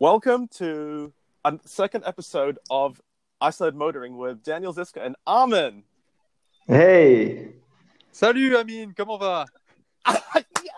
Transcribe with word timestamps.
Welcome 0.00 0.48
to 0.56 1.12
a 1.44 1.58
second 1.66 2.04
episode 2.06 2.58
of 2.70 3.02
Isolated 3.38 3.76
Motoring 3.76 4.16
with 4.16 4.42
Daniel 4.42 4.72
Ziska 4.72 5.02
and 5.04 5.14
Armin. 5.26 5.82
Hey, 6.66 7.50
Salut 8.10 8.54
Amine, 8.58 8.94
comment 8.94 9.20
va? 9.20 9.46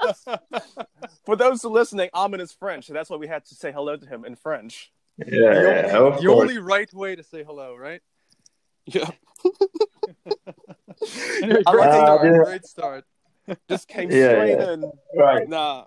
yes! 0.03 0.25
For 1.25 1.37
those 1.37 1.63
who 1.63 1.69
are 1.69 1.73
listening, 1.73 2.11
Armin 2.13 2.41
is 2.41 2.51
French, 2.53 2.87
so 2.87 2.93
that's 2.95 3.11
why 3.11 3.17
we 3.17 3.29
had 3.29 3.45
to 3.47 3.55
say 3.55 3.71
hello 3.71 3.97
to 3.97 4.05
him 4.07 4.25
in 4.25 4.35
French. 4.35 4.91
yeah, 5.19 5.27
the 5.29 5.99
of 6.05 6.21
the 6.21 6.29
only 6.29 6.59
right 6.59 6.93
way 6.93 7.15
to 7.15 7.23
say 7.23 7.45
hello, 7.45 7.77
right? 7.77 8.01
Yeah. 8.87 9.09
Anyway, 11.43 11.63
great 11.67 11.79
like 11.87 11.93
start, 11.95 12.27
it. 12.27 12.45
great 12.45 12.65
start. 12.65 13.05
Just 13.69 13.89
came 13.89 14.09
Yeah, 14.11 14.29
straight 14.31 14.51
yeah. 14.59 14.73
in. 14.75 14.93
Right. 15.17 15.49
Nah. 15.49 15.87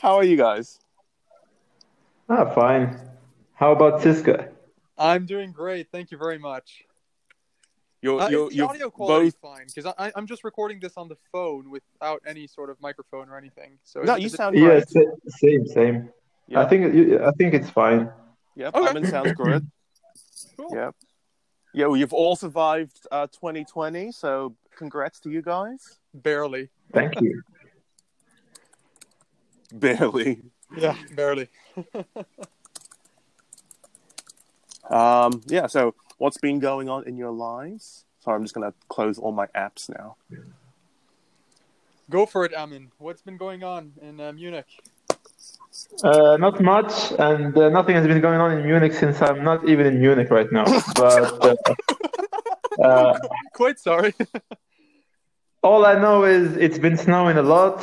How 0.00 0.14
are 0.16 0.24
you 0.24 0.38
guys? 0.38 0.78
Ah, 2.30 2.54
fine. 2.54 2.96
How 3.54 3.72
about 3.72 4.00
Siska? 4.00 4.48
I'm 4.96 5.26
doing 5.26 5.50
great, 5.52 5.88
thank 5.90 6.10
you 6.12 6.18
very 6.18 6.38
much. 6.38 6.84
You're, 8.02 8.20
Uh, 8.20 8.28
you're, 8.30 8.48
the 8.48 8.54
you're 8.54 8.68
audio 8.68 8.90
quality 8.90 9.26
both. 9.30 9.36
fine? 9.42 9.66
Because 9.74 9.92
I, 9.98 10.12
I'm 10.16 10.26
just 10.26 10.42
recording 10.44 10.78
this 10.80 10.94
on 10.96 11.08
the 11.08 11.16
phone 11.32 11.68
without 11.70 12.22
any 12.26 12.46
sort 12.46 12.70
of 12.70 12.80
microphone 12.80 13.28
or 13.28 13.36
anything. 13.36 13.78
So 13.84 14.00
No, 14.02 14.14
it- 14.14 14.20
you 14.20 14.26
is 14.26 14.34
it- 14.34 14.36
sound 14.36 14.56
Yeah, 14.56 14.80
great. 14.92 15.08
same, 15.28 15.66
same. 15.66 16.08
Yeah. 16.46 16.60
I 16.62 16.68
think 16.68 17.20
I 17.20 17.30
think 17.32 17.54
it's 17.54 17.68
fine. 17.70 18.10
Yep, 18.56 18.74
Okay. 18.74 18.86
Armin 18.86 19.06
sounds 19.06 19.32
good. 19.32 19.66
Cool. 20.56 20.70
Yep. 20.74 20.94
Yeah, 21.74 21.86
well, 21.86 21.96
you've 21.96 22.12
all 22.14 22.34
survived 22.36 23.06
uh, 23.12 23.26
2020, 23.28 24.10
so 24.12 24.54
congrats 24.76 25.20
to 25.20 25.30
you 25.30 25.42
guys. 25.42 25.98
barely. 26.14 26.68
Thank 26.92 27.20
you. 27.20 27.42
Barely. 29.72 30.42
Yeah, 30.76 30.96
barely. 31.14 31.48
Um, 34.90 35.42
yeah, 35.46 35.68
so 35.68 35.94
what's 36.18 36.38
been 36.38 36.58
going 36.58 36.88
on 36.88 37.06
in 37.06 37.16
your 37.16 37.30
lives? 37.30 38.04
Sorry, 38.18 38.36
I'm 38.36 38.42
just 38.42 38.54
going 38.54 38.70
to 38.70 38.76
close 38.88 39.18
all 39.18 39.32
my 39.32 39.46
apps 39.48 39.88
now. 39.88 40.16
Go 42.10 42.26
for 42.26 42.44
it, 42.44 42.52
Amin. 42.54 42.90
What's 42.98 43.22
been 43.22 43.36
going 43.36 43.62
on 43.62 43.92
in 44.02 44.20
uh, 44.20 44.32
Munich? 44.32 44.66
Uh, 46.02 46.36
not 46.38 46.60
much, 46.60 47.12
and 47.20 47.56
uh, 47.56 47.68
nothing 47.68 47.94
has 47.94 48.06
been 48.06 48.20
going 48.20 48.40
on 48.40 48.50
in 48.50 48.66
Munich 48.66 48.92
since 48.92 49.22
I'm 49.22 49.44
not 49.44 49.68
even 49.68 49.86
in 49.86 50.00
Munich 50.00 50.28
right 50.30 50.50
now. 50.50 50.64
But 50.96 51.56
uh, 52.80 52.84
uh, 52.84 53.18
Quite 53.54 53.78
sorry. 53.78 54.12
all 55.62 55.86
I 55.86 55.94
know 55.94 56.24
is 56.24 56.56
it's 56.56 56.78
been 56.78 56.96
snowing 56.96 57.36
a 57.36 57.42
lot, 57.42 57.80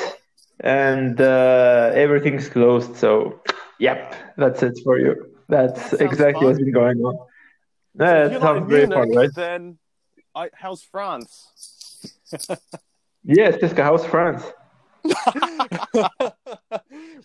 and 0.61 1.19
uh, 1.21 1.91
everything's 1.93 2.49
closed. 2.49 2.95
So, 2.97 3.41
yep, 3.79 4.15
that's 4.37 4.63
it 4.63 4.79
for 4.83 4.99
you. 4.99 5.33
That's 5.49 5.91
That 5.91 6.01
exactly 6.01 6.33
fun. 6.33 6.43
what's 6.45 6.59
been 6.59 6.71
going 6.73 6.99
on. 6.99 7.15
if 7.99 8.01
Yeah, 8.01 8.25
you're 8.27 8.35
it 8.35 8.39
not 8.39 8.57
in 8.57 8.61
sounds 8.61 8.69
very 8.69 8.87
Munich, 8.87 8.97
fun, 8.97 9.15
right? 9.15 9.33
then 9.35 9.77
I, 10.35 10.49
how's 10.53 10.83
France? 10.83 12.13
Yes, 13.23 13.55
Siska, 13.57 13.83
how's 13.83 14.05
France? 14.05 14.41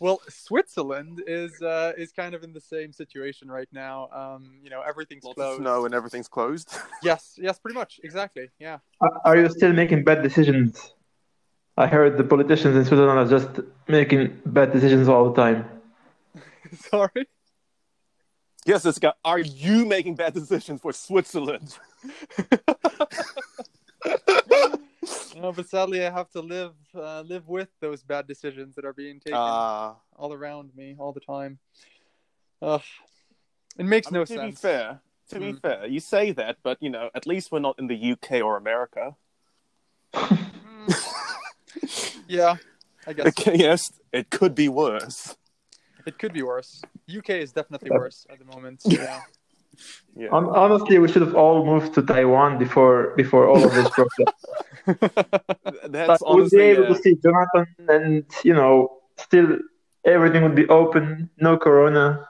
well, 0.01 0.21
Switzerland 0.29 1.23
is 1.27 1.61
uh, 1.63 1.93
is 1.97 2.13
kind 2.13 2.35
of 2.35 2.43
in 2.43 2.53
the 2.53 2.61
same 2.61 2.93
situation 2.93 3.51
right 3.51 3.69
now. 3.73 4.09
Um, 4.13 4.53
you 4.63 4.71
know, 4.71 4.83
everything's 4.83 5.25
Lots 5.25 5.37
closed. 5.37 5.61
snow 5.61 5.85
and 5.85 5.95
everything's 5.95 6.29
closed. 6.29 6.75
Yes, 7.03 7.35
yes, 7.37 7.59
pretty 7.59 7.75
much, 7.75 8.01
exactly. 8.05 8.49
Yeah. 8.59 8.79
Are 9.01 9.21
are 9.25 9.37
you 9.37 9.49
still 9.49 9.73
making 9.73 10.05
bad 10.05 10.23
decisions? 10.23 10.95
I 11.83 11.87
heard 11.89 12.17
the 12.17 12.23
politicians 12.25 12.77
in 12.77 12.85
Switzerland 12.85 13.19
are 13.19 13.29
just 13.39 13.51
making 13.89 14.41
bad 14.47 14.73
decisions 14.73 15.09
all 15.09 15.25
the 15.31 15.35
time. 15.45 15.65
Sorry. 16.91 17.27
yes, 18.65 18.83
this 18.85 18.99
guy. 19.01 19.13
Are 19.25 19.41
you 19.41 19.85
making 19.85 20.15
bad 20.15 20.33
decisions 20.35 20.81
for 20.81 20.93
Switzerland? 20.93 21.77
No, 25.35 25.51
but 25.51 25.67
sadly, 25.69 26.07
I 26.07 26.11
have 26.11 26.31
to 26.33 26.41
live 26.41 26.75
uh, 26.95 27.23
live 27.23 27.49
with 27.49 27.69
those 27.81 28.03
bad 28.05 28.29
decisions 28.29 28.77
that 28.77 28.85
are 28.85 28.93
being 28.93 29.19
taken 29.19 29.35
Uh, 29.39 29.95
all 30.17 30.33
around 30.33 30.71
me 30.77 30.95
all 30.99 31.13
the 31.13 31.21
time. 31.35 31.59
Ugh. 32.61 32.83
It 33.77 33.87
makes 33.87 34.07
I 34.07 34.11
mean, 34.11 34.21
no 34.21 34.25
to 34.25 34.35
sense. 34.35 34.41
To 34.41 34.47
be 34.47 34.55
fair, 34.69 35.01
to 35.31 35.41
be 35.41 35.53
Mm. 35.53 35.61
fair, 35.61 35.87
you 35.87 36.01
say 36.01 36.31
that, 36.33 36.59
but 36.63 36.77
you 36.81 36.91
know, 36.91 37.11
at 37.15 37.27
least 37.27 37.51
we're 37.51 37.59
not 37.69 37.77
in 37.81 37.87
the 37.89 38.13
UK 38.13 38.41
or 38.47 38.57
America. 38.57 39.17
Yeah, 42.29 42.57
I 43.07 43.13
guess 43.13 43.27
Okay, 43.29 43.57
yes, 43.57 43.93
it 44.13 44.31
could 44.31 44.55
be 44.55 44.69
worse. 44.69 45.37
it 46.07 46.19
could 46.19 46.33
be 46.33 46.43
worse. 46.43 46.83
UK 47.19 47.31
is 47.45 47.53
definitely 47.53 47.91
Yeah. 47.93 47.99
worse 47.99 48.27
at 48.31 48.39
the 48.39 48.45
moment. 48.45 48.81
Yeah. 48.85 49.21
Yeah. 50.15 50.29
Honestly, 50.33 50.99
we 50.99 51.09
should 51.09 51.23
have 51.23 51.35
all 51.35 51.65
moved 51.65 51.95
to 51.95 52.03
Taiwan 52.03 52.59
before 52.59 53.15
before 53.17 53.49
all 53.49 53.65
of 53.65 53.73
this 53.73 53.89
broke 53.97 54.17
up. 54.27 54.35
That's 55.89 56.21
But 56.23 56.35
we'd 56.37 56.51
be 56.51 56.61
able 56.61 56.85
uh, 56.85 56.89
to 56.89 56.97
see 56.97 57.15
Jonathan, 57.25 57.67
and 57.89 58.25
you 58.45 58.53
know, 58.53 58.99
still 59.17 59.59
everything 60.05 60.43
would 60.43 60.55
be 60.55 60.69
open, 60.69 61.31
no 61.39 61.57
corona. 61.57 62.29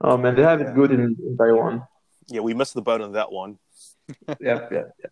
Oh 0.00 0.16
man, 0.16 0.34
they 0.34 0.42
have 0.42 0.60
Yeah. 0.60 0.70
it 0.70 0.74
good 0.74 0.90
in, 0.90 1.14
in 1.26 1.36
Taiwan. 1.38 1.86
yeah, 2.26 2.40
we 2.40 2.52
missed 2.52 2.74
the 2.74 2.82
boat 2.82 3.00
on 3.00 3.12
that 3.12 3.30
one. 3.30 3.58
Yeah, 4.40 4.66
yeah, 4.72 4.90
yeah. 5.02 5.10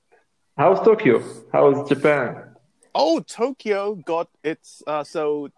How's 0.59 0.81
Tokyo? 0.81 1.23
How's 1.53 1.89
Japan? 1.89 2.54
Oh, 2.95 3.21
Tokyo 3.21 3.95
got 3.97 4.29
its. 4.43 4.83
Uh, 4.87 5.05
so 5.05 5.49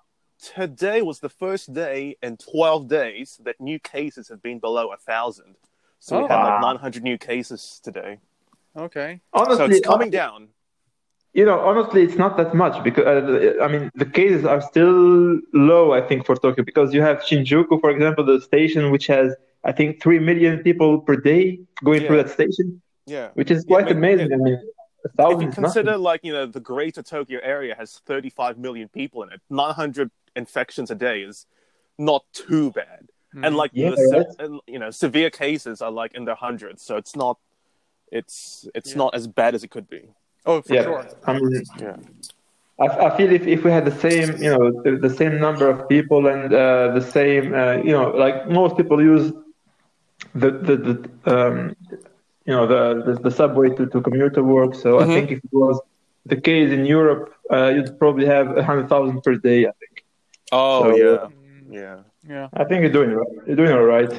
today 0.55 1.03
was 1.03 1.21
the 1.21 1.29
first 1.29 1.73
day 1.73 2.17
in 2.23 2.37
12 2.37 2.89
days 2.89 3.41
that 3.45 3.61
new 3.61 3.79
cases 3.79 4.29
have 4.29 4.43
been 4.43 4.59
below 4.59 4.93
a 4.93 4.97
thousand. 4.97 5.57
So 5.99 6.19
we 6.19 6.25
Oh. 6.25 6.29
had 6.29 6.43
like 6.43 6.61
900 6.61 7.03
new 7.03 7.19
cases 7.19 7.81
today. 7.83 8.19
Okay. 8.77 9.21
Honestly, 9.33 9.57
so 9.57 9.65
it's 9.73 9.87
coming 9.87 10.11
down. 10.11 10.49
you 11.33 11.45
know, 11.45 11.59
honestly, 11.61 12.03
it's 12.03 12.17
not 12.17 12.37
that 12.39 12.55
much 12.55 12.83
because 12.83 13.05
uh, 13.05 13.63
I 13.63 13.69
mean 13.69 13.91
the 13.95 14.07
cases 14.07 14.45
are 14.47 14.61
still 14.63 15.39
low. 15.53 15.93
I 15.93 16.01
think 16.09 16.25
for 16.25 16.35
Tokyo 16.37 16.65
because 16.65 16.95
you 16.95 17.03
have 17.03 17.19
Shinjuku, 17.29 17.75
for 17.81 17.91
example, 17.91 18.25
the 18.25 18.41
station 18.41 18.91
which 18.91 19.07
has 19.09 19.35
I 19.65 19.73
think 19.73 20.01
three 20.03 20.19
million 20.31 20.55
people 20.69 20.91
per 21.01 21.17
day 21.17 21.61
going 21.85 22.01
through 22.07 22.19
that 22.23 22.31
station, 22.39 22.67
Yeah. 23.07 23.29
which 23.35 23.51
is 23.51 23.61
Yeah, 23.65 23.73
quite 23.73 23.87
I 23.87 23.89
mean, 23.89 23.99
amazing. 24.05 24.33
I 24.33 24.37
mean, 24.47 24.55
a 24.55 24.76
If 25.09 25.17
thousand 25.17 25.41
you 25.43 25.49
consider, 25.53 25.91
nothing. 25.93 26.03
like, 26.03 26.21
you 26.25 26.33
know, 26.33 26.47
the 26.47 26.61
greater 26.61 27.03
Tokyo 27.03 27.41
area 27.43 27.75
has 27.77 28.01
35 28.07 28.59
million 28.59 28.89
people 28.89 29.23
in 29.23 29.33
it, 29.33 29.41
900 29.51 30.11
infections 30.35 30.91
a 30.91 30.95
day 30.95 31.23
is 31.23 31.47
not 31.99 32.25
too 32.33 32.71
bad. 32.73 33.09
And, 33.43 33.55
like, 33.57 33.71
Yeah, 33.75 33.91
the, 33.91 34.35
and, 34.39 34.61
you 34.67 34.79
know, 34.79 34.91
severe 34.91 35.31
cases 35.31 35.83
are, 35.83 35.91
like, 35.91 36.15
in 36.15 36.25
the 36.25 36.35
hundreds. 36.35 36.83
So 36.83 36.97
it's 36.97 37.15
not, 37.15 37.39
it's, 38.11 38.67
it's 38.75 38.93
Yeah. 38.93 38.99
not 38.99 39.15
as 39.15 39.27
bad 39.27 39.55
as 39.55 39.63
it 39.63 39.71
could 39.71 39.89
be. 39.91 40.09
Oh, 40.47 40.63
for 40.63 40.73
Yeah, 40.75 40.83
sure. 40.85 41.07
I 41.27 41.33
mean, 41.35 41.63
Yeah. 41.79 41.97
I, 42.79 42.87
I 42.87 43.17
feel 43.17 43.33
if, 43.33 43.47
if 43.47 43.65
we 43.65 43.71
had 43.71 43.85
the 43.85 43.99
same, 43.99 44.43
you 44.43 44.51
know, 44.51 44.83
the, 44.83 44.97
the 44.97 45.11
same 45.11 45.39
number 45.39 45.69
of 45.69 45.89
people 45.89 46.27
and 46.27 46.53
uh, 46.53 46.93
the 46.93 47.01
same, 47.01 47.55
uh, 47.55 47.77
you 47.77 47.93
know, 47.93 48.11
like 48.11 48.49
most 48.49 48.77
people 48.77 49.03
use 49.03 49.33
the 50.35 50.51
the, 50.51 50.77
the 50.77 50.97
um, 51.35 51.75
you 52.47 52.55
know 52.55 52.67
the, 52.67 52.83
the 53.07 53.13
the 53.27 53.31
subway 53.31 53.69
to, 53.71 53.87
to 53.87 54.01
commute 54.01 54.35
to 54.35 54.43
work. 54.43 54.75
So 54.75 54.89
Mhm. 54.99 55.03
I 55.03 55.07
think 55.07 55.31
if 55.33 55.39
it 55.39 55.53
was 55.53 55.81
the 56.33 56.41
case 56.41 56.71
in 56.73 56.85
Europe, 56.87 57.35
uh, 57.51 57.69
you'd 57.75 57.99
probably 57.99 58.27
have 58.27 58.57
a 58.57 58.63
hundred 58.65 58.89
thousand 58.89 59.23
per 59.23 59.35
day. 59.37 59.61
I 59.67 59.73
think. 59.81 60.05
Oh, 60.53 60.83
So- 60.83 60.97
yeah. 60.97 61.19
Mm, 61.27 61.73
Yeah. 61.83 61.99
yeah. 62.35 62.49
I 62.61 62.65
think 62.65 62.79
you're 62.83 62.93
doing 62.99 63.13
right. 63.21 63.33
You're 63.47 63.57
doing 63.63 63.73
all 63.73 63.85
right. 63.97 64.13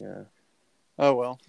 Yeah. 0.00 0.22
Oh 0.98 1.14
well. 1.14 1.40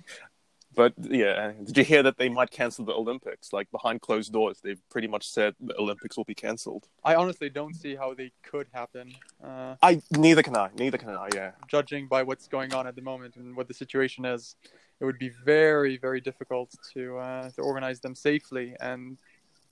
But 0.76 0.92
yeah, 0.98 1.54
did 1.68 1.78
you 1.78 1.86
hear 1.86 2.04
that 2.04 2.18
they 2.18 2.28
might 2.28 2.52
cancel 2.52 2.84
the 2.84 2.92
Olympics? 2.94 3.54
Like 3.54 3.72
behind 3.72 4.02
closed 4.02 4.34
doors, 4.34 4.60
they've 4.62 4.82
pretty 4.90 5.08
much 5.08 5.26
said 5.38 5.56
the 5.62 5.76
Olympics 5.80 6.18
will 6.18 6.26
be 6.26 6.36
cancelled. 6.36 6.84
I 7.02 7.16
honestly 7.16 7.50
don't 7.50 7.74
see 7.74 7.96
how 7.96 8.14
they 8.14 8.32
could 8.44 8.68
happen, 8.74 9.06
uh, 9.42 9.76
I 9.82 10.02
neither 10.12 10.44
can 10.44 10.56
I. 10.58 10.70
Neither 10.78 10.98
can 10.98 11.12
I. 11.12 11.30
Yeah. 11.34 11.52
judging 11.70 12.08
by 12.16 12.24
what's 12.24 12.48
going 12.50 12.74
on 12.74 12.88
at 12.88 12.96
the 12.98 13.02
moment 13.02 13.38
and 13.38 13.56
what 13.56 13.68
the 13.70 13.74
situation 13.74 14.26
is. 14.26 14.58
It 15.00 15.06
would 15.06 15.20
be 15.20 15.30
very, 15.44 15.98
very 15.98 16.22
difficult 16.22 16.74
to 16.94 17.18
uh, 17.18 17.50
to 17.52 17.62
organize 17.62 18.00
them 18.00 18.16
safely, 18.16 18.76
and 18.80 19.18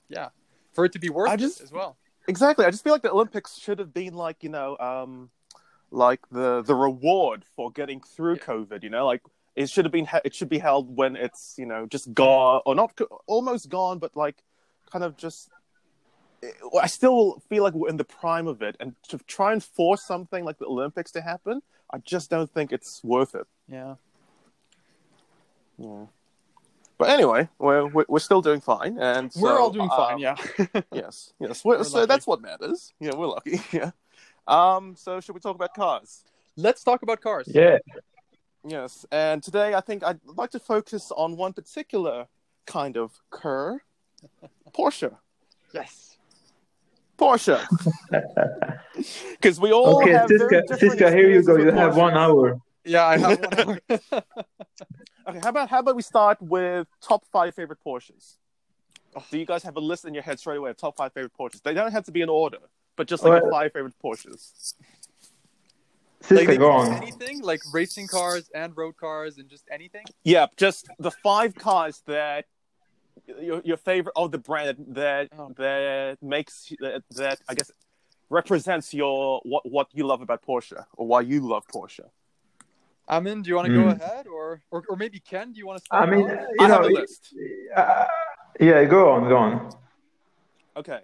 yeah, 0.08 0.28
for 0.74 0.84
it 0.84 0.92
to 0.92 0.98
be 0.98 1.10
worth 1.10 1.30
I 1.30 1.34
it 1.34 1.40
just- 1.40 1.60
as 1.60 1.72
well. 1.72 1.96
Exactly. 2.26 2.64
I 2.64 2.70
just 2.70 2.82
feel 2.82 2.94
like 2.94 3.02
the 3.02 3.10
Olympics 3.12 3.58
should 3.58 3.78
have 3.78 3.92
been 3.92 4.14
like 4.14 4.42
you 4.42 4.48
know, 4.48 4.78
um, 4.78 5.30
like 5.90 6.20
the 6.30 6.62
the 6.62 6.74
reward 6.74 7.44
for 7.54 7.70
getting 7.70 8.00
through 8.00 8.36
Yeah. 8.36 8.44
COVID. 8.44 8.82
You 8.82 8.88
know, 8.90 9.04
like 9.06 9.22
it 9.56 9.68
should 9.70 9.84
have 9.84 9.92
been. 9.92 10.08
It 10.24 10.34
should 10.34 10.48
be 10.48 10.58
held 10.58 10.96
when 10.96 11.16
it's 11.16 11.54
you 11.58 11.66
know 11.66 11.86
just 11.86 12.12
gone 12.14 12.62
or 12.66 12.74
not 12.74 12.98
almost 13.26 13.68
gone, 13.68 13.98
but 13.98 14.16
like 14.16 14.42
kind 14.90 15.04
of 15.04 15.16
just. 15.16 15.50
I 16.78 16.86
still 16.88 17.42
feel 17.48 17.62
like 17.62 17.72
we're 17.72 17.88
in 17.88 17.96
the 17.96 18.04
prime 18.04 18.46
of 18.46 18.60
it, 18.60 18.76
and 18.78 18.94
to 19.08 19.16
try 19.26 19.52
and 19.52 19.64
force 19.64 20.02
something 20.02 20.44
like 20.44 20.58
the 20.58 20.66
Olympics 20.66 21.10
to 21.12 21.22
happen, 21.22 21.62
I 21.90 21.98
just 21.98 22.28
don't 22.28 22.50
think 22.50 22.70
it's 22.72 23.02
worth 23.02 23.34
it. 23.34 23.46
Yeah. 23.66 23.94
Yeah. 25.78 26.06
But 26.96 27.10
anyway, 27.10 27.48
we're, 27.58 27.86
we're 27.86 28.04
we're 28.08 28.18
still 28.20 28.40
doing 28.40 28.60
fine, 28.60 28.98
and 28.98 29.32
We're 29.36 29.58
all 29.58 29.70
doing 29.70 29.90
uh, 29.90 29.96
fine, 29.96 30.18
yeah. 30.18 30.36
Yes, 30.92 31.32
yes. 31.40 31.64
We're, 31.64 31.78
We're 31.78 31.84
so 31.84 31.98
lucky. 31.98 32.06
that's 32.08 32.26
what 32.26 32.40
matters. 32.40 32.92
Yeah, 33.00 33.14
we're 33.16 33.26
lucky. 33.26 33.60
Yeah. 33.72 33.90
Um. 34.46 34.94
So 34.96 35.20
should 35.20 35.34
we 35.34 35.40
talk 35.40 35.56
about 35.56 35.74
cars? 35.74 36.22
let's 36.56 36.84
talk 36.84 37.02
about 37.02 37.20
cars. 37.20 37.48
Yeah. 37.48 37.78
Yes, 38.66 39.04
and 39.10 39.42
today 39.42 39.74
I 39.74 39.80
think 39.80 40.04
I'd 40.04 40.20
like 40.24 40.50
to 40.52 40.60
focus 40.60 41.10
on 41.16 41.36
one 41.36 41.52
particular 41.52 42.28
kind 42.64 42.96
of 42.96 43.10
car, 43.30 43.82
Porsche. 44.72 45.16
Yes. 45.72 46.16
Porsche. 47.18 47.60
Because 49.32 49.60
we 49.60 49.72
all 49.72 50.00
Okay, 50.02 50.12
have 50.12 50.28
Siska, 50.30 50.48
very 50.48 50.62
different 50.62 51.00
Siska, 51.00 51.12
here 51.14 51.30
you 51.30 51.42
go. 51.42 51.56
You 51.56 51.70
have 51.72 51.96
one 51.96 52.14
hour. 52.14 52.60
Yeah, 52.84 53.06
I 53.06 53.18
have 53.18 53.38
one. 53.64 53.80
Okay, 55.28 55.38
how 55.42 55.48
about 55.48 55.68
how 55.70 55.78
about 55.80 55.96
we 55.96 56.02
start 56.02 56.40
with 56.42 56.86
top 57.00 57.24
five 57.32 57.54
favorite 57.54 57.78
Porsches? 57.84 58.36
Oh. 59.16 59.24
Do 59.30 59.38
you 59.38 59.46
guys 59.46 59.62
have 59.62 59.76
a 59.76 59.80
list 59.80 60.04
in 60.04 60.12
your 60.14 60.22
head 60.22 60.38
straight 60.38 60.56
away 60.58 60.70
of 60.70 60.76
top 60.76 60.96
five 60.96 61.12
favorite 61.12 61.32
Porsches? 61.38 61.62
They 61.62 61.72
don't 61.74 61.92
have 61.92 62.04
to 62.04 62.12
be 62.12 62.20
in 62.20 62.28
order, 62.28 62.58
but 62.96 63.06
just 63.06 63.22
like 63.24 63.40
the 63.42 63.48
Well- 63.48 63.52
five 63.60 63.72
favorite 63.72 63.94
Porsches. 64.02 64.74
Like, 66.30 66.58
go 66.58 66.70
on. 66.70 66.90
anything 66.94 67.42
like 67.42 67.60
racing 67.72 68.06
cars 68.06 68.50
and 68.54 68.74
road 68.74 68.96
cars 68.96 69.36
and 69.36 69.46
just 69.48 69.64
anything. 69.70 70.04
Yeah, 70.24 70.46
just 70.56 70.88
the 70.98 71.10
five 71.10 71.54
cars 71.54 72.02
that 72.06 72.46
your 73.40 73.60
your 73.64 73.76
favorite 73.76 74.14
oh 74.16 74.28
the 74.28 74.38
brand 74.38 74.76
that 74.88 75.28
Oh. 75.38 75.52
that 75.58 76.18
makes 76.22 76.72
that, 76.80 77.02
that 77.16 77.40
I 77.48 77.54
guess 77.54 77.70
represents 78.30 78.94
your 78.94 79.40
what 79.44 79.70
what 79.70 79.88
you 79.92 80.06
love 80.06 80.22
about 80.22 80.42
Porsche 80.42 80.82
or 80.94 81.06
why 81.06 81.20
you 81.20 81.40
love 81.40 81.66
Porsche. 81.66 82.08
Amin, 83.08 83.42
do 83.42 83.48
you 83.48 83.56
want 83.56 83.66
to 83.68 83.74
go 83.74 83.84
Hmm. 83.84 84.00
ahead, 84.00 84.26
or, 84.26 84.62
or 84.70 84.82
or 84.88 84.96
maybe 84.96 85.20
Ken? 85.20 85.52
Do 85.52 85.58
you 85.58 85.66
want 85.66 85.78
to 85.78 85.84
start? 85.84 86.08
I 86.08 86.10
mean, 86.10 86.24
off? 86.24 86.30
you 86.58 86.64
I 86.64 86.68
know, 86.68 86.74
have 86.74 86.84
a 86.84 86.88
list. 86.88 87.34
uh, 87.76 88.06
yeah, 88.58 88.84
go 88.84 89.12
on, 89.12 89.28
go 89.28 89.36
on. 89.36 89.72
Okay, 90.76 91.00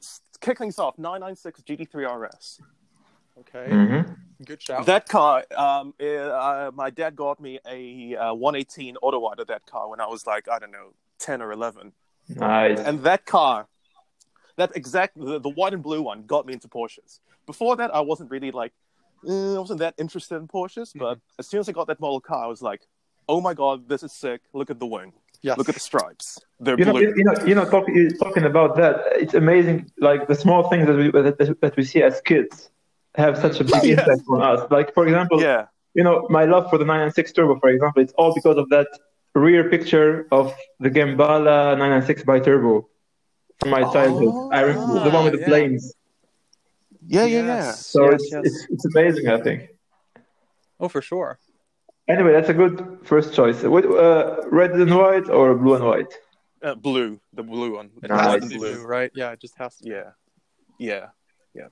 S- 0.00 0.20
kick 0.40 0.58
things 0.58 0.78
off. 0.78 0.96
996 0.96 1.62
GT3 1.62 2.06
RS. 2.06 2.60
okay, 3.40 3.68
Mm-hmm. 3.74 4.12
good 4.44 4.62
shout. 4.62 4.86
That 4.86 5.08
car, 5.08 5.44
um, 5.56 5.92
uh, 6.00 6.70
my 6.72 6.90
dad 6.90 7.16
got 7.16 7.40
me 7.40 7.58
a 7.68 8.16
uh, 8.16 8.34
118 8.34 8.96
AUTOart 9.02 9.38
of 9.40 9.48
that 9.48 9.66
car 9.66 9.88
when 9.88 10.00
I 10.00 10.06
was 10.06 10.26
like 10.26 10.48
I 10.48 10.58
don't 10.60 10.70
know 10.72 10.94
10 11.18 11.42
or 11.42 11.50
11, 11.50 11.92
Nice. 12.28 12.78
and 12.78 13.02
that 13.02 13.26
car, 13.26 13.66
that 14.56 14.76
exact 14.76 15.18
the, 15.18 15.40
the 15.40 15.50
white 15.50 15.74
and 15.74 15.82
blue 15.82 16.00
one, 16.00 16.22
got 16.26 16.46
me 16.46 16.52
into 16.52 16.68
Porsches. 16.68 17.18
Before 17.44 17.74
that, 17.76 17.92
I 17.94 18.00
wasn't 18.00 18.30
really 18.30 18.52
like, 18.52 18.72
eh, 19.28 19.54
I 19.56 19.58
wasn't 19.58 19.80
that 19.80 19.94
interested 19.98 20.36
in 20.36 20.48
Porsches. 20.48 20.92
But 20.94 21.18
as 21.38 21.46
soon 21.46 21.60
as 21.60 21.68
I 21.68 21.72
got 21.72 21.86
that 21.88 22.00
model 22.00 22.20
car, 22.20 22.44
I 22.44 22.46
was 22.46 22.62
like, 22.62 22.82
oh 23.28 23.40
my 23.40 23.54
god, 23.54 23.88
this 23.88 24.02
is 24.02 24.12
sick! 24.12 24.42
Look 24.52 24.70
at 24.70 24.78
the 24.78 24.86
wing, 24.86 25.12
yes. 25.42 25.56
look 25.58 25.68
at 25.68 25.74
the 25.74 25.80
stripes, 25.80 26.38
they're 26.60 26.78
you 26.78 26.84
know, 26.84 26.92
blue. 26.92 27.02
you 27.02 27.14
you 27.16 27.24
know, 27.24 27.34
you 27.46 27.54
know, 27.54 27.64
talk, 27.68 27.88
you- 27.88 28.10
talking 28.10 28.44
about 28.44 28.76
that, 28.76 29.00
it's 29.16 29.34
amazing. 29.34 29.90
Like 29.98 30.28
the 30.28 30.34
small 30.34 30.68
things 30.70 30.86
that 30.86 30.96
we 30.96 31.10
that, 31.10 31.58
that 31.60 31.76
we 31.76 31.84
see 31.84 32.02
as 32.02 32.20
kids 32.20 32.70
have 33.14 33.38
such 33.38 33.60
a 33.60 33.64
big 33.64 33.74
Yes. 33.84 33.98
impact 34.00 34.22
on 34.28 34.42
us. 34.42 34.70
Like 34.70 34.92
for 34.94 35.06
example, 35.06 35.40
yeah, 35.40 35.66
you 35.94 36.02
know, 36.02 36.26
my 36.30 36.44
love 36.44 36.68
for 36.70 36.78
the 36.78 36.84
996 36.84 37.32
Turbo, 37.32 37.58
for 37.60 37.68
example, 37.70 38.02
it's 38.02 38.12
all 38.14 38.34
because 38.34 38.56
of 38.56 38.68
that 38.70 38.88
rear 39.34 39.68
picture 39.68 40.26
of 40.30 40.54
the 40.80 40.90
Gemballa 40.90 41.76
996 41.78 42.24
by 42.24 42.38
Turbo 42.40 42.88
from 43.60 43.70
my 43.70 43.82
childhood. 43.92 44.52
I 44.52 44.60
remember 44.62 45.04
the 45.04 45.10
one 45.10 45.24
with 45.24 45.34
the 45.34 45.40
yeah. 45.40 45.46
flames. 45.46 45.94
Yeah, 47.06 47.24
yeah, 47.24 47.46
yeah. 47.46 47.72
So 47.72 48.10
yes, 48.10 48.14
it's, 48.22 48.32
yes. 48.32 48.42
it's 48.44 48.66
it's 48.70 48.84
amazing, 48.94 49.28
I 49.28 49.40
think. 49.40 49.68
Oh, 50.80 50.88
for 50.88 51.02
sure. 51.02 51.38
Anyway, 52.08 52.32
that's 52.32 52.48
a 52.50 52.54
good 52.54 52.98
first 53.04 53.32
choice. 53.34 53.62
What, 53.62 53.84
uh, 53.86 54.42
red 54.50 54.72
and 54.72 54.94
white 54.94 55.28
or 55.30 55.54
blue 55.54 55.74
and 55.76 55.84
white? 55.84 56.12
Uh, 56.62 56.74
blue, 56.74 57.20
the 57.32 57.42
blue 57.42 57.74
one. 57.76 57.90
It 58.02 58.10
Nice. 58.10 58.20
has 58.20 58.32
Has 58.32 58.34
to 58.34 58.40
to 58.40 58.46
be 58.48 58.54
be 58.54 58.58
blue. 58.58 58.74
blue, 58.74 58.86
right? 58.86 59.10
Yeah, 59.14 59.32
it 59.32 59.40
just 59.40 59.56
has 59.58 59.76
to. 59.78 59.88
Yeah, 59.88 60.10
yeah, 60.78 61.06
yeah. 61.54 61.68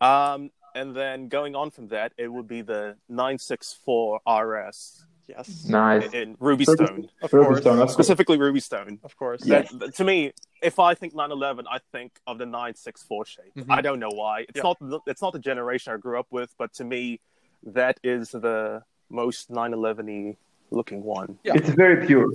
Um, 0.00 0.50
and 0.74 0.94
then 0.94 1.28
going 1.28 1.56
on 1.56 1.70
from 1.70 1.88
that, 1.88 2.12
it 2.18 2.28
would 2.28 2.46
be 2.46 2.62
the 2.62 2.96
964 3.08 4.20
RS 4.28 5.06
Yes, 5.28 5.64
Nice. 5.68 6.12
in 6.12 6.36
Ruby 6.38 6.64
Stone, 6.64 7.10
of 7.20 7.32
Ruby 7.32 7.46
course, 7.46 7.60
Stone, 7.60 7.72
of 7.74 7.78
course. 7.80 7.92
specifically 7.92 8.38
Ruby 8.38 8.60
Stone. 8.60 9.00
of 9.02 9.16
course. 9.16 9.42
Yes. 9.44 9.70
That, 9.72 9.94
to 9.96 10.04
me, 10.04 10.32
if 10.62 10.78
I 10.78 10.94
think 10.94 11.14
911, 11.14 11.66
I 11.68 11.78
think 11.90 12.20
of 12.28 12.38
the 12.38 12.46
964 12.46 13.26
shape. 13.26 13.52
Mhm. 13.56 13.64
I 13.68 13.80
don't 13.80 13.98
know 13.98 14.10
why. 14.10 14.40
It's 14.48 14.56
Yeah. 14.56 14.62
not. 14.62 14.76
the- 14.80 15.00
It's 15.06 15.20
not 15.22 15.32
the 15.32 15.40
generation 15.40 15.92
I 15.92 15.96
grew 15.96 16.18
up 16.18 16.28
with, 16.30 16.54
but 16.58 16.72
to 16.74 16.84
me, 16.84 17.20
that 17.64 17.98
is 18.04 18.30
the 18.30 18.84
most 19.10 19.50
911y 19.50 20.36
looking 20.70 21.02
one. 21.02 21.38
Yeah. 21.42 21.54
It's 21.56 21.70
very 21.70 22.06
pure. 22.06 22.32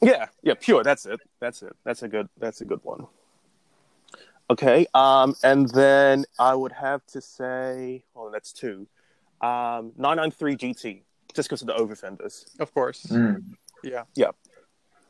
Yeah, 0.00 0.26
yeah, 0.42 0.54
pure. 0.58 0.82
That's 0.82 1.06
it. 1.06 1.20
That's 1.38 1.62
it. 1.62 1.76
That's 1.84 2.02
a 2.02 2.08
good. 2.08 2.28
That's 2.36 2.60
a 2.60 2.64
good 2.64 2.80
one. 2.82 3.06
Okay. 4.50 4.86
Um, 4.94 5.34
and 5.44 5.68
then 5.70 6.24
I 6.38 6.54
would 6.56 6.72
have 6.72 7.06
to 7.08 7.20
say, 7.20 8.04
well, 8.14 8.30
that's 8.30 8.52
two. 8.52 8.88
Um, 9.40 9.92
993 9.96 10.56
GT, 10.56 11.02
just 11.34 11.48
because 11.48 11.62
of 11.62 11.68
the 11.68 11.74
overfenders. 11.74 12.58
Of 12.60 12.72
course. 12.74 13.04
Mm. 13.06 13.54
Yeah. 14.14 14.30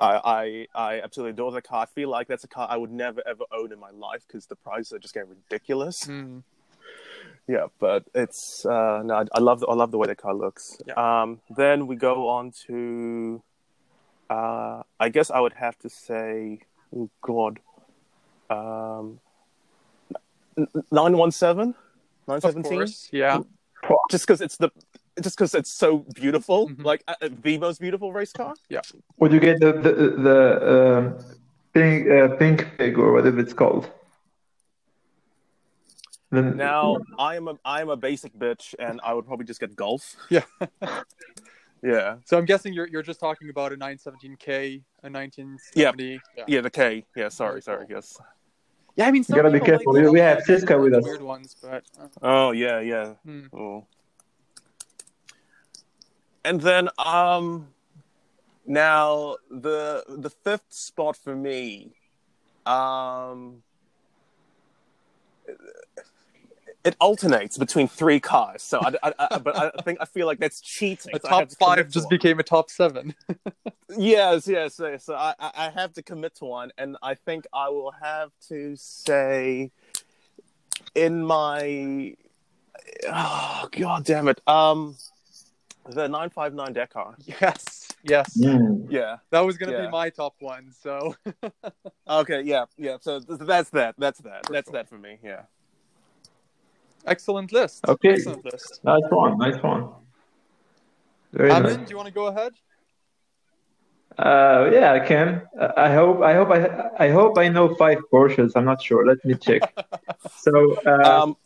I, 0.01 0.21
I, 0.25 0.67
I 0.75 1.01
absolutely 1.01 1.31
adore 1.31 1.53
the 1.53 1.63
car. 1.63 1.83
I 1.83 1.87
feel 1.87 2.09
like 2.09 2.27
that's 2.27 2.45
a 2.45 2.49
car 2.49 2.67
I 2.69 2.77
would 2.77 2.91
never 2.91 3.23
ever 3.27 3.45
own 3.53 3.73
in 3.73 3.79
my 3.79 3.91
life 3.91 4.25
because 4.27 4.47
the 4.47 4.57
prices 4.57 4.93
are 4.93 4.99
just 4.99 5.15
getting 5.15 5.31
ridiculous. 5.31 6.05
Mm. 6.05 6.43
Yeah, 7.47 7.67
but 7.79 8.05
it's 8.15 8.65
uh, 8.67 9.03
no, 9.05 9.15
I, 9.15 9.25
I 9.33 9.41
love 9.41 9.61
the, 9.61 9.67
I 9.67 9.75
love 9.75 9.91
the 9.91 9.99
way 9.99 10.07
the 10.07 10.15
car 10.17 10.35
looks. 10.35 10.81
Yeah. 10.87 10.95
Um, 11.23 11.41
then 11.57 11.87
we 11.87 11.97
go 11.97 12.29
on 12.29 12.53
to, 12.67 13.43
uh, 14.31 14.83
I 14.99 15.09
guess 15.09 15.31
I 15.31 15.41
would 15.41 15.53
have 15.55 15.79
to 15.81 15.89
say, 15.89 16.61
oh 16.97 17.11
God, 17.21 17.61
um, 18.51 19.21
nine 20.91 21.17
one 21.17 21.31
seven, 21.31 21.75
nine 22.27 22.41
Of 22.41 23.09
Yeah. 23.13 23.41
Just 24.11 24.27
because 24.27 24.41
it's 24.41 24.57
the, 24.57 24.71
just 25.21 25.37
because 25.37 25.55
it's 25.55 25.71
so 25.73 25.99
beautiful, 26.15 26.69
Mhm. 26.69 26.85
like 26.85 27.03
uh, 27.09 27.15
the 27.43 27.59
most 27.59 27.81
beautiful 27.81 28.13
race 28.13 28.33
car. 28.33 28.55
Yeah. 28.69 28.81
Would 29.19 29.33
you 29.33 29.41
get 29.41 29.61
the 29.61 29.73
the, 29.73 29.93
the 30.27 30.39
um, 30.75 31.19
pink 31.75 32.09
uh, 32.09 32.37
pink 32.37 32.67
pig 32.79 32.99
or 32.99 33.13
whatever 33.13 33.41
it's 33.41 33.53
called? 33.53 33.91
Then 36.31 36.57
Now 36.57 36.97
I 37.19 37.37
am 37.37 37.49
a 37.49 37.55
I 37.65 37.83
am 37.83 37.91
a 37.91 37.97
basic 37.97 38.33
bitch, 38.39 38.75
and 38.79 39.01
I 39.05 39.13
would 39.13 39.27
probably 39.27 39.45
just 39.45 39.61
get 39.61 39.77
Gulf. 39.77 40.17
Yeah. 40.31 40.45
Yeah, 41.85 42.19
So 42.27 42.39
I'm 42.39 42.45
guessing 42.45 42.73
you're 42.73 42.87
you're 42.87 43.03
just 43.03 43.19
talking 43.19 43.49
about 43.51 43.73
a 43.73 43.77
917K, 43.77 44.83
a 45.03 45.11
1970. 45.11 46.21
Yeah. 46.37 46.45
yeah, 46.47 46.61
the 46.61 46.71
K. 46.71 47.05
Yeah, 47.17 47.29
sorry, 47.29 47.55
Very 47.55 47.63
sorry, 47.63 47.87
yes. 47.91 48.17
Yeah, 48.95 49.09
I 49.09 49.11
mean, 49.11 49.25
some 49.25 49.35
gotta 49.35 49.51
be 49.51 49.59
careful. 49.59 49.93
Like 49.93 50.05
We- 50.05 50.11
we 50.11 50.21
have 50.21 50.45
the- 50.47 50.53
Siska 50.59 50.81
with 50.81 50.95
us. 50.95 51.03
Weird 51.03 51.23
ones, 51.23 51.57
but 51.61 51.83
uh, 52.01 52.07
Oh 52.23 52.53
yeah, 52.53 52.79
yeah. 52.79 53.15
hmm. 53.25 53.47
Oh. 53.53 53.85
And 56.45 56.61
then 56.61 56.89
um 56.99 57.69
now 58.67 59.37
the 59.51 60.05
the 60.09 60.31
fifth 60.31 60.73
spot 60.73 61.17
for 61.17 61.35
me 61.35 61.93
um 62.65 63.63
it 66.85 66.97
alternates 67.01 67.59
between 67.59 67.87
three 67.87 68.19
cars. 68.19 68.63
So 68.63 68.81
I, 68.81 68.95
I, 69.03 69.13
I 69.31 69.39
but 69.39 69.57
I 69.57 69.71
think 69.83 69.99
I 70.01 70.05
feel 70.05 70.27
like 70.27 70.39
that's 70.39 70.61
cheating. 70.61 71.15
a 71.15 71.21
so 71.21 71.29
top 71.29 71.49
to 71.49 71.57
five 71.57 71.89
just 71.89 72.11
became 72.11 72.39
a 72.39 72.43
top 72.43 72.71
seven. 72.71 73.15
Yes, 73.99 74.49
yes, 74.49 74.81
yes. 74.83 75.05
So 75.05 75.15
I, 75.15 75.35
I 75.39 75.51
I 75.55 75.71
have 75.71 75.93
to 75.95 76.03
commit 76.03 76.37
to 76.37 76.47
one, 76.47 76.73
and 76.79 76.97
I 77.03 77.15
think 77.15 77.47
I 77.53 77.69
will 77.69 77.93
have 78.01 78.31
to 78.49 78.75
say, 78.75 79.71
in 80.95 81.23
my, 81.23 82.15
oh 83.07 83.69
god 83.71 84.05
damn 84.05 84.29
it, 84.29 84.41
um, 84.47 84.97
the 85.89 86.09
nine 86.09 86.31
five 86.31 86.55
nine 86.55 86.73
Dakar. 86.73 87.17
yes, 87.41 87.89
yes. 88.03 88.37
Mm. 88.39 88.87
Yeah. 88.91 89.17
That 89.31 89.41
was 89.41 89.57
gonna 89.59 89.73
Yeah. 89.73 89.87
be 89.87 89.91
my 89.91 90.11
top 90.11 90.35
one. 90.41 90.73
So 90.81 91.15
Okay. 92.09 92.43
Yeah. 92.43 92.65
Yeah. 92.77 92.97
So 93.01 93.21
th- 93.21 93.41
that's 93.41 93.71
that. 93.71 93.95
That's 93.99 94.21
that. 94.21 94.47
For 94.47 94.53
that's 94.53 94.69
sure. 94.69 94.73
that 94.75 94.89
for 94.89 94.99
me. 94.99 95.19
Yeah. 95.23 95.43
excellent 97.07 97.53
list. 97.53 97.87
Okay. 97.89 98.15
Excellent 98.15 98.45
list. 98.45 98.81
Nice 98.85 99.03
one, 99.11 99.39
nice 99.39 99.61
one. 99.63 99.89
Very 101.33 101.51
Amin, 101.51 101.79
nice. 101.79 101.89
do 101.89 101.91
you 101.91 101.97
want 101.97 102.07
to 102.09 102.15
go 102.15 102.27
ahead? 102.27 102.53
Uh, 104.19 104.69
yeah, 104.73 104.93
I 104.93 105.01
can. 105.01 105.43
Uh, 105.59 105.73
I 105.77 105.91
hope. 105.95 106.21
I 106.23 106.35
hope. 106.35 106.51
I. 106.51 106.59
I 107.07 107.11
hope 107.11 107.39
I 107.39 107.49
know 107.49 107.75
five 107.75 107.99
Porsches. 108.13 108.53
I'm 108.55 108.67
not 108.67 108.83
sure. 108.83 109.07
Let 109.07 109.25
me 109.25 109.35
check. 109.35 109.63
so 110.37 110.77
uh, 110.87 111.23
Um. 111.23 111.37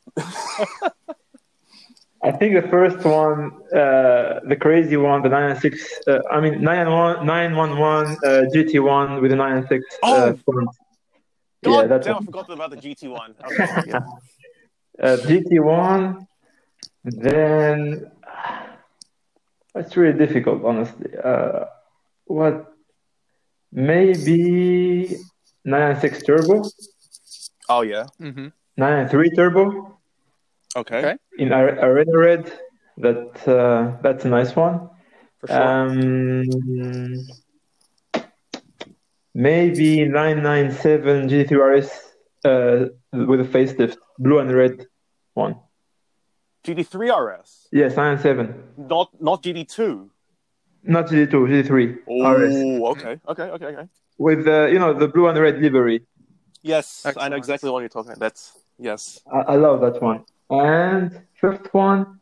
I 2.27 2.33
think 2.33 2.51
the 2.61 2.69
first 2.69 2.99
one, 3.05 3.53
uh, 3.73 4.41
the 4.51 4.57
crazy 4.61 4.97
one, 4.97 5.23
the 5.23 5.29
996. 5.29 6.09
Uh, 6.09 6.19
I 6.31 6.41
mean 6.41 6.61
911, 6.63 7.25
911 7.27 8.17
uh, 8.25 8.29
GT1 8.53 9.23
with 9.23 9.33
a 9.33 9.37
996 9.37 9.85
uh, 10.03 10.07
Oh! 10.07 10.37
front. 10.45 10.69
God 11.65 11.73
yeah, 11.73 11.87
that's 11.87 12.07
damn! 12.07 12.17
I 12.17 12.25
forgot 12.25 12.51
about 12.51 12.71
the 12.71 12.77
GT 12.77 13.09
one. 13.11 13.35
Okay. 13.45 13.67
Yeah. 13.87 14.01
uh, 15.03 15.17
GT1. 15.29 16.27
Then 17.05 18.11
it's 19.77 19.97
really 19.97 20.19
difficult, 20.19 20.65
honestly. 20.65 21.11
Uh, 21.23 21.65
what? 22.25 22.73
Maybe 23.73 25.17
996 25.65 26.23
Turbo, 26.25 26.63
Oh 27.69 27.83
yeah. 27.83 28.07
Mm-hmm. 28.21 28.49
993 28.77 29.31
Turbo 29.37 29.96
Okay. 30.77 30.99
Okay. 30.99 31.17
in 31.39 31.53
Ar- 31.53 31.79
Arena 31.89 32.19
Red. 32.19 32.53
that 32.99 33.49
uh, 33.49 33.97
that's 34.03 34.25
a 34.25 34.29
nice 34.29 34.55
one. 34.57 34.89
For 35.41 35.49
sure. 35.49 35.63
Um, 35.63 36.43
maybe 39.35 40.05
997 40.05 41.29
GT3 41.29 41.51
RS 41.59 41.91
uh, 42.45 42.87
with 43.13 43.41
a 43.41 43.45
facelift, 43.45 43.97
blue 44.19 44.39
and 44.39 44.53
red 44.53 44.87
one. 45.35 45.57
GT3 46.65 47.11
RS, 47.11 47.69
Yes, 47.73 47.97
997. 47.97 48.89
not 48.89 49.11
not 49.21 49.43
GT2. 49.43 50.09
Not 50.85 51.07
GT2, 51.09 51.33
GT3 51.49 51.97
Oh, 52.09 52.33
RS. 52.33 52.97
okay, 52.97 53.21
okay, 53.29 53.43
okay, 53.55 53.67
okay. 53.67 53.89
With 54.19 54.45
the 54.45 54.69
you 54.73 54.79
know 54.79 54.93
the 54.95 55.09
blue 55.09 55.29
and 55.29 55.39
red 55.39 55.59
livery. 55.61 56.03
Yes, 56.63 57.07
I 57.17 57.29
know 57.29 57.37
exactly 57.37 57.71
what 57.71 57.81
you're 57.81 57.89
talking 57.89 58.13
about. 58.13 58.21
That's 58.21 58.53
yes. 58.79 59.21
I, 59.33 59.53
I 59.53 59.57
love 59.57 59.81
that 59.83 60.03
one. 60.03 60.25
And 60.51 61.21
fifth 61.41 61.73
one, 61.75 62.21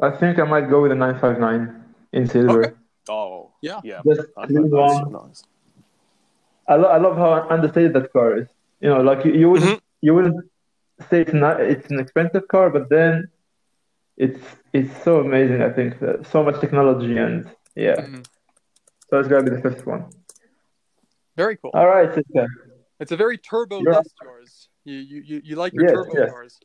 I 0.00 0.10
think 0.10 0.38
I 0.38 0.44
might 0.44 0.68
go 0.70 0.82
with 0.82 0.92
a 0.92 0.94
959 0.94 1.84
in 2.12 2.26
silver. 2.28 2.64
Okay. 2.64 2.74
Oh, 3.08 3.50
Yeah. 3.62 3.80
yeah. 3.84 4.00
Just 4.06 4.28
Nice, 4.36 4.46
clean 4.48 4.70
one. 4.70 5.12
nice. 5.12 5.44
I, 6.68 6.76
lo- 6.76 6.88
I 6.88 6.98
love 6.98 7.16
how 7.16 7.48
understated 7.48 7.92
that 7.94 8.12
car 8.12 8.38
is. 8.38 8.48
You 8.80 8.88
know, 8.90 9.00
like 9.02 9.24
you, 9.24 9.32
you 9.32 9.50
wouldn't 9.50 9.78
Mhm. 9.78 9.82
you 10.00 10.14
wouldn't 10.14 10.50
say 11.10 11.20
it's 11.22 11.34
not 11.34 11.60
it's 11.60 11.90
an 11.90 11.98
expensive 12.00 12.48
car, 12.48 12.70
but 12.70 12.88
then 12.88 13.28
it's 14.16 14.40
it's 14.72 15.02
so 15.02 15.20
amazing. 15.20 15.60
I 15.62 15.70
think 15.70 15.98
that 16.00 16.24
so 16.26 16.42
much 16.42 16.58
technology 16.60 17.18
and 17.18 17.50
yeah. 17.74 17.96
Mhm. 18.00 18.24
So 19.10 19.18
it's 19.18 19.28
gotta 19.28 19.42
be 19.42 19.50
the 19.50 19.60
fifth 19.60 19.84
one. 19.86 20.06
Very 21.36 21.56
cool. 21.58 21.72
All 21.74 21.86
right, 21.88 22.08
Siska. 22.10 22.46
It's 23.00 23.12
a 23.12 23.16
very 23.16 23.36
turbo 23.36 23.80
You're- 23.80 23.96
list, 23.96 24.14
yours. 24.22 24.68
You, 24.84 24.96
you, 24.96 25.22
you, 25.26 25.42
you 25.44 25.56
like 25.56 25.72
your 25.72 25.84
Yes, 25.84 25.92
turbo 25.94 26.18
yes. 26.18 26.30
cars. 26.30 26.60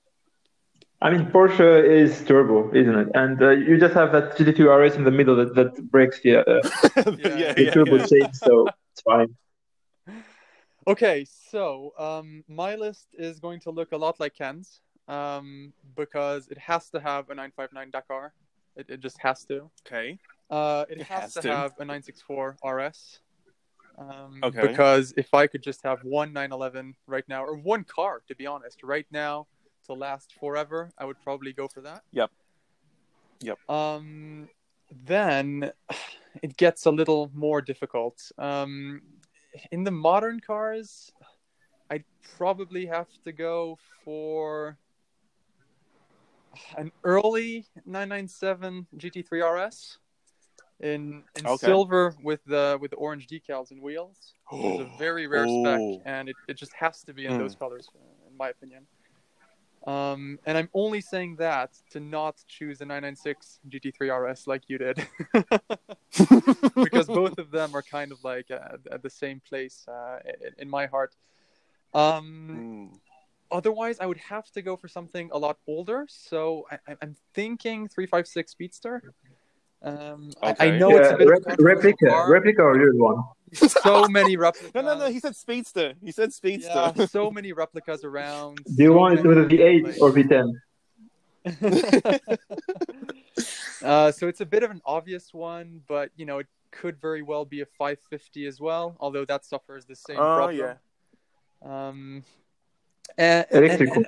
I 1.01 1.09
mean 1.11 1.25
Porsche 1.27 1.83
is 1.83 2.23
turbo, 2.25 2.73
isn't 2.73 2.95
it? 2.97 3.07
And 3.13 3.41
uh, 3.41 3.49
you 3.51 3.77
just 3.77 3.93
have 3.93 4.11
that 4.13 4.37
GT2 4.37 4.59
RS 4.79 4.95
in 4.95 5.03
the 5.03 5.11
middle 5.11 5.35
that, 5.35 5.53
that 5.55 5.91
breaks 5.91 6.21
the, 6.21 6.37
uh, 6.39 6.43
yeah, 6.95 7.53
the 7.53 7.63
yeah, 7.65 7.71
turbo 7.71 7.97
yeah. 7.97 8.05
change, 8.05 8.33
so 8.35 8.67
it's 8.93 9.01
fine. 9.01 9.35
Okay, 10.87 11.25
so 11.25 11.93
um, 11.97 12.43
my 12.47 12.75
list 12.75 13.07
is 13.17 13.39
going 13.39 13.59
to 13.61 13.71
look 13.71 13.91
a 13.91 13.97
lot 13.97 14.19
like 14.19 14.35
Ken's 14.35 14.81
um, 15.07 15.73
because 15.95 16.47
it 16.49 16.59
has 16.59 16.91
to 16.91 16.99
have 16.99 17.31
a 17.31 17.35
959 17.35 17.89
Dakar. 17.89 18.33
It, 18.75 18.89
it 18.91 18.99
just 18.99 19.17
has 19.19 19.43
to. 19.45 19.71
Okay. 19.87 20.19
Uh, 20.47 20.85
it, 20.87 20.99
It 20.99 21.07
has, 21.07 21.21
has 21.21 21.33
to, 21.33 21.41
to. 21.41 21.55
have 21.55 21.71
a 21.79 21.85
964 21.85 22.57
RS. 22.63 23.19
Um, 23.97 24.39
Okay. 24.43 24.67
Because 24.67 25.13
if 25.17 25.33
I 25.33 25.47
could 25.47 25.63
just 25.63 25.81
have 25.83 26.03
one 26.03 26.33
911 26.33 26.95
right 27.07 27.23
now, 27.27 27.43
or 27.43 27.55
one 27.55 27.83
car, 27.83 28.21
to 28.27 28.35
be 28.35 28.45
honest, 28.45 28.83
right 28.83 29.07
now 29.11 29.47
to 29.85 29.93
last 29.93 30.33
forever, 30.39 30.91
I 30.97 31.05
would 31.05 31.21
probably 31.21 31.53
go 31.53 31.67
for 31.67 31.81
that. 31.81 32.03
Yep. 32.11 32.31
Yep. 33.41 33.69
Um, 33.69 34.49
then 35.05 35.71
it 36.41 36.57
gets 36.57 36.85
a 36.85 36.91
little 36.91 37.31
more 37.33 37.61
difficult. 37.61 38.31
Um, 38.37 39.01
in 39.71 39.83
the 39.83 39.91
modern 39.91 40.39
cars, 40.39 41.11
I'd 41.89 42.03
probably 42.37 42.85
have 42.87 43.07
to 43.23 43.31
go 43.31 43.77
for 44.03 44.77
an 46.77 46.91
early 47.03 47.65
997 47.85 48.87
GT3 48.97 49.67
RS 49.67 49.97
in 50.79 51.23
in 51.35 51.45
Okay. 51.47 51.57
silver 51.57 52.15
with 52.21 52.43
the 52.45 52.77
with 52.81 52.91
the 52.91 52.97
orange 52.97 53.27
decals 53.27 53.71
and 53.71 53.81
wheels. 53.81 54.33
It's 54.51 54.79
a 54.79 54.85
very 54.97 55.27
rare 55.27 55.47
Oh. 55.47 55.61
spec, 55.61 55.81
and 56.05 56.29
it, 56.29 56.37
it 56.47 56.55
just 56.55 56.73
has 56.73 57.03
to 57.03 57.13
be 57.13 57.25
in 57.25 57.33
Hmm. 57.33 57.39
those 57.39 57.55
colors, 57.55 57.89
uh, 57.95 58.29
in 58.29 58.37
my 58.37 58.49
opinion. 58.49 58.87
Um, 59.87 60.39
and 60.45 60.57
I'm 60.57 60.69
only 60.73 60.99
saying 60.99 61.35
that 61.35 61.71
to 61.91 61.99
not 61.99 62.43
choose 62.47 62.81
a 62.81 62.85
996 62.85 63.59
GT3 63.69 64.09
RS 64.09 64.47
like 64.47 64.63
you 64.67 64.79
did, 64.79 65.07
because 66.83 67.07
both 67.07 67.37
of 67.37 67.51
them 67.51 67.75
are 67.75 67.83
kind 67.83 68.11
of 68.11 68.23
like 68.23 68.49
at, 68.49 68.79
at 68.91 69.03
the 69.03 69.09
same 69.09 69.41
place 69.47 69.85
uh, 69.87 70.19
in, 70.57 70.69
my 70.69 70.87
heart. 70.87 71.15
Um, 71.93 72.49
Mm. 72.49 72.99
otherwise, 73.51 73.99
I 73.99 74.07
would 74.07 74.17
have 74.17 74.49
to 74.51 74.63
go 74.63 74.75
for 74.75 74.87
something 74.87 75.29
a 75.31 75.37
lot 75.37 75.57
older. 75.67 76.07
So 76.09 76.65
I, 76.71 76.95
I'm 77.01 77.15
thinking 77.35 77.87
356 77.87 78.51
Speedster. 78.51 79.13
Um, 79.85 80.31
I, 80.41 80.47
I 80.47 80.51
Okay. 80.51 80.77
know 80.79 80.97
it's 80.97 81.09
a 81.11 81.15
bit 81.17 81.27
of 81.27 81.33
a 81.33 81.41
rep- 81.49 81.59
replica, 81.59 82.07
car. 82.07 82.31
replica 82.31 82.61
or 82.63 82.73
real 82.77 82.97
one. 82.97 83.23
so 83.53 84.07
many 84.07 84.35
replicas. 84.45 84.73
No, 84.73 84.81
no, 84.81 84.97
no. 84.97 85.07
He 85.11 85.19
said 85.19 85.35
speedster. 85.35 85.93
He 86.03 86.11
said 86.11 86.33
speedster. 86.33 86.91
Yeah, 86.95 87.05
so 87.05 87.29
many 87.39 87.53
replicas 87.53 88.03
around. 88.03 88.57
Do 88.75 88.83
you 88.83 88.89
so 88.89 88.97
want 88.97 89.19
it 89.19 89.25
with 89.25 89.37
a 89.37 89.45
V8 89.45 89.83
like- 89.83 90.01
or 90.01 90.11
V10? 90.11 90.53
uh, 93.83 94.11
so 94.11 94.27
it's 94.27 94.41
a 94.41 94.45
bit 94.45 94.63
of 94.63 94.71
an 94.71 94.81
obvious 94.85 95.33
one, 95.33 95.81
but 95.87 96.09
you 96.15 96.25
know 96.25 96.39
it 96.39 96.47
could 96.71 96.99
very 96.99 97.21
well 97.21 97.45
be 97.45 97.61
a 97.61 97.65
550 97.65 98.47
as 98.47 98.59
well, 98.59 98.97
although 98.99 99.25
that 99.25 99.45
suffers 99.45 99.85
the 99.85 99.95
same 99.95 100.17
Oh, 100.17 100.35
problem. 100.37 100.57
yeah. 100.57 100.73
Um, 101.63 102.23
and, 103.17 103.45
and, 103.51 103.63
Electrical. 103.65 103.95
and, 103.97 104.05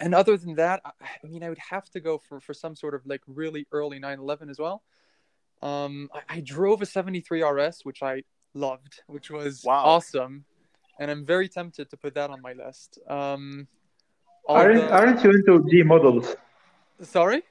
and 0.00 0.14
other 0.14 0.36
than 0.38 0.54
that, 0.54 0.80
I, 0.84 0.90
I 1.22 1.26
mean, 1.28 1.42
I 1.44 1.48
would 1.50 1.58
have 1.58 1.88
to 1.90 2.00
go 2.00 2.18
for, 2.18 2.40
for 2.40 2.54
some 2.54 2.74
sort 2.74 2.94
of 2.94 3.06
like 3.06 3.20
really 3.26 3.66
early 3.72 3.98
911 3.98 4.48
as 4.50 4.58
well. 4.58 4.82
Um, 5.62 6.08
I, 6.14 6.36
I 6.36 6.40
drove 6.40 6.82
a 6.82 6.86
73 6.86 7.42
RS, 7.42 7.80
which 7.84 8.02
I 8.02 8.22
loved, 8.54 9.02
which 9.06 9.30
was 9.30 9.62
Wow. 9.64 9.84
awesome, 9.84 10.44
and 10.98 11.10
I'm 11.10 11.24
very 11.24 11.48
tempted 11.48 11.90
to 11.90 11.96
put 11.96 12.14
that 12.14 12.30
on 12.30 12.40
my 12.40 12.52
list. 12.52 12.98
Um, 13.08 13.68
Aren't, 14.48 14.80
although- 14.80 14.92
aren't 14.94 15.22
you 15.24 15.30
into 15.30 15.64
G 15.70 15.82
models? 15.82 16.34
sorry? 17.02 17.42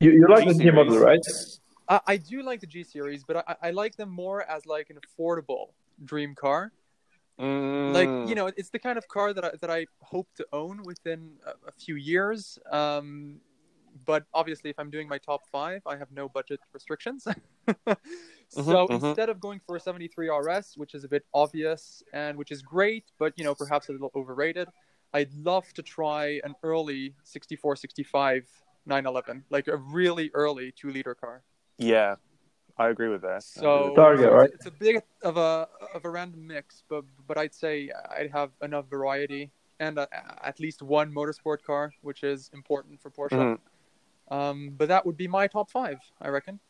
You, 0.00 0.12
you 0.12 0.26
like 0.28 0.46
the 0.46 0.54
G 0.54 0.64
G 0.64 0.70
model, 0.70 0.98
right? 0.98 1.20
I, 1.88 2.00
I 2.06 2.16
do 2.16 2.42
like 2.42 2.60
the 2.60 2.66
G 2.66 2.84
series, 2.84 3.24
but 3.24 3.36
I, 3.48 3.56
I 3.68 3.70
like 3.70 3.96
them 3.96 4.10
more 4.10 4.42
as 4.48 4.64
like 4.66 4.90
an 4.90 4.98
affordable 5.04 5.72
dream 6.04 6.34
car. 6.34 6.72
Mm. 7.38 7.92
Like 7.92 8.28
you 8.28 8.34
know, 8.34 8.46
it's 8.56 8.70
the 8.70 8.78
kind 8.78 8.98
of 8.98 9.06
car 9.08 9.32
that 9.32 9.44
I, 9.44 9.50
that 9.60 9.70
I 9.70 9.86
hope 10.00 10.28
to 10.36 10.46
own 10.52 10.82
within 10.84 11.32
a, 11.46 11.50
a 11.68 11.72
few 11.72 11.94
years. 11.96 12.58
Um, 12.70 13.40
but 14.04 14.24
obviously, 14.34 14.70
if 14.70 14.78
I'm 14.78 14.90
doing 14.90 15.08
my 15.08 15.18
top 15.18 15.42
five, 15.50 15.82
I 15.86 15.96
have 15.96 16.10
no 16.10 16.28
budget 16.28 16.60
restrictions. 16.72 17.26
so 18.48 18.86
mhm. 18.86 18.90
instead 18.90 19.28
of 19.28 19.40
going 19.40 19.60
for 19.66 19.76
a 19.76 19.80
73 19.80 20.30
RS, 20.30 20.74
which 20.76 20.94
is 20.94 21.04
a 21.04 21.08
bit 21.08 21.24
obvious 21.34 22.02
and 22.12 22.36
which 22.36 22.50
is 22.50 22.62
great, 22.62 23.04
but 23.18 23.32
you 23.36 23.44
know 23.44 23.54
perhaps 23.54 23.88
a 23.88 23.92
little 23.92 24.10
overrated, 24.14 24.68
I'd 25.12 25.32
love 25.34 25.72
to 25.74 25.82
try 25.82 26.40
an 26.44 26.54
early 26.62 27.14
64, 27.24 27.76
65 27.76 28.46
911, 28.86 29.44
like 29.50 29.68
a 29.68 29.76
really 29.76 30.30
early 30.34 30.72
two 30.72 30.90
liter 30.90 31.14
car. 31.14 31.42
Yeah, 31.78 32.16
I 32.78 32.88
agree 32.88 33.08
with 33.08 33.22
that. 33.22 33.42
So 33.42 33.92
Target, 33.94 34.32
right? 34.32 34.50
It's 34.52 34.66
a 34.66 34.70
bit 34.70 35.04
of 35.22 35.36
a 35.36 35.68
of 35.94 36.04
a 36.04 36.10
random 36.10 36.46
mix, 36.46 36.82
but 36.88 37.04
but 37.26 37.36
I'd 37.38 37.54
say 37.54 37.90
I'd 38.10 38.30
have 38.30 38.50
enough 38.62 38.88
variety 38.88 39.50
and 39.80 39.98
uh 39.98 40.06
at 40.42 40.58
least 40.60 40.82
one 40.82 41.12
motorsport 41.12 41.62
car, 41.62 41.92
which 42.02 42.22
is 42.24 42.50
important 42.54 43.00
for 43.00 43.10
Porsche. 43.10 43.38
Mhm. 43.38 43.58
Um, 44.30 44.74
but 44.76 44.88
that 44.88 45.06
would 45.06 45.16
be 45.16 45.28
my 45.28 45.46
top 45.46 45.70
five, 45.70 45.98
I 46.20 46.28
reckon. 46.28 46.60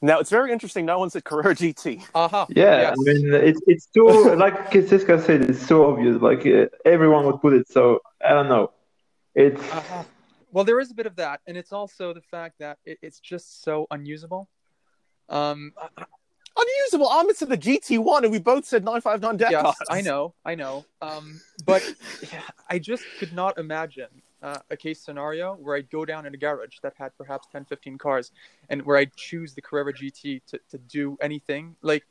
Now 0.00 0.20
it's 0.20 0.30
very 0.30 0.52
interesting. 0.52 0.86
No 0.86 0.98
one 0.98 1.10
said 1.10 1.24
Carrera 1.24 1.54
GT. 1.56 2.04
Aha. 2.14 2.46
Yeah, 2.50 2.80
Yes. 2.80 2.96
I 2.98 3.12
mean, 3.12 3.34
it's 3.34 3.60
it's 3.66 3.86
too 3.86 4.06
like 4.36 4.70
Siska 4.70 5.24
said, 5.24 5.42
it's 5.42 5.66
so 5.66 5.90
obvious. 5.90 6.20
Like 6.22 6.46
uh, 6.46 6.66
everyone 6.84 7.26
would 7.26 7.40
put 7.40 7.52
it. 7.52 7.68
So 7.68 8.00
I 8.24 8.30
don't 8.30 8.48
know. 8.48 8.72
It's 9.34 9.60
Uh-huh. 9.60 10.04
Well, 10.50 10.64
there 10.64 10.80
is 10.80 10.90
a 10.90 10.94
bit 10.94 11.06
of 11.06 11.16
that, 11.16 11.40
and 11.46 11.58
it's 11.58 11.72
also 11.72 12.14
the 12.14 12.22
fact 12.22 12.54
that 12.60 12.78
it, 12.86 12.98
it's 13.02 13.20
just 13.20 13.62
so 13.62 13.86
unusable. 13.90 14.48
Um, 15.28 15.72
I- 15.76 16.04
Unusable. 16.58 17.06
Ahmed 17.06 17.36
said 17.36 17.48
the 17.48 17.58
GT1, 17.58 18.22
and 18.24 18.32
we 18.32 18.38
both 18.38 18.64
said 18.64 18.84
959 18.84 19.36
Dakar. 19.36 19.74
yes, 19.78 19.88
I 19.88 20.00
know, 20.00 20.34
I 20.44 20.54
know. 20.54 20.84
Um, 21.00 21.40
but 21.64 21.84
I 22.68 22.78
just 22.78 23.04
could 23.18 23.32
not 23.32 23.58
imagine 23.58 24.08
uh, 24.42 24.58
a 24.70 24.76
case 24.76 25.00
scenario 25.00 25.54
where 25.54 25.76
I'd 25.76 25.90
go 25.90 26.04
down 26.04 26.26
in 26.26 26.34
a 26.34 26.36
garage 26.36 26.78
that 26.82 26.94
had 26.96 27.16
perhaps 27.16 27.46
10, 27.52 27.64
15 27.66 27.98
cars, 27.98 28.32
and 28.70 28.82
where 28.82 28.96
I'd 28.96 29.14
choose 29.14 29.54
the 29.54 29.62
Carrera 29.62 29.92
GT 29.92 30.42
to, 30.46 30.60
to 30.70 30.78
do 30.78 31.16
anything. 31.20 31.76
Like, 31.82 32.04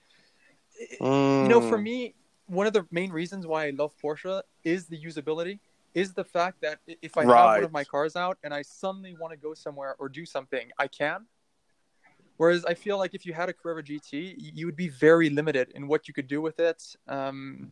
you 1.02 1.48
know, 1.48 1.60
Mm. 1.60 1.70
for 1.70 1.78
me, 1.78 2.16
one 2.46 2.68
of 2.68 2.74
the 2.74 2.86
main 2.92 3.12
reasons 3.12 3.46
why 3.46 3.68
I 3.68 3.72
love 3.72 3.92
Porsche 4.02 4.42
is 4.64 4.88
the 4.88 4.98
usability, 5.02 5.60
is 5.94 6.14
the 6.14 6.24
fact 6.24 6.62
that 6.62 6.80
if 7.02 7.18
I 7.18 7.22
have 7.24 7.30
one 7.56 7.64
of 7.66 7.72
my 7.72 7.84
cars 7.84 8.16
out 8.16 8.38
and 8.44 8.54
I 8.54 8.62
suddenly 8.62 9.16
want 9.20 9.32
to 9.34 9.38
go 9.38 9.54
somewhere 9.54 9.96
or 10.00 10.08
do 10.08 10.26
something, 10.26 10.72
I 10.78 10.88
can. 10.88 11.26
Whereas 12.38 12.66
I 12.66 12.74
feel 12.76 12.98
like 12.98 13.14
if 13.16 13.26
you 13.26 13.34
had 13.34 13.50
a 13.50 13.54
Carrera 13.54 13.84
GT, 13.84 14.36
you 14.38 14.66
would 14.68 14.76
be 14.76 14.90
very 14.90 15.30
limited 15.30 15.72
in 15.76 15.88
what 15.88 16.08
you 16.08 16.14
could 16.14 16.28
do 16.28 16.40
with 16.42 16.60
it. 16.60 16.82
Um, 17.08 17.72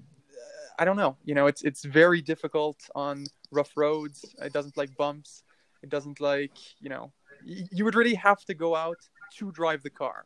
I 0.80 0.84
don't 0.86 0.98
know. 0.98 1.16
You 1.24 1.36
know, 1.36 1.48
it's 1.48 1.62
it's 1.64 1.84
very 1.86 2.22
difficult 2.22 2.78
on 2.96 3.26
rough 3.52 3.72
roads. 3.78 4.26
It 4.42 4.52
doesn't 4.54 4.76
like 4.76 4.96
bumps. 4.98 5.44
It 5.84 5.90
doesn't 5.90 6.20
like 6.20 6.58
you 6.80 6.90
know. 6.90 7.12
Y- 7.48 7.68
you 7.72 7.86
would 7.86 7.96
really 7.96 8.16
have 8.16 8.44
to 8.46 8.54
go 8.54 8.76
out 8.76 8.98
to 9.38 9.52
drive 9.52 9.84
the 9.84 9.90
car, 9.90 10.26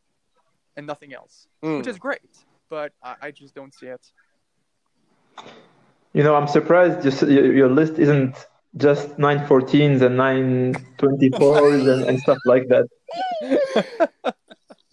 and 0.78 0.88
nothing 0.88 1.14
else, 1.14 1.48
Mm. 1.64 1.78
which 1.80 1.88
is 1.88 2.00
great. 2.00 2.34
But 2.70 2.94
I, 3.04 3.16
I 3.24 3.32
just 3.32 3.54
don't 3.56 3.74
see 3.74 3.88
it. 3.88 4.06
you 6.14 6.24
know, 6.24 6.36
I'm 6.36 6.48
surprised 6.48 7.02
just 7.04 7.22
your, 7.24 7.54
your 7.54 7.70
list 7.70 8.00
isn't 8.00 8.36
just 8.78 9.18
914s 9.18 10.02
and 10.02 10.16
924s 10.18 11.94
and, 11.94 12.04
and 12.10 12.20
stuff 12.20 12.38
like 12.46 12.68
that. 12.70 12.88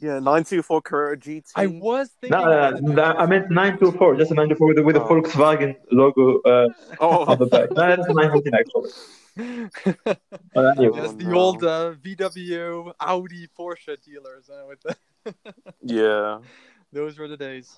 Yeah, 0.06 0.20
nine 0.20 0.44
two 0.44 0.62
four 0.62 0.80
Carrera 0.80 1.16
GT. 1.16 1.50
I 1.56 1.66
was 1.66 2.10
thinking. 2.20 2.38
No, 2.38 2.44
no, 2.44 2.70
no, 2.78 2.92
no, 2.92 3.02
I 3.02 3.26
meant 3.26 3.50
924, 3.50 4.16
just 4.16 4.30
a 4.30 4.34
924 4.34 4.68
with, 4.68 4.78
with 4.84 4.96
a 4.96 5.02
Oh. 5.02 5.08
Volkswagen 5.08 5.74
logo 5.90 6.38
uh, 6.42 6.68
on 7.00 7.26
oh, 7.28 7.34
the 7.34 7.46
back. 7.46 7.70
No, 7.72 7.88
that's 7.88 8.06
a 8.08 8.12
914 8.14 8.54
actually. 8.54 8.90
Anyway. 10.56 10.96
Yes, 10.96 11.12
the 11.12 11.24
no. 11.24 11.38
old 11.38 11.64
uh, 11.64 11.92
VW, 12.02 12.92
Audi, 13.00 13.48
Porsche 13.58 14.00
dealers. 14.02 14.48
Uh, 14.48 14.64
with 14.68 14.80
the, 14.82 14.96
yeah. 15.82 16.38
those 16.92 17.18
were 17.18 17.28
the 17.28 17.36
days. 17.36 17.76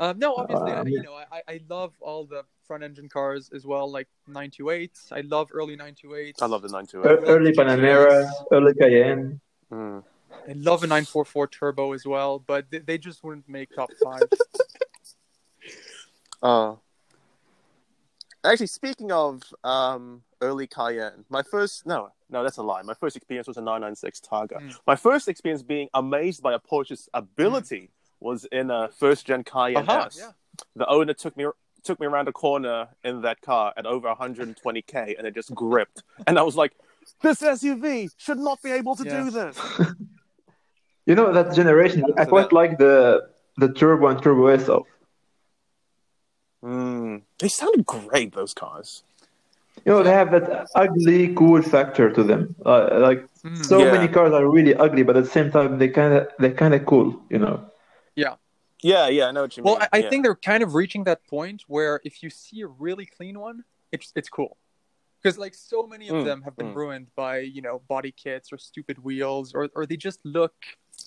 Um, 0.00 0.18
no, 0.18 0.34
obviously, 0.34 0.72
Uh, 0.72 0.82
I, 0.82 0.86
you 0.86 1.02
know, 1.02 1.14
I, 1.14 1.42
I 1.46 1.60
love 1.68 1.92
all 2.00 2.24
the 2.24 2.42
front 2.66 2.82
engine 2.82 3.08
cars 3.08 3.50
as 3.54 3.66
well, 3.66 3.88
like 3.92 4.08
928s. 4.28 5.12
I 5.12 5.20
love 5.20 5.50
early 5.52 5.76
928s. 5.76 6.40
I 6.42 6.46
love 6.46 6.62
the 6.62 6.68
nine 6.68 6.86
two 6.86 7.00
E- 7.02 7.04
Early 7.04 7.52
Panamera, 7.52 8.28
early 8.50 8.74
Cayenne. 8.74 9.40
Mm. 9.70 10.02
I 10.48 10.52
love 10.54 10.82
a 10.82 10.86
944 10.86 11.46
turbo 11.48 11.92
as 11.92 12.06
well, 12.06 12.38
but 12.38 12.70
they, 12.70 12.78
they 12.78 12.98
just 12.98 13.22
wouldn't 13.22 13.48
make 13.48 13.74
top 13.74 13.90
five. 14.02 14.22
Uh, 16.42 16.74
actually, 18.44 18.66
speaking 18.66 19.12
of 19.12 19.42
um, 19.62 20.22
early 20.40 20.66
Cayenne, 20.66 21.24
my 21.30 21.42
first 21.42 21.86
no, 21.86 22.10
no, 22.30 22.42
that's 22.42 22.56
a 22.56 22.62
lie. 22.62 22.82
My 22.82 22.94
first 22.94 23.16
experience 23.16 23.46
was 23.46 23.58
a 23.58 23.60
996 23.60 24.20
Targa. 24.20 24.60
Mm. 24.60 24.76
My 24.86 24.96
first 24.96 25.28
experience 25.28 25.62
being 25.62 25.88
amazed 25.94 26.42
by 26.42 26.54
a 26.54 26.58
Porsche's 26.58 27.08
ability 27.14 27.90
was 28.20 28.44
in 28.46 28.70
a 28.70 28.88
first 28.88 29.26
gen 29.26 29.44
Cayenne 29.44 29.88
Aha, 29.88 30.06
S. 30.06 30.16
yeah. 30.18 30.30
The 30.76 30.88
owner 30.88 31.14
took 31.14 31.36
me 31.36 31.46
took 31.84 32.00
me 32.00 32.06
around 32.06 32.28
a 32.28 32.32
corner 32.32 32.88
in 33.04 33.22
that 33.22 33.40
car 33.40 33.72
at 33.76 33.86
over 33.86 34.12
120k, 34.12 35.18
and 35.18 35.26
it 35.26 35.34
just 35.34 35.54
gripped, 35.54 36.02
and 36.26 36.38
I 36.38 36.42
was 36.42 36.56
like, 36.56 36.72
"This 37.20 37.42
SUV 37.42 38.10
should 38.16 38.38
not 38.38 38.62
be 38.62 38.70
able 38.70 38.96
to 38.96 39.04
do 39.04 39.30
this." 39.30 39.58
You 41.06 41.14
know 41.14 41.32
that 41.32 41.54
generation. 41.54 42.04
I 42.16 42.24
quite 42.24 42.50
that- 42.50 42.52
like 42.54 42.78
the 42.78 43.28
the 43.56 43.68
Turbo 43.72 44.06
and 44.08 44.22
Turbo 44.22 44.46
S 44.46 44.68
of. 44.68 44.86
Mm. 46.64 47.22
They 47.38 47.48
sounded 47.48 47.84
great, 47.86 48.34
those 48.34 48.54
cars. 48.54 49.02
You 49.84 49.92
know, 49.92 50.02
they 50.02 50.12
have 50.12 50.30
that 50.30 50.68
ugly, 50.74 51.34
cool 51.34 51.60
factor 51.62 52.10
to 52.12 52.22
them. 52.22 52.54
Uh, 52.64 52.98
like 53.00 53.26
Mm. 53.44 53.64
so 53.64 53.80
Yeah. 53.80 53.90
many 53.90 54.06
cars 54.06 54.32
are 54.32 54.48
really 54.48 54.74
ugly, 54.76 55.02
but 55.02 55.16
at 55.16 55.24
the 55.24 55.30
same 55.30 55.50
time, 55.50 55.78
they 55.78 55.88
kind 55.88 56.14
of 56.14 56.28
they 56.38 56.50
kind 56.52 56.74
of 56.74 56.86
cool. 56.86 57.20
You 57.30 57.38
know. 57.38 57.68
Yeah, 58.14 58.36
yeah, 58.82 59.08
yeah, 59.08 59.26
I 59.26 59.32
know 59.32 59.42
what 59.42 59.56
you 59.56 59.64
Well, 59.64 59.74
mean. 59.74 59.82
I, 59.92 59.98
I 59.98 59.98
yeah. 60.02 60.08
think 60.10 60.24
they're 60.24 60.36
kind 60.36 60.62
of 60.62 60.74
reaching 60.74 61.04
that 61.04 61.26
point 61.26 61.64
where 61.66 62.00
if 62.04 62.22
you 62.22 62.30
see 62.30 62.60
a 62.60 62.68
really 62.68 63.06
clean 63.06 63.38
one, 63.40 63.64
it's 63.90 64.12
it's 64.14 64.28
cool. 64.28 64.56
Because 65.20 65.38
like 65.38 65.54
so 65.54 65.86
many 65.86 66.08
of 66.08 66.16
Mm, 66.16 66.24
them 66.24 66.42
have 66.42 66.56
been 66.56 66.72
mm. 66.72 66.76
ruined 66.76 67.08
by 67.16 67.38
you 67.38 67.62
know 67.62 67.80
body 67.88 68.12
kits 68.12 68.52
or 68.52 68.58
stupid 68.58 68.98
wheels 69.02 69.52
or 69.54 69.68
or 69.74 69.86
they 69.86 69.96
just 69.96 70.20
look 70.24 70.54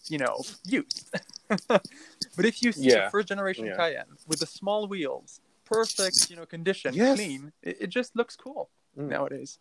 you 0.09 0.17
know 0.17 0.43
used. 0.65 1.13
but 1.67 2.45
if 2.45 2.61
you 2.61 2.71
see 2.71 2.89
Yeah, 2.89 3.07
a 3.07 3.09
first 3.09 3.27
generation 3.27 3.65
yeah. 3.67 3.75
Cayenne 3.75 4.17
with 4.27 4.39
the 4.39 4.45
small 4.47 4.87
wheels, 4.87 5.41
perfect 5.65 6.29
you 6.29 6.35
know 6.35 6.45
condition, 6.45 6.93
Yes. 6.95 7.15
clean, 7.15 7.51
it, 7.61 7.77
it 7.81 7.87
just 7.87 8.15
looks 8.15 8.35
cool 8.35 8.69
Mm. 8.97 9.09
nowadays. 9.09 9.59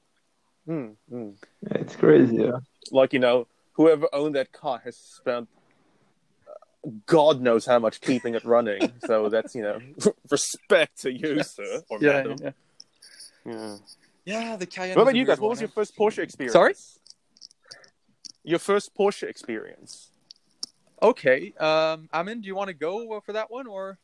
Mm, 0.68 0.94
mm. 1.12 1.34
Yeah, 1.62 1.78
it's 1.78 1.96
crazy. 1.96 2.36
Yeah. 2.36 2.58
like 2.92 3.12
you 3.12 3.18
know 3.18 3.46
whoever 3.72 4.06
owned 4.12 4.34
that 4.36 4.52
car 4.52 4.80
has 4.84 4.96
spent 4.96 5.48
uh, 6.48 6.90
god 7.06 7.40
knows 7.40 7.66
how 7.66 7.78
much 7.80 8.00
keeping 8.00 8.34
it 8.34 8.44
running 8.44 8.92
so 9.06 9.28
that's 9.28 9.54
you 9.54 9.62
know 9.62 9.80
respect 10.30 11.00
to 11.00 11.10
you 11.12 11.42
sir 11.42 11.82
or 11.90 11.98
Yeah, 12.00 12.12
madam 12.22 12.38
yeah. 12.42 12.52
yeah. 13.44 13.76
Yeah, 14.24 14.56
the 14.56 14.66
Cayenne. 14.66 14.96
what 14.96 15.04
was 15.06 15.12
about 15.12 15.18
you 15.18 15.26
guys 15.26 15.40
what 15.40 15.50
was 15.50 15.60
your 15.60 15.68
eh? 15.68 15.72
first 15.74 15.96
porsche 15.98 16.18
experience 16.22 16.52
Sorry? 16.52 16.74
your 18.44 18.58
first 18.60 18.94
porsche 18.96 19.28
experience 19.28 20.10
Okay, 21.02 21.52
um, 21.58 22.08
Amin, 22.12 22.40
do 22.40 22.46
you 22.46 22.54
want 22.54 22.68
to 22.68 22.74
go 22.74 23.20
for 23.24 23.32
that 23.32 23.50
one 23.50 23.66
or? 23.66 23.98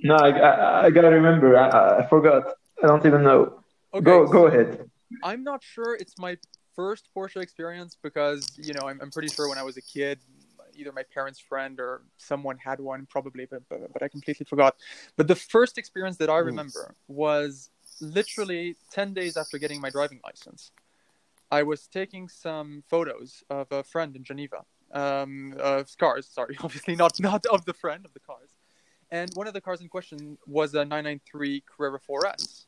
No, 0.00 0.14
I, 0.16 0.28
I, 0.30 0.84
I 0.86 0.90
gotta 0.90 1.08
remember. 1.08 1.56
I, 1.56 2.00
I- 2.00 2.08
forgot. 2.08 2.44
I 2.82 2.86
don't 2.86 3.04
even 3.04 3.22
know. 3.24 3.64
Okay, 3.92 4.04
Go 4.04 4.26
go 4.26 4.46
ahead. 4.46 4.88
I'm 5.22 5.42
not 5.42 5.62
sure 5.62 5.94
it's 5.94 6.16
my 6.18 6.36
first 6.76 7.08
Porsche 7.16 7.40
experience 7.42 7.96
because 8.02 8.46
you 8.56 8.72
know 8.74 8.86
I'm, 8.88 9.00
I'm 9.00 9.10
pretty 9.10 9.28
sure 9.28 9.48
when 9.48 9.58
I 9.58 9.62
was 9.64 9.76
a 9.76 9.82
kid, 9.82 10.20
either 10.76 10.92
my 10.92 11.02
parents' 11.02 11.40
friend 11.40 11.80
or 11.80 12.02
someone 12.18 12.58
had 12.58 12.78
one, 12.80 13.06
probably, 13.10 13.46
but, 13.46 13.62
but 13.68 13.92
but 13.92 14.02
I 14.02 14.08
completely 14.08 14.44
forgot. 14.44 14.76
But 15.16 15.26
the 15.26 15.34
first 15.34 15.78
experience 15.78 16.18
that 16.18 16.30
I 16.30 16.38
Hmm. 16.38 16.46
remember 16.46 16.94
was 17.08 17.70
literally 18.00 18.76
ten 18.92 19.14
days 19.14 19.36
after 19.36 19.58
getting 19.58 19.80
my 19.80 19.90
driving 19.90 20.20
license. 20.24 20.70
I 21.50 21.62
was 21.62 21.88
taking 21.88 22.28
some 22.28 22.84
photos 22.88 23.42
of 23.50 23.72
a 23.72 23.82
friend 23.82 24.14
in 24.14 24.22
Geneva, 24.22 24.64
um, 24.92 25.54
of 25.58 25.96
cars. 25.98 26.26
Sorry, 26.26 26.56
obviously 26.62 26.96
not 26.96 27.18
not 27.20 27.44
of 27.46 27.64
the 27.64 27.74
friend 27.74 28.04
of 28.04 28.12
the 28.14 28.20
cars. 28.20 28.50
And 29.10 29.30
one 29.34 29.46
of 29.46 29.54
the 29.54 29.60
cars 29.60 29.80
in 29.80 29.88
question 29.88 30.36
was 30.46 30.74
a 30.74 30.84
993 30.84 31.62
Carrera 31.66 31.98
4S 31.98 32.66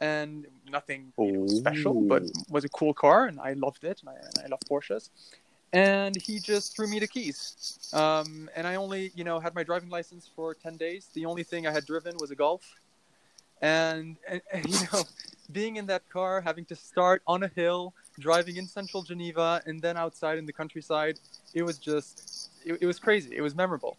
and 0.00 0.46
nothing 0.70 1.12
you 1.18 1.32
know, 1.32 1.46
special, 1.48 2.00
but 2.00 2.22
was 2.48 2.64
a 2.64 2.68
cool 2.68 2.94
car, 2.94 3.26
and 3.26 3.40
I 3.40 3.54
loved 3.54 3.84
it, 3.84 4.00
and 4.00 4.10
I, 4.10 4.14
and 4.14 4.44
I 4.44 4.48
love 4.48 4.60
Porsches. 4.70 5.10
And 5.72 6.16
he 6.16 6.38
just 6.38 6.76
threw 6.76 6.86
me 6.86 6.98
the 6.98 7.06
keys, 7.06 7.90
um, 7.92 8.48
and 8.54 8.66
I 8.66 8.76
only, 8.76 9.12
you 9.14 9.24
know, 9.24 9.38
had 9.38 9.54
my 9.54 9.62
driving 9.62 9.90
license 9.90 10.30
for 10.34 10.54
ten 10.54 10.76
days. 10.76 11.08
The 11.14 11.26
only 11.26 11.42
thing 11.42 11.66
I 11.66 11.72
had 11.72 11.84
driven 11.84 12.16
was 12.18 12.30
a 12.30 12.34
Golf, 12.34 12.62
and, 13.60 14.16
and, 14.26 14.40
and 14.52 14.66
you 14.66 14.78
know, 14.92 15.02
being 15.50 15.76
in 15.76 15.86
that 15.86 16.08
car, 16.08 16.40
having 16.40 16.64
to 16.66 16.76
start 16.76 17.22
on 17.26 17.42
a 17.42 17.48
hill, 17.48 17.92
driving 18.18 18.56
in 18.56 18.66
central 18.66 19.02
Geneva, 19.02 19.62
and 19.66 19.80
then 19.80 19.96
outside 19.96 20.38
in 20.38 20.46
the 20.46 20.52
countryside, 20.52 21.18
it 21.54 21.62
was 21.62 21.78
just, 21.78 22.50
it, 22.64 22.78
it 22.80 22.86
was 22.86 22.98
crazy. 22.98 23.36
It 23.36 23.40
was 23.40 23.54
memorable. 23.54 23.96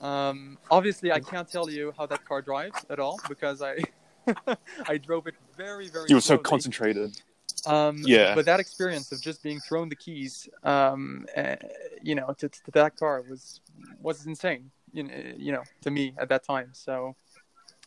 Um, 0.00 0.56
obviously, 0.70 1.12
I 1.12 1.20
can't 1.20 1.48
tell 1.50 1.70
you 1.70 1.92
how 1.96 2.06
that 2.06 2.24
car 2.24 2.40
drives 2.40 2.86
at 2.88 2.98
all 2.98 3.20
because 3.28 3.60
I 3.62 3.82
I 4.88 4.96
drove 4.96 5.26
it 5.26 5.34
very 5.56 5.88
very. 5.88 6.06
you 6.08 6.16
were 6.16 6.20
so 6.20 6.38
concentrated 6.38 7.20
Um, 7.66 7.98
Yeah. 8.04 8.34
But 8.34 8.46
that 8.46 8.60
experience 8.60 9.12
of 9.12 9.20
just 9.20 9.42
being 9.42 9.60
thrown 9.60 9.90
the 9.90 9.96
keys, 9.96 10.48
um, 10.62 11.26
uh, 11.36 11.56
you 12.02 12.14
know, 12.14 12.34
to, 12.38 12.48
to 12.48 12.70
that 12.72 12.96
car 12.96 13.22
was 13.28 13.60
was 14.00 14.24
insane. 14.26 14.70
You 14.92 15.02
know, 15.04 15.14
you 15.36 15.52
know, 15.52 15.62
to 15.82 15.90
me 15.90 16.14
at 16.18 16.28
that 16.30 16.44
time. 16.44 16.70
So 16.72 17.16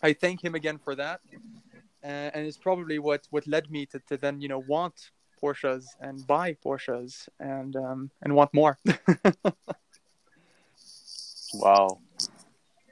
I 0.01 0.13
thank 0.13 0.43
him 0.43 0.53
again 0.53 0.77
for 0.77 0.93
that, 0.95 1.21
uh, 2.03 2.07
and 2.35 2.45
it's 2.45 2.57
probably 2.57 2.99
what 2.99 3.27
what 3.31 3.47
led 3.47 3.71
me 3.71 3.87
to, 3.87 3.99
to 4.09 4.17
then 4.17 4.39
you 4.39 4.47
know 4.47 4.59
want 4.59 5.11
Porsches 5.43 5.85
and 5.99 6.25
buy 6.25 6.53
Porsches 6.65 7.27
and 7.39 7.75
um, 7.75 8.09
and 8.21 8.33
want 8.35 8.53
more. 8.53 8.77
wow 11.53 11.99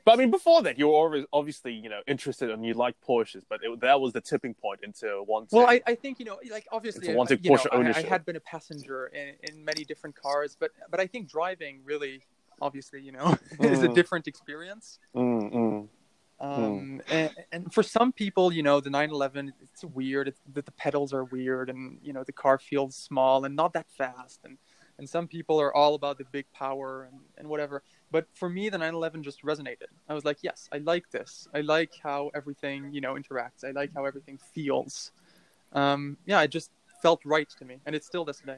but 0.04 0.14
I 0.14 0.16
mean, 0.16 0.32
before 0.32 0.64
that, 0.64 0.80
you 0.80 0.88
were 0.88 0.94
always 0.94 1.26
obviously, 1.32 1.74
you 1.74 1.90
know, 1.90 2.02
interested 2.08 2.50
and 2.50 2.66
you 2.66 2.74
liked 2.74 3.06
Porsches, 3.06 3.44
but 3.48 3.60
it, 3.64 3.82
that 3.82 4.02
was 4.02 4.14
the 4.14 4.22
tipping 4.22 4.54
point 4.54 4.80
into 4.84 5.24
wanting. 5.28 5.60
Well, 5.60 5.70
I, 5.70 5.82
I 5.86 5.96
think 5.96 6.20
you 6.20 6.26
know, 6.26 6.40
like 6.50 6.68
obviously, 6.72 7.14
wanting 7.14 7.38
a 7.38 7.42
wanted 7.42 7.46
know, 7.46 7.56
Porsche 7.56 7.96
I- 7.96 8.00
I, 8.00 8.10
had 8.10 8.26
been 8.26 8.36
a 8.36 8.42
passenger 8.42 9.08
in, 9.08 9.36
in 9.44 9.64
many 9.64 9.84
different 9.84 10.16
cars, 10.16 10.58
but 10.60 10.72
but 10.90 11.00
I 11.00 11.08
think 11.08 11.30
driving 11.30 11.82
really, 11.84 12.24
obviously, 12.62 13.02
you 13.02 13.12
know, 13.12 13.38
is 13.62 13.84
a 13.84 13.90
Mm. 13.90 13.96
different 13.96 14.28
experience. 14.28 15.00
Mm, 15.16 15.54
mm. 15.54 15.88
Um, 16.42 17.02
and, 17.12 17.30
and 17.52 17.74
for 17.74 17.84
some 17.84 18.12
people, 18.12 18.52
you 18.52 18.64
know, 18.64 18.80
the 18.80 18.90
911, 18.90 19.54
it's 19.62 19.86
weird. 19.86 20.28
It's, 20.28 20.42
the, 20.52 20.64
the 20.64 20.72
pedals 20.72 21.14
are 21.14 21.26
weird, 21.26 21.70
and 21.70 22.00
you 22.02 22.14
know, 22.14 22.24
the 22.24 22.32
car 22.32 22.58
feels 22.58 22.96
small 22.96 23.46
and 23.46 23.56
not 23.56 23.74
that 23.74 23.86
fast. 23.92 24.40
And 24.44 24.58
and 24.98 25.10
some 25.10 25.28
people 25.28 25.60
are 25.60 25.76
all 25.76 25.96
about 25.96 26.18
the 26.18 26.26
big 26.32 26.46
power 26.54 27.10
and, 27.12 27.22
and 27.38 27.48
whatever. 27.48 27.82
But 28.12 28.28
for 28.34 28.50
me, 28.50 28.70
the 28.70 28.78
911 28.78 29.24
just 29.24 29.44
resonated. 29.44 29.90
I 30.08 30.14
was 30.14 30.26
like, 30.26 30.38
yes, 30.42 30.70
I 30.72 30.78
like 30.78 31.10
this. 31.10 31.48
I 31.56 31.62
like 31.62 31.94
how 32.04 32.30
everything, 32.36 32.94
you 32.94 33.02
know, 33.02 33.16
interacts. 33.16 33.64
I 33.66 33.72
like 33.72 33.92
how 33.96 34.06
everything 34.06 34.38
feels. 34.54 35.12
Um, 35.74 36.18
yeah, 36.26 36.42
it 36.42 36.50
just 36.50 36.72
felt 37.02 37.22
right 37.26 37.50
to 37.58 37.66
me, 37.66 37.78
and 37.86 37.96
it 37.96 38.04
still 38.04 38.26
does 38.26 38.40
today. 38.40 38.58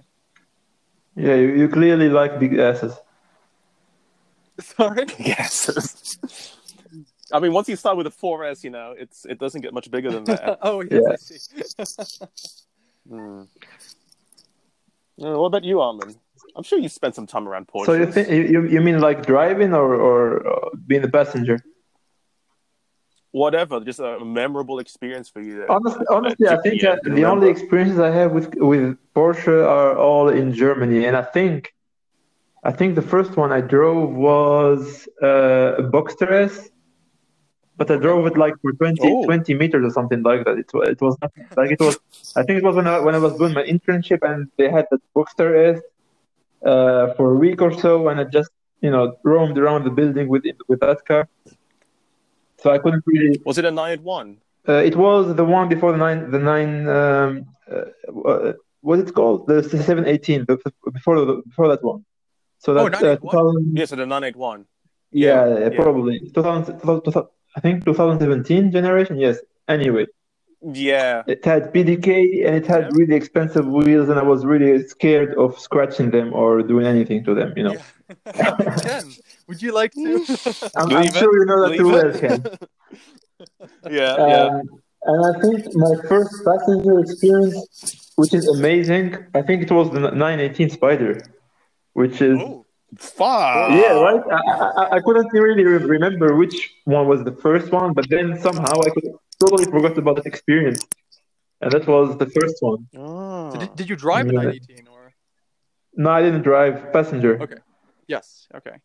Yeah, 1.15 1.35
you, 1.35 1.53
you 1.53 1.69
clearly 1.69 2.09
like 2.09 2.39
big 2.39 2.57
asses. 2.57 2.93
Sorry. 4.59 5.05
Yes. 5.19 6.57
I 7.33 7.39
mean, 7.39 7.51
once 7.51 7.67
you 7.67 7.75
start 7.75 7.97
with 7.97 8.07
a 8.07 8.11
4S, 8.11 8.63
you 8.63 8.69
know, 8.69 8.93
it's 8.97 9.25
it 9.25 9.39
doesn't 9.39 9.61
get 9.61 9.73
much 9.73 9.89
bigger 9.89 10.11
than 10.11 10.23
that. 10.25 10.59
oh 10.61 10.81
yes, 10.81 10.91
Yeah. 10.91 11.11
I 11.11 11.15
see. 11.15 12.25
Hmm. 13.09 13.41
Uh, 15.21 15.37
what 15.37 15.47
about 15.47 15.65
you, 15.65 15.81
Armin? 15.81 16.15
I'm 16.55 16.63
sure 16.63 16.79
you 16.79 16.87
spent 16.87 17.15
some 17.15 17.27
time 17.27 17.49
around 17.49 17.67
Porsche. 17.67 17.85
So 17.87 17.93
you 17.95 18.05
think 18.09 18.29
you 18.29 18.65
you 18.65 18.79
mean 18.79 19.01
like 19.01 19.25
driving 19.25 19.73
or 19.73 19.93
or 19.93 20.47
uh, 20.47 20.69
being 20.87 21.03
a 21.03 21.09
passenger? 21.09 21.59
whatever, 23.33 23.79
just 23.81 23.99
a 23.99 24.23
memorable 24.23 24.79
experience 24.79 25.27
for 25.27 25.41
you. 25.41 25.57
There. 25.57 25.71
Honestly, 25.71 26.05
honestly, 26.09 26.47
I 26.47 26.57
think 26.61 26.81
the 26.81 26.91
uh, 26.91 26.97
the 27.03 27.25
only 27.25 27.49
experiences 27.49 27.99
I 27.99 28.11
have 28.11 28.31
with 28.31 28.55
with 28.55 28.97
Porsche 29.13 29.67
are 29.77 29.97
all 29.97 30.29
in 30.29 30.53
Germany, 30.53 31.05
and 31.05 31.17
I 31.17 31.23
think 31.23 31.73
I 32.63 32.71
think 32.71 32.95
the 32.95 33.01
first 33.01 33.35
one 33.35 33.51
I 33.51 33.61
drove 33.61 34.13
was 34.13 35.07
uh, 35.21 35.81
a 35.81 35.83
Boxster 35.83 36.31
S. 36.31 36.69
but 37.77 37.89
I 37.91 37.97
drove 37.97 38.25
it 38.27 38.37
like 38.37 38.55
for 38.61 38.71
20, 38.71 38.99
Oh. 39.03 39.25
20 39.25 39.53
meters 39.55 39.83
or 39.85 39.89
something 39.91 40.21
like 40.23 40.45
that. 40.45 40.57
It, 40.57 40.69
it 40.93 41.01
was 41.01 41.17
not 41.21 41.31
like 41.57 41.71
it 41.71 41.79
was. 41.79 41.97
I 42.35 42.43
think 42.43 42.57
it 42.59 42.63
was 42.63 42.75
when 42.75 42.87
I, 42.87 42.99
when 42.99 43.15
I 43.15 43.17
was 43.19 43.37
doing 43.37 43.53
my 43.53 43.63
internship 43.63 44.19
and 44.21 44.49
they 44.57 44.69
had 44.69 44.85
the 44.91 44.99
Boxster 45.15 45.75
S 45.75 45.81
uh, 46.65 47.13
for 47.15 47.31
a 47.31 47.35
week 47.35 47.61
or 47.61 47.71
so, 47.77 48.07
and 48.09 48.19
I 48.19 48.25
just 48.25 48.51
you 48.81 48.91
know 48.91 49.17
roamed 49.23 49.57
around 49.57 49.83
the 49.85 49.89
building 49.89 50.27
with 50.27 50.43
with 50.67 50.79
that 50.81 51.05
car. 51.05 51.27
So 52.61 52.71
I 52.71 52.77
couldn't 52.77 53.03
really. 53.05 53.41
Was 53.45 53.57
it 53.57 53.65
a 53.65 53.71
981? 53.71 54.37
Uh, 54.67 54.73
it 54.89 54.95
was 54.95 55.35
the 55.35 55.43
one 55.43 55.67
before 55.67 55.91
the 55.91 55.97
nine. 55.97 56.31
The 56.31 56.39
nine. 56.39 56.87
Um, 56.87 57.45
uh, 57.69 58.19
uh, 58.29 58.53
what 58.81 58.99
it's 58.99 59.11
called? 59.11 59.47
The 59.47 59.63
seven 59.63 60.05
eighteen. 60.05 60.45
Before 60.45 61.15
the, 61.25 61.41
before 61.47 61.67
that 61.69 61.83
one. 61.83 62.05
So 62.59 62.77
Oh, 62.77 62.87
that's 62.87 63.03
uh, 63.03 63.17
2000, 63.17 63.77
Yes, 63.77 63.91
it 63.91 63.99
a 63.99 64.05
981. 64.05 64.65
yeah, 65.11 65.27
Yeah, 65.45 65.59
yeah, 65.59 65.69
yeah. 65.69 65.75
probably 65.75 66.19
2000, 66.33 66.79
2000, 66.79 67.25
I 67.55 67.59
think 67.59 67.85
2017 67.85 68.71
generation. 68.71 69.17
Yes. 69.17 69.37
Anyway, 69.67 70.05
Yeah. 70.61 71.23
it 71.27 71.43
had 71.45 71.73
PDK 71.73 72.45
and 72.45 72.55
it 72.55 72.65
had 72.65 72.83
Yeah. 72.83 72.89
really 72.99 73.15
expensive 73.15 73.67
wheels, 73.67 74.09
and 74.09 74.17
I 74.19 74.23
was 74.23 74.45
really 74.45 74.87
scared 74.87 75.35
of 75.35 75.57
scratching 75.59 76.11
them 76.11 76.33
or 76.33 76.61
doing 76.63 76.85
anything 76.85 77.23
to 77.25 77.33
them. 77.35 77.53
You 77.57 77.63
know, 77.67 77.75
Yeah. 78.35 78.55
Ken, 78.87 79.05
would 79.47 79.61
you 79.61 79.71
like 79.73 79.91
to? 79.93 80.11
I'm, 80.79 80.89
I'm 80.95 81.11
sure 81.11 81.33
you 81.39 81.45
know 81.45 81.59
that 81.63 81.71
Leave 81.71 81.79
too 81.79 81.89
well. 81.95 82.11
Ken. 82.23 82.39
yeah, 83.89 84.15
yeah. 84.27 84.45
Um, 84.47 84.61
and 85.05 85.19
I 85.29 85.39
think 85.41 85.75
my 85.75 85.93
first 86.07 86.33
passenger 86.45 86.99
experience, 86.99 88.11
which 88.15 88.33
is 88.33 88.47
amazing, 88.47 89.17
I 89.35 89.41
think 89.41 89.63
it 89.63 89.71
was 89.71 89.89
the 89.91 89.99
918 89.99 90.69
Spider, 90.69 91.21
which 91.93 92.21
is 92.21 92.39
Oh, 92.41 92.62
fuck. 92.99 93.71
yeah, 93.71 93.93
right. 93.99 94.21
I, 94.31 94.37
I, 94.81 94.95
I 94.95 94.99
couldn't 95.01 95.31
really 95.33 95.63
re- 95.65 95.77
remember 95.95 96.35
which 96.35 96.73
one 96.85 97.07
was 97.07 97.23
the 97.23 97.31
first 97.33 97.71
one, 97.71 97.93
but 97.93 98.09
then 98.09 98.39
somehow 98.39 98.73
I 98.85 98.89
could, 98.89 99.05
totally 99.39 99.65
forgot 99.65 99.97
about 99.97 100.15
that 100.17 100.25
experience, 100.25 100.85
and 101.61 101.71
that 101.71 101.85
was 101.87 102.17
the 102.17 102.27
first 102.27 102.57
one. 102.61 102.87
Oh. 102.95 103.51
Did, 103.59 103.75
did 103.75 103.89
you 103.89 103.95
drive 103.95 104.27
a 104.29 104.33
Yeah. 104.33 104.39
918 104.43 104.87
or? 104.87 105.13
No, 105.95 106.09
I 106.11 106.21
didn't 106.21 106.43
drive 106.43 106.93
passenger. 106.93 107.41
Okay. 107.41 107.57
Yes. 108.07 108.47
Okay. 108.55 108.75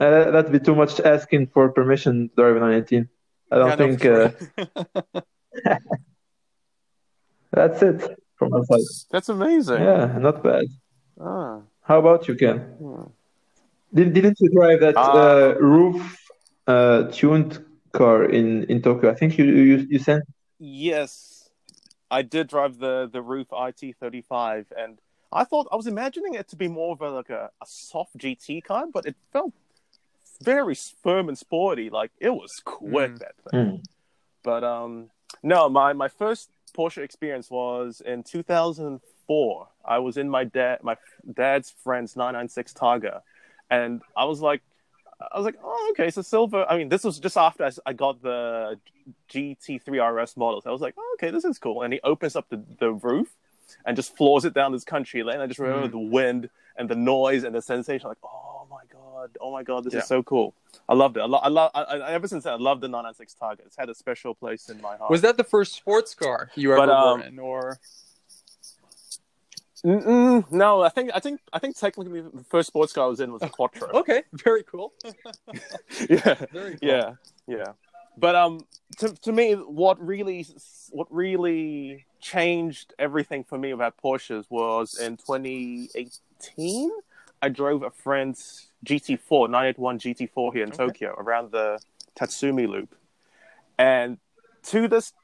Uh, 0.00 0.30
that'd 0.30 0.50
be 0.52 0.58
too 0.58 0.74
much 0.74 0.98
asking 1.00 1.46
for 1.48 1.68
permission 1.70 2.30
to 2.30 2.34
drive 2.34 2.56
a 2.56 2.60
918. 2.60 3.08
I 3.52 3.58
don't 3.58 3.68
Yeah, 3.68 3.74
no, 3.74 3.96
think 3.96 4.00
for 4.02 5.16
uh, 5.16 5.20
that's 7.52 7.82
it 7.82 8.00
from 8.36 8.50
my 8.50 8.60
side. 8.62 8.80
That's 9.10 9.28
amazing. 9.28 9.82
Yeah, 9.82 10.16
not 10.18 10.42
bad. 10.42 10.64
Ah. 11.20 11.60
How 11.82 11.98
about 11.98 12.28
you, 12.28 12.34
Ken? 12.34 12.58
Hmm. 12.78 13.02
Did, 13.92 14.12
didn't 14.12 14.38
you 14.40 14.48
drive 14.50 14.80
that 14.80 14.96
Uh, 14.96 15.00
uh, 15.00 15.54
RUF 15.60 16.16
uh, 16.66 17.02
tuned 17.10 17.64
car 17.92 18.24
in, 18.24 18.64
in 18.64 18.80
Tokyo? 18.82 19.10
I 19.10 19.14
think 19.14 19.36
you 19.38 19.44
you, 19.46 19.86
you 19.90 19.98
sent. 19.98 20.22
Yes, 20.58 21.48
I 22.10 22.22
did 22.22 22.46
drive 22.48 22.78
the 22.78 23.08
the 23.12 23.22
RUF 23.22 23.48
RT35, 23.48 24.66
and 24.76 24.98
I 25.32 25.44
thought 25.44 25.66
I 25.72 25.76
was 25.76 25.86
imagining 25.86 26.34
it 26.34 26.46
to 26.48 26.56
be 26.56 26.68
more 26.68 26.92
of 26.92 27.00
a 27.00 27.10
like 27.10 27.30
a, 27.30 27.50
a 27.60 27.66
soft 27.66 28.16
GT 28.16 28.62
car, 28.62 28.84
but 28.92 29.06
it 29.06 29.16
felt 29.32 29.52
very 30.42 30.74
firm 30.74 31.28
and 31.28 31.36
sporty. 31.38 31.90
Like 31.90 32.12
it 32.20 32.30
was 32.30 32.52
quick 32.64 33.12
Mm. 33.12 33.18
that 33.18 33.34
thing. 33.50 33.70
Hmm. 33.70 33.76
But 34.44 34.62
um, 34.64 35.10
no, 35.42 35.68
my 35.68 35.92
my 35.92 36.08
first 36.08 36.50
Porsche 36.76 37.02
experience 37.02 37.50
was 37.50 38.00
in 38.00 38.22
2004. 38.22 39.00
I 39.84 39.98
was 39.98 40.16
in 40.16 40.28
my 40.28 40.44
dad 40.44 40.82
my 40.82 40.96
dad's 41.34 41.70
friend's 41.84 42.16
996 42.16 42.72
Targa, 42.74 43.20
and 43.70 44.02
I 44.16 44.24
was 44.24 44.40
like, 44.40 44.60
I 45.20 45.36
was 45.36 45.44
like, 45.44 45.56
oh, 45.62 45.88
okay, 45.92 46.10
so 46.10 46.22
silver. 46.22 46.66
I 46.68 46.76
mean, 46.78 46.88
this 46.88 47.04
was 47.04 47.18
just 47.20 47.36
after 47.36 47.70
I 47.86 47.92
got 47.92 48.22
the 48.22 48.78
GT3 49.32 50.22
RS 50.22 50.36
models. 50.36 50.66
I 50.66 50.70
was 50.70 50.80
like, 50.80 50.94
oh, 50.98 51.16
okay, 51.18 51.30
this 51.30 51.44
is 51.44 51.58
cool. 51.58 51.82
And 51.82 51.92
he 51.92 52.00
opens 52.02 52.34
up 52.36 52.46
the, 52.48 52.60
the 52.78 52.92
roof 52.92 53.28
and 53.86 53.94
just 53.96 54.16
floors 54.16 54.44
it 54.44 54.54
down 54.54 54.72
this 54.72 54.84
country 54.84 55.22
lane. 55.22 55.40
I 55.40 55.46
just 55.46 55.60
remember 55.60 55.88
Mm. 55.88 55.92
the 55.92 55.98
wind 55.98 56.50
and 56.76 56.88
the 56.88 56.96
noise 56.96 57.44
and 57.44 57.54
the 57.54 57.62
sensation. 57.62 58.08
Like, 58.08 58.18
oh 58.24 58.66
my 58.70 58.82
god, 58.92 59.36
oh 59.40 59.52
my 59.52 59.62
god, 59.62 59.84
this 59.84 59.92
Yeah. 59.94 60.00
is 60.00 60.06
so 60.06 60.22
cool. 60.22 60.54
I 60.88 60.94
loved 60.94 61.16
it. 61.18 61.20
I, 61.20 61.26
lo- 61.26 61.38
I 61.42 61.48
love. 61.48 61.70
I, 61.74 61.82
I, 61.82 62.10
ever 62.12 62.26
since 62.26 62.44
then, 62.44 62.54
I 62.54 62.56
love 62.56 62.80
the 62.80 62.88
996 62.88 63.36
Targa. 63.40 63.60
It's 63.66 63.76
had 63.76 63.88
a 63.90 63.94
special 63.94 64.34
place 64.34 64.68
in 64.70 64.80
my 64.80 64.96
heart. 64.96 65.10
Was 65.10 65.20
that 65.22 65.36
the 65.36 65.44
first 65.44 65.74
sports 65.74 66.14
car 66.14 66.50
you 66.56 66.72
ever 66.72 66.86
But, 66.86 66.88
um, 66.90 67.20
were 67.20 67.26
in, 67.26 67.38
or? 67.38 67.78
Mm-mm, 69.84 70.50
no, 70.52 70.82
I 70.82 70.90
think 70.90 71.10
I 71.14 71.20
think 71.20 71.40
I 71.52 71.58
think 71.58 71.76
technically 71.76 72.20
the 72.20 72.44
first 72.50 72.66
sports 72.68 72.92
car 72.92 73.04
I 73.04 73.08
was 73.08 73.20
in 73.20 73.32
was 73.32 73.42
a 73.42 73.48
Quattro. 73.48 73.88
Okay, 73.94 74.22
very 74.32 74.62
cool. 74.62 74.92
yeah, 76.08 76.34
Very 76.52 76.76
cool. 76.76 76.78
yeah, 76.82 77.14
yeah. 77.46 77.72
But 78.18 78.34
um, 78.36 78.66
to 78.98 79.08
to 79.14 79.32
me, 79.32 79.54
what 79.54 80.04
really 80.04 80.46
what 80.90 81.06
really 81.10 82.04
changed 82.20 82.92
everything 82.98 83.44
for 83.44 83.56
me 83.56 83.70
about 83.70 83.94
Porsches 84.02 84.44
was 84.50 84.98
in 84.98 85.16
2018. 85.16 86.90
I 87.42 87.48
drove 87.48 87.82
a 87.82 87.90
friend's 87.90 88.66
GT4 88.84 89.48
981 89.48 89.98
GT4 89.98 90.52
here 90.52 90.62
in 90.64 90.68
Okay. 90.68 90.76
Tokyo 90.76 91.14
around 91.16 91.52
the 91.52 91.78
Tatsumi 92.18 92.68
Loop, 92.68 92.94
and 93.78 94.18
to 94.64 94.88
this, 94.88 95.14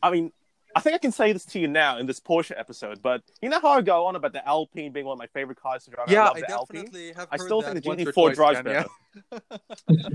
I 0.00 0.10
mean. 0.12 0.32
I 0.76 0.80
think 0.80 0.94
I 0.94 0.98
can 0.98 1.12
say 1.12 1.32
this 1.32 1.44
to 1.46 1.58
you 1.58 1.68
now 1.68 1.98
in 1.98 2.06
this 2.06 2.18
Porsche 2.20 2.52
episode, 2.58 3.00
but 3.02 3.22
you 3.40 3.48
know 3.48 3.60
how 3.60 3.70
I 3.70 3.80
go 3.80 4.06
on 4.06 4.16
about 4.16 4.32
the 4.32 4.46
Alpine 4.46 4.92
being 4.92 5.06
one 5.06 5.14
of 5.14 5.18
my 5.18 5.26
favorite 5.28 5.60
cars 5.60 5.84
to 5.84 5.90
drive. 5.90 6.10
Yeah, 6.10 6.24
love 6.24 6.36
I 6.36 6.40
the 6.40 6.50
Alpine. 6.50 6.84
definitely 6.84 7.12
have. 7.12 7.28
I 7.30 7.36
still 7.36 7.62
think 7.62 7.82
the 7.82 7.88
once 7.88 8.02
or 8.02 8.12
GT4 8.12 8.34
drives 8.34 8.56
Ken, 8.62 8.64
better. 8.64 8.88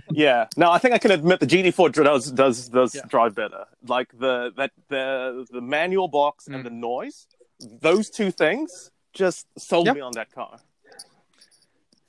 Yeah, 0.11 0.47
no, 0.57 0.69
I 0.71 0.77
think 0.79 0.93
I 0.93 0.97
can 0.97 1.11
admit 1.11 1.39
the 1.39 1.47
GT4 1.47 1.91
does 2.03 2.31
does 2.31 2.69
does 2.69 2.95
Yeah. 2.95 3.01
drive 3.07 3.35
better. 3.35 3.65
Like 3.87 4.09
the 4.17 4.51
that 4.57 4.71
the 4.89 5.45
the 5.51 5.61
manual 5.61 6.07
box 6.07 6.45
Mm. 6.47 6.55
and 6.55 6.65
the 6.65 6.69
noise, 6.69 7.27
those 7.59 8.09
two 8.09 8.31
things 8.31 8.91
just 9.13 9.47
sold 9.57 9.85
Yeah. 9.87 9.93
me 9.93 10.01
on 10.01 10.11
that 10.13 10.31
car. 10.31 10.59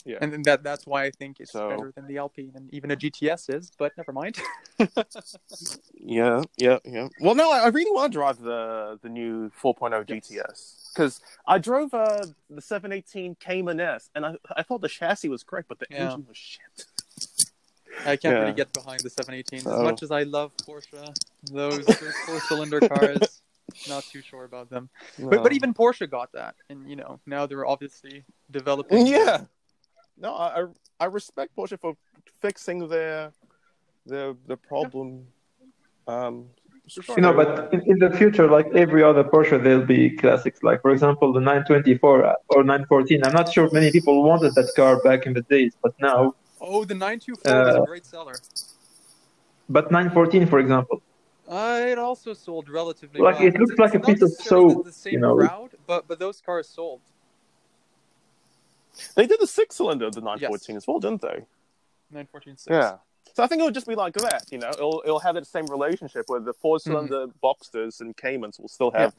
Yeah, 0.07 0.17
And 0.23 0.33
then 0.33 0.43
that 0.43 0.63
that's 0.63 0.87
why 0.87 1.05
I 1.05 1.11
think 1.11 1.41
it's 1.41 1.53
So- 1.53 1.69
better 1.69 1.93
than 1.95 2.07
the 2.07 2.17
Alpine 2.19 2.53
and 2.55 2.73
even 2.73 2.91
a 2.91 2.97
GTS 2.97 3.51
is, 3.55 3.71
but 3.79 3.93
never 3.99 4.13
mind. 4.13 4.39
yeah, 5.95 6.43
yeah, 6.57 6.79
yeah. 6.85 7.09
Well, 7.21 7.35
no, 7.35 7.51
I 7.53 7.61
I 7.61 7.69
really 7.69 7.91
want 7.91 8.13
to 8.13 8.19
drive 8.19 8.41
the 8.41 8.99
the 9.03 9.09
new 9.09 9.51
4.0 9.51 10.07
GTS 10.07 10.93
because 10.95 11.21
I 11.47 11.59
drove 11.59 11.93
uh, 11.95 12.25
the 12.49 12.63
718 12.63 13.37
Cayman 13.37 13.81
S, 13.81 14.11
and 14.15 14.25
I 14.25 14.37
I 14.57 14.63
thought 14.63 14.81
the 14.81 14.89
chassis 14.89 15.29
was 15.29 15.43
correct, 15.43 15.69
but 15.69 15.79
the 15.79 15.87
Yeah. 15.91 16.05
engine 16.05 16.27
was 16.29 16.37
shit. 16.37 16.85
I 18.07 18.17
can't 18.17 18.35
Yeah. 18.35 18.41
really 18.41 18.53
get 18.55 18.73
behind 18.73 19.01
the 19.01 19.11
718 19.11 19.59
as 19.61 19.83
much 19.83 20.03
as 20.03 20.11
I 20.11 20.23
love 20.23 20.57
Porsche. 20.59 21.15
Those, 21.53 21.85
those 21.87 22.15
four 22.25 22.41
cylinder 22.41 22.81
cars, 22.81 23.43
not 23.89 24.05
too 24.05 24.23
sure 24.23 24.45
about 24.45 24.71
them. 24.71 24.89
But 25.19 25.43
but 25.43 25.53
even 25.53 25.75
Porsche 25.75 26.09
got 26.09 26.33
that, 26.33 26.55
and 26.71 26.89
you 26.89 26.97
know 26.97 27.21
now 27.27 27.45
they're 27.47 27.67
obviously 27.67 28.25
developing. 28.51 29.07
Yeah. 29.07 29.45
No, 30.21 30.35
I 30.35 30.63
I- 30.63 30.75
I 31.01 31.07
respect 31.07 31.57
Porsche 31.57 31.79
for 31.81 31.97
fixing 32.41 32.89
their 32.89 33.33
their 34.07 34.35
the 34.47 34.57
problem. 34.57 35.27
Um, 36.07 36.51
You 37.17 37.23
know, 37.23 37.33
but 37.33 37.73
in, 37.73 37.81
in 37.93 37.99
the 38.05 38.11
future, 38.21 38.47
like 38.57 38.67
every 38.75 39.03
other 39.03 39.23
Porsche, 39.33 39.57
there'll 39.63 39.87
be 39.87 40.11
classics. 40.23 40.59
Like, 40.69 40.83
for 40.83 40.91
example, 40.91 41.33
the 41.33 41.41
924 41.41 42.37
or 42.49 42.65
914. 42.65 43.25
I'm 43.25 43.33
not 43.33 43.53
sure 43.53 43.71
many 43.73 43.91
people 43.93 44.15
wanted 44.31 44.55
that 44.57 44.69
car 44.75 45.01
back 45.09 45.25
in 45.27 45.33
the 45.33 45.43
days, 45.43 45.73
but 45.83 45.93
now. 46.01 46.35
Oh, 46.61 46.85
the 46.85 46.95
924 46.95 47.65
was 47.65 47.77
Uh, 47.77 47.83
a 47.83 47.87
great 47.87 48.05
seller. 48.05 48.37
But 49.69 49.91
914, 49.93 50.47
for 50.47 50.59
example, 50.59 51.01
Uh, 51.49 51.81
it 51.93 51.99
also 51.99 52.33
sold 52.35 52.69
relatively 52.69 53.21
Like, 53.21 53.39
well. 53.39 53.49
it 53.49 53.55
looks 53.59 53.73
It's 53.73 53.81
like 53.85 53.95
a 53.95 54.01
piece 54.01 54.23
of 54.23 54.31
necessarily 54.31 54.75
soap, 54.75 54.85
The 54.85 54.93
same 54.93 55.15
you 55.15 55.21
know. 55.21 55.35
crowd, 55.37 55.71
but 55.87 56.07
but 56.09 56.19
those 56.19 56.41
cars 56.41 56.69
sold. 56.69 57.03
They 59.15 59.27
did 59.27 59.41
the 59.41 59.47
six 59.47 59.77
cylinder 59.77 60.07
of 60.07 60.15
the 60.15 60.21
914 60.21 60.75
Yes. 60.75 60.83
as 60.83 60.87
well, 60.87 60.99
didn't 61.01 61.23
they? 61.23 61.45
914 62.11 62.57
6. 62.57 62.67
Yeah. 62.71 62.97
So 63.35 63.45
I 63.45 63.47
think 63.47 63.61
it'll 63.61 63.71
just 63.71 63.87
be 63.87 63.95
like 63.95 64.15
that, 64.15 64.45
you 64.51 64.59
know. 64.59 64.71
It'll 64.71 65.03
it'll 65.05 65.21
have 65.21 65.35
that 65.37 65.47
same 65.47 65.67
relationship 65.67 66.25
where 66.29 66.41
the 66.41 66.53
four 66.53 66.81
cylinder 66.81 67.27
Mm-hmm. 67.29 67.47
Boxsters 67.47 68.01
and 68.01 68.17
Caymans 68.17 68.59
will 68.59 68.69
still 68.69 68.91
have 68.91 69.15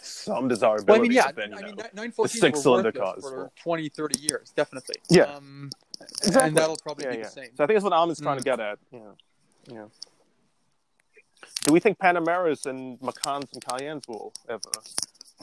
some 0.00 0.48
desirability. 0.48 0.90
Well, 0.90 0.98
I 0.98 1.02
mean, 1.02 1.12
yeah, 1.12 1.26
but 1.26 1.36
then, 1.36 1.50
you 1.52 1.56
I 1.58 1.62
mean, 1.62 1.76
know. 1.76 1.82
914 1.94 2.40
six-cylinder 2.40 2.90
cars 2.92 3.22
for 3.22 3.50
20, 3.62 3.88
30 3.88 4.20
years, 4.20 4.52
definitely. 4.56 4.96
Yeah. 5.08 5.24
Um, 5.24 5.70
Exactly. 6.24 6.48
And 6.48 6.56
that'll 6.56 6.76
probably 6.78 7.04
yeah, 7.04 7.10
be 7.12 7.16
yeah. 7.18 7.22
the 7.24 7.30
same. 7.30 7.50
So 7.56 7.62
I 7.62 7.66
think 7.68 7.76
that's 7.76 7.84
what 7.84 7.92
Armin's 7.92 8.20
trying 8.20 8.36
to 8.38 8.42
Mm. 8.42 8.44
get 8.44 8.58
at. 8.60 8.78
Yeah. 8.90 8.98
Yeah. 9.68 9.84
Do 11.64 11.72
we 11.72 11.78
think 11.78 11.98
Panameras 11.98 12.66
and 12.66 13.00
Macans 13.00 13.52
and 13.52 13.64
Cayennes 13.64 14.08
will 14.08 14.32
ever 14.48 14.60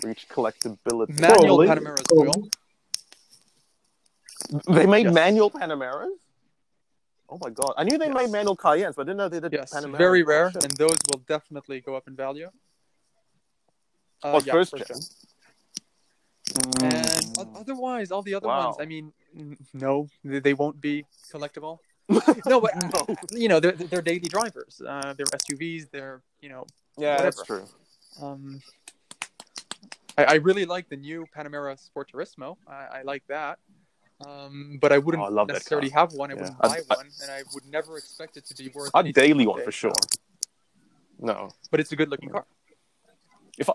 reach 0.04 0.28
collectability? 0.28 1.18
Manual 1.18 1.60
Panameras 1.60 2.04
Probably. 2.10 2.28
will. 2.28 2.50
They 4.68 4.86
made 4.86 5.06
Yes. 5.06 5.14
manual 5.14 5.52
Panameras? 5.52 6.10
Oh 7.30 7.38
my 7.40 7.50
god. 7.50 7.74
I 7.78 7.84
knew 7.84 7.98
they 7.98 8.08
Yes. 8.08 8.16
made 8.16 8.32
manual 8.32 8.56
Cayennes, 8.56 8.96
but 8.96 9.04
I 9.04 9.06
didn't 9.06 9.18
know 9.18 9.30
they 9.30 9.40
did 9.40 9.54
Yes, 9.54 9.72
Panameras. 9.72 9.98
very 9.98 10.24
rare, 10.24 10.52
and 10.56 10.72
those 10.72 10.98
will 11.10 11.20
definitely 11.28 11.82
go 11.82 11.96
up 11.96 12.08
in 12.08 12.16
value. 12.16 12.50
Uh, 14.24 14.34
Oh, 14.36 14.42
yeah, 14.44 14.52
first 14.54 14.72
first 14.72 14.88
gen. 14.88 15.00
gen. 15.00 15.06
Mm. 16.56 17.38
And 17.38 17.48
otherwise, 17.56 18.12
all 18.12 18.22
the 18.24 18.34
other 18.34 18.48
Wow. 18.48 18.66
ones, 18.66 18.78
I 18.80 18.86
mean, 18.86 19.14
no, 19.74 20.10
they 20.24 20.54
won't 20.54 20.82
be 20.82 21.06
collectible. 21.32 21.80
no, 22.48 22.60
but 22.60 22.76
No. 22.76 23.06
you 23.30 23.48
know, 23.48 23.60
they're 23.60 23.74
they're 23.74 24.02
daily 24.02 24.28
drivers. 24.28 24.82
Uh, 24.82 25.14
they're 25.16 25.28
SUVs. 25.28 25.90
They're 25.92 26.22
you 26.42 26.50
know, 26.50 26.66
Yeah, 26.98 27.22
that's 27.22 27.44
true. 27.44 27.68
um, 28.20 28.62
I, 30.18 30.24
I 30.26 30.34
really 30.36 30.66
like 30.66 30.90
the 30.90 30.98
new 30.98 31.28
Panamera 31.36 31.78
Sport 31.78 32.10
Turismo. 32.12 32.58
I, 32.68 33.00
I 33.00 33.02
like 33.04 33.24
that. 33.28 33.60
Um, 34.26 34.78
but 34.82 34.92
I 34.92 34.98
wouldn't 34.98 35.22
Oh, 35.24 35.28
I 35.28 35.30
love 35.30 35.48
necessarily 35.48 35.90
car. 35.90 36.02
have 36.02 36.14
one. 36.14 36.32
I 36.32 36.36
Yeah. 36.36 36.42
wouldn't 36.42 36.58
I'd- 36.62 36.84
buy 36.90 36.96
one, 36.98 37.10
and 37.22 37.32
I 37.32 37.44
would 37.54 37.66
never 37.68 37.98
expect 37.98 38.36
it 38.38 38.46
to 38.48 38.56
be 38.56 38.70
worth. 38.70 38.92
I'd 38.94 39.14
daily 39.14 39.48
one 39.48 39.58
today, 39.58 39.66
for 39.66 39.72
sure. 39.72 39.92
no. 41.20 41.34
No. 41.34 41.50
But 41.72 41.80
it's 41.80 41.92
a 41.92 41.96
good 41.96 42.10
looking 42.10 42.30
car. 42.30 42.46
If, 43.58 43.70
I, 43.70 43.74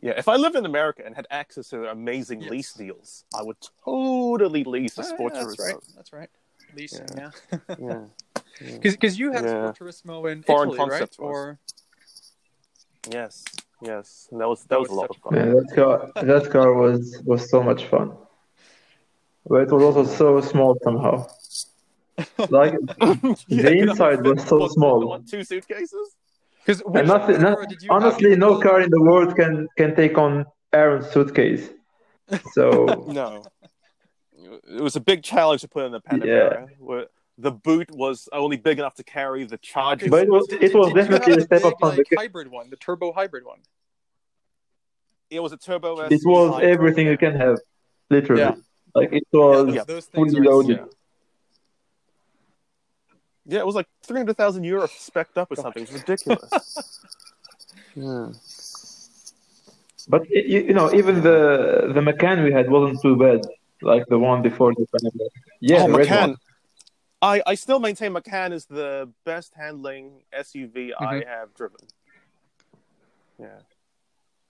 yeah, 0.00 0.12
if 0.16 0.28
I 0.28 0.36
lived 0.36 0.56
in 0.56 0.64
America 0.66 1.02
and 1.04 1.14
had 1.14 1.26
access 1.30 1.68
to 1.70 1.88
amazing 1.90 2.40
Yes. 2.42 2.50
lease 2.50 2.72
deals, 2.74 3.24
I 3.34 3.42
would 3.42 3.56
totally 3.84 4.64
lease 4.64 4.96
a 4.98 5.02
Ah, 5.02 5.04
Sport 5.04 5.34
that's 5.34 5.46
Turismo. 5.56 5.64
right. 5.74 5.84
That's 5.96 6.12
right. 6.12 6.30
Leasing, 6.74 7.06
Yeah. 7.16 7.30
yeah. 7.50 7.76
Yeah. 7.78 8.04
Because 8.90 9.18
you 9.18 9.32
had 9.32 9.44
Yeah. 9.44 9.50
a 9.70 9.74
Sport 9.74 9.78
Turismo 9.78 10.30
in 10.32 10.42
Foreign 10.42 10.70
Italy, 10.70 10.78
right? 10.90 10.90
concept 10.98 11.18
was. 11.18 11.26
Or 11.28 11.58
Yes. 13.10 13.44
Yes. 13.80 14.28
And 14.32 14.40
that 14.40 14.48
was 14.48 14.64
that 14.64 14.80
was 14.80 14.88
a 14.90 14.94
lot 14.94 15.08
of 15.10 15.16
fun. 15.16 15.34
Yeah, 15.34 15.44
that 15.54 15.72
car, 15.74 16.10
that 16.24 16.50
car 16.50 16.72
was 16.74 17.22
was 17.24 17.48
so 17.48 17.62
much 17.62 17.86
fun. 17.86 18.16
But 19.48 19.62
it 19.62 19.70
was 19.72 19.82
also 19.82 20.04
so 20.04 20.40
small 20.40 20.76
somehow. 20.82 21.26
Like 22.50 22.72
the 23.48 23.74
inside 23.78 24.26
was 24.26 24.42
so 24.44 24.58
What, 24.58 24.72
small. 24.72 24.98
the 25.00 25.06
one- 25.06 25.24
two 25.24 25.44
suitcases. 25.44 26.16
because 26.66 26.82
and 26.94 27.06
nothing, 27.06 27.40
not, 27.40 27.58
honestly, 27.90 28.34
no 28.34 28.58
car 28.60 28.80
in 28.80 28.90
the 28.90 29.00
world 29.00 29.36
can 29.36 29.68
can 29.76 29.94
take 29.94 30.18
on 30.18 30.44
Aaron's 30.72 31.08
suitcase. 31.12 31.70
So 32.52 32.66
No. 33.20 33.44
It 34.76 34.80
was 34.82 34.96
a 34.96 35.00
big 35.00 35.22
challenge 35.22 35.60
to 35.62 35.68
put 35.68 35.84
in 35.86 35.92
the 35.92 36.00
Panamera. 36.00 36.66
Where 36.80 37.06
the 37.46 37.52
boot 37.52 37.88
was 37.92 38.28
only 38.32 38.56
big 38.56 38.78
enough 38.80 38.94
to 38.94 39.04
carry 39.04 39.44
the 39.44 39.58
charger. 39.58 40.08
But 40.10 40.24
it 40.24 40.30
was- 40.30 40.48
it 40.66 40.74
was 40.74 40.92
definitely 40.92 41.34
a 41.34 41.40
step 41.42 41.64
up 41.64 41.74
from 41.78 41.90
like, 41.96 42.08
the- 42.10 42.16
hybrid 42.16 42.48
one, 42.48 42.68
the 42.70 42.76
turbo 42.76 43.12
hybrid 43.12 43.44
one. 43.44 43.60
it 45.30 45.40
was 45.40 45.52
a 45.52 45.56
turbo. 45.56 45.90
it 46.00 46.20
was 46.24 46.60
everything 46.62 47.06
you 47.06 47.16
can 47.18 47.34
have, 47.36 47.58
literally. 48.10 48.42
Yeah. 48.42 48.54
Like 48.94 49.12
it 49.12 49.24
was 49.32 49.66
those, 49.66 49.74
yeah, 49.74 49.84
those 49.84 50.06
things 50.06 50.32
fully 50.32 50.46
loaded. 50.46 50.78
insane. 50.78 50.88
Yeah, 53.46 53.60
it 53.60 53.66
was 53.66 53.74
like 53.74 53.86
three 54.02 54.18
hundred 54.18 54.36
thousand 54.36 54.64
euros 54.64 54.90
specked 54.90 55.38
up 55.38 55.50
or 55.50 55.56
God. 55.56 55.62
something. 55.62 55.82
It 55.82 55.90
was 55.92 56.00
ridiculous. 56.02 57.00
yeah. 57.94 58.28
But 60.08 60.22
y- 60.22 60.44
you, 60.46 60.60
you 60.68 60.74
know, 60.74 60.92
even 60.94 61.22
the 61.22 61.90
the 61.94 62.02
Macan 62.02 62.42
we 62.44 62.52
had 62.52 62.70
wasn't 62.70 63.00
too 63.02 63.16
bad, 63.16 63.40
like 63.82 64.06
the 64.08 64.18
one 64.18 64.42
before 64.42 64.74
the 64.74 64.86
Panamera. 64.92 65.28
Yeah, 65.60 65.82
oh, 65.84 65.86
the 65.86 65.92
red 65.98 66.08
Macan. 66.08 66.28
one. 66.30 66.36
I, 67.20 67.42
I 67.46 67.54
still 67.56 67.80
maintain 67.80 68.12
Macan 68.12 68.52
is 68.52 68.66
the 68.66 69.10
best 69.24 69.52
handling 69.54 70.22
SUV 70.32 70.92
I 70.98 71.04
Mhm. 71.20 71.26
have 71.26 71.52
driven. 71.54 71.80
Yeah. 73.40 73.58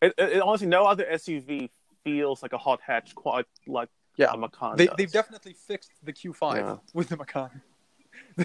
It, 0.03 0.15
it, 0.19 0.29
it- 0.37 0.43
honestly, 0.43 0.67
no 0.67 0.85
other 0.85 1.05
SUV 1.11 1.71
feels 2.05 2.43
like 2.43 2.53
a 2.53 2.59
hot 2.59 2.81
hatch 2.87 3.15
quite 3.15 3.47
like 3.67 3.89
Yeah. 4.19 4.33
a 4.33 4.37
Macan. 4.37 4.77
They, 4.77 4.87
does. 4.87 4.97
they've 4.99 5.13
definitely 5.13 5.55
fixed 5.55 5.93
the 6.03 6.13
Q5 6.13 6.57
Yeah. 6.57 6.77
with 6.95 7.09
the 7.09 7.17
Macan. 7.17 7.51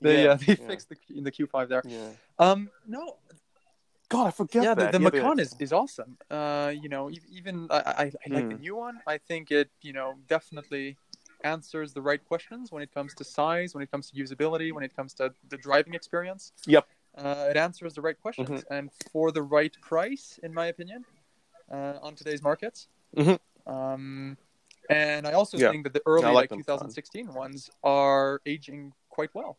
they 0.00 0.24
Yeah, 0.24 0.30
uh, 0.30 0.36
they 0.36 0.46
yeah. 0.58 0.66
fixed 0.70 0.88
the 0.88 0.96
in 1.14 1.24
the 1.24 1.30
Q5 1.32 1.68
there. 1.68 1.82
yeah. 1.86 2.10
Um, 2.38 2.70
no, 2.86 3.16
God, 4.08 4.26
I 4.26 4.30
forget 4.32 4.62
yeah, 4.64 4.74
the, 4.74 4.82
that. 4.84 4.92
the 4.92 4.98
Yeah, 5.00 5.04
Macan 5.10 5.38
is, 5.38 5.54
is 5.60 5.72
awesome. 5.72 6.16
Uh, 6.30 6.72
you 6.82 6.88
know, 6.88 7.10
even 7.30 7.68
I, 7.70 7.76
I, 7.76 8.02
I 8.02 8.28
like 8.36 8.48
the 8.48 8.56
Hmm. 8.56 8.60
new 8.66 8.76
one. 8.76 8.96
I 9.06 9.18
think 9.18 9.50
it, 9.50 9.68
you 9.82 9.92
know, 9.92 10.08
definitely 10.26 10.96
answers 11.44 11.92
the 11.92 12.02
right 12.02 12.22
questions 12.32 12.72
when 12.72 12.82
it 12.82 12.92
comes 12.92 13.14
to 13.14 13.24
size, 13.24 13.74
when 13.74 13.82
it 13.82 13.90
comes 13.90 14.10
to 14.10 14.16
usability, 14.24 14.72
when 14.72 14.84
it 14.84 14.94
comes 14.96 15.14
to 15.14 15.32
the 15.48 15.56
driving 15.58 15.94
experience. 15.94 16.52
Yep. 16.66 16.86
Uh, 17.16 17.46
it 17.50 17.56
answers 17.56 17.92
the 17.94 18.00
right 18.08 18.18
questions, 18.20 18.48
Mm-hmm. 18.50 18.72
and 18.76 18.90
for 19.12 19.30
the 19.32 19.42
right 19.42 19.74
price, 19.80 20.38
in 20.42 20.52
my 20.54 20.66
opinion, 20.66 21.04
uh, 21.70 21.94
on 22.02 22.14
today's 22.14 22.42
markets. 22.42 22.88
Mhm. 23.16 23.38
Um, 23.70 24.36
and 24.88 25.26
I 25.26 25.32
also 25.32 25.56
Yeah. 25.56 25.70
think 25.70 25.84
that 25.84 25.94
the 25.94 26.02
early, 26.04 26.24
I 26.24 26.30
like 26.30 26.34
like 26.34 26.48
them, 26.50 26.58
Tom. 26.64 26.78
2016 26.78 27.32
ones, 27.32 27.70
are 27.84 28.40
aging 28.44 28.92
quite 29.08 29.30
well. 29.34 29.56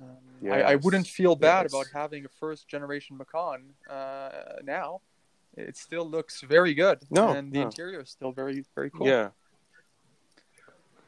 Um, 0.00 0.50
I, 0.50 0.62
I 0.62 0.74
wouldn't 0.74 1.06
feel 1.06 1.36
bad 1.36 1.64
Yes. 1.64 1.72
about 1.72 1.86
having 1.92 2.24
a 2.24 2.28
first 2.28 2.68
generation 2.68 3.16
Macan 3.16 3.74
uh, 3.88 4.30
now. 4.64 5.00
It 5.56 5.76
still 5.76 6.08
looks 6.08 6.40
very 6.40 6.74
good. 6.74 7.04
No, 7.10 7.30
and 7.30 7.52
the 7.52 7.60
no. 7.60 7.66
interior 7.66 8.00
is 8.00 8.10
still 8.10 8.32
very, 8.32 8.64
very 8.74 8.90
cool. 8.90 9.06
Yeah. 9.06 9.28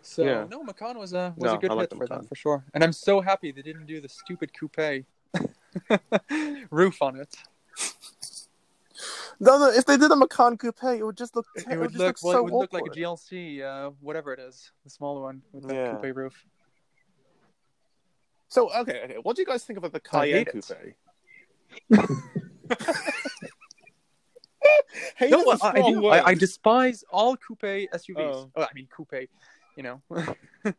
So 0.03 0.23
Yeah. 0.23 0.47
no, 0.49 0.63
Macan 0.63 0.99
was 0.99 1.15
a 1.15 1.35
was 1.37 1.51
No, 1.51 1.57
a 1.57 1.61
good 1.61 1.71
like 1.71 1.81
hit 1.81 1.91
the 1.91 1.97
for 1.97 2.07
them 2.07 2.27
for 2.27 2.35
sure. 2.37 2.65
And 2.75 2.85
I'm 2.85 2.93
so 2.93 3.21
happy 3.21 3.51
they 3.51 3.63
didn't 3.63 3.87
do 3.87 4.01
the 4.01 4.09
stupid 4.09 4.53
coupe 4.53 5.07
roof 6.71 7.03
on 7.03 7.17
it. 7.17 7.35
No, 9.45 9.59
no. 9.59 9.69
If 9.71 9.85
they 9.85 9.97
did 9.97 10.11
a 10.11 10.17
Macan 10.17 10.57
Coupe, 10.57 10.83
it 10.85 11.05
would 11.05 11.17
just 11.17 11.37
look. 11.37 11.47
It, 11.55 11.67
It, 11.71 11.79
would 11.79 11.91
just 11.91 11.99
look 11.99 12.17
well, 12.23 12.33
so 12.33 12.39
it 12.39 12.45
would 12.45 12.53
look 12.55 12.73
like 12.73 12.87
a. 12.87 12.91
GLC, 12.91 13.63
uh, 13.63 13.91
whatever 14.01 14.33
it 14.33 14.41
is, 14.41 14.71
the 14.85 14.91
smaller 14.91 15.21
one 15.21 15.43
with 15.53 15.69
the 15.69 15.75
Yeah. 15.75 15.97
coupe 15.97 16.17
roof. 16.17 16.47
So 18.49 18.73
okay, 18.73 19.03
okay. 19.05 19.17
What 19.23 19.37
do 19.37 19.43
you 19.43 19.47
guys 19.47 19.65
think 19.65 19.79
about 19.79 19.93
the 19.93 20.01
Cayenne 20.01 20.47
hate 20.47 20.49
Coupe? 20.53 20.71
it. 21.91 22.11
Hate 25.17 25.31
No, 25.31 25.41
is 25.41 25.61
a 25.61 25.65
I, 25.65 25.69
I 25.69 25.71
strong 25.73 25.93
do. 25.93 26.07
I, 26.07 26.27
I 26.29 26.35
despise 26.35 27.05
all 27.11 27.37
coupe 27.37 27.61
SUVs. 27.63 28.17
Oh. 28.19 28.51
Oh. 28.57 28.63
I 28.63 28.69
mean 28.75 28.89
coupe. 28.95 29.29
You 29.77 29.83
know, 29.83 30.01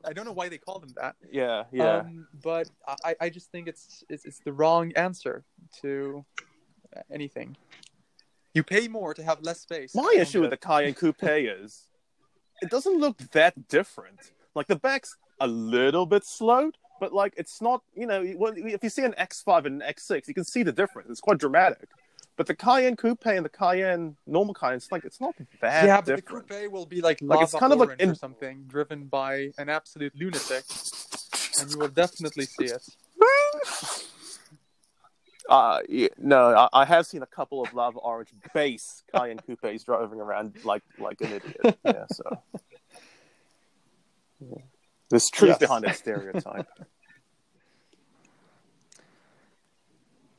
I 0.05 0.13
don't 0.13 0.23
know 0.23 0.31
why 0.31 0.47
they 0.47 0.57
call 0.57 0.79
them 0.79 0.93
that. 0.95 1.15
Yeah, 1.29 1.65
yeah. 1.73 1.97
Um, 1.97 2.27
but 2.41 2.69
I, 3.03 3.13
I 3.19 3.29
just 3.29 3.51
think 3.51 3.67
it's, 3.67 4.05
it's 4.07 4.23
it's 4.23 4.39
the 4.39 4.53
wrong 4.53 4.93
answer 4.93 5.43
to 5.81 6.23
anything. 7.11 7.57
You 8.55 8.63
pay 8.63 8.87
more 8.87 9.13
to 9.13 9.21
have 9.21 9.41
less 9.43 9.59
space. 9.59 9.93
My 9.93 10.15
issue 10.17 10.39
with 10.41 10.49
the. 10.49 10.57
Cayenne 10.57 10.93
Coupe 10.93 11.17
is 11.23 11.89
it 12.61 12.71
doesn't 12.71 12.99
look 12.99 13.17
that 13.31 13.67
different. 13.67 14.31
Like 14.55 14.67
the 14.67 14.77
back's 14.77 15.17
a 15.41 15.47
little 15.47 16.05
bit 16.05 16.23
slowed, 16.23 16.77
but 17.01 17.13
like 17.13 17.33
it's 17.35 17.61
not. 17.61 17.83
You 17.93 18.07
know, 18.07 18.23
if 18.23 18.81
you 18.81 18.89
see 18.89 19.03
an 19.03 19.13
X5 19.19 19.65
and 19.65 19.81
an 19.83 19.93
X6, 19.93 20.27
you 20.29 20.33
can 20.33 20.45
see 20.45 20.63
the 20.63 20.71
difference. 20.71 21.09
It's 21.09 21.19
quite 21.19 21.37
dramatic. 21.37 21.89
But 22.37 22.47
the 22.47 22.55
Cayenne 22.55 22.95
Coupe 22.95 23.25
and 23.27 23.43
the 23.45 23.49
Cayenne 23.49 24.15
normal 24.25 24.53
Cayenne, 24.53 24.75
it's 24.75 24.91
like 24.91 25.03
it's 25.03 25.19
not 25.19 25.35
that 25.61 25.85
yeah, 25.85 25.97
but 25.97 26.15
different. 26.17 26.47
the 26.47 26.55
coupe 26.55 26.71
will 26.71 26.85
be 26.85 27.01
like 27.01 27.21
Like, 27.21 27.39
lava 27.39 27.43
it's 27.43 27.53
kind 27.53 27.73
of 27.73 27.79
like 27.79 27.99
in- 27.99 28.11
or 28.11 28.15
something, 28.15 28.63
driven 28.67 29.05
by 29.05 29.51
an 29.57 29.67
absolute 29.69 30.13
lunatic, 30.15 30.63
and 31.59 31.71
you 31.71 31.77
will 31.77 31.89
definitely 31.89 32.45
see 32.45 32.65
it. 32.65 32.87
Uh, 35.47 35.79
yeah, 35.87 36.07
no, 36.17 36.55
I, 36.55 36.81
I 36.81 36.85
have 36.85 37.05
seen 37.05 37.21
a 37.21 37.27
couple 37.27 37.61
of 37.61 37.73
lava 37.73 37.99
orange 37.99 38.29
base 38.53 39.03
Cayenne 39.13 39.39
coupes 39.39 39.83
driving 39.83 40.19
around 40.19 40.55
like 40.63 40.81
like 40.97 41.21
an 41.21 41.33
idiot. 41.33 41.77
Yeah, 41.83 42.05
so 42.09 42.43
Yeah. 44.39 44.63
there's 45.09 45.29
truth 45.29 45.51
Yes. 45.51 45.59
behind 45.59 45.83
that 45.83 45.95
stereotype. 45.95 46.67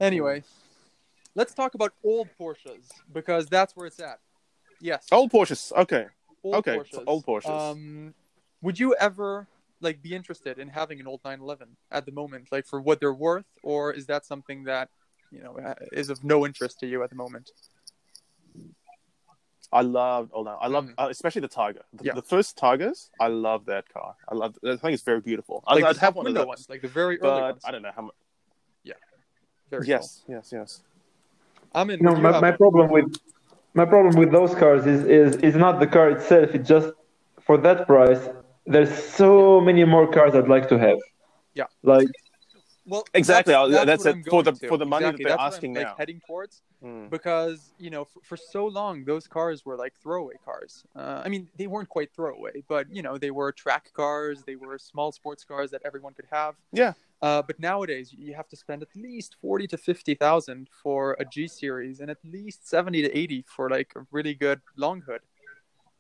Anyway, 0.01 0.43
let's 1.35 1.55
talk 1.55 1.75
about 1.75 1.93
old 2.05 2.29
Porsches 2.39 2.91
because 3.13 3.47
that's 3.47 3.75
where 3.77 3.87
it's 3.87 4.01
at. 4.01 4.19
Yes. 4.81 5.07
Old 5.13 5.31
Porsches, 5.31 5.73
okay. 5.73 6.07
old 6.45 6.57
okay, 6.57 6.77
Porsches. 6.79 6.91
so 6.91 7.05
old 7.07 7.25
Porsches. 7.25 7.73
Um, 7.73 8.15
would 8.61 8.79
you 8.79 8.95
ever 8.97 9.47
like 9.81 10.03
be 10.03 10.15
interested 10.15 10.59
in 10.59 10.69
having 10.69 11.01
an 11.01 11.07
old 11.07 11.21
911 11.25 11.77
at 11.91 12.07
the 12.07 12.13
moment, 12.13 12.49
like 12.51 12.67
for 12.67 12.81
what 12.81 13.01
they're 13.01 13.15
worth, 13.15 13.47
or 13.63 13.93
is 13.93 14.07
that 14.07 14.25
something 14.25 14.65
that 14.65 14.89
you 15.31 15.43
know 15.43 15.59
uh, 15.59 15.75
is 15.93 16.11
of 16.11 16.23
no 16.25 16.47
interest 16.47 16.81
to 16.81 16.87
you 16.87 17.03
at 17.03 17.11
the 17.11 17.17
moment? 17.17 17.51
I 19.73 19.83
love 19.83 20.31
oh 20.33 20.43
no, 20.43 20.57
I 20.61 20.69
love 20.69 20.87
Mm. 20.87 20.95
uh, 20.99 21.09
especially 21.11 21.43
the 21.43 21.49
Targa. 21.49 21.83
The, 21.93 22.05
Yeah. 22.05 22.15
the 22.15 22.23
first 22.23 22.57
Targas, 22.57 23.11
I 23.21 23.29
love 23.29 23.67
that 23.67 23.89
car. 23.89 24.15
I 24.29 24.35
love. 24.35 24.57
I 24.65 24.77
think 24.77 24.95
it's 24.95 25.03
very 25.03 25.21
beautiful. 25.21 25.65
I, 25.67 25.75
Like 25.75 25.85
I'd 25.85 25.97
have 25.99 26.15
one 26.15 26.25
of 26.25 26.29
window 26.29 26.41
those, 26.43 26.49
ones, 26.49 26.67
like 26.69 26.83
the 26.83 26.89
very 26.89 27.21
early 27.21 27.41
but 27.41 27.53
ones. 27.55 27.63
I 27.65 27.71
don't 27.73 27.83
know 27.83 27.93
how 27.95 28.03
much. 28.03 28.15
Very 29.71 29.87
Yes, 29.87 30.25
yes, 30.29 30.51
yes. 30.53 30.83
I'm 31.75 31.91
in. 31.91 31.99
You 31.99 32.05
know, 32.07 32.13
would 32.13 32.19
you 32.19 32.23
my, 32.23 32.33
have 32.33 32.43
my 32.43 32.53
problem 32.53 32.91
with 32.91 33.19
my 33.75 33.85
problem 33.85 34.15
with 34.15 34.31
those 34.31 34.55
cars 34.55 34.87
is, 34.87 35.05
is 35.05 35.37
is 35.37 35.57
not 35.57 35.81
the 35.81 35.87
car 35.87 36.11
itself. 36.11 36.55
It's 36.55 36.69
just 36.69 36.93
for 37.41 37.59
that 37.59 37.87
price. 37.87 38.29
There's 38.67 38.93
so 38.93 39.61
many 39.61 39.85
more 39.85 40.07
cars 40.11 40.35
I'd 40.35 40.49
like 40.49 40.69
to 40.69 40.79
have. 40.79 40.99
Yeah. 41.55 41.67
Like 41.83 42.09
Well, 42.89 43.05
Exactly, 43.15 43.53
That's, 43.53 43.59
I'll- 43.61 43.69
that's 43.71 43.87
that's 43.87 44.05
what 44.05 44.11
it. 44.11 44.17
I'm 44.17 44.23
For 44.25 44.43
the- 44.45 44.53
to. 44.53 44.69
for 44.69 44.77
the 44.79 44.87
money 44.87 45.07
that 45.07 45.17
they're 45.19 45.29
that's 45.31 45.39
what 45.39 45.55
asking 45.55 45.71
I'm, 45.77 45.83
like, 45.83 45.87
now. 45.93 45.97
heading 45.99 46.21
towards 46.27 46.63
Mm. 46.85 47.09
because 47.09 47.73
you 47.79 47.89
know 47.95 48.05
for, 48.05 48.21
for 48.23 48.37
so 48.37 48.67
long 48.67 49.03
those 49.05 49.27
cars 49.27 49.65
were 49.65 49.77
like 49.85 49.95
throwaway 50.03 50.35
cars. 50.45 50.85
Uh, 50.95 51.23
I 51.25 51.29
mean, 51.31 51.49
they 51.57 51.67
weren't 51.67 51.89
quite 51.89 52.11
throwaway, 52.15 52.63
but 52.69 52.85
you 52.95 53.01
know 53.03 53.17
they 53.17 53.31
were 53.31 53.51
track 53.51 53.85
cars. 53.95 54.43
They 54.49 54.57
were 54.57 54.77
small 54.79 55.11
sports 55.11 55.43
cars 55.43 55.71
that 55.71 55.81
everyone 55.87 56.13
could 56.13 56.29
have. 56.31 56.55
Yeah. 56.73 56.93
Uh, 57.23 57.41
but 57.49 57.59
nowadays 57.59 58.13
you 58.13 58.35
have 58.35 58.47
to 58.51 58.57
spend 58.57 58.83
at 58.83 58.95
least 58.95 59.37
forty 59.41 59.67
to 59.69 59.79
fifty 59.79 60.15
thousand 60.15 60.69
for 60.83 61.17
a 61.19 61.25
G 61.25 61.49
series, 61.49 61.99
and 62.01 62.11
at 62.11 62.19
least 62.23 62.69
seventy 62.69 63.01
to 63.03 63.11
eighty 63.21 63.43
for 63.55 63.71
like 63.71 63.91
a 63.97 64.07
really 64.13 64.35
good 64.35 64.61
long 64.77 65.01
hood. 65.01 65.23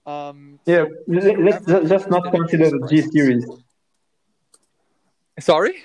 Um, 0.06 0.60
yeah, 0.66 0.84
so 0.84 0.90
let- 1.08 1.24
you 1.38 1.44
let's 1.44 1.68
ever 1.68 1.78
ju- 1.78 1.82
be 1.82 1.88
just 1.88 2.10
not 2.10 2.30
consider 2.30 2.70
the 2.70 2.86
G 2.88 3.02
series. 3.02 3.44
Sorry. 5.40 5.82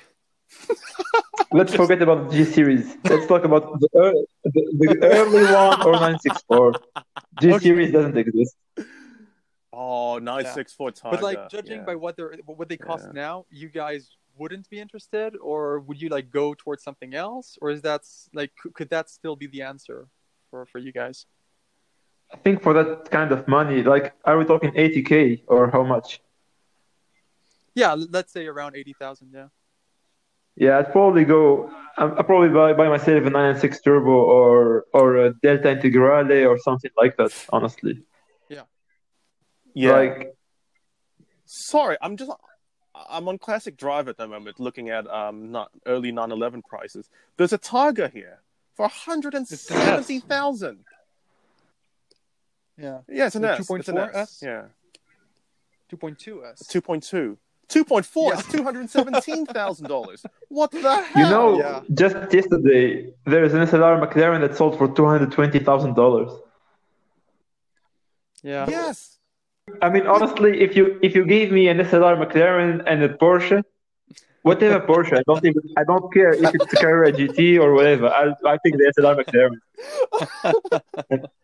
Let's 1.53 1.73
forget 1.73 2.01
about 2.01 2.29
the 2.29 2.38
G 2.38 2.43
series. 2.45 2.95
Let's 3.03 3.25
talk 3.25 3.43
about 3.43 3.79
the, 3.79 3.89
ear- 3.95 4.13
the, 4.43 4.62
the 4.79 5.12
early 5.17 5.43
one 5.43 5.81
or 5.88 5.93
964. 5.93 6.73
G 7.41 7.53
Okay. 7.53 7.60
series 7.60 7.91
doesn't 7.91 8.17
exist. 8.17 8.55
Oh, 9.73 10.17
nine 10.19 10.45
six 10.45 10.73
four 10.73 10.91
Targa. 10.91 11.12
But 11.12 11.23
like 11.23 11.49
judging 11.49 11.79
yeah. 11.79 11.86
by 11.86 11.95
what 11.95 12.15
they're 12.15 12.36
what 12.45 12.69
they 12.69 12.77
cost 12.77 13.05
Yeah. 13.07 13.21
now, 13.25 13.45
you 13.49 13.69
guys 13.69 14.12
wouldn't 14.38 14.69
be 14.69 14.79
interested, 14.79 15.36
or 15.38 15.79
would 15.79 16.01
you 16.01 16.10
like 16.10 16.29
go 16.29 16.53
towards 16.53 16.84
something 16.84 17.13
else, 17.13 17.57
or 17.62 17.69
is 17.71 17.81
that 17.81 18.01
like 18.34 18.51
could, 18.62 18.73
could 18.73 18.89
that 18.89 19.10
still 19.10 19.36
be 19.36 19.47
the 19.47 19.62
answer 19.62 20.07
for 20.49 20.65
for 20.65 20.79
you 20.79 20.91
guys? 20.91 21.25
I 22.33 22.37
think 22.37 22.61
for 22.61 22.73
that 22.73 23.11
kind 23.11 23.31
of 23.31 23.47
money, 23.47 23.83
like, 23.83 24.13
are 24.25 24.37
we 24.37 24.45
talking 24.45 24.71
80k 24.71 25.43
or 25.47 25.69
how 25.69 25.83
much? 25.83 26.21
Yeah, 27.73 27.95
let's 28.09 28.33
say 28.33 28.47
around 28.47 28.75
eighty 28.75 28.93
thousand. 28.93 29.31
Yeah. 29.33 29.47
Yeah, 30.57 30.79
I'd 30.79 30.91
probably 30.91 31.23
go. 31.23 31.71
I'd 31.97 32.11
I'd 32.11 32.25
probably 32.25 32.49
buy, 32.49 32.73
buy 32.73 32.89
myself 32.89 33.25
a 33.25 33.29
996 33.29 33.81
Turbo 33.81 34.09
or 34.09 34.85
or 34.93 35.17
a 35.17 35.33
Delta 35.35 35.69
Integrale 35.75 36.49
or 36.49 36.57
something 36.57 36.91
like 36.97 37.15
that. 37.15 37.31
Honestly, 37.49 38.03
yeah. 39.73 39.91
like 39.91 40.35
Sorry, 41.45 41.97
I'm 42.01 42.17
just 42.17 42.31
I'm 43.09 43.27
on 43.27 43.37
Classic 43.37 43.75
Driver 43.75 44.09
at 44.09 44.17
the 44.17 44.27
moment, 44.27 44.59
looking 44.59 44.89
at 44.89 45.07
um 45.07 45.51
not 45.51 45.71
early 45.85 46.11
911 46.11 46.61
prices. 46.63 47.09
There's 47.37 47.53
a 47.53 47.59
Targa 47.59 48.11
here 48.11 48.41
for 48.75 48.87
hundred 48.87 49.33
and 49.33 49.47
seventy 49.47 50.19
thousand. 50.19 50.85
Yeah. 52.81 52.99
Yeah, 53.07 53.27
it's 53.27 53.35
an 53.35 53.43
The 53.43 53.51
S. 53.51 53.69
It's 53.69 53.89
an 53.89 53.95
2.4 53.95 54.09
S. 54.09 54.15
S? 54.15 54.39
Yeah, 54.41 54.63
Two 55.89 55.97
point 55.97 56.17
two 56.17 56.43
s. 56.45 56.65
two 56.67 56.81
point 56.81 57.03
two. 57.03 57.37
Two 57.67 57.83
point 57.85 58.05
four 58.05 58.31
Yeah. 58.33 58.39
is 58.39 58.45
two 58.55 58.63
hundred 58.63 58.89
seventeen 58.89 59.45
thousand 59.45 59.87
dollars. 59.87 60.25
What 60.49 60.71
the 60.71 60.81
hell? 60.81 61.23
you 61.23 61.29
know, 61.29 61.59
yeah. 61.59 61.81
just 61.93 62.15
yesterday 62.33 63.13
there's 63.25 63.53
an 63.53 63.61
SLR 63.67 63.95
McLaren 64.03 64.39
that 64.41 64.55
sold 64.57 64.77
for 64.77 64.87
220 64.87 65.59
thousand 65.59 65.93
dollars. 65.95 66.31
Yeah. 68.43 68.65
Yes. 68.69 69.17
I 69.81 69.89
mean, 69.89 70.07
honestly, 70.07 70.61
if 70.61 70.75
you 70.75 70.97
if 71.01 71.13
you 71.15 71.23
gave 71.25 71.51
me 71.51 71.67
an 71.67 71.77
SLR 71.77 72.15
McLaren 72.23 72.83
and 72.87 73.03
a 73.03 73.09
Porsche, 73.09 73.63
whatever 74.43 74.79
Porsche, 74.85 75.17
I 75.19 75.23
don't 75.27 75.45
even 75.45 75.61
I 75.77 75.83
don't 75.83 76.11
care 76.13 76.31
if 76.33 76.55
it's 76.55 76.73
a 76.73 76.77
Carrera 76.77 77.11
GT 77.11 77.59
or 77.59 77.73
whatever. 77.73 78.07
I 78.09 78.33
I 78.53 78.57
think 78.63 78.77
the 78.77 78.85
SLR 78.97 79.15
McLaren. 79.21 79.59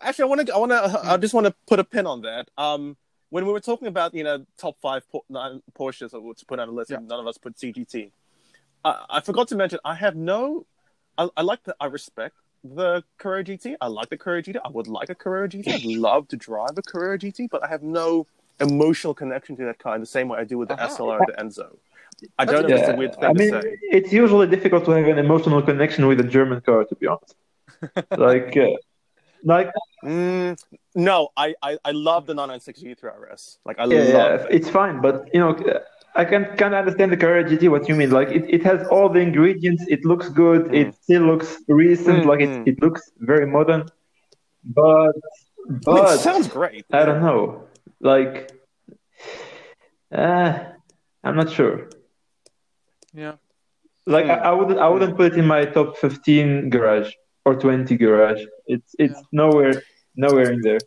Actually, 0.00 0.24
I 0.24 0.26
want 0.26 0.46
to. 0.46 0.54
I 0.54 0.58
want 0.58 0.72
to. 0.72 1.00
I 1.04 1.16
just 1.16 1.34
want 1.34 1.46
to 1.46 1.54
put 1.66 1.78
a 1.78 1.84
pin 1.84 2.06
on 2.06 2.22
that. 2.22 2.48
Um, 2.56 2.96
when 3.30 3.44
we 3.46 3.52
were 3.52 3.60
talking 3.60 3.88
about 3.88 4.14
you 4.14 4.24
know 4.24 4.44
top 4.56 4.76
five 4.80 5.08
Por- 5.10 5.24
nine 5.28 5.62
Porsches 5.78 6.14
or 6.14 6.34
to 6.34 6.46
put 6.46 6.58
on 6.58 6.68
a 6.68 6.72
list, 6.72 6.90
and 6.90 7.08
none 7.08 7.20
of 7.20 7.26
us 7.26 7.38
put 7.38 7.56
CGT. 7.56 8.10
I, 8.84 9.04
I 9.10 9.20
forgot 9.20 9.48
to 9.48 9.56
mention 9.56 9.78
I 9.84 9.94
have 9.94 10.16
no. 10.16 10.66
I, 11.16 11.28
I 11.36 11.42
like 11.42 11.64
the. 11.64 11.74
I 11.80 11.86
respect 11.86 12.36
the 12.64 13.02
Carrera 13.18 13.44
GT. 13.44 13.74
I 13.80 13.86
like 13.88 14.08
the 14.08 14.16
Carrera 14.16 14.42
GT. 14.42 14.56
I 14.64 14.68
would 14.68 14.86
like 14.88 15.10
a 15.10 15.14
Carrera 15.14 15.48
GT. 15.48 15.68
I'd 15.68 15.84
love 16.08 16.28
to 16.28 16.36
drive 16.36 16.76
a 16.76 16.82
Carrera 16.82 17.18
GT, 17.18 17.48
but 17.50 17.62
I 17.64 17.68
have 17.68 17.82
no 17.82 18.26
emotional 18.60 19.14
connection 19.14 19.56
to 19.56 19.64
that 19.66 19.78
car 19.78 19.94
in 19.94 20.00
the 20.00 20.06
same 20.06 20.28
way 20.28 20.38
I 20.40 20.44
do 20.44 20.58
with 20.58 20.68
the 20.68 20.74
Uh-huh. 20.74 20.88
SLR, 20.96 21.26
the 21.26 21.32
Enzo. 21.42 21.76
I 22.38 22.44
don't 22.44 22.68
know. 22.68 22.74
If 22.74 22.80
It's 22.80 22.88
a 22.88 22.94
weird 22.96 23.14
thing 23.14 23.24
I 23.24 23.32
to 23.32 23.38
mean, 23.38 23.50
say. 23.50 23.78
it's 23.82 24.12
usually 24.12 24.48
difficult 24.48 24.84
to 24.86 24.90
have 24.90 25.06
an 25.06 25.18
emotional 25.18 25.62
connection 25.62 26.08
with 26.08 26.18
a 26.18 26.24
German 26.24 26.60
car, 26.62 26.84
to 26.84 26.94
be 26.96 27.06
honest. 27.06 27.36
like, 28.16 28.56
uh, 28.56 28.70
like 29.44 29.70
Mm, 30.04 30.56
no, 30.94 31.28
I, 31.36 31.54
I 31.62 31.78
I 31.84 31.90
love 31.90 32.26
the 32.26 32.34
996 32.34 33.02
G3 33.02 33.32
RS. 33.32 33.58
Like 33.64 33.78
I 33.80 33.84
yeah, 33.86 33.98
love 33.98 34.08
yeah, 34.08 34.34
it. 34.34 34.46
it's 34.50 34.68
fine, 34.68 35.00
but 35.00 35.28
you 35.34 35.40
know, 35.40 35.56
I 36.14 36.24
can 36.24 36.44
kind 36.56 36.74
of 36.74 36.78
understand 36.78 37.10
the 37.10 37.16
Carrera 37.16 37.44
GT. 37.44 37.68
What 37.68 37.88
you 37.88 37.96
mean? 37.96 38.10
Like, 38.10 38.28
it, 38.28 38.44
it 38.48 38.62
has 38.64 38.86
all 38.88 39.08
the 39.08 39.18
ingredients. 39.18 39.84
It 39.88 40.04
looks 40.04 40.28
good. 40.28 40.66
Mm. 40.66 40.74
It 40.74 40.94
still 41.02 41.22
looks 41.22 41.58
recent. 41.66 42.24
Mm, 42.24 42.26
like 42.26 42.40
mm. 42.40 42.66
it, 42.66 42.74
it 42.74 42.82
looks 42.82 43.10
very 43.18 43.46
modern. 43.46 43.88
But 44.64 44.84
I 44.84 45.68
mean, 45.68 45.80
but 45.84 46.14
it 46.14 46.20
sounds 46.20 46.46
great. 46.46 46.86
I 46.92 47.04
don't 47.04 47.20
know. 47.20 47.64
Like, 48.00 48.52
uh, 50.12 50.58
I'm 51.24 51.34
not 51.34 51.50
sure. 51.50 51.88
Yeah. 53.12 53.34
Like. 54.06 54.26
I, 54.26 54.36
I 54.36 54.52
wouldn't, 54.52 54.78
I 54.78 54.88
wouldn't 54.88 55.16
put 55.16 55.32
it 55.32 55.38
in 55.38 55.46
my 55.46 55.64
top 55.64 55.96
15 55.96 56.70
garage 56.70 57.12
or 57.48 57.54
20 57.54 57.96
garage. 57.96 58.42
It's, 58.66 58.94
it's 58.98 59.14
Yeah. 59.14 59.22
nowhere, 59.32 59.82
nowhere 60.16 60.52
in 60.52 60.60
there. 60.60 60.78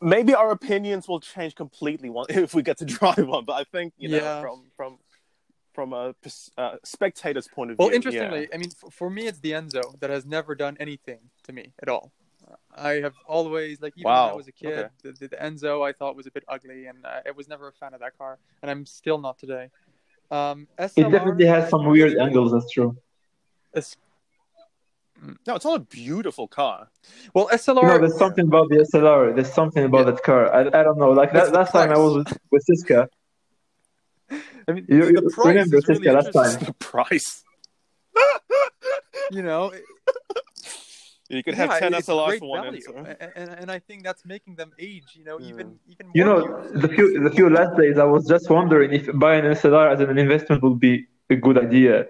maybe 0.00 0.34
our 0.34 0.50
opinions 0.50 1.08
will 1.08 1.20
change 1.20 1.54
completely 1.54 2.10
if 2.28 2.54
we 2.54 2.62
get 2.62 2.78
to 2.78 2.84
drive 2.84 3.26
one. 3.26 3.44
But 3.44 3.54
I 3.54 3.64
think 3.64 3.94
you 3.96 4.08
know 4.10 4.18
Yeah. 4.18 4.40
from 4.40 4.58
from 4.76 4.98
from 5.76 5.92
a 5.92 6.14
uh, 6.56 6.76
spectator's 6.84 7.48
point 7.48 7.70
of 7.70 7.76
view. 7.76 7.84
Well, 7.86 7.94
interestingly, 7.94 8.42
yeah. 8.48 8.54
I 8.54 8.56
mean, 8.56 8.70
for, 8.70 8.90
for 8.90 9.10
me, 9.10 9.26
it's 9.26 9.40
the 9.40 9.52
Enzo 9.52 9.84
that 10.00 10.08
has 10.08 10.24
never 10.24 10.54
done 10.54 10.74
anything 10.80 11.20
to 11.44 11.52
me 11.52 11.64
at 11.82 11.88
all. 11.90 12.12
I 12.74 12.92
have 13.06 13.16
always 13.26 13.82
like 13.82 13.94
even 13.98 14.10
when 14.10 14.32
I 14.32 14.32
was 14.32 14.48
a 14.48 14.52
kid, 14.52 14.78
okay. 14.78 14.88
the, 15.02 15.12
the, 15.12 15.28
the 15.32 15.36
Enzo 15.36 15.86
I 15.88 15.92
thought 15.92 16.16
was 16.16 16.26
a 16.26 16.30
bit 16.30 16.44
ugly, 16.48 16.86
and 16.86 16.98
I, 17.04 17.20
I 17.28 17.32
was 17.32 17.46
never 17.48 17.68
a 17.68 17.72
fan 17.72 17.92
of 17.92 18.00
that 18.00 18.16
car, 18.16 18.38
and 18.62 18.70
I'm 18.70 18.86
still 18.86 19.18
not 19.18 19.38
today. 19.38 19.68
Um, 20.30 20.66
It 20.78 21.10
definitely 21.16 21.46
has 21.46 21.68
some 21.68 21.84
weird 21.86 22.16
angles. 22.18 22.52
That's 22.52 22.70
true. 22.76 22.96
Is- 25.22 25.36
no, 25.46 25.54
it's 25.56 25.64
not 25.64 25.76
a 25.76 25.84
beautiful 25.84 26.46
car. 26.48 26.88
well, 27.34 27.48
SLR. 27.52 27.82
You 27.82 27.88
know, 27.88 27.98
there's 27.98 28.18
something 28.18 28.46
about 28.46 28.68
the 28.68 28.76
SLR. 28.92 29.34
There's 29.34 29.52
something 29.52 29.84
about 29.84 30.06
Yeah. 30.06 30.12
that 30.12 30.22
car. 30.22 30.52
I, 30.54 30.60
I 30.60 30.82
don't 30.82 30.98
know. 30.98 31.10
Like 31.10 31.32
that, 31.32 31.46
the 31.52 31.58
last 31.58 31.72
time 31.72 31.90
I 31.90 31.98
was 31.98 32.12
with, 32.18 32.38
with 32.50 32.64
Siska. 32.68 33.08
I 34.68 34.72
mean, 34.72 34.86
You, 34.88 35.06
the 35.06 35.12
you 35.22 35.30
price 35.30 35.46
remember 35.46 35.76
is 35.78 35.88
really 35.88 36.06
Siska 36.06 36.14
last 36.14 36.32
time? 36.32 36.64
The 36.66 36.72
price. 36.74 37.44
You 39.30 39.42
know, 39.42 39.72
You 41.28 41.42
could 41.42 41.54
have 41.54 41.70
yeah, 41.70 41.78
ten 41.80 41.94
it's 41.94 42.08
SLR 42.08 42.38
for 42.38 42.48
one 42.50 42.62
value, 42.62 42.80
and, 42.96 43.16
and, 43.34 43.50
and 43.60 43.70
I 43.70 43.80
think 43.80 44.04
that's 44.04 44.24
making 44.24 44.54
them 44.54 44.70
age. 44.78 45.08
You 45.14 45.24
know, 45.24 45.40
even 45.40 45.78
even 45.92 46.06
more. 46.06 46.12
You 46.14 46.24
know, 46.24 46.40
beautiful. 46.46 46.80
the 46.82 46.88
few 46.88 47.06
the 47.26 47.30
few 47.30 47.50
last 47.50 47.76
days, 47.76 47.98
I 47.98 48.04
was 48.04 48.24
just 48.28 48.48
wondering 48.48 48.92
if 48.92 49.04
buying 49.18 49.44
an 49.44 49.52
SLR 49.52 49.92
as 49.92 49.98
an 50.00 50.16
investment 50.18 50.62
would 50.62 50.78
be 50.78 51.06
a 51.28 51.34
good 51.34 51.58
idea. 51.58 52.06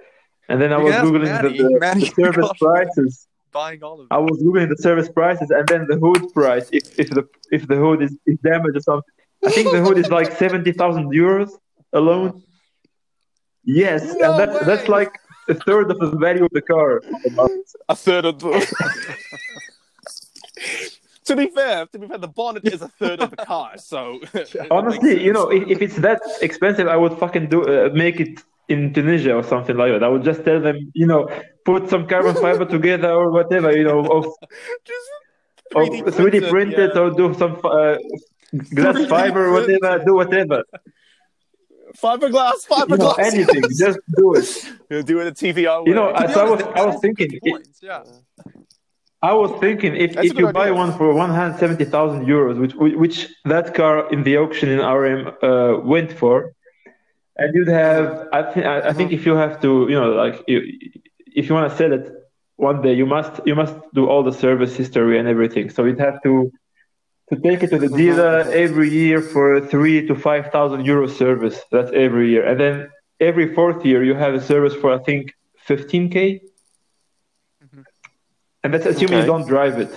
And 0.49 0.61
then 0.61 0.73
I 0.73 0.79
was 0.79 0.95
googling 0.95 1.25
Manny. 1.25 1.59
the, 1.59 1.65
the, 1.65 1.79
Manny 1.81 2.01
the 2.09 2.23
service 2.23 2.51
prices. 2.61 3.27
buying 3.53 3.83
all 3.83 4.01
of 4.01 4.09
them. 4.09 4.11
I 4.11 4.19
was 4.19 4.43
googling 4.43 4.69
the 4.69 4.81
service 4.83 5.09
prices 5.09 5.51
and 5.51 5.67
then 5.69 5.87
the 5.89 5.97
hood 5.99 6.33
price. 6.33 6.69
If 6.73 6.99
if 6.99 7.11
the 7.11 7.27
if 7.51 7.67
the 7.67 7.77
hood 7.77 8.03
is, 8.03 8.17
is 8.27 8.39
damaged 8.39 8.77
or 8.77 8.81
something, 8.81 9.13
I 9.45 9.51
think 9.51 9.71
the 9.73 9.83
hood 9.83 9.99
is 9.99 10.09
like 10.11 10.33
seventy 10.45 10.73
thousand 10.73 11.11
euros 11.13 11.51
alone. 11.93 12.43
Yes, 13.65 14.15
No 14.15 14.31
and 14.31 14.41
that, 14.41 14.65
that's 14.65 14.89
like 14.89 15.13
a 15.49 15.55
third 15.55 15.91
of 15.91 15.99
the 15.99 16.11
value 16.17 16.45
of 16.45 16.51
the 16.53 16.63
car. 16.63 17.03
A 17.89 17.97
third 17.97 18.25
of 18.25 18.39
the. 18.39 18.53
to 21.25 21.37
be 21.37 21.49
fair, 21.49 21.87
to 21.87 21.99
be 21.99 22.07
fair, 22.07 22.19
the 22.19 22.29
bonnet 22.29 22.65
is 22.67 22.83
a 22.83 22.89
third 22.89 23.21
of 23.21 23.31
the 23.31 23.37
car. 23.37 23.77
So 23.79 24.21
Honestly, 24.71 25.23
you 25.23 25.33
know, 25.33 25.51
if, 25.51 25.69
if 25.69 25.83
it's 25.83 25.97
that 25.97 26.21
expensive, 26.43 26.87
I 26.87 26.97
would 26.97 27.19
fucking 27.19 27.49
do 27.49 27.65
uh, 27.65 27.91
make 27.93 28.21
it 28.21 28.41
in 28.69 28.93
Tunisia 28.93 29.35
or 29.35 29.43
something 29.43 29.77
like 29.77 29.93
that. 29.93 30.05
I 30.05 30.09
would 30.09 30.25
just 30.25 30.45
tell 30.45 30.61
them, 30.61 30.91
you 30.95 31.07
know, 31.07 31.29
put 31.65 31.89
some 31.89 32.07
carbon 32.07 32.35
fiber 32.35 32.65
together 32.77 33.11
or 33.11 33.31
whatever, 33.31 33.77
you 33.77 33.85
know, 33.85 34.01
of, 34.01 34.27
just 34.85 35.09
of 35.75 36.15
3D 36.15 36.49
printed 36.49 36.91
yeah. 36.95 37.01
or 37.01 37.11
do 37.11 37.35
some 37.35 37.55
uh, 37.65 37.97
glass 38.75 38.97
3D 38.97 39.09
fiber, 39.09 39.53
whatever, 39.53 40.05
do 40.05 40.15
whatever. 40.15 40.63
fiberglass, 41.97 42.69
You 42.69 42.97
know, 42.97 43.13
fiberglass. 43.13 43.19
anything, 43.19 43.63
just 43.77 43.99
do 44.17 44.35
it. 44.35 44.73
You'll 44.91 45.03
do 45.03 45.21
it 45.21 45.27
at 45.29 45.35
TVR. 45.35 45.87
You 45.87 45.95
know. 45.95 46.13
I, 46.13 46.33
so 46.33 46.47
I 46.47 46.51
was, 46.51 46.63
I 46.63 46.85
was 46.85 47.01
thinking, 47.01 47.39
point, 47.45 47.69
Yeah. 47.83 48.03
I 49.23 49.33
was 49.33 49.51
thinking 49.61 49.97
if, 49.97 50.15
That's 50.15 50.29
if 50.29 50.39
you 50.39 50.47
good 50.47 50.55
buy 50.55 50.71
one 50.71 50.93
for 50.97 51.13
170,000 51.13 52.27
euros, 52.27 52.61
which 52.61 52.75
which 52.75 53.29
that 53.45 53.75
car 53.75 54.13
in 54.13 54.23
the 54.23 54.37
auction 54.37 54.69
in 54.69 54.79
RM 54.79 55.33
uh, 55.43 55.81
went 55.81 56.13
for, 56.13 56.53
and 57.39 57.55
you'd 57.55 57.69
have, 57.69 58.29
I 58.33 58.43
think, 58.53 58.67
I, 58.67 58.89
I 58.89 58.93
think 58.93 59.13
if 59.13 59.27
you 59.27 59.35
have 59.35 59.61
to, 59.63 59.87
you 59.91 59.99
know, 60.01 60.11
like 60.13 60.43
you, 60.49 60.63
if 61.35 61.49
you 61.49 61.55
want 61.55 61.71
to 61.71 61.77
sell 61.77 61.93
it 61.93 62.11
one 62.57 62.81
day, 62.83 62.95
you 62.95 63.07
must 63.07 63.41
you 63.45 63.55
must 63.55 63.75
do 63.95 64.09
all 64.09 64.23
the 64.23 64.33
service 64.33 64.75
history 64.75 65.19
and 65.19 65.29
everything. 65.29 65.69
So 65.71 65.85
you'd 65.85 66.01
have 66.01 66.23
to 66.23 66.51
to 67.31 67.37
take 67.47 67.63
it 67.63 67.71
to 67.71 67.79
the 67.79 67.89
dealer 67.89 68.35
every 68.65 68.89
year 68.89 69.21
for 69.21 69.61
three 69.61 70.07
to 70.07 70.15
five 70.15 70.51
thousand 70.51 70.85
euro 70.87 71.07
service. 71.09 71.61
That's 71.71 71.91
every 71.93 72.31
year, 72.31 72.45
and 72.47 72.59
then 72.59 72.89
every 73.21 73.55
fourth 73.55 73.85
year 73.85 74.03
you 74.05 74.15
have 74.15 74.35
a 74.35 74.41
service 74.41 74.75
for 74.75 74.93
I 74.93 74.99
think 74.99 75.33
15k. 75.69 76.41
Mhm. 77.65 77.85
And 78.63 78.73
that's 78.73 78.87
assuming 78.87 79.15
Okay. 79.15 79.21
you 79.21 79.27
don't 79.27 79.47
drive 79.47 79.79
it. 79.79 79.93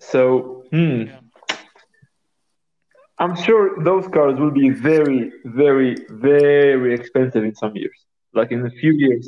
So, 0.00 0.64
hmm. 0.70 1.02
Yeah. 1.02 1.20
I'm 3.22 3.34
sure 3.46 3.62
those 3.90 4.06
cars 4.16 4.36
will 4.42 4.50
be 4.50 4.68
very, 4.70 5.20
very, 5.44 5.92
very 6.10 6.92
expensive 6.98 7.42
in 7.44 7.54
some 7.62 7.74
years. 7.82 7.98
Like 8.38 8.50
in 8.50 8.60
a 8.66 8.70
few 8.80 8.92
years. 9.04 9.24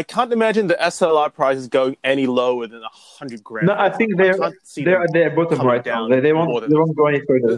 I 0.00 0.02
can't 0.02 0.32
imagine 0.32 0.66
the 0.66 0.78
SLR 0.94 1.32
prices 1.32 1.68
going 1.68 1.96
any 2.02 2.26
lower 2.26 2.66
than 2.66 2.82
a 2.82 2.94
hundred 3.18 3.44
grand. 3.48 3.68
No, 3.68 3.74
I 3.86 3.90
think 3.90 4.16
they're 4.16 4.36
can't 4.36 4.54
they're 4.76 4.84
them 4.84 5.02
at 5.06 5.12
their 5.12 5.30
bottom 5.38 5.58
coming 5.58 5.72
right 5.72 5.86
now. 5.86 5.92
down 5.92 6.10
They, 6.10 6.20
they 6.26 6.32
won't 6.32 6.68
they 6.70 6.76
won't 6.82 6.96
go 6.96 7.06
any 7.06 7.20
further. 7.28 7.54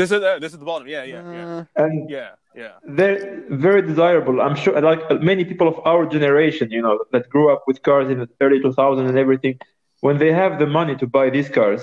This 0.00 0.10
is 0.10 0.22
uh, 0.22 0.38
this 0.42 0.52
is 0.54 0.58
the 0.58 0.64
bottom. 0.72 0.86
Yeah, 0.88 1.04
yeah, 1.04 1.32
yeah, 1.38 1.46
Uh, 1.58 1.64
And 1.84 1.94
yeah. 2.16 2.30
Yeah. 2.62 2.74
they're 2.98 3.42
very 3.50 3.82
desirable. 3.90 4.40
I'm 4.40 4.56
sure, 4.62 4.80
like 4.80 5.02
many 5.32 5.44
people 5.44 5.66
of 5.72 5.76
our 5.90 6.06
generation, 6.16 6.70
you 6.76 6.82
know, 6.86 6.94
that 7.12 7.28
grew 7.28 7.46
up 7.52 7.62
with 7.68 7.82
cars 7.82 8.08
in 8.12 8.18
the 8.22 8.28
early 8.44 8.60
2000s 8.60 9.08
and 9.12 9.18
everything, 9.24 9.58
when 10.06 10.16
they 10.22 10.32
have 10.42 10.52
the 10.62 10.66
money 10.66 10.94
to 11.02 11.06
buy 11.16 11.26
these 11.36 11.48
cars, 11.58 11.82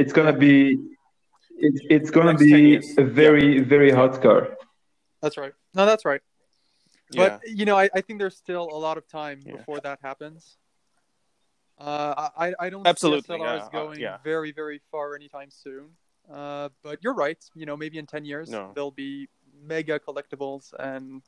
it's 0.00 0.12
gonna 0.12 0.34
be, 0.48 0.56
it's 1.58 1.80
it's 1.90 2.10
gonna 2.10 2.34
be 2.36 2.76
a 2.98 3.04
very 3.04 3.60
very 3.60 3.90
hot 3.90 4.20
car. 4.22 4.56
That's 5.22 5.36
right. 5.36 5.52
No, 5.74 5.86
that's 5.86 6.04
right. 6.04 6.20
Yeah. 7.10 7.38
But 7.38 7.48
you 7.48 7.64
know, 7.64 7.76
I, 7.76 7.88
I 7.94 8.00
think 8.00 8.18
there's 8.18 8.36
still 8.36 8.68
a 8.70 8.78
lot 8.78 8.98
of 8.98 9.06
time 9.08 9.40
Yeah. 9.44 9.56
before 9.56 9.80
that 9.80 9.98
happens. 10.02 10.56
Uh, 11.78 12.28
I 12.36 12.54
I 12.58 12.70
don't 12.70 12.86
Absolutely, 12.86 13.22
see 13.22 13.40
SLRs 13.42 13.58
yeah, 13.58 13.64
uh, 13.64 13.68
going 13.70 14.00
yeah. 14.00 14.18
very 14.24 14.52
very 14.52 14.80
far 14.90 15.14
anytime 15.14 15.50
soon. 15.50 15.90
Uh, 16.32 16.68
but 16.82 16.98
you're 17.02 17.14
right. 17.14 17.38
You 17.54 17.66
know, 17.66 17.76
maybe 17.76 17.98
in 17.98 18.06
ten 18.06 18.24
years 18.24 18.50
No. 18.50 18.72
there'll 18.74 18.90
be 18.90 19.28
mega 19.62 19.98
collectibles 19.98 20.72
and 20.78 21.22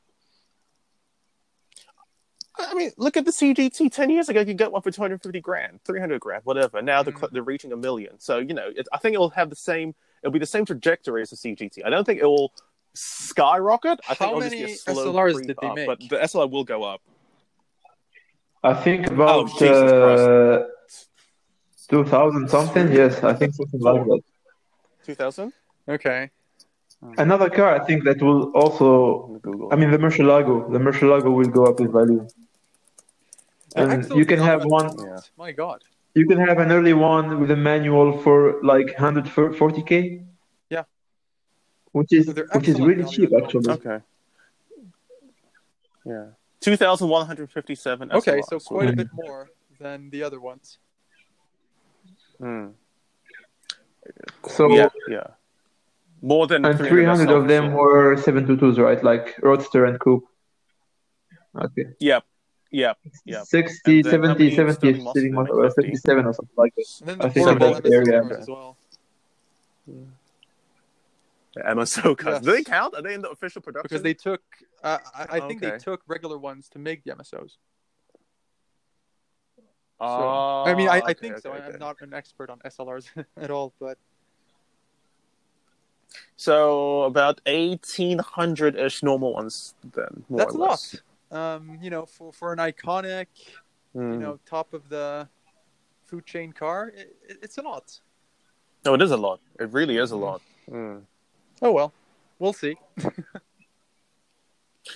I 2.57 2.73
mean, 2.73 2.91
look 2.97 3.15
at 3.15 3.23
the 3.23 3.31
CGT. 3.31 3.89
Ten 3.91 4.09
years 4.09 4.27
ago, 4.27 4.41
you 4.41 4.45
could 4.47 4.57
get 4.57 4.71
one 4.71 4.81
for 4.81 4.91
two 4.91 5.01
hundred 5.01 5.21
fifty 5.23 5.39
grand, 5.39 5.79
three 5.85 5.99
hundred 5.99 6.19
grand, 6.19 6.43
whatever. 6.43 6.81
Now 6.81 7.03
they're, 7.03 7.13
Mhm. 7.13 7.31
they're 7.31 7.43
reaching 7.43 7.71
a 7.71 7.77
million. 7.77 8.19
So 8.19 8.39
you 8.39 8.53
know, 8.53 8.69
it, 8.75 8.87
I 8.91 8.97
think 8.97 9.13
it 9.15 9.17
will 9.19 9.29
have 9.29 9.49
the 9.49 9.55
same. 9.55 9.95
It'll 10.23 10.31
be 10.31 10.39
the 10.39 10.45
same 10.45 10.65
trajectory 10.65 11.21
as 11.21 11.29
the 11.29 11.35
CGT. 11.35 11.85
I 11.85 11.89
don't 11.89 12.03
think 12.05 12.19
it 12.19 12.25
will 12.25 12.53
skyrocket. 12.93 13.99
I 14.07 14.13
think 14.15 14.17
How 14.19 14.37
it'll 14.37 14.41
just 14.41 14.51
be 14.51 14.61
many 14.61 14.73
a 14.73 14.77
slow 14.77 15.13
SLRs 15.13 15.33
creep 15.35 15.47
did 15.47 15.57
they 15.61 15.67
up, 15.67 15.75
make? 15.75 15.87
But 15.87 15.99
the 16.09 16.17
SLR 16.17 16.49
will 16.49 16.63
go 16.63 16.83
up. 16.83 17.01
I 18.63 18.73
think 18.73 19.07
about 19.07 19.29
Oh, 19.29 19.47
Jesus 19.47 19.71
uh, 19.71 20.67
2000 21.89 22.49
something. 22.49 22.91
Yes, 22.91 23.23
I 23.23 23.33
think 23.33 23.53
something 23.53 23.79
like 23.79 24.03
that. 24.03 24.21
Two 25.05 25.15
thousand. 25.15 25.53
okay. 25.87 26.29
Another 27.17 27.49
car, 27.49 27.81
I 27.81 27.85
think 27.85 28.03
that 28.03 28.21
will 28.21 28.51
also. 28.51 29.39
Google. 29.41 29.69
I 29.71 29.77
mean, 29.77 29.89
the 29.89 29.97
Murcielago. 29.97 30.69
The 30.69 30.79
Murcielago 30.79 31.33
will 31.33 31.47
go 31.47 31.65
up 31.65 31.79
in 31.79 31.89
value. 31.91 32.27
And 33.75 33.91
Axel 33.91 34.17
you 34.17 34.25
can 34.25 34.39
have 34.39 34.65
one. 34.65 34.97
Yeah. 34.99 35.19
My 35.37 35.53
God. 35.53 35.83
You 36.15 36.25
can 36.27 36.37
have 36.39 36.57
an 36.59 36.71
early 36.71 36.93
one 36.93 37.39
with 37.39 37.51
a 37.51 37.55
manual 37.55 38.17
for 38.19 38.61
like 38.63 38.87
140k. 38.97 40.25
Yeah. 40.69 40.83
Which 41.91 42.11
is 42.13 42.25
So 42.25 42.33
which 42.53 42.67
is 42.67 42.79
really 42.81 43.05
cheap 43.05 43.29
actually. 43.41 43.69
okay. 43.73 43.99
Yeah. 46.05 46.25
Two 46.61 46.75
thousand 46.75 47.07
one 47.09 47.25
hundred 47.25 47.51
fifty-seven. 47.51 48.11
Okay, 48.11 48.39
SLRs. 48.41 48.45
so 48.49 48.59
quite 48.59 48.89
a 48.89 48.91
Mhm. 48.93 48.97
bit 48.97 49.07
more 49.13 49.49
than 49.79 50.09
the 50.09 50.23
other 50.23 50.39
ones. 50.41 50.77
Hmm. 52.39 52.67
So 54.47 54.69
yeah, 54.73 54.89
yeah. 55.07 55.27
More 56.21 56.47
than 56.47 56.65
and 56.65 56.77
300 56.77 56.89
300 56.89 57.29
of 57.33 57.47
them 57.47 57.65
yeah. 57.65 57.75
were 57.75 58.15
722s, 58.17 58.77
right? 58.77 59.01
Like 59.03 59.37
Roadster 59.41 59.85
and 59.85 59.99
Coupe. 59.99 60.25
Okay. 61.55 61.85
Yep. 61.99 62.23
Yep. 62.71 62.97
Yep. 63.25 63.43
60, 63.45 63.97
And 63.99 64.05
70, 64.05 64.55
70, 64.55 64.75
Stirling 64.75 65.03
Moss 65.03 65.13
sitting 65.15 65.31
did 65.31 65.37
they 65.45 65.51
motor, 65.51 65.61
make? 65.63 65.71
uh, 65.71 65.81
57 65.81 66.25
or 66.25 66.33
something 66.33 66.53
like 66.55 66.75
that. 66.75 66.85
And 67.01 67.09
then 67.09 67.21
I 67.21 67.29
think 67.29 67.45
portable 67.47 67.67
in 67.67 67.73
that 67.73 67.83
MSO 67.83 67.93
area. 67.93 68.21
cars 68.21 68.37
as 68.41 68.47
well. 68.47 68.77
The 71.55 71.61
MSO 71.61 72.17
cars. 72.17 72.35
Yes. 72.35 72.43
Do 72.43 72.51
they 72.51 72.63
count? 72.63 72.95
Are 72.95 73.01
they 73.01 73.13
in 73.15 73.21
the 73.21 73.29
official 73.29 73.61
production? 73.61 73.87
Because 73.89 74.03
they 74.03 74.13
took, 74.13 74.41
uh, 74.83 74.99
I, 75.15 75.37
I 75.37 75.39
think 75.47 75.61
they 75.61 75.77
took 75.79 76.01
regular 76.07 76.37
ones 76.37 76.69
to 76.69 76.79
make 76.79 77.03
the 77.03 77.11
MSOs. 77.11 77.57
So, 80.01 80.05
Oh, 80.05 80.63
I 80.65 80.75
mean, 80.75 80.87
I, 80.87 80.97
I 80.97 80.99
okay, 81.01 81.13
think 81.15 81.39
so. 81.39 81.49
okay, 81.51 81.59
okay. 81.61 81.73
I'm 81.73 81.79
not 81.79 81.97
an 82.01 82.13
expert 82.13 82.49
on 82.49 82.59
SLRs 82.59 83.07
at 83.37 83.51
all, 83.51 83.73
but 83.81 83.97
So 86.37 87.01
about 87.03 87.41
eighteen 87.45 88.19
hundred 88.19 88.77
ish 88.77 89.03
normal 89.03 89.33
ones 89.33 89.73
then. 89.93 90.23
More 90.29 90.37
that's 90.37 90.53
or 90.55 90.57
a 90.57 90.61
lot. 90.61 90.95
Less. 91.31 91.39
Um, 91.39 91.79
you 91.81 91.89
know, 91.89 92.05
for, 92.05 92.31
for 92.33 92.53
an 92.53 92.59
iconic, 92.59 93.27
you 93.95 94.01
Mm. 94.01 94.19
know, 94.19 94.39
top 94.45 94.73
of 94.73 94.87
the 94.89 95.27
food 96.05 96.25
chain 96.25 96.53
car, 96.53 96.89
it, 96.95 97.15
it, 97.27 97.37
it's 97.41 97.57
a 97.57 97.61
lot. 97.61 97.99
No, 98.85 98.93
it 98.93 99.01
is 99.01 99.09
a 99.11 99.17
lot. 99.17 99.39
It 99.59 99.71
really 99.73 99.97
is 99.97 100.11
a 100.11 100.15
lot. 100.17 100.41
Mm. 100.69 101.01
Oh 101.61 101.71
well, 101.71 101.91
we'll 102.37 102.53
see. 102.53 102.77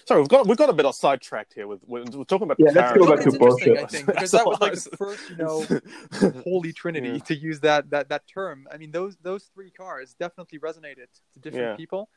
Sorry, 0.05 0.21
we've 0.21 0.29
got 0.29 0.47
we've 0.47 0.57
got 0.57 0.69
a 0.69 0.73
bit 0.73 0.85
of 0.85 0.95
sidetracked 0.95 1.53
here 1.53 1.67
with 1.67 1.81
we're, 1.85 2.03
we're 2.03 2.23
talking 2.23 2.43
about 2.43 2.57
Yeah, 2.59 2.71
let's 2.73 2.93
go 2.93 3.05
back 3.07 3.19
to 3.23 3.29
interesting, 3.33 3.75
Porsche. 3.75 3.83
I 3.83 3.85
think, 3.87 4.05
because 4.07 4.31
that 4.31 4.45
was 4.45 4.59
like 4.61 4.73
the 4.73 4.89
first, 4.97 5.29
you 5.29 5.35
know, 5.37 5.67
holy 6.43 6.71
trinity 6.71 7.09
Yeah. 7.09 7.17
to 7.19 7.35
use 7.35 7.59
that 7.61 7.89
that 7.89 8.09
that 8.09 8.27
term. 8.27 8.67
I 8.71 8.77
mean, 8.77 8.91
those 8.91 9.17
those 9.21 9.45
three 9.53 9.71
cars 9.71 10.13
definitely 10.19 10.59
resonated 10.59 11.07
to 11.33 11.39
different 11.39 11.71
Yeah. 11.71 11.75
people, 11.75 12.09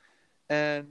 and 0.48 0.86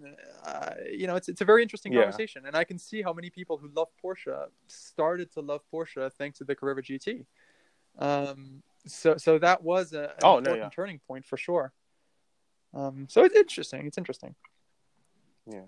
uh, 0.46 0.72
you 0.92 1.08
know, 1.08 1.16
it's 1.16 1.30
it's 1.30 1.42
a 1.42 1.46
very 1.46 1.62
interesting 1.64 1.94
Yeah. 1.94 2.02
conversation. 2.02 2.46
And 2.46 2.56
I 2.56 2.64
can 2.64 2.78
see 2.78 3.02
how 3.02 3.14
many 3.14 3.30
people 3.30 3.58
who 3.58 3.70
love 3.76 3.88
Porsche 4.04 4.48
started 4.68 5.32
to 5.34 5.42
love 5.42 5.62
Porsche 5.74 6.12
thanks 6.14 6.38
to 6.40 6.44
the 6.44 6.56
Carrera 6.56 6.82
GT. 6.82 7.26
Um, 7.98 8.62
so 8.86 9.18
so 9.18 9.40
that 9.40 9.64
was 9.64 9.94
a, 9.94 10.04
an 10.04 10.24
Oh, 10.24 10.40
no, 10.40 10.56
yeah. 10.56 10.70
turning 10.70 11.00
point 11.08 11.26
for 11.26 11.38
sure. 11.38 11.72
Um, 12.74 13.08
so 13.10 13.24
it's 13.24 13.36
interesting. 13.36 13.88
It's 13.88 13.98
interesting. 13.98 14.36
Yeah. 15.50 15.62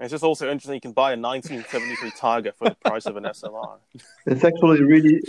It's 0.00 0.10
just 0.10 0.24
also 0.24 0.50
interesting. 0.50 0.74
You 0.74 0.80
can 0.80 0.92
buy 0.92 1.12
a 1.12 1.16
1973 1.16 2.10
Targa 2.20 2.54
for 2.54 2.68
the 2.68 2.74
price 2.74 3.06
of 3.06 3.16
an 3.16 3.24
SLR. 3.24 3.78
It's 4.26 4.44
actually 4.44 4.82
really, 4.82 5.20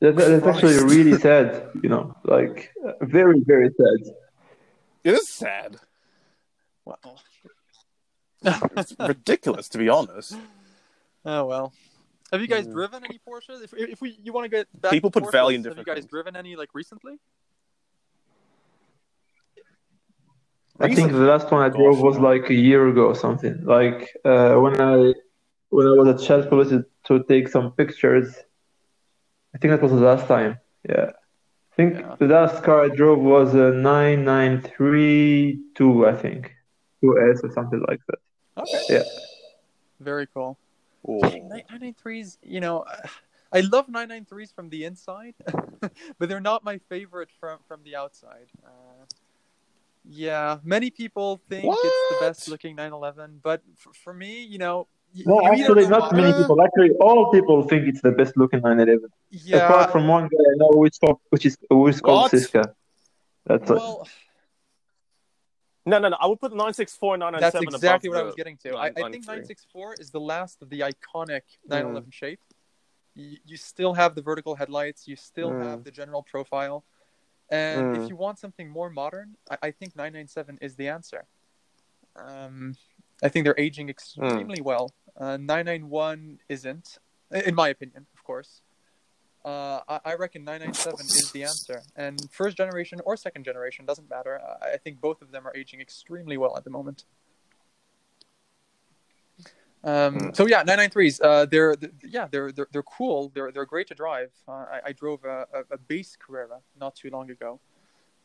that's, 0.00 0.16
that's 0.16 0.46
actually 0.46 0.78
really 0.84 1.18
sad, 1.18 1.70
you 1.82 1.88
know, 1.88 2.14
like 2.24 2.72
very, 3.02 3.40
very 3.40 3.68
sad. 3.70 4.14
It 5.02 5.14
is 5.14 5.28
sad. 5.28 5.76
Well, 7.04 7.20
it's 8.76 8.94
ridiculous 8.98 9.68
to 9.70 9.78
be 9.78 9.88
honest. 9.88 10.36
Oh 11.24 11.46
well. 11.46 11.72
Have 12.32 12.40
you 12.40 12.46
guys 12.46 12.66
Mm. 12.66 12.72
driven 12.72 13.04
any 13.04 13.18
Porsches? 13.26 13.62
If, 13.64 13.74
if 13.74 14.00
we 14.00 14.16
you 14.22 14.32
want 14.32 14.44
to 14.44 14.48
get 14.48 14.68
back 14.80 14.92
People 14.92 15.10
to 15.10 15.20
put 15.20 15.28
Porsches, 15.28 15.32
value 15.32 15.56
in 15.56 15.62
different. 15.62 15.78
Have 15.80 15.86
you 15.86 15.94
guys 15.94 16.02
things. 16.04 16.10
driven 16.10 16.36
any 16.36 16.54
like 16.56 16.70
recently? 16.74 17.18
I 20.78 20.94
think 20.94 21.12
the 21.12 21.18
last 21.18 21.50
one 21.50 21.62
I 21.62 21.68
drove 21.68 21.96
Gosh, 21.96 22.02
was 22.04 22.16
no. 22.18 22.22
like 22.30 22.48
a 22.48 22.54
year 22.54 22.86
ago 22.88 23.06
or 23.06 23.14
something. 23.14 23.62
Like 23.64 24.16
uh, 24.24 24.54
when 24.56 24.80
I 24.80 25.12
when 25.68 25.86
I 25.86 25.90
was 26.00 26.08
at 26.08 26.20
Shell 26.20 26.46
Police 26.46 26.72
to 27.08 27.22
take 27.24 27.48
some 27.48 27.72
pictures. 27.72 28.34
I 29.54 29.58
think 29.58 29.72
that 29.72 29.82
was 29.82 29.90
the 29.92 29.98
last 29.98 30.26
time. 30.28 30.58
Yeah. 30.88 31.10
I 31.72 31.76
think 31.76 31.98
Yeah. 31.98 32.14
the 32.18 32.26
last 32.28 32.62
car 32.62 32.84
I 32.84 32.88
drove 32.88 33.18
was 33.18 33.52
a 33.54 33.72
9932, 33.72 36.06
I 36.06 36.14
think. 36.16 36.54
2S 37.02 37.44
or 37.44 37.50
something 37.52 37.82
like 37.88 38.00
that. 38.08 38.18
Okay. 38.58 38.84
Yeah. 38.88 39.04
Very 40.00 40.26
cool. 40.26 40.58
Oh. 41.06 41.20
Nine 41.20 41.64
nine 41.70 41.94
threes, 42.00 42.38
you 42.42 42.60
know, 42.60 42.84
I 43.52 43.60
love 43.60 43.88
nine 43.88 44.08
nine 44.08 44.24
threes 44.24 44.52
from 44.52 44.70
the 44.70 44.84
inside, 44.84 45.34
but 46.18 46.28
they're 46.28 46.40
not 46.40 46.64
my 46.64 46.78
favorite 46.88 47.30
from 47.40 47.58
from 47.66 47.82
the 47.84 47.96
outside. 47.96 48.46
Uh, 48.64 49.04
yeah, 50.04 50.58
many 50.64 50.90
people 50.90 51.40
think 51.48 51.64
it's 51.64 52.08
the 52.10 52.16
best 52.20 52.48
looking 52.48 52.74
911, 52.76 53.40
but 53.42 53.62
for, 53.76 53.92
for 53.92 54.14
me, 54.14 54.44
you 54.44 54.58
know, 54.58 54.86
y- 55.14 55.24
No, 55.26 55.40
you 55.42 55.48
actually, 55.52 55.82
go 55.84 55.90
not 55.90 56.14
many 56.14 56.32
people. 56.32 56.60
Actually, 56.62 56.90
all 57.00 57.30
people 57.30 57.62
think 57.68 57.86
it's 57.86 58.00
the 58.00 58.12
best 58.12 58.36
looking 58.36 58.60
911. 58.60 59.10
Yeah, 59.30 59.66
Apart 59.66 59.92
from 59.92 60.08
one 60.08 60.24
guy 60.24 60.38
I 60.38 60.54
know, 60.56 60.70
which 60.72 60.96
which 61.30 61.44
is 61.44 61.58
which 61.68 61.96
is 61.96 62.00
called 62.00 62.22
What? 62.22 62.32
Siska. 62.32 62.72
That's 63.46 63.70
it. 63.70 63.82
No, 65.90 65.98
no, 65.98 66.08
no. 66.08 66.16
I 66.20 66.26
would 66.28 66.38
put 66.38 66.52
964 66.52 67.14
and 67.14 67.20
997 67.20 67.64
That's 67.66 67.74
exactly 67.74 68.08
what 68.08 68.18
I 68.18 68.22
was 68.22 68.34
getting 68.36 68.56
to. 68.58 68.76
I, 68.76 68.86
I 68.86 68.92
think 69.10 69.26
964 69.26 69.96
is 69.98 70.10
the 70.10 70.20
last 70.20 70.62
of 70.62 70.70
the 70.70 70.80
iconic 70.80 71.42
911 71.68 72.10
shape. 72.12 72.40
You, 73.16 73.38
you 73.44 73.56
still 73.56 73.94
have 73.94 74.14
the 74.14 74.22
vertical 74.22 74.54
headlights, 74.54 75.08
you 75.08 75.16
still 75.16 75.52
Mm. 75.52 75.68
have 75.68 75.84
the 75.84 75.90
general 75.90 76.22
profile. 76.22 76.84
And 77.50 77.88
Mm. 77.88 77.96
if 77.96 78.08
you 78.08 78.14
want 78.14 78.38
something 78.38 78.70
more 78.70 78.88
modern, 78.88 79.36
I, 79.50 79.58
I 79.62 79.70
think 79.72 79.96
997 79.96 80.58
is 80.62 80.76
the 80.76 80.86
answer. 80.86 81.26
Um, 82.14 82.76
I 83.22 83.28
think 83.28 83.44
they're 83.44 83.58
aging 83.58 83.88
extremely 83.88 84.60
well. 84.60 84.94
Uh, 85.16 85.36
991 85.38 86.38
isn't, 86.48 86.98
in 87.32 87.54
my 87.56 87.68
opinion, 87.68 88.06
of 88.14 88.22
course. 88.22 88.62
Uh, 89.44 89.80
I, 89.88 90.00
I 90.04 90.14
reckon 90.14 90.44
997 90.44 91.06
is 91.06 91.32
the 91.32 91.44
answer. 91.44 91.82
And 91.96 92.20
first 92.30 92.56
generation 92.56 93.00
or 93.04 93.16
second 93.16 93.44
generation 93.44 93.86
doesn't 93.86 94.08
matter. 94.10 94.40
I, 94.62 94.72
I 94.72 94.76
think 94.76 95.00
both 95.00 95.22
of 95.22 95.32
them 95.32 95.46
are 95.46 95.56
aging 95.56 95.80
extremely 95.80 96.36
well 96.36 96.56
at 96.56 96.64
the 96.64 96.70
moment. 96.70 97.04
Um, 99.82 100.18
Mm. 100.18 100.36
So 100.36 100.46
yeah, 100.46 100.62
993s. 100.62 101.20
Uh, 101.22 101.46
they're, 101.46 101.74
th 101.74 101.92
yeah, 102.04 102.28
they're, 102.30 102.52
they're 102.52 102.68
they're 102.72 102.82
cool. 102.82 103.30
They're 103.34 103.50
they're 103.50 103.64
great 103.64 103.88
to 103.88 103.94
drive. 103.94 104.30
Uh, 104.46 104.66
I, 104.74 104.80
I 104.86 104.92
drove 104.92 105.24
a, 105.24 105.46
a, 105.70 105.78
base 105.78 106.16
Carrera 106.16 106.60
not 106.78 106.94
too 106.94 107.10
long 107.10 107.30
ago. 107.30 107.60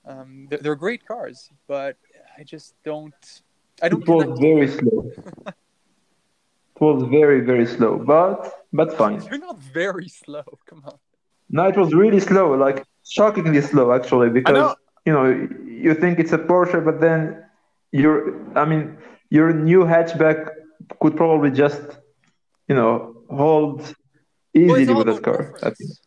Um, 0.05 0.47
they're, 0.49 0.59
they're 0.59 0.76
great 0.76 1.05
cars, 1.05 1.49
but 1.68 1.97
I 2.38 2.43
just 2.43 2.76
don't. 2.84 3.13
I 3.82 3.89
don't. 3.89 4.05
Was 4.07 4.39
very 4.39 4.68
slow. 4.68 5.11
It 6.76 6.84
was 6.84 7.04
very, 7.04 7.42
very 7.42 7.66
slow, 7.66 7.98
but 7.98 8.66
but 8.74 8.98
fine. 8.98 9.22
You're 9.30 9.40
not 9.40 9.60
very 9.60 10.10
slow. 10.10 10.44
Come 10.70 10.84
on. 10.86 10.98
No, 11.50 11.68
it 11.68 11.78
was 11.78 11.94
really 11.94 12.20
slow, 12.20 12.54
like 12.54 12.84
shockingly 13.08 13.62
slow 13.62 13.94
actually, 13.94 14.30
because 14.30 14.54
know. 14.56 14.76
you 15.06 15.14
know 15.14 15.26
you 15.66 15.94
think 15.94 16.20
it's 16.20 16.34
a 16.34 16.38
Porsche, 16.38 16.84
but 16.84 17.00
then 17.00 17.44
you're. 17.92 18.36
I 18.58 18.66
mean, 18.66 18.98
your 19.30 19.54
new 19.54 19.82
hatchback 19.86 20.50
could 21.00 21.16
probably 21.16 21.52
just, 21.52 21.82
you 22.68 22.76
know, 22.76 23.24
hold 23.30 23.96
easily 24.54 24.88
all 24.88 24.98
with 24.98 25.08
that 25.08 25.24
car. 25.24 25.54
Reference. 25.54 26.02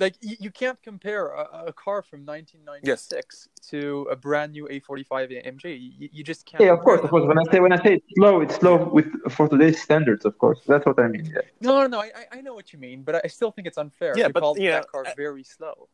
Like 0.00 0.16
you, 0.20 0.36
you 0.40 0.50
can't 0.50 0.80
compare 0.82 1.28
a, 1.28 1.66
a 1.66 1.72
car 1.72 2.02
from 2.02 2.26
1996 2.26 3.48
to 3.70 4.08
a 4.10 4.16
brand 4.16 4.52
new 4.52 4.66
A45 4.66 5.06
AMG. 5.10 5.92
You, 5.98 6.08
you 6.12 6.24
just 6.24 6.46
can't. 6.46 6.64
Yeah, 6.64 6.72
of 6.72 6.80
compare 6.80 6.96
course, 6.96 7.04
of 7.04 7.10
course. 7.10 7.26
When 7.26 7.38
I 7.38 7.52
say 7.52 7.60
when 7.60 7.72
I 7.72 7.82
say 7.82 7.94
it's 7.94 8.06
slow, 8.16 8.40
it's 8.40 8.56
slow 8.56 8.88
with 8.88 9.06
for 9.30 9.48
today's 9.48 9.80
standards, 9.80 10.24
of 10.24 10.36
course. 10.38 10.58
That's 10.66 10.84
what 10.84 10.98
I 10.98 11.06
mean. 11.08 11.30
Yeah. 11.32 11.40
No, 11.60 11.80
no, 11.82 11.86
no. 11.86 12.00
I, 12.00 12.06
I- 12.06 12.38
I 12.38 12.40
know 12.40 12.54
what 12.54 12.72
you 12.72 12.78
mean, 12.80 13.02
but 13.02 13.24
I 13.24 13.28
still 13.28 13.52
think 13.52 13.68
it's 13.68 13.78
unfair 13.78 14.14
Yeah, 14.16 14.26
to 14.26 14.32
but, 14.32 14.40
call 14.40 14.58
yeah, 14.58 14.80
that 14.80 14.90
car 14.90 15.06
uh, 15.06 15.12
very 15.16 15.44
slow. 15.44 15.88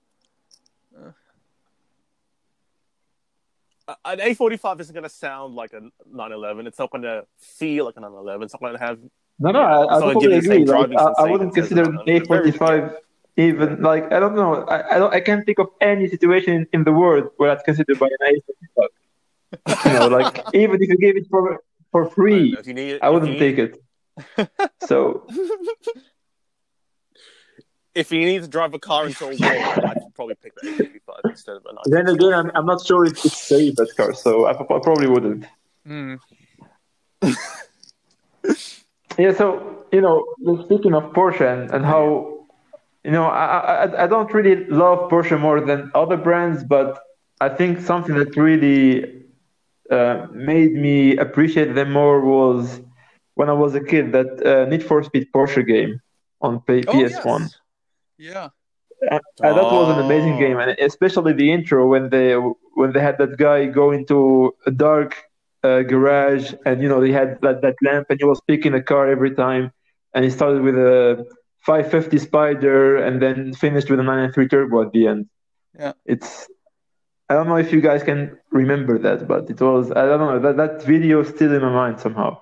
Uh, 0.96 1.10
An 4.06 4.20
A45 4.20 4.80
isn't 4.80 4.94
going 4.94 5.04
to 5.04 5.10
sound 5.10 5.54
like 5.54 5.74
a 5.74 5.80
911. 6.10 6.66
It's 6.66 6.78
not 6.78 6.90
going 6.90 7.02
to 7.02 7.26
feel 7.38 7.84
like 7.84 7.96
a 7.98 8.00
911. 8.00 8.44
It's 8.44 8.54
not 8.54 8.60
going 8.60 8.72
to 8.72 8.78
have. 8.78 8.98
No, 9.38 9.50
no, 9.50 9.60
I, 9.60 9.96
I 9.96 10.00
totally 10.00 10.28
gives 10.28 10.46
you 10.46 10.64
the 10.64 10.72
agree. 10.72 10.96
Like, 10.96 11.14
I, 11.18 11.24
I 11.24 11.30
wouldn't 11.30 11.54
consider 11.54 11.82
a- 11.82 11.88
an 11.88 11.98
A45 12.06 12.94
even 13.40 13.82
like 13.82 14.12
I 14.12 14.18
don't 14.20 14.36
know. 14.36 14.64
I, 14.64 14.96
I 14.96 14.98
don't. 14.98 15.12
I 15.14 15.20
can't 15.20 15.44
think 15.46 15.58
of 15.58 15.68
any 15.80 16.08
situation 16.08 16.52
in, 16.54 16.66
in 16.72 16.84
the 16.84 16.92
world 16.92 17.30
where 17.36 17.48
that's 17.50 17.62
considered 17.62 17.98
by 17.98 18.08
an 18.18 18.34
A45. 18.34 18.86
you 19.86 19.92
know, 19.98 20.06
like 20.18 20.44
even 20.54 20.82
if 20.82 20.88
you 20.88 20.96
gave 20.96 21.16
it 21.16 21.26
for 21.30 21.60
for 21.92 22.08
free, 22.08 22.52
know, 22.52 22.60
if 22.60 22.66
you 22.66 22.74
need, 22.74 22.98
I 23.02 23.10
wouldn't 23.10 23.32
you 23.32 23.38
take 23.38 23.58
it. 23.58 23.82
So 24.86 25.26
If 27.94 28.12
you 28.12 28.20
need 28.20 28.42
to 28.42 28.48
drive 28.48 28.72
a 28.74 28.78
car 28.78 29.06
into 29.06 29.24
a 29.24 29.28
wall, 29.40 29.86
I'd 29.88 30.14
probably 30.14 30.36
pick 30.36 30.54
the 30.54 30.68
A45 30.68 31.30
instead 31.30 31.56
of 31.56 31.66
a 31.66 31.72
911. 31.72 31.90
then 31.90 32.14
again, 32.14 32.32
I'm, 32.32 32.50
I'm 32.54 32.66
not 32.66 32.86
sure 32.86 33.04
if 33.04 33.24
it's 33.24 33.48
safe 33.48 33.74
that 33.76 33.96
car, 33.96 34.14
so 34.14 34.46
I, 34.46 34.52
I 34.52 34.78
probably 34.80 35.08
wouldn't. 35.08 35.44
Hmm. 35.86 36.14
Yeah, 39.18 39.34
so 39.34 39.84
you 39.92 40.00
know, 40.00 40.24
speaking 40.64 40.94
of 40.94 41.12
Porsche 41.12 41.46
and, 41.52 41.70
and 41.72 41.84
how 41.84 42.39
you 43.04 43.10
know, 43.10 43.24
I, 43.24 43.84
I 43.84 44.04
I 44.04 44.06
don't 44.06 44.32
really 44.32 44.64
love 44.66 45.10
Porsche 45.10 45.38
more 45.40 45.60
than 45.60 45.90
other 45.94 46.16
brands, 46.16 46.64
but 46.64 46.98
I 47.40 47.48
think 47.48 47.80
something 47.80 48.14
that 48.16 48.36
really 48.36 49.22
uh, 49.90 50.26
made 50.32 50.72
me 50.74 51.16
appreciate 51.16 51.74
them 51.74 51.92
more 51.92 52.20
was 52.20 52.80
when 53.34 53.48
I 53.48 53.52
was 53.52 53.74
a 53.74 53.82
kid 53.82 54.12
that 54.12 54.30
uh, 54.44 54.64
Need 54.68 54.82
for 54.84 55.02
Speed 55.02 55.28
Porsche 55.34 55.66
game 55.66 56.00
on 56.40 56.60
P- 56.60 56.84
Oh, 56.86 57.02
PS1. 57.02 57.50
yes. 57.50 57.58
Yeah. 58.18 58.50
And 59.42 59.56
that 59.56 59.70
was 59.72 59.88
an 59.88 59.98
amazing 59.98 60.36
Oh. 60.36 60.38
game, 60.38 60.58
and 60.58 60.70
especially 60.78 61.32
the 61.32 61.52
intro 61.52 61.86
when 61.86 62.08
they 62.10 62.34
when 62.74 62.92
they 62.92 63.00
had 63.00 63.18
that 63.18 63.36
guy 63.36 63.66
go 63.66 63.90
into 63.90 64.52
a 64.66 64.70
dark 64.70 65.16
uh, 65.62 65.82
garage, 65.82 66.52
and 66.64 66.82
you 66.82 66.88
know 66.88 67.00
they 67.00 67.12
had 67.12 67.38
that, 67.42 67.62
that 67.62 67.74
lamp, 67.82 68.06
and 68.10 68.18
he 68.20 68.24
was 68.24 68.40
picking 68.46 68.74
a 68.74 68.82
car 68.82 69.08
every 69.08 69.34
time, 69.34 69.72
and 70.14 70.24
he 70.24 70.30
started 70.30 70.62
with 70.62 70.76
a 70.76 71.24
550 71.60 72.18
Spider, 72.18 72.96
and 72.96 73.20
then 73.20 73.52
finished 73.54 73.90
with 73.90 74.00
a 74.00 74.02
993 74.02 74.48
Turbo 74.48 74.82
at 74.82 74.92
the 74.92 75.06
end. 75.06 75.28
Yeah. 75.78 75.92
it's 76.04 76.48
I 77.28 77.34
don't 77.34 77.46
know 77.46 77.56
if 77.56 77.72
you 77.72 77.80
guys 77.80 78.02
can 78.02 78.36
remember 78.50 78.98
that, 78.98 79.28
but 79.28 79.48
it 79.48 79.60
was 79.60 79.92
I 79.92 80.04
don't 80.06 80.18
know 80.18 80.40
that 80.40 80.56
that 80.56 80.82
video 80.84 81.20
is 81.20 81.28
still 81.28 81.54
in 81.54 81.62
my 81.62 81.72
mind 81.72 82.00
somehow. 82.00 82.40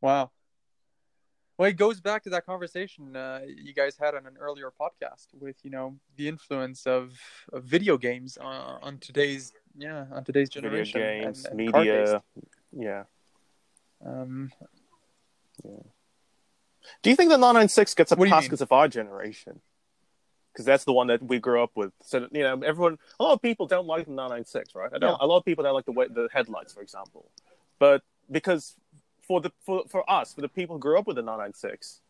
Wow. 0.00 0.32
Well, 1.56 1.68
it 1.68 1.76
goes 1.76 2.00
back 2.00 2.24
to 2.24 2.30
that 2.30 2.46
conversation 2.46 3.14
uh, 3.14 3.42
you 3.46 3.74
guys 3.74 3.96
had 3.96 4.14
on 4.14 4.26
an 4.26 4.36
earlier 4.40 4.72
podcast 4.80 5.26
with 5.38 5.56
you 5.62 5.70
know 5.70 5.96
the 6.16 6.26
influence 6.26 6.86
of, 6.86 7.12
of 7.52 7.64
video 7.64 7.98
games 7.98 8.36
uh, 8.40 8.78
on 8.82 8.98
today's 8.98 9.52
yeah 9.76 10.06
on 10.10 10.24
today's 10.24 10.48
generation 10.48 11.00
Video 11.00 11.22
games, 11.22 11.44
and, 11.44 11.60
and 11.60 11.74
media. 11.74 12.22
Yeah. 12.72 13.04
Um, 14.04 14.50
Do 17.02 17.10
you 17.10 17.16
think 17.16 17.30
the 17.30 17.36
996 17.36 17.94
gets 17.94 18.12
a 18.12 18.16
What 18.16 18.28
pass 18.28 18.44
because 18.44 18.60
of 18.60 18.72
our 18.72 18.88
generation? 18.88 19.60
Because 20.52 20.64
that's 20.66 20.84
the 20.84 20.92
one 20.92 21.06
that 21.08 21.22
we 21.22 21.38
grew 21.38 21.62
up 21.62 21.70
with. 21.74 21.92
So 22.02 22.26
you 22.32 22.42
know, 22.42 22.60
everyone, 22.62 22.98
a 23.18 23.22
lot 23.22 23.34
of 23.34 23.42
people 23.42 23.66
don't 23.66 23.86
like 23.86 24.06
the 24.06 24.12
996, 24.12 24.74
right? 24.74 24.90
I 24.92 24.98
don't. 24.98 25.10
Yeah. 25.10 25.16
A 25.20 25.26
lot 25.26 25.38
of 25.38 25.44
people 25.44 25.62
don't 25.64 25.74
like 25.74 25.84
the 25.84 25.92
way 25.92 26.06
the 26.08 26.28
headlights, 26.32 26.72
for 26.72 26.82
example. 26.82 27.30
But 27.78 28.02
because 28.30 28.74
for 29.22 29.40
the 29.40 29.52
for 29.64 29.84
for 29.88 30.08
us, 30.10 30.34
for 30.34 30.40
the 30.40 30.48
people 30.48 30.76
who 30.76 30.80
grew 30.80 30.98
up 30.98 31.06
with 31.06 31.16
the 31.16 31.22
996, 31.22 32.00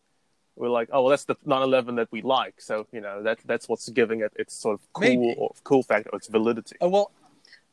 we're 0.55 0.69
like, 0.69 0.89
oh, 0.91 1.03
well, 1.03 1.09
that's 1.11 1.25
the 1.25 1.35
911 1.45 1.95
that 1.95 2.07
we 2.11 2.21
like. 2.23 2.55
So 2.59 2.87
you 2.91 2.99
know, 3.01 3.21
that 3.23 3.39
that's 3.45 3.69
what's 3.69 3.87
giving 3.89 4.21
it 4.21 4.33
its 4.35 4.55
sort 4.55 4.73
of 4.79 4.93
cool 4.93 5.07
Maybe. 5.07 5.35
or 5.37 5.51
cool 5.63 5.83
factor, 5.83 6.09
its 6.13 6.27
validity. 6.27 6.77
uh, 6.83 6.89
well, 6.89 7.11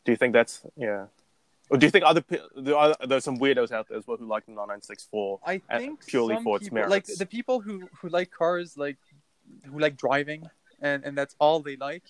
Do 0.04 0.12
you 0.12 0.16
think 0.16 0.34
that's 0.34 0.62
yeah? 0.76 1.06
Or 1.70 1.76
do 1.76 1.86
you 1.86 1.90
think 1.90 2.04
other 2.06 2.24
there 2.56 2.76
are 2.76 2.94
there's 3.06 3.24
some 3.24 3.38
weirdos 3.38 3.72
out 3.72 3.88
there 3.88 3.98
as 3.98 4.06
well 4.06 4.16
who 4.16 4.26
like 4.26 4.46
the 4.46 4.52
996 4.52 5.08
for 5.10 5.38
I 5.44 5.60
uh, 5.70 5.78
think 5.78 6.06
purely 6.06 6.36
for 6.42 6.56
its 6.56 6.64
people, 6.64 6.74
merits? 6.76 6.90
like 6.90 7.06
the 7.18 7.26
people 7.26 7.60
who 7.60 7.88
who 8.00 8.08
like 8.08 8.30
cars, 8.30 8.76
like 8.76 8.98
who 9.66 9.78
like 9.78 9.96
driving, 9.96 10.48
and 10.80 11.04
and 11.04 11.16
that's 11.16 11.36
all 11.38 11.60
they 11.60 11.76
like. 11.76 12.04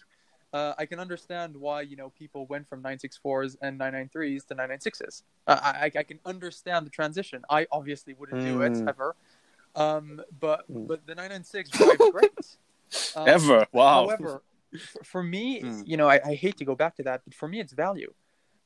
Uh, 0.52 0.72
I 0.78 0.86
can 0.86 0.98
understand 0.98 1.56
why 1.56 1.82
you 1.82 1.96
know 1.96 2.10
people 2.10 2.46
went 2.46 2.68
from 2.68 2.82
964s 2.82 3.56
and 3.60 3.78
993s 3.78 4.46
to 4.46 4.54
996s. 4.54 5.22
Uh, 5.46 5.58
I 5.62 5.70
I 5.86 5.98
I 6.00 6.02
can 6.04 6.20
understand 6.24 6.86
the 6.86 6.90
transition. 6.90 7.42
I 7.50 7.66
obviously 7.72 8.14
wouldn't 8.14 8.44
do 8.44 8.62
it 8.62 8.72
Mm. 8.72 8.88
ever, 8.88 9.16
um, 9.74 10.22
but 10.40 10.70
Mm. 10.72 10.86
but 10.86 11.06
the 11.06 11.14
996 11.14 11.70
drives 11.70 12.10
great. 12.12 12.30
Um, 13.14 13.28
Ever? 13.28 13.66
Wow. 13.72 14.06
However, 14.06 14.42
for, 14.78 15.04
for 15.04 15.22
me, 15.22 15.62
Mm. 15.62 15.82
you 15.86 15.96
know, 15.98 16.08
I, 16.08 16.20
I 16.24 16.34
hate 16.34 16.56
to 16.56 16.64
go 16.64 16.74
back 16.74 16.96
to 16.96 17.02
that, 17.02 17.20
but 17.24 17.34
for 17.34 17.46
me, 17.46 17.60
it's 17.60 17.72
value. 17.74 18.12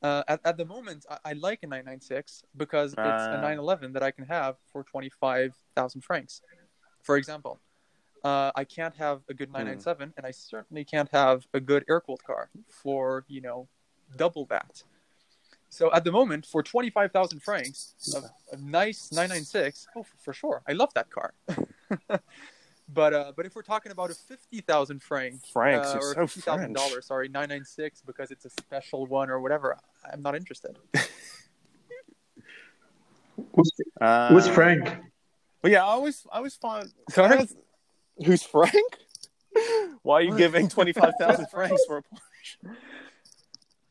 Uh, 0.03 0.21
at, 0.27 0.41
at 0.43 0.57
the 0.57 0.65
moment, 0.65 1.05
I, 1.09 1.17
I 1.29 1.33
like 1.33 1.63
a 1.63 1.67
996 1.67 2.43
because 2.57 2.91
it's 2.91 2.97
a 2.99 3.37
Ah. 3.37 3.41
911 3.41 3.93
that 3.93 4.03
I 4.03 4.11
can 4.11 4.25
have 4.25 4.57
for 4.71 4.83
25,000 4.83 6.01
francs. 6.01 6.41
For 7.01 7.15
example, 7.17 7.59
uh, 8.23 8.51
I 8.55 8.65
can't 8.65 8.95
have 8.95 9.21
a 9.29 9.33
good 9.33 9.49
997, 9.51 10.13
and 10.17 10.25
I 10.25 10.31
certainly 10.31 10.83
can't 10.83 11.09
have 11.11 11.47
a 11.53 11.59
good 11.59 11.85
air 11.89 12.01
cooled 12.01 12.23
car 12.23 12.49
for, 12.69 13.23
you 13.27 13.41
know, 13.41 13.67
double 14.17 14.45
that. 14.47 14.83
So 15.69 15.91
at 15.93 16.03
the 16.03 16.11
moment, 16.11 16.45
for 16.45 16.61
25,000 16.61 17.41
francs, 17.41 17.95
a, 18.15 18.55
a 18.55 18.57
nice 18.59 19.11
996, 19.11 19.87
oh, 19.95 20.03
for, 20.03 20.17
for 20.17 20.33
sure. 20.33 20.61
I 20.67 20.73
love 20.73 20.93
that 20.93 21.09
car. 21.09 21.33
but 22.93 23.13
uh, 23.13 23.31
but 23.35 23.45
if 23.45 23.55
we're 23.55 23.61
talking 23.61 23.91
about 23.91 24.09
a 24.09 24.13
50,000 24.13 25.01
franc 25.01 25.41
Francs, 25.51 25.93
uh, 25.93 25.97
or 25.97 26.13
so 26.13 26.41
$50,000, 26.41 27.03
sorry, 27.03 27.27
996 27.27 28.01
because 28.05 28.31
it's 28.31 28.45
a 28.45 28.49
special 28.49 29.05
one 29.05 29.29
or 29.29 29.39
whatever, 29.39 29.77
I'm 30.11 30.21
not 30.21 30.35
interested. 30.35 30.77
Who's, 33.55 33.71
Uh, 33.99 34.29
who's 34.29 34.47
Frank? 34.47 34.87
But 35.61 35.71
yeah, 35.71 35.83
I 35.83 35.87
always, 35.87 36.25
I 36.31 36.37
always 36.37 36.55
find. 36.55 36.91
Sorry? 37.09 37.37
Was- 37.37 37.55
who's 38.23 38.43
Frank? 38.43 38.97
Why 40.03 40.15
are 40.17 40.21
you 40.21 40.37
giving 40.37 40.67
twenty 40.69 40.93
five 40.93 41.13
thousand 41.19 41.47
francs 41.51 41.81
for 41.87 41.97
a 41.97 42.01
Porsche? 42.03 42.75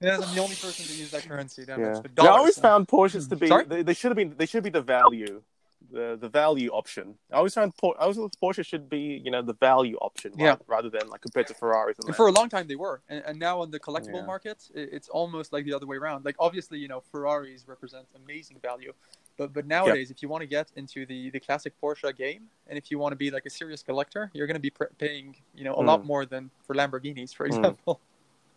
Yes, 0.01 0.21
I'm 0.23 0.35
the 0.35 0.41
only 0.43 0.55
person 0.57 0.85
to 0.87 0.93
use 0.95 1.11
that 1.13 1.23
currency. 1.29 1.65
Damn 1.65 1.81
Yeah. 1.81 1.99
it. 1.99 2.07
yeah, 2.19 2.25
I 2.25 2.37
always 2.37 2.57
huh? 2.57 2.63
found 2.63 2.89
Porsches 2.89 3.29
to 3.31 3.37
be. 3.37 3.49
They, 3.69 3.83
they 3.83 3.95
should 3.95 4.11
have 4.11 4.17
been. 4.17 4.35
They 4.37 4.47
should 4.47 4.63
be 4.65 4.71
the 4.71 4.83
value, 4.83 5.43
the 5.91 6.17
the 6.21 6.29
value 6.29 6.71
option. 6.71 7.17
I 7.33 7.37
always 7.37 7.55
found 7.55 7.77
Por- 7.77 7.97
I 7.99 8.03
always 8.03 8.17
thought 8.17 8.37
Porsche 8.43 8.65
should 8.65 8.89
be, 8.89 9.21
you 9.25 9.31
know, 9.31 9.43
the 9.43 9.55
value 9.55 9.97
option, 9.97 10.33
Yeah. 10.37 10.51
right, 10.51 10.59
rather 10.67 10.91
than 10.91 11.09
like 11.09 11.21
compared 11.23 11.47
to 11.49 11.55
Ferraris. 11.55 11.99
And 11.99 12.09
And 12.09 12.17
for 12.17 12.27
a 12.29 12.33
long 12.33 12.49
time 12.49 12.67
they 12.69 12.77
were, 12.77 13.01
and, 13.09 13.25
and 13.27 13.39
now 13.39 13.61
on 13.61 13.71
the 13.71 13.81
collectible 13.81 14.21
Yeah. 14.23 14.27
market, 14.27 14.69
it's 14.75 15.09
almost 15.09 15.53
like 15.53 15.65
the 15.65 15.75
other 15.75 15.87
way 15.87 15.97
around. 15.97 16.25
Like 16.25 16.37
obviously, 16.39 16.79
you 16.79 16.89
know, 16.89 17.01
Ferraris 17.01 17.67
represent 17.67 18.07
amazing 18.15 18.59
value, 18.61 18.93
but 19.39 19.53
but 19.53 19.67
nowadays, 19.67 20.11
if 20.11 20.23
you 20.23 20.29
want 20.29 20.43
to 20.43 20.47
get 20.47 20.71
into 20.77 21.05
the 21.07 21.31
the 21.31 21.41
classic 21.41 21.73
Porsche 21.83 22.15
game, 22.17 22.43
and 22.69 22.79
if 22.79 22.91
you 22.91 22.99
want 22.99 23.13
to 23.13 23.17
be 23.17 23.31
like 23.31 23.47
a 23.47 23.51
serious 23.51 23.83
collector, 23.83 24.31
you're 24.35 24.47
going 24.47 24.61
to 24.63 24.67
be 24.69 24.71
pr- 24.71 24.93
paying, 24.99 25.37
you 25.55 25.65
know, 25.65 25.75
a 25.75 25.85
lot 25.91 26.01
Mm. 26.03 26.07
more 26.13 26.25
than 26.27 26.51
for 26.67 26.75
Lamborghinis, 26.75 27.35
for 27.35 27.45
Mm. 27.47 27.51
example, 27.57 28.01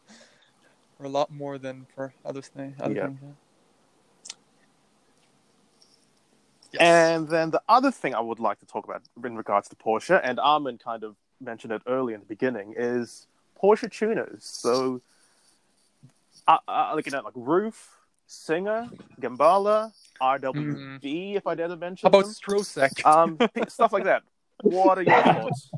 or 1.00 1.06
a 1.06 1.10
lot 1.10 1.30
more 1.32 1.58
than 1.58 1.86
for 1.96 2.14
other, 2.26 2.42
th- 2.42 2.74
other 2.80 2.94
Yeah. 2.96 3.06
things. 3.08 3.20
yeah. 3.22 3.30
Yes. 6.76 6.82
And 6.82 7.28
then 7.28 7.52
the 7.52 7.62
other 7.68 7.92
thing 7.92 8.14
I 8.16 8.20
would 8.22 8.40
like 8.40 8.60
to 8.60 8.66
talk 8.66 8.86
about 8.86 9.02
in 9.24 9.36
regards 9.36 9.68
to 9.70 9.76
Porsche, 9.76 10.20
and 10.24 10.40
Armin 10.40 10.78
kind 10.78 11.04
of 11.04 11.16
mentioned 11.42 11.74
it 11.74 11.82
early 11.88 12.14
in 12.14 12.20
the 12.22 12.26
beginning, 12.26 12.74
is 12.78 13.28
Porsche 13.62 13.92
tuners. 13.92 14.44
So, 14.44 15.02
uh, 16.48 16.58
uh, 16.68 16.92
like 16.96 17.06
you 17.06 17.12
know, 17.12 17.22
like 17.24 17.34
RUF, 17.36 17.98
Singer, 18.28 18.90
Gemballa, 19.22 19.92
RWB, 20.22 21.36
if 21.36 21.48
I 21.48 21.56
dare 21.56 21.68
to 21.68 21.76
mention 21.78 22.10
How 22.12 22.20
about 22.20 22.26
them. 22.26 22.34
Strosek? 22.34 23.06
um, 23.06 23.38
stuff 23.68 23.94
like 23.94 24.04
that. 24.06 24.24
What 24.62 24.98
are 24.98 25.04
your 25.04 25.22
thoughts? 25.24 25.72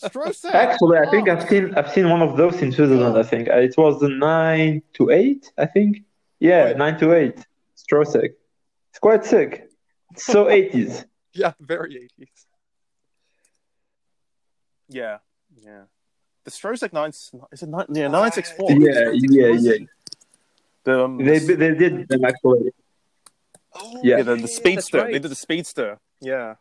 Strosek. 0.00 0.52
Actually, 0.54 0.98
I 0.98 1.10
think 1.10 1.28
Oh. 1.28 1.32
I've 1.32 1.48
seen 1.48 1.74
I've 1.76 1.90
seen 1.92 2.08
one 2.08 2.22
of 2.22 2.36
those 2.36 2.60
in 2.62 2.70
Switzerland. 2.72 3.16
I 3.18 3.22
think 3.24 3.48
Uh, 3.48 3.56
it 3.56 3.74
was 3.76 3.98
the 4.00 4.08
nine 4.08 4.82
to 4.94 5.10
eight. 5.10 5.50
I 5.58 5.66
think, 5.66 6.02
yeah, 6.38 6.64
Oh, 6.64 6.68
yeah. 6.68 6.76
nine 6.76 6.98
to 7.00 7.12
eight. 7.14 7.44
Strosek. 7.76 8.30
It's 8.90 8.98
quite 9.00 9.24
sick. 9.24 9.68
It's 10.12 10.24
so 10.26 10.48
eighties. 10.48 11.04
yeah, 11.32 11.52
very 11.60 12.08
80s. 12.20 12.46
Yeah, 14.88 15.18
yeah. 15.56 15.82
The 16.44 16.50
Strosek 16.50 16.92
nine 16.92 17.10
is 17.10 17.62
it 17.62 17.68
nine? 17.68 17.86
Yeah, 17.90 18.08
nine 18.08 18.32
six 18.32 18.52
four. 18.52 18.70
Yeah, 18.72 19.10
yeah, 19.14 19.48
yeah. 19.58 19.72
The, 20.84 21.04
um, 21.04 21.18
They 21.18 21.38
they 21.38 21.74
did 21.74 22.08
them 22.08 22.24
actually. 22.24 22.72
Oh, 23.74 24.00
Yeah. 24.02 24.18
yeah, 24.18 24.22
the, 24.22 24.34
the 24.34 24.40
that's 24.42 24.56
speedster. 24.56 24.98
right. 24.98 25.12
They 25.12 25.18
did 25.20 25.30
the 25.30 25.34
speedster. 25.36 25.98
Yeah. 26.20 26.56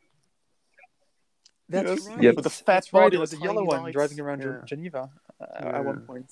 That's 1.67 1.89
Yes. 1.89 2.07
right. 2.07 2.21
Yep. 2.23 2.35
With 2.35 2.43
the 2.43 2.49
fat 2.49 2.65
That's 2.65 2.93
right. 2.93 3.01
body, 3.01 3.17
It 3.17 3.19
was 3.19 3.31
the 3.31 3.37
a 3.37 3.41
yellow 3.41 3.55
tiny 3.65 3.67
one 3.67 3.83
lights. 3.83 3.93
driving 3.93 4.19
around 4.19 4.41
Yeah. 4.41 4.61
Geneva 4.65 5.09
uh, 5.41 5.45
Yeah. 5.59 5.77
at 5.77 5.85
one 5.85 6.01
point. 6.01 6.29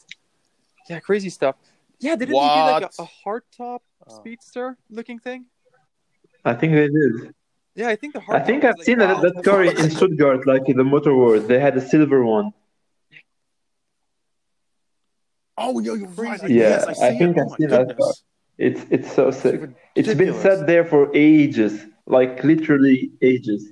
Yeah, 0.89 0.99
crazy 0.99 1.29
stuff. 1.29 1.55
Yeah, 1.99 2.15
didn't 2.15 2.33
they 2.33 2.39
do 2.39 2.71
like 2.71 2.83
a, 2.83 3.01
a 3.03 3.07
hardtop 3.25 3.79
Oh. 4.07 4.15
speedster 4.19 4.77
looking 4.89 5.19
thing? 5.19 5.45
I 6.45 6.53
think 6.53 6.73
they 6.73 6.87
did. 6.87 7.33
Yeah, 7.75 7.87
I 7.89 7.95
think 7.95 8.13
the 8.13 8.21
I 8.29 8.39
think 8.39 8.63
I've 8.63 8.75
like- 8.77 8.85
seen 8.85 8.99
that, 8.99 9.21
that 9.21 9.43
car 9.43 9.63
in 9.63 9.77
in 9.77 9.89
Stuttgart, 9.91 10.45
like 10.47 10.67
in 10.69 10.77
the 10.77 10.83
Motorworld. 10.83 11.47
They 11.47 11.59
had 11.59 11.75
a 11.77 11.81
silver 11.81 12.23
one. 12.23 12.51
Oh, 15.57 15.73
no, 15.79 15.93
you're 15.93 16.07
right. 16.09 16.41
Yeah, 16.43 16.85
yes, 16.87 17.01
I, 17.01 17.07
I 17.09 17.17
think 17.17 17.37
it. 17.37 17.41
I've 17.41 17.47
Oh, 17.47 17.49
my 17.49 17.57
seen 17.57 17.69
that 17.69 17.87
goodness. 17.87 18.23
It's 18.57 18.81
it's 18.89 19.11
so 19.13 19.31
sick. 19.31 19.61
It's 19.95 20.07
been 20.07 20.17
ridiculous. 20.17 20.41
sat 20.59 20.67
there 20.67 20.83
for 20.85 21.09
ages, 21.15 21.85
like 22.05 22.43
literally 22.43 23.11
ages. 23.21 23.71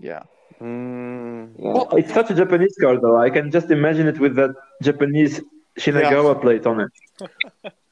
Yeah. 0.00 0.22
Mm. 0.60 1.52
Well, 1.56 1.88
it's 1.96 2.12
such 2.12 2.30
a 2.30 2.34
Japanese 2.34 2.76
car, 2.80 2.98
though. 3.00 3.16
I 3.16 3.30
can 3.30 3.50
just 3.50 3.70
imagine 3.70 4.06
it 4.08 4.18
with 4.18 4.34
that 4.36 4.50
Japanese 4.82 5.40
Shinagawa 5.78 6.40
plate 6.40 6.66
on 6.66 6.80
it. 6.86 6.92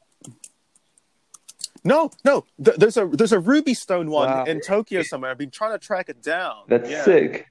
No, 1.84 2.10
no. 2.24 2.44
Th- 2.64 2.76
there's 2.76 2.96
a 2.96 3.06
there's 3.06 3.32
a 3.32 3.40
ruby 3.40 3.74
stone 3.74 4.08
one 4.10 4.28
Wow. 4.28 4.44
in 4.44 4.60
Tokyo 4.60 5.02
somewhere. 5.02 5.30
I've 5.30 5.38
been 5.38 5.50
trying 5.50 5.72
to 5.72 5.78
track 5.84 6.08
it 6.08 6.22
down. 6.22 6.64
That's 6.68 6.88
yeah. 6.90 7.04
sick. 7.04 7.48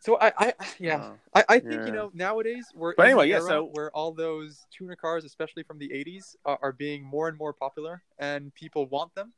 So 0.00 0.18
I, 0.20 0.32
I 0.36 0.54
yeah. 0.80 1.12
I, 1.32 1.44
I 1.48 1.58
think 1.60 1.72
Yeah. 1.74 1.86
you 1.86 1.92
know 1.92 2.10
nowadays 2.14 2.66
we're 2.74 2.94
But 2.96 3.06
anyway, 3.06 3.28
yeah, 3.28 3.36
era 3.36 3.46
so- 3.46 3.70
where 3.72 3.90
all 3.92 4.12
those 4.12 4.66
tuner 4.76 4.96
cars, 4.96 5.24
especially 5.24 5.62
from 5.62 5.78
the 5.78 5.88
'80s, 5.90 6.34
are, 6.44 6.58
are 6.60 6.72
being 6.72 7.04
more 7.04 7.28
and 7.28 7.38
more 7.38 7.52
popular, 7.52 8.02
and 8.18 8.52
people 8.54 8.86
want 8.86 9.14
them. 9.14 9.32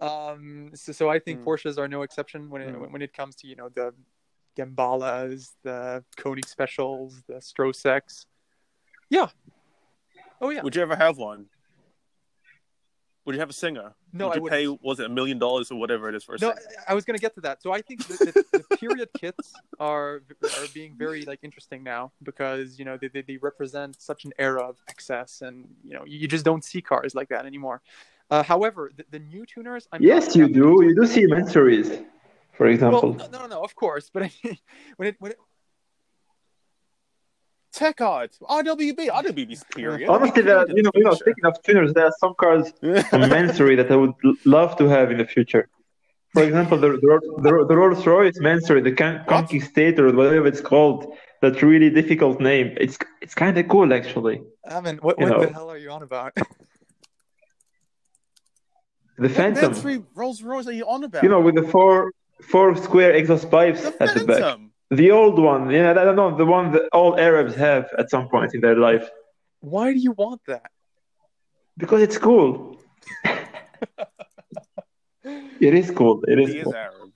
Um, 0.00 0.72
so, 0.74 0.90
so 0.92 1.08
I 1.08 1.20
think 1.20 1.40
Mm. 1.40 1.44
Porsches 1.44 1.78
are 1.78 1.86
no 1.86 2.02
exception 2.02 2.50
when 2.50 2.62
it 2.62 2.74
Mm. 2.74 2.90
when 2.90 3.02
it 3.02 3.12
comes 3.12 3.36
to 3.36 3.46
you 3.46 3.54
know 3.54 3.68
the 3.68 3.94
Gemballas, 4.56 5.52
the 5.62 6.04
Koenig 6.16 6.48
Specials, 6.48 7.22
the 7.28 7.34
Stroseks. 7.34 8.26
Yeah. 9.08 9.28
Oh 10.40 10.50
yeah. 10.50 10.62
Would 10.62 10.74
you 10.74 10.82
ever 10.82 10.96
have 10.96 11.16
one? 11.18 11.46
Would 13.30 13.36
you 13.36 13.40
have 13.40 13.50
a 13.50 13.52
singer? 13.52 13.94
No, 14.12 14.26
Would 14.26 14.36
I 14.36 14.40
wouldn't. 14.40 14.60
pay 14.60 14.78
was 14.82 14.98
it 14.98 15.06
a 15.06 15.08
million 15.08 15.38
dollars 15.38 15.70
or 15.70 15.78
whatever 15.78 16.08
it 16.08 16.16
is 16.16 16.24
for 16.24 16.34
a 16.34 16.38
No, 16.40 16.48
singer? 16.48 16.62
I 16.88 16.90
I 16.90 16.94
was 16.94 17.04
going 17.04 17.16
to 17.16 17.20
get 17.20 17.32
to 17.36 17.40
that. 17.42 17.62
So 17.62 17.70
I 17.72 17.80
think 17.80 18.00
the, 18.08 18.16
the, 18.24 18.44
the 18.58 18.64
period 18.76 19.08
kits 19.14 19.52
are 19.78 20.22
are 20.58 20.66
being 20.74 20.96
very 20.96 21.24
like 21.26 21.38
interesting 21.44 21.84
now 21.84 22.10
because 22.24 22.76
you 22.76 22.84
know 22.84 22.96
they, 23.00 23.06
they, 23.06 23.22
they 23.22 23.36
represent 23.36 24.02
such 24.02 24.24
an 24.24 24.32
era 24.36 24.62
of 24.62 24.78
excess 24.88 25.42
and 25.42 25.68
you 25.84 25.94
know 25.94 26.02
you 26.04 26.26
just 26.26 26.44
don't 26.44 26.64
see 26.64 26.82
cars 26.82 27.14
like 27.14 27.28
that 27.28 27.46
anymore. 27.46 27.82
Uh, 28.32 28.42
however, 28.42 28.90
the, 28.96 29.04
the 29.12 29.20
new 29.20 29.46
tuners, 29.46 29.86
I'm 29.92 30.02
Yes, 30.02 30.34
you 30.34 30.48
do. 30.48 30.82
You 30.82 30.92
do 31.00 31.06
see 31.06 31.24
Mansories, 31.26 31.88
for 32.56 32.66
Well, 32.66 32.74
example. 32.74 33.14
no, 33.14 33.38
no, 33.38 33.46
no, 33.46 33.62
of 33.62 33.76
course, 33.76 34.10
but 34.12 34.24
I 34.24 34.32
mean, 34.42 34.58
when 34.96 35.06
it 35.10 35.16
when 35.20 35.30
it, 35.32 35.38
TechArt, 37.80 38.32
RWB, 38.42 39.00
RWB's 39.08 39.64
period. 39.74 40.08
Honestly, 40.08 40.42
there, 40.42 40.68
you 40.68 40.82
know, 40.82 40.90
you 40.94 41.04
know, 41.04 41.14
speaking 41.14 41.46
of 41.46 41.54
tuners, 41.62 41.92
there 41.94 42.06
are 42.10 42.16
some 42.18 42.34
cars 42.34 42.66
on 43.16 43.22
Mansory 43.34 43.76
that 43.76 43.90
I 43.90 43.96
would 43.96 44.14
love 44.44 44.76
to 44.80 44.84
have 44.88 45.10
in 45.10 45.18
the 45.18 45.24
future. 45.24 45.64
For 46.34 46.42
example, 46.42 46.76
the 46.78 46.90
the, 47.04 47.14
the, 47.44 47.52
the 47.70 47.76
Rolls 47.76 48.06
Royce 48.06 48.38
Mansory, 48.38 48.82
the 48.82 48.92
Con- 48.92 49.24
Conquistador, 49.26 50.08
or 50.08 50.12
whatever 50.14 50.46
it's 50.46 50.60
called, 50.60 51.00
that 51.40 51.62
really 51.62 51.90
difficult 51.90 52.40
name. 52.40 52.76
It's 52.84 52.96
it's 53.22 53.34
kind 53.34 53.56
of 53.58 53.66
cool, 53.68 53.92
actually. 53.92 54.42
I 54.68 54.80
mean, 54.80 54.98
what, 54.98 55.18
what 55.18 55.40
the 55.40 55.52
hell 55.52 55.70
are 55.70 55.78
you 55.78 55.90
on 55.90 56.02
about? 56.02 56.32
The 59.20 59.28
What 59.28 59.36
Phantom, 59.36 59.72
Mansory 59.72 60.02
Rolls 60.14 60.42
Royce 60.42 60.66
are 60.66 60.72
you 60.72 60.86
on 60.88 61.04
about? 61.04 61.22
you 61.22 61.28
know, 61.28 61.42
with 61.42 61.54
the 61.54 61.62
four 61.74 62.12
four 62.40 62.74
square 62.76 63.12
exhaust 63.12 63.50
pipes 63.50 63.82
the 63.82 64.02
at 64.02 64.14
the 64.14 64.24
back. 64.24 64.58
Phantom. 64.90 65.04
The 65.04 65.10
old 65.12 65.38
one, 65.38 65.70
yeah, 65.70 65.90
I 65.90 65.94
don't 66.04 66.16
know, 66.16 66.36
the 66.36 66.44
one 66.46 66.72
that 66.72 66.88
all 66.92 67.18
Arabs 67.18 67.54
have 67.54 67.88
at 67.98 68.10
some 68.10 68.28
point 68.28 68.54
in 68.54 68.60
their 68.60 68.76
life, 68.76 69.08
Why 69.60 69.92
do 69.92 69.98
you 69.98 70.12
want 70.12 70.40
that? 70.46 70.70
because 71.78 72.02
it's 72.02 72.18
cool. 72.18 72.76
It 75.60 75.74
is 75.74 75.90
cool. 75.90 76.22
It 76.26 76.38
He 76.38 76.44
is 76.44 76.54
is 76.54 76.64
cool. 76.64 76.74
Arab. 76.74 77.12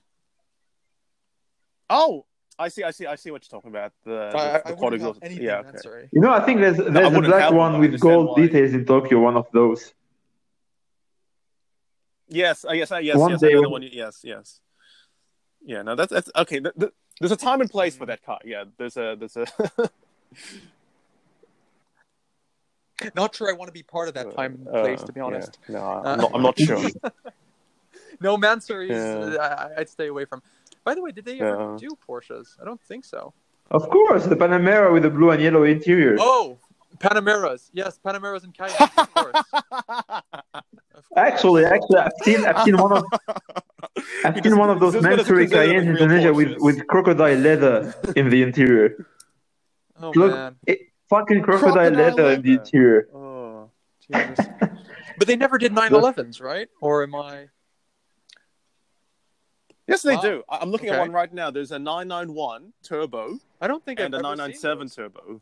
Oh, 1.89 2.27
I 2.59 2.68
see, 2.68 2.83
I 2.85 2.91
see, 2.91 3.07
I 3.07 3.14
see 3.16 3.31
what 3.31 3.43
you're 3.43 3.57
talking 3.59 3.70
about. 3.70 3.93
The, 4.05 4.11
the, 4.31 4.39
I, 4.39 4.57
I 4.57 4.70
the 4.70 4.77
quad 4.77 4.93
exhaust- 4.95 5.20
anything 5.22 5.43
Yeah, 5.45 5.62
yeah, 5.62 5.68
okay. 5.70 5.79
sorry. 5.79 6.09
You 6.12 6.20
know, 6.20 6.31
I 6.31 6.41
think 6.45 6.61
there's 6.61 6.79
I 6.79 6.91
there's 6.91 7.14
a 7.14 7.20
black 7.22 7.43
have 7.45 7.55
one 7.55 7.72
one, 7.72 7.81
with 7.81 7.99
gold 7.99 8.29
why. 8.37 8.43
details 8.47 8.75
in 8.75 8.85
Tokyo. 8.85 9.20
One 9.20 9.37
of 9.39 9.47
those. 9.53 9.95
Yes, 12.29 12.64
uh, 12.68 12.72
yes, 12.72 12.93
uh, 12.93 12.99
yes, 12.99 13.16
One 13.16 13.31
yes. 13.33 13.41
day 13.41 13.53
Another 13.53 13.70
when- 13.70 13.83
one. 13.83 13.91
Yes, 13.91 14.20
yes. 14.22 14.61
Yeah, 15.64 15.81
no, 15.83 15.95
that's 15.95 16.12
that's 16.12 16.31
okay. 16.37 16.61
th- 16.61 16.75
th- 16.79 16.93
there's 17.21 17.33
a 17.33 17.37
time 17.37 17.61
and 17.61 17.71
place 17.71 17.97
for 17.97 18.07
that 18.07 18.25
car. 18.25 18.39
Yeah, 18.45 18.65
there's 18.79 18.97
a 18.97 19.17
there's 19.19 19.37
a. 19.37 19.47
Not 23.15 23.35
sure 23.35 23.49
I 23.51 23.53
want 23.53 23.69
to 23.69 23.73
be 23.73 23.83
part 23.83 24.09
of 24.09 24.15
that 24.15 24.35
time 24.35 24.55
and 24.55 24.67
place, 24.69 25.03
Uh, 25.03 25.07
to 25.07 25.12
be 25.12 25.21
yeah. 25.21 25.27
honest. 25.27 25.59
No, 25.69 25.81
I'm 25.81 26.19
not. 26.19 26.31
I'm 26.35 26.43
not 26.43 26.59
sure. 26.59 26.79
No, 28.21 28.37
Mansories, 28.39 28.91
Yeah. 28.91 29.41
uh, 29.43 29.69
I, 29.77 29.81
I'd 29.81 29.89
stay 29.89 30.07
away 30.07 30.25
from. 30.25 30.41
By 30.85 30.95
the 30.95 31.03
way, 31.03 31.11
did 31.11 31.25
they 31.25 31.41
ever 31.41 31.73
Yeah. 31.73 31.77
do 31.81 31.89
Porsches? 32.09 32.57
I 32.62 32.65
don't 32.65 32.81
think 32.81 33.05
so. 33.05 33.35
Of 33.73 33.89
course, 33.91 34.25
the 34.27 34.37
Panamera 34.37 34.93
with 34.93 35.03
the 35.03 35.11
blue 35.11 35.31
and 35.33 35.43
yellow 35.43 35.65
interior. 35.65 36.17
Oh, 36.21 36.57
Panameras. 36.99 37.71
Yes, 37.73 37.99
Panameras 38.05 38.45
and 38.45 38.55
Cayennes, 38.55 38.99
of 38.99 39.12
course. 39.15 39.43
Of 41.17 41.23
course. 41.23 41.33
Actually, 41.33 41.65
actually, 41.65 41.99
I've 41.99 42.12
seen 42.23 42.45
I've 42.45 42.62
seen 42.65 42.77
one 42.77 42.93
of 42.93 43.05
I've 44.25 44.43
seen 44.43 44.57
one 44.59 44.71
of 44.71 44.81
those 44.81 44.95
just 44.95 45.05
gotta 45.05 45.17
Mansory 45.23 45.47
Cayennes 45.49 45.83
in 45.83 45.89
Indonesia 45.97 46.33
with, 46.33 46.57
with 46.59 46.87
crocodile 46.89 47.37
leather 47.39 47.95
in 48.17 48.31
the 48.31 48.43
interior. 48.43 49.07
Oh, 50.01 50.12
Look, 50.17 50.33
man. 50.33 50.57
it, 50.67 50.79
fucking 51.09 51.43
crocodile, 51.43 51.75
Crocodile 51.75 51.93
leather 52.11 52.31
in 52.33 52.43
the 52.43 52.53
interior. 52.55 53.09
oh, 53.15 53.71
Jesus. 54.01 54.47
But 55.19 55.29
they 55.29 55.37
never 55.37 55.59
did 55.59 55.71
911s, 55.73 56.43
right? 56.43 56.69
Or 56.81 57.05
am 57.05 57.15
I. 57.15 57.47
yes, 59.87 60.03
they 60.03 60.17
Wow. 60.17 60.23
do. 60.23 60.43
I- 60.49 60.59
I'm 60.59 60.71
looking 60.73 60.89
Okay. 60.91 60.97
at 60.99 61.01
one 61.07 61.12
right 61.12 61.33
now. 61.33 61.53
There's 61.53 61.71
a 61.71 61.79
991 61.79 62.73
turbo 62.83 63.39
I 63.61 63.69
don't 63.69 63.85
think 63.85 64.01
and 64.01 64.12
I've 64.12 64.19
a 64.21 64.23
997 64.23 64.89
turbo. 64.89 65.41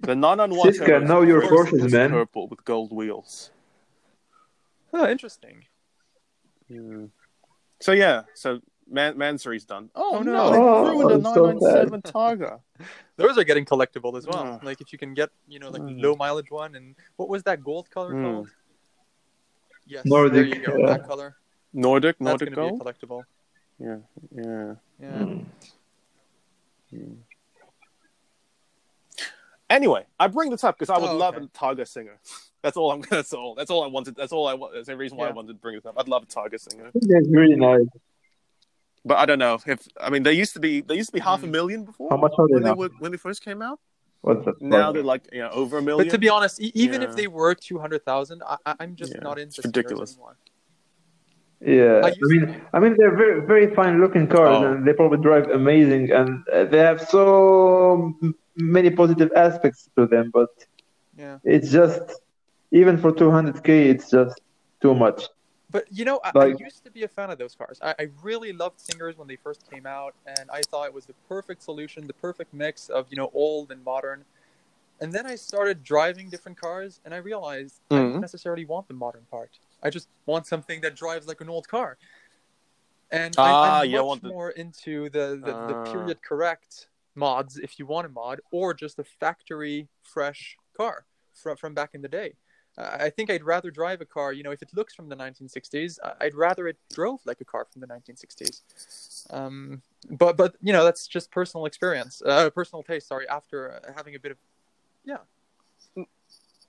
The 0.00 0.14
991 0.14 0.68
Siska, 0.68 0.78
turbo 0.86 1.02
is 1.04 1.08
know 1.08 1.20
the 1.22 1.26
your 1.28 1.40
first- 1.40 1.72
Porsches, 1.72 1.82
was 1.84 1.92
man. 1.92 2.10
Purple 2.10 2.48
with 2.48 2.62
gold 2.66 2.92
wheels. 2.92 3.50
Oh, 4.92 5.08
interesting. 5.08 5.64
So 7.80 7.92
yeah, 7.92 8.22
so 8.34 8.60
Man- 8.90 9.16
Mansory's 9.18 9.64
done. 9.64 9.90
Oh, 9.94 10.16
Oh, 10.16 10.22
no, 10.22 10.32
no. 10.32 10.50
they 10.50 10.58
Oh, 10.58 10.84
ruined 10.84 11.10
a 11.10 11.14
I'm 11.14 11.34
so 11.34 11.46
997 11.46 12.02
Targa. 12.02 12.60
Those 13.16 13.36
are 13.38 13.44
getting 13.44 13.64
collectible 13.64 14.16
as 14.16 14.26
well. 14.26 14.44
Mm. 14.44 14.62
Like 14.64 14.80
if 14.80 14.92
you 14.92 14.98
can 14.98 15.14
get, 15.14 15.30
you 15.46 15.58
know, 15.58 15.70
like 15.70 15.82
Mm. 15.82 16.00
low 16.02 16.14
mileage 16.16 16.50
one, 16.50 16.74
and 16.74 16.94
what 17.16 17.28
was 17.28 17.42
that 17.44 17.62
gold 17.62 17.90
color 17.90 18.14
Mm. 18.14 18.24
called? 18.24 18.48
Yes, 19.86 20.04
Nordic, 20.04 20.32
There 20.34 20.44
you 20.44 20.66
go, 20.66 20.84
uh, 20.84 20.88
that 20.88 21.06
color. 21.06 21.36
Nordic, 21.72 22.16
That's 22.18 22.24
Nordic 22.40 22.54
going 22.54 22.68
gold. 22.68 22.80
be 22.80 22.90
a 22.90 22.92
collectible. 22.92 23.22
Yeah, 23.78 23.98
yeah. 24.34 24.74
Yeah. 25.00 25.24
Mm. 26.92 27.16
Anyway, 29.70 30.04
I 30.18 30.28
bring 30.28 30.50
this 30.50 30.64
up 30.64 30.78
because 30.78 30.90
I 30.90 30.98
would 30.98 31.10
Oh, 31.10 31.16
love 31.16 31.36
okay. 31.36 31.44
a 31.44 31.48
Targa 31.48 31.86
singer. 31.86 32.18
That's 32.62 32.76
all 32.76 32.90
I'm. 32.90 33.02
That's 33.10 33.32
all. 33.32 33.54
That's 33.54 33.70
all 33.70 33.84
I 33.84 33.86
wanted. 33.86 34.16
That's 34.16 34.32
all 34.32 34.46
I 34.48 34.54
want. 34.54 34.74
That's 34.74 34.86
the 34.88 34.96
reason 34.96 35.16
why 35.18 35.28
I 35.28 35.30
wanted 35.32 35.48
to 35.48 35.54
bring 35.54 35.76
this 35.76 35.86
up. 35.86 35.94
I'd 35.98 36.08
love 36.08 36.24
a 36.24 36.26
Targa 36.26 36.58
singer, 36.58 36.90
That's 36.94 37.28
really 37.30 37.54
nice. 37.54 37.86
but 39.04 39.18
I 39.18 39.26
don't 39.26 39.38
know 39.38 39.58
if. 39.64 39.86
I 40.00 40.10
mean, 40.10 40.22
they 40.24 40.32
used 40.32 40.54
to 40.54 40.60
be. 40.60 40.80
They 40.80 40.96
used 40.96 41.10
to 41.10 41.12
be 41.12 41.20
half 41.20 41.42
a 41.42 41.46
Mm. 41.46 41.50
million 41.50 41.84
before. 41.84 42.08
How 42.10 42.16
much 42.16 42.32
are 42.38 42.48
they 42.48 42.54
when 42.54 42.62
they 42.64 42.72
were 42.72 42.90
when 42.98 43.12
they 43.12 43.18
first 43.18 43.44
came 43.44 43.62
out? 43.62 43.78
What's 44.22 44.44
that? 44.46 44.60
Now 44.60 44.90
they're 44.90 45.04
like 45.04 45.28
you 45.32 45.38
know 45.40 45.50
over 45.50 45.78
a 45.78 45.82
million. 45.82 46.08
But 46.08 46.12
to 46.12 46.18
be 46.18 46.28
honest, 46.28 46.60
e- 46.60 46.72
even 46.74 47.02
Yeah. 47.02 47.08
if 47.10 47.14
they 47.16 47.28
were 47.28 47.54
two 47.54 47.78
hundred 47.78 48.04
thousand, 48.04 48.42
I- 48.44 48.56
I- 48.66 48.74
I'm 48.80 48.96
just 48.96 49.12
Yeah, 49.14 49.20
not 49.20 49.38
into 49.38 49.60
it's 49.60 49.66
ridiculous. 49.66 50.12
Anymore. 50.14 50.36
Yeah, 51.60 52.00
I 52.02 52.06
I, 52.06 52.08
used 52.08 52.20
to 52.20 52.26
mean, 52.28 52.62
I 52.72 52.78
mean, 52.80 52.96
they're 52.98 53.16
very, 53.16 53.40
very 53.44 53.74
fine-looking 53.74 54.28
cars, 54.28 54.56
Oh. 54.58 54.72
and 54.72 54.86
they 54.86 54.92
probably 54.92 55.18
drive 55.18 55.48
amazing, 55.50 56.10
and 56.12 56.44
uh, 56.52 56.64
they 56.64 56.78
have 56.78 57.00
so 57.00 58.14
m- 58.22 58.34
many 58.58 58.90
positive 58.90 59.30
aspects 59.36 59.88
to 59.96 60.06
them. 60.06 60.30
But 60.32 60.50
Yeah. 61.16 61.38
it's 61.44 61.70
just, 61.70 62.02
even 62.70 62.98
for 62.98 63.12
200k, 63.12 63.86
it's 63.90 64.10
just 64.10 64.40
too 64.82 64.94
much. 64.94 65.24
But 65.70 65.84
you 65.90 66.04
know, 66.04 66.18
I, 66.24 66.30
Like- 66.34 66.54
I 66.60 66.64
used 66.64 66.84
to 66.84 66.90
be 66.90 67.02
a 67.04 67.08
fan 67.08 67.30
of 67.30 67.38
those 67.38 67.54
cars. 67.54 67.78
I, 67.82 67.94
I 67.98 68.08
really 68.22 68.52
loved 68.52 68.80
Singers 68.80 69.18
when 69.18 69.28
they 69.28 69.36
first 69.36 69.70
came 69.70 69.86
out, 69.86 70.14
and 70.26 70.50
I 70.50 70.62
thought 70.62 70.86
it 70.86 70.94
was 70.94 71.04
the 71.06 71.14
perfect 71.28 71.62
solution, 71.62 72.06
the 72.06 72.14
perfect 72.14 72.54
mix 72.54 72.88
of 72.88 73.06
you 73.10 73.16
know 73.16 73.30
old 73.34 73.70
and 73.70 73.84
modern. 73.84 74.24
And 75.00 75.12
then 75.12 75.26
I 75.26 75.36
started 75.36 75.84
driving 75.84 76.28
different 76.30 76.58
cars, 76.58 77.00
and 77.04 77.12
I 77.14 77.18
realized 77.18 77.80
I 77.90 77.94
Mhm. 77.94 78.12
don't 78.12 78.20
necessarily 78.20 78.64
want 78.64 78.88
the 78.88 78.94
modern 78.94 79.26
part. 79.30 79.50
I 79.82 79.90
just 79.90 80.08
want 80.26 80.46
something 80.46 80.80
that 80.80 80.96
drives 80.96 81.28
like 81.28 81.40
an 81.40 81.48
old 81.50 81.68
car. 81.68 81.98
And 83.10 83.34
Ah, 83.38 83.42
I, 83.80 83.82
I'm 83.84 83.90
you 83.90 83.96
much 83.98 84.06
want 84.06 84.22
the- 84.22 84.28
more 84.28 84.50
into 84.50 85.08
the, 85.10 85.40
the, 85.44 85.52
the 85.70 85.74
Ah. 85.76 85.92
period 85.92 86.20
correct 86.22 86.88
mods, 87.18 87.58
if 87.58 87.78
you 87.78 87.84
want 87.86 88.06
a 88.06 88.08
mod, 88.10 88.40
or 88.52 88.72
just 88.74 88.98
a 88.98 89.04
factory 89.04 89.88
fresh 90.02 90.56
car 90.76 91.04
from 91.34 91.56
from 91.56 91.74
back 91.74 91.90
in 91.94 92.02
the 92.02 92.08
day. 92.08 92.30
I 92.78 93.06
I 93.06 93.10
think 93.10 93.28
I'd 93.30 93.44
rather 93.54 93.70
drive 93.70 94.00
a 94.00 94.04
car, 94.16 94.32
you 94.32 94.42
know, 94.44 94.52
if 94.52 94.62
it 94.62 94.70
looks 94.78 94.94
from 94.94 95.08
the 95.08 95.16
1960s, 95.16 95.98
I- 96.08 96.16
I'd 96.26 96.34
rather 96.46 96.68
it 96.68 96.78
drove 96.98 97.20
like 97.30 97.40
a 97.40 97.44
car 97.44 97.66
from 97.70 97.80
the 97.80 97.86
1960s. 97.94 98.56
Um, 99.30 99.82
but 100.22 100.36
but 100.36 100.50
you 100.66 100.72
know, 100.72 100.84
that's 100.84 101.06
just 101.16 101.30
personal 101.30 101.66
experience, 101.66 102.22
uh, 102.24 102.50
personal 102.50 102.82
taste. 102.82 103.08
Sorry, 103.08 103.26
after 103.28 103.58
uh, 103.74 103.92
having 103.96 104.14
a 104.14 104.20
bit 104.20 104.32
of 104.32 104.38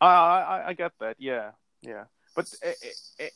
I, 0.02 0.08
I 0.08 0.68
I 0.70 0.74
get 0.74 0.93
that. 1.00 1.16
Yeah, 1.20 1.52
yeah. 1.82 2.06
But 2.36 2.54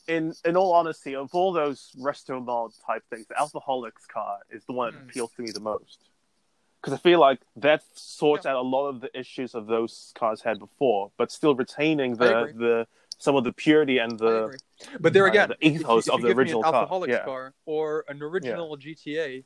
in 0.08 0.32
in 0.44 0.56
all 0.56 0.72
honesty, 0.72 1.14
of 1.14 1.28
all 1.34 1.52
those 1.52 1.92
resto 2.00 2.42
mod 2.42 2.72
type 2.86 3.02
things, 3.10 3.26
the 3.26 3.34
Alfaholics 3.34 4.06
car 4.12 4.38
is 4.50 4.64
the 4.64 4.72
one 4.72 4.94
that 4.94 5.00
Mm. 5.02 5.10
appeals 5.10 5.30
to 5.36 5.42
me 5.42 5.50
the 5.50 5.60
most 5.60 5.98
because 6.84 6.98
I 6.98 7.00
feel 7.02 7.18
like 7.18 7.40
that 7.56 7.82
sorts 7.94 8.44
out 8.44 8.56
a 8.56 8.60
lot 8.60 8.88
of 8.88 9.00
the 9.00 9.18
issues 9.18 9.54
of 9.54 9.66
those 9.66 10.12
cars 10.14 10.42
had 10.42 10.58
before, 10.58 11.10
but 11.16 11.32
still 11.32 11.54
retaining 11.54 12.16
the 12.16 12.52
the 12.54 12.86
some 13.16 13.36
of 13.36 13.44
the 13.44 13.52
purity 13.52 13.96
and 13.98 14.18
the. 14.18 14.58
But 15.00 15.14
there 15.14 15.24
uh, 15.24 15.30
again, 15.30 15.48
the 15.48 15.66
if 15.66 15.72
you- 15.72 15.80
ethos 15.80 16.08
if 16.08 16.12
of 16.12 16.20
the 16.20 16.28
me 16.28 16.34
original 16.34 16.62
an 16.62 16.70
car, 16.70 16.86
Alfaholics 16.86 17.08
yeah. 17.08 17.24
car 17.24 17.54
or 17.64 18.04
an 18.08 18.22
original 18.22 18.76
GTA, 18.76 19.44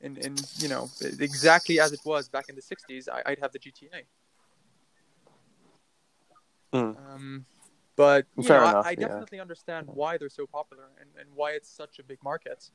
in, 0.00 0.16
in 0.16 0.36
you 0.56 0.68
know 0.68 0.88
exactly 1.20 1.78
as 1.78 1.92
it 1.92 2.00
was 2.06 2.30
back 2.30 2.48
in 2.48 2.54
the 2.54 2.62
'60s, 2.62 3.06
I, 3.06 3.22
I'd 3.26 3.38
have 3.40 3.52
the 3.52 3.58
GTA. 3.58 4.04
Mm. 6.72 6.96
Um, 6.96 7.46
but 7.96 8.24
you 8.36 8.44
Fair 8.44 8.60
know, 8.60 8.68
enough, 8.70 8.86
I, 8.86 8.90
yeah. 8.92 9.08
definitely 9.08 9.40
understand 9.40 9.88
why 9.88 10.16
they're 10.16 10.30
so 10.30 10.46
popular 10.46 10.84
and, 11.00 11.10
and 11.20 11.28
why 11.34 11.50
it's 11.50 11.68
such 11.68 11.98
a 11.98 12.02
big 12.02 12.22
market. 12.22 12.70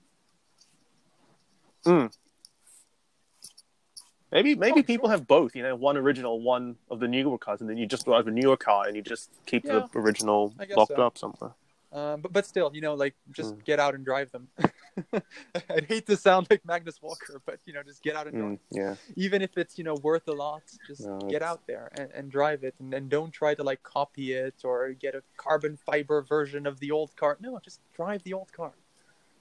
Maybe 4.33 4.55
maybe 4.55 4.79
Oh, 4.79 4.83
people 4.83 5.07
sure. 5.09 5.17
have 5.17 5.27
both. 5.27 5.55
You 5.55 5.61
know, 5.61 5.75
one 5.75 5.95
original, 5.95 6.41
one 6.41 6.75
of 6.89 6.99
the 6.99 7.07
newer 7.07 7.37
cars, 7.37 7.61
and 7.61 7.69
then 7.69 7.77
you 7.77 7.85
just 7.85 8.05
drive 8.05 8.27
a 8.27 8.31
newer 8.31 8.57
car 8.57 8.87
and 8.87 8.95
you 8.95 9.03
just 9.03 9.29
keep 9.45 9.63
Yeah, 9.63 9.85
the 9.93 9.99
original 9.99 10.53
locked 10.75 10.95
so. 10.97 11.03
up 11.03 11.17
somewhere. 11.17 11.51
Um, 11.91 12.21
but 12.21 12.33
but 12.33 12.45
still, 12.47 12.71
you 12.73 12.81
know, 12.81 12.95
like 12.95 13.13
just 13.31 13.55
Mm. 13.55 13.63
get 13.63 13.79
out 13.79 13.93
and 13.93 14.03
drive 14.03 14.31
them. 14.31 14.47
I'd 15.69 15.85
hate 15.85 16.07
to 16.07 16.17
sound 16.17 16.47
like 16.49 16.65
Magnus 16.65 16.99
Walker, 16.99 17.39
but 17.45 17.59
you 17.65 17.73
know, 17.73 17.83
just 17.83 18.01
get 18.01 18.15
out 18.15 18.25
and 18.25 18.35
drive. 18.35 18.51
Mm, 18.53 18.59
yeah. 18.71 18.95
even 19.15 19.43
if 19.43 19.55
it's 19.55 19.77
you 19.77 19.83
know 19.83 19.93
worth 19.95 20.27
a 20.27 20.33
lot 20.33 20.63
just 20.87 21.01
No, 21.05 21.19
get 21.29 21.43
out 21.43 21.61
there 21.67 21.91
and, 21.93 22.09
and 22.13 22.31
drive 22.31 22.63
it 22.63 22.73
and, 22.79 22.91
and 22.95 23.09
don't 23.09 23.31
try 23.31 23.53
to 23.53 23.61
like 23.63 23.83
copy 23.83 24.33
it 24.33 24.55
or 24.63 24.89
get 24.93 25.13
a 25.13 25.21
carbon 25.37 25.77
fiber 25.77 26.21
version 26.23 26.65
of 26.65 26.79
the 26.79 26.89
old 26.89 27.15
car 27.15 27.37
no 27.41 27.59
just 27.59 27.79
drive 27.95 28.23
the 28.23 28.33
old 28.33 28.51
car 28.53 28.73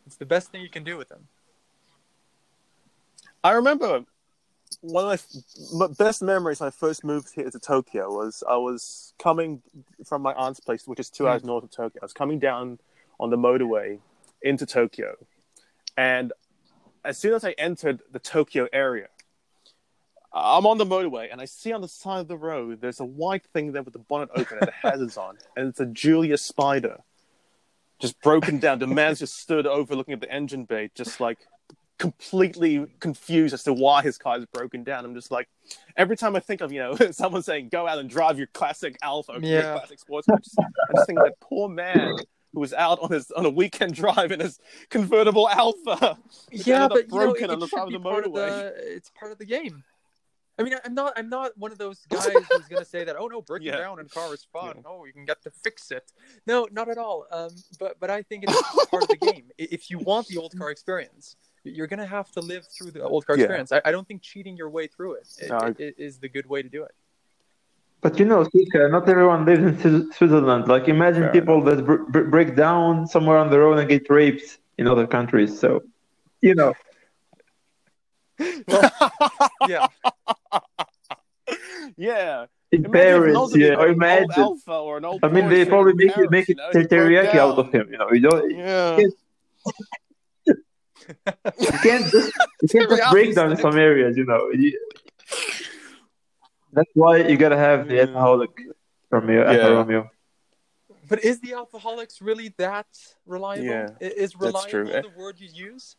it's 0.06 0.16
the 0.16 0.26
best 0.26 0.50
thing 0.50 0.60
you 0.60 0.68
can 0.68 0.84
do 0.84 0.96
with 0.98 1.08
them 1.08 1.28
I 3.44 3.52
remember 3.52 4.04
one 4.80 5.04
of 5.04 5.08
my 5.08 5.14
f- 5.14 5.88
m- 5.90 5.92
best 5.94 6.22
memories 6.22 6.60
when 6.60 6.68
I 6.68 6.70
first 6.70 7.04
moved 7.04 7.32
here 7.34 7.50
to 7.50 7.58
Tokyo 7.58 8.10
was 8.10 8.42
I 8.48 8.56
was 8.56 9.12
coming 9.18 9.62
from 10.06 10.22
my 10.22 10.32
aunt's 10.34 10.60
place, 10.60 10.86
which 10.86 11.00
is 11.00 11.10
two 11.10 11.24
Mm. 11.24 11.30
hours 11.30 11.44
north 11.44 11.64
of 11.64 11.70
Tokyo. 11.70 12.00
I 12.02 12.04
was 12.04 12.12
coming 12.12 12.38
down 12.38 12.78
on 13.20 13.30
the 13.30 13.36
motorway 13.36 14.00
into 14.42 14.66
Tokyo, 14.66 15.16
and 15.96 16.32
as 17.04 17.18
soon 17.18 17.34
as 17.34 17.44
I 17.44 17.52
entered 17.52 18.00
the 18.10 18.18
Tokyo 18.18 18.68
area, 18.72 19.08
I'm 20.32 20.66
on 20.66 20.78
the 20.78 20.86
motorway 20.86 21.28
and 21.30 21.40
I 21.40 21.44
see 21.44 21.72
on 21.72 21.82
the 21.82 21.88
side 21.88 22.20
of 22.20 22.28
the 22.28 22.36
road 22.38 22.80
there's 22.80 23.00
a 23.00 23.04
white 23.04 23.44
thing 23.52 23.72
there 23.72 23.82
with 23.82 23.92
the 23.92 23.98
bonnet 23.98 24.30
open 24.34 24.58
and 24.58 24.68
the 24.68 24.72
hazards 24.88 25.16
on, 25.16 25.36
and 25.56 25.68
it's 25.68 25.80
a 25.80 25.86
Giulia 25.86 26.38
Spider, 26.38 26.98
just 28.00 28.20
broken 28.22 28.58
down. 28.58 28.78
The 28.78 28.86
man's 28.86 29.18
just 29.18 29.36
stood 29.38 29.66
over 29.66 29.94
looking 29.94 30.14
at 30.14 30.20
the 30.20 30.30
engine 30.32 30.64
bay, 30.64 30.90
just 30.94 31.20
like 31.20 31.38
completely 32.02 32.84
confused 32.98 33.54
as 33.54 33.62
to 33.62 33.72
why 33.72 34.02
his 34.02 34.18
car 34.18 34.36
is 34.36 34.44
broken 34.46 34.82
down. 34.82 35.04
I'm 35.04 35.14
just 35.14 35.30
like, 35.30 35.48
every 35.96 36.16
time 36.16 36.34
I 36.34 36.40
think 36.40 36.60
of 36.60 36.72
you 36.72 36.80
know 36.80 36.96
someone 37.12 37.42
saying 37.44 37.68
go 37.70 37.86
out 37.86 37.98
and 37.98 38.10
drive 38.10 38.38
your 38.38 38.48
classic 38.48 38.98
Alfa, 39.02 39.32
or 39.32 39.40
your 39.40 39.60
Yeah. 39.60 39.72
classic 39.78 40.00
sports, 40.00 40.26
car," 40.26 40.36
I 40.36 40.40
just, 40.40 40.58
I 40.58 40.92
just 40.96 41.06
think 41.06 41.20
that 41.20 41.34
poor 41.40 41.68
man 41.68 42.16
who 42.52 42.60
was 42.60 42.72
out 42.74 42.98
on 43.00 43.12
his 43.12 43.30
on 43.30 43.46
a 43.46 43.50
weekend 43.50 43.94
drive 44.02 44.32
in 44.32 44.40
his 44.40 44.58
convertible 44.90 45.48
Alfa. 45.48 46.18
yeah 46.50 46.88
but 46.88 47.04
you 47.04 47.18
know 47.18 47.26
broken 47.26 47.44
it, 47.44 47.50
on 47.50 47.60
the 47.60 47.68
side 47.68 47.86
of 47.86 47.92
the 47.92 48.00
part 48.00 48.26
of 48.26 48.32
the 48.34 48.74
it's 48.76 49.10
part 49.10 49.30
of 49.30 49.38
the 49.38 49.46
game 49.46 49.84
I 50.58 50.64
mean, 50.64 50.74
I'm 50.84 50.92
not. 50.94 51.14
I'm 51.16 51.30
not 51.30 51.56
one 51.56 51.72
of 51.72 51.78
those 51.78 52.00
guys 52.10 52.26
who's 52.50 52.68
gonna 52.68 52.84
say 52.84 53.04
that. 53.04 53.16
Oh 53.16 53.26
no, 53.26 53.40
breaking 53.50 53.68
Yeah. 53.68 53.78
down 53.78 53.98
in 53.98 54.08
car 54.10 54.34
is 54.34 54.46
fun. 54.52 54.74
Yeah. 54.76 54.82
Oh, 54.84 55.06
you 55.06 55.12
can 55.14 55.24
get 55.24 55.42
to 55.44 55.50
fix 55.50 55.90
it. 55.90 56.12
No, 56.46 56.68
not 56.70 56.90
at 56.90 56.98
all. 56.98 57.26
Um, 57.32 57.48
but 57.80 57.98
but 57.98 58.10
I 58.10 58.20
think 58.22 58.44
it's 58.46 58.62
part 58.90 59.02
of 59.04 59.08
the 59.08 59.16
game. 59.16 59.46
If 59.56 59.90
you 59.90 59.98
want 59.98 60.26
the 60.28 60.36
old 60.36 60.54
car 60.56 60.70
experience, 60.70 61.36
you're 61.64 61.86
gonna 61.86 62.06
have 62.06 62.30
to 62.32 62.40
live 62.40 62.66
through 62.66 62.90
the 62.92 63.02
old 63.02 63.26
car 63.26 63.36
Yeah. 63.36 63.44
experience. 63.44 63.72
I, 63.72 63.80
I 63.84 63.90
don't 63.92 64.06
think 64.06 64.22
cheating 64.22 64.56
your 64.56 64.70
way 64.70 64.86
through 64.86 65.14
it, 65.14 65.28
i- 65.42 65.46
No, 65.46 65.56
I- 65.58 65.68
i- 65.78 65.94
is 65.96 66.18
the 66.18 66.28
good 66.28 66.46
way 66.46 66.62
to 66.62 66.68
do 66.68 66.82
it. 66.82 66.94
But 68.00 68.18
you 68.18 68.24
know, 68.24 68.44
not 68.96 69.08
everyone 69.08 69.44
lives 69.44 69.84
in 69.84 70.10
Switzerland. 70.12 70.66
Like, 70.66 70.88
imagine 70.88 71.22
Fair 71.24 71.32
people 71.32 71.62
that 71.62 71.84
br- 71.86 72.02
br- 72.14 72.28
break 72.34 72.56
down 72.56 73.06
somewhere 73.06 73.38
on 73.38 73.48
the 73.48 73.60
road 73.60 73.78
and 73.78 73.88
get 73.88 74.10
raped 74.10 74.58
in 74.78 74.88
other 74.88 75.06
countries. 75.06 75.56
So, 75.58 75.82
you 76.40 76.54
know, 76.56 76.72
Yeah, 79.68 79.86
yeah. 81.96 82.46
in 82.72 82.86
Imagine 82.86 82.92
Paris, 82.92 83.56
yeah, 83.56 83.74
or 83.76 83.86
imagine. 83.88 84.30
Alfa 84.36 84.72
or 84.72 84.96
an 84.96 85.04
old 85.04 85.20
I 85.22 85.28
mean, 85.28 85.48
they 85.48 85.64
probably 85.64 85.92
in 85.92 85.96
make 85.98 86.08
it 86.08 86.14
Paris, 86.14 86.30
make 86.30 86.48
it 86.48 86.56
you 86.58 86.72
know, 86.80 86.88
teriyaki 86.88 87.36
out 87.36 87.58
of 87.58 87.70
him. 87.72 87.88
You 87.92 87.98
know, 87.98 88.10
you 88.10 88.20
don't. 88.20 88.50
Yeah. 88.50 88.96
You 91.08 91.68
can't 91.82 92.04
just 92.10 92.32
you 92.62 92.68
can't 92.68 92.90
just 92.90 93.10
break 93.12 93.34
down 93.34 93.50
in 93.50 93.56
some 93.56 93.76
areas. 93.76 94.16
You 94.16 94.24
know. 94.26 94.50
You- 94.50 94.78
that's 96.72 96.90
why 96.94 97.18
you 97.18 97.36
gotta 97.36 97.56
have 97.56 97.88
the 97.88 97.96
Yeah. 97.96 98.02
alcoholic 98.02 98.50
Romeo. 99.10 99.40
Yeah. 99.42 99.58
Alfa 99.60 99.74
Romeo. 99.74 100.10
but 101.08 101.22
is 101.24 101.40
the 101.40 101.50
Alfaholics 101.50 102.22
really 102.22 102.54
that 102.56 102.86
reliable? 103.26 103.66
Yeah, 103.66 103.88
I- 104.00 104.04
is 104.04 104.32
that's 104.32 104.36
reliable 104.40 104.70
true. 104.70 104.84
the 104.86 104.98
eh. 104.98 105.02
word 105.16 105.38
you 105.38 105.48
use? 105.52 105.96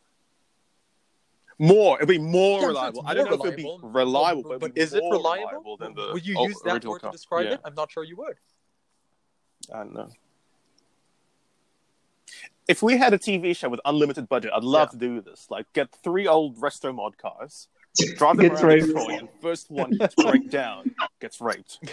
More, 1.58 1.98
it'd 1.98 2.08
be 2.08 2.18
more 2.18 2.60
Yeah, 2.62 2.66
reliable. 2.66 3.00
it's 3.02 3.08
I 3.10 3.14
don't 3.14 3.30
know 3.30 3.36
more 3.36 3.46
if 3.46 3.52
it'd 3.52 3.56
be 3.56 3.62
reliable, 3.62 3.90
reliable, 3.90 4.42
but, 4.42 4.48
but, 4.48 4.60
but 4.60 4.66
it'd 4.70 4.74
be 4.74 4.80
is 4.80 4.94
it 4.94 5.00
more 5.02 5.12
reliable? 5.12 5.76
than 5.76 5.94
the 5.94 6.10
would 6.12 6.26
you 6.26 6.40
use 6.48 6.60
that 6.64 6.84
word 6.84 7.00
car. 7.02 7.10
to 7.10 7.16
describe 7.16 7.44
Yeah. 7.46 7.52
it? 7.54 7.60
I'm 7.64 7.74
not 7.76 7.92
sure 7.92 8.02
you 8.02 8.16
would. 8.16 8.36
I 9.72 9.78
don't 9.78 9.94
know. 9.94 10.10
If 12.66 12.82
we 12.82 12.96
had 12.96 13.12
a 13.12 13.18
TV 13.18 13.54
show 13.54 13.68
with 13.68 13.80
unlimited 13.84 14.28
budget, 14.28 14.52
I'd 14.54 14.64
love 14.64 14.90
to 14.90 14.96
do 14.96 15.20
this. 15.20 15.46
Like, 15.50 15.66
get 15.74 15.90
three 16.02 16.26
old 16.26 16.56
resto 16.58 16.94
mod 16.94 17.18
cars, 17.18 17.68
drive 18.16 18.36
them 18.38 18.48
Gets 18.48 18.62
around 18.62 18.72
raped. 18.72 18.86
Detroit, 18.86 19.20
and 19.20 19.28
first 19.42 19.70
one 19.70 19.90
to 19.98 20.10
break 20.16 20.50
down 20.50 20.94
gets 21.20 21.40
raped. 21.40 21.78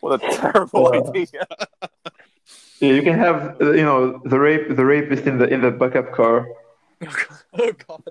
what 0.00 0.22
a 0.22 0.36
terrible 0.36 0.88
Uh, 0.88 1.10
idea! 1.10 1.46
Yeah, 2.80 2.92
you 2.92 3.02
can 3.02 3.16
have 3.16 3.60
uh, 3.60 3.70
you 3.72 3.84
know 3.84 4.20
the 4.24 4.38
rape 4.38 4.74
the 4.74 4.84
rapist 4.84 5.26
in 5.26 5.38
the 5.38 5.46
in 5.46 5.60
the 5.60 5.70
backup 5.70 6.12
car. 6.12 6.48
oh 7.54 7.72
God. 7.86 8.02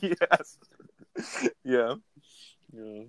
yes. 0.00 0.58
Yeah. 1.64 1.94
Yeah. 2.72 3.02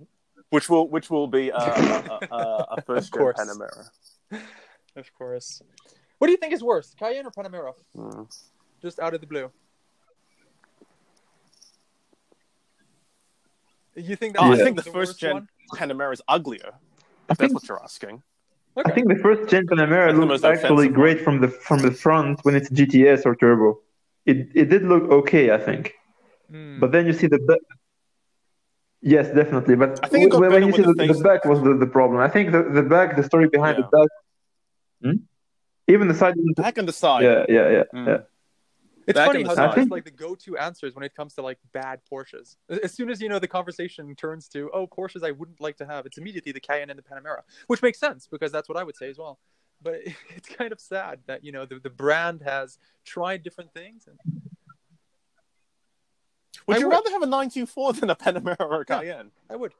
Which 0.49 0.69
will 0.69 0.87
which 0.89 1.09
will 1.09 1.27
be 1.27 1.51
uh, 1.51 1.59
a, 1.61 2.17
a, 2.31 2.35
a, 2.35 2.65
a 2.77 2.81
first 2.81 3.13
gen. 3.13 3.21
Panamera. 3.23 3.89
Of 4.95 5.13
course. 5.17 5.61
What 6.17 6.27
do 6.27 6.31
you 6.31 6.37
think 6.37 6.53
is 6.53 6.63
worse, 6.63 6.95
Cayenne 6.97 7.25
or 7.25 7.31
Panamera? 7.31 7.73
Mm. 7.97 8.27
Just 8.81 8.99
out 8.99 9.13
of 9.13 9.21
the 9.21 9.27
blue. 9.27 9.51
You 13.95 14.15
think 14.15 14.35
that 14.35 14.43
Oh, 14.43 14.53
Yeah. 14.53 14.61
I 14.61 14.63
think 14.63 14.77
the 14.77 14.83
the 14.83 14.91
first 14.91 15.19
gen 15.19 15.33
one? 15.33 15.47
Panamera 15.73 16.13
is 16.13 16.21
uglier. 16.27 16.73
I 16.73 17.31
If 17.31 17.37
that's 17.37 17.53
what 17.53 17.67
you're 17.67 17.81
asking. 17.81 18.21
Okay. 18.77 18.91
I 18.91 18.93
think 18.93 19.07
the 19.07 19.15
first 19.15 19.49
gen 19.49 19.65
Panamera 19.67 20.07
That's 20.07 20.19
looks 20.19 20.43
actually 20.43 20.87
offensive 20.87 20.93
great 20.93 21.21
from 21.21 21.39
the 21.39 21.47
from 21.47 21.79
the 21.79 21.91
front 21.91 22.43
when 22.43 22.55
it's 22.55 22.69
GTS 22.69 23.25
or 23.25 23.35
turbo. 23.35 23.79
It 24.25 24.49
it 24.53 24.69
did 24.69 24.83
look 24.83 25.03
okay, 25.19 25.51
I 25.51 25.57
think. 25.57 25.93
Hmm. 26.51 26.79
But 26.79 26.91
then 26.91 27.05
you 27.05 27.13
see 27.13 27.27
the 27.27 27.39
back. 27.39 27.59
Yes, 29.07 29.27
definitely. 29.27 29.75
But 29.75 29.99
I 30.03 30.07
think 30.07 30.25
it 30.25 30.31
got 30.31 30.41
when, 30.41 30.51
when 30.51 30.63
you 30.67 30.71
see 30.73 30.81
the, 30.81 30.93
the 30.93 31.13
the 31.13 31.23
back 31.23 31.45
was 31.45 31.61
the, 31.61 31.77
the 31.77 31.85
problem. 31.85 32.19
I 32.19 32.27
think 32.27 32.51
the, 32.51 32.63
the 32.63 32.81
back, 32.81 33.15
the 33.15 33.21
story 33.23 33.47
behind 33.47 33.77
Yeah. 33.77 33.85
the 33.91 33.97
back, 33.97 34.09
Hmm? 35.03 35.17
even 35.87 36.07
the 36.07 36.15
side. 36.15 36.33
Back 36.55 36.79
on 36.79 36.87
the 36.87 36.91
side. 36.91 37.23
Yeah, 37.23 37.45
yeah, 37.47 37.69
yeah, 37.69 37.83
Mm. 37.93 38.07
yeah. 38.07 38.17
It's 39.07 39.15
Back 39.19 39.27
funny 39.27 39.41
in 39.41 39.45
how 39.45 39.53
the 39.53 39.61
that's 39.61 39.75
side. 39.75 39.91
like 39.91 40.05
the 40.05 40.09
go-to 40.09 40.57
answers 40.57 40.95
when 40.95 41.03
it 41.03 41.13
comes 41.13 41.35
to 41.35 41.43
like 41.43 41.59
bad 41.73 41.99
Porsches. 42.11 42.55
As 42.83 42.91
soon 42.91 43.11
as 43.11 43.21
you 43.21 43.29
know 43.29 43.37
the 43.37 43.47
conversation 43.47 44.15
turns 44.15 44.47
to 44.49 44.71
oh 44.73 44.87
Porsches 44.87 45.23
I 45.23 45.29
wouldn't 45.29 45.61
like 45.61 45.77
to 45.77 45.85
have, 45.85 46.07
it's 46.07 46.17
immediately 46.17 46.51
the 46.51 46.59
Cayenne 46.59 46.89
and 46.89 46.97
the 46.97 47.03
Panamera, 47.03 47.41
which 47.67 47.83
makes 47.83 47.99
sense 47.99 48.27
because 48.27 48.51
that's 48.51 48.67
what 48.67 48.79
I 48.79 48.83
would 48.83 48.95
say 48.95 49.07
as 49.11 49.19
well. 49.19 49.37
But 49.83 49.99
it's 50.35 50.49
kind 50.49 50.71
of 50.71 50.79
sad 50.79 51.19
that 51.27 51.43
you 51.43 51.51
know 51.51 51.67
the, 51.67 51.77
the 51.77 51.91
brand 51.91 52.41
has 52.41 52.79
tried 53.03 53.43
different 53.43 53.71
things. 53.75 54.07
And 54.07 54.17
Would 56.68 56.78
I 56.78 56.80
you 56.80 56.88
would. 56.88 56.93
rather 56.93 57.09
have 57.11 57.22
a 57.22 57.26
924 57.28 57.93
than 57.93 58.09
a 58.09 58.16
Panamera 58.16 58.59
or 58.59 58.82
a 58.82 58.86
Yeah. 58.89 58.99
Cayenne? 58.99 59.32
I 59.49 59.55
would. 59.55 59.74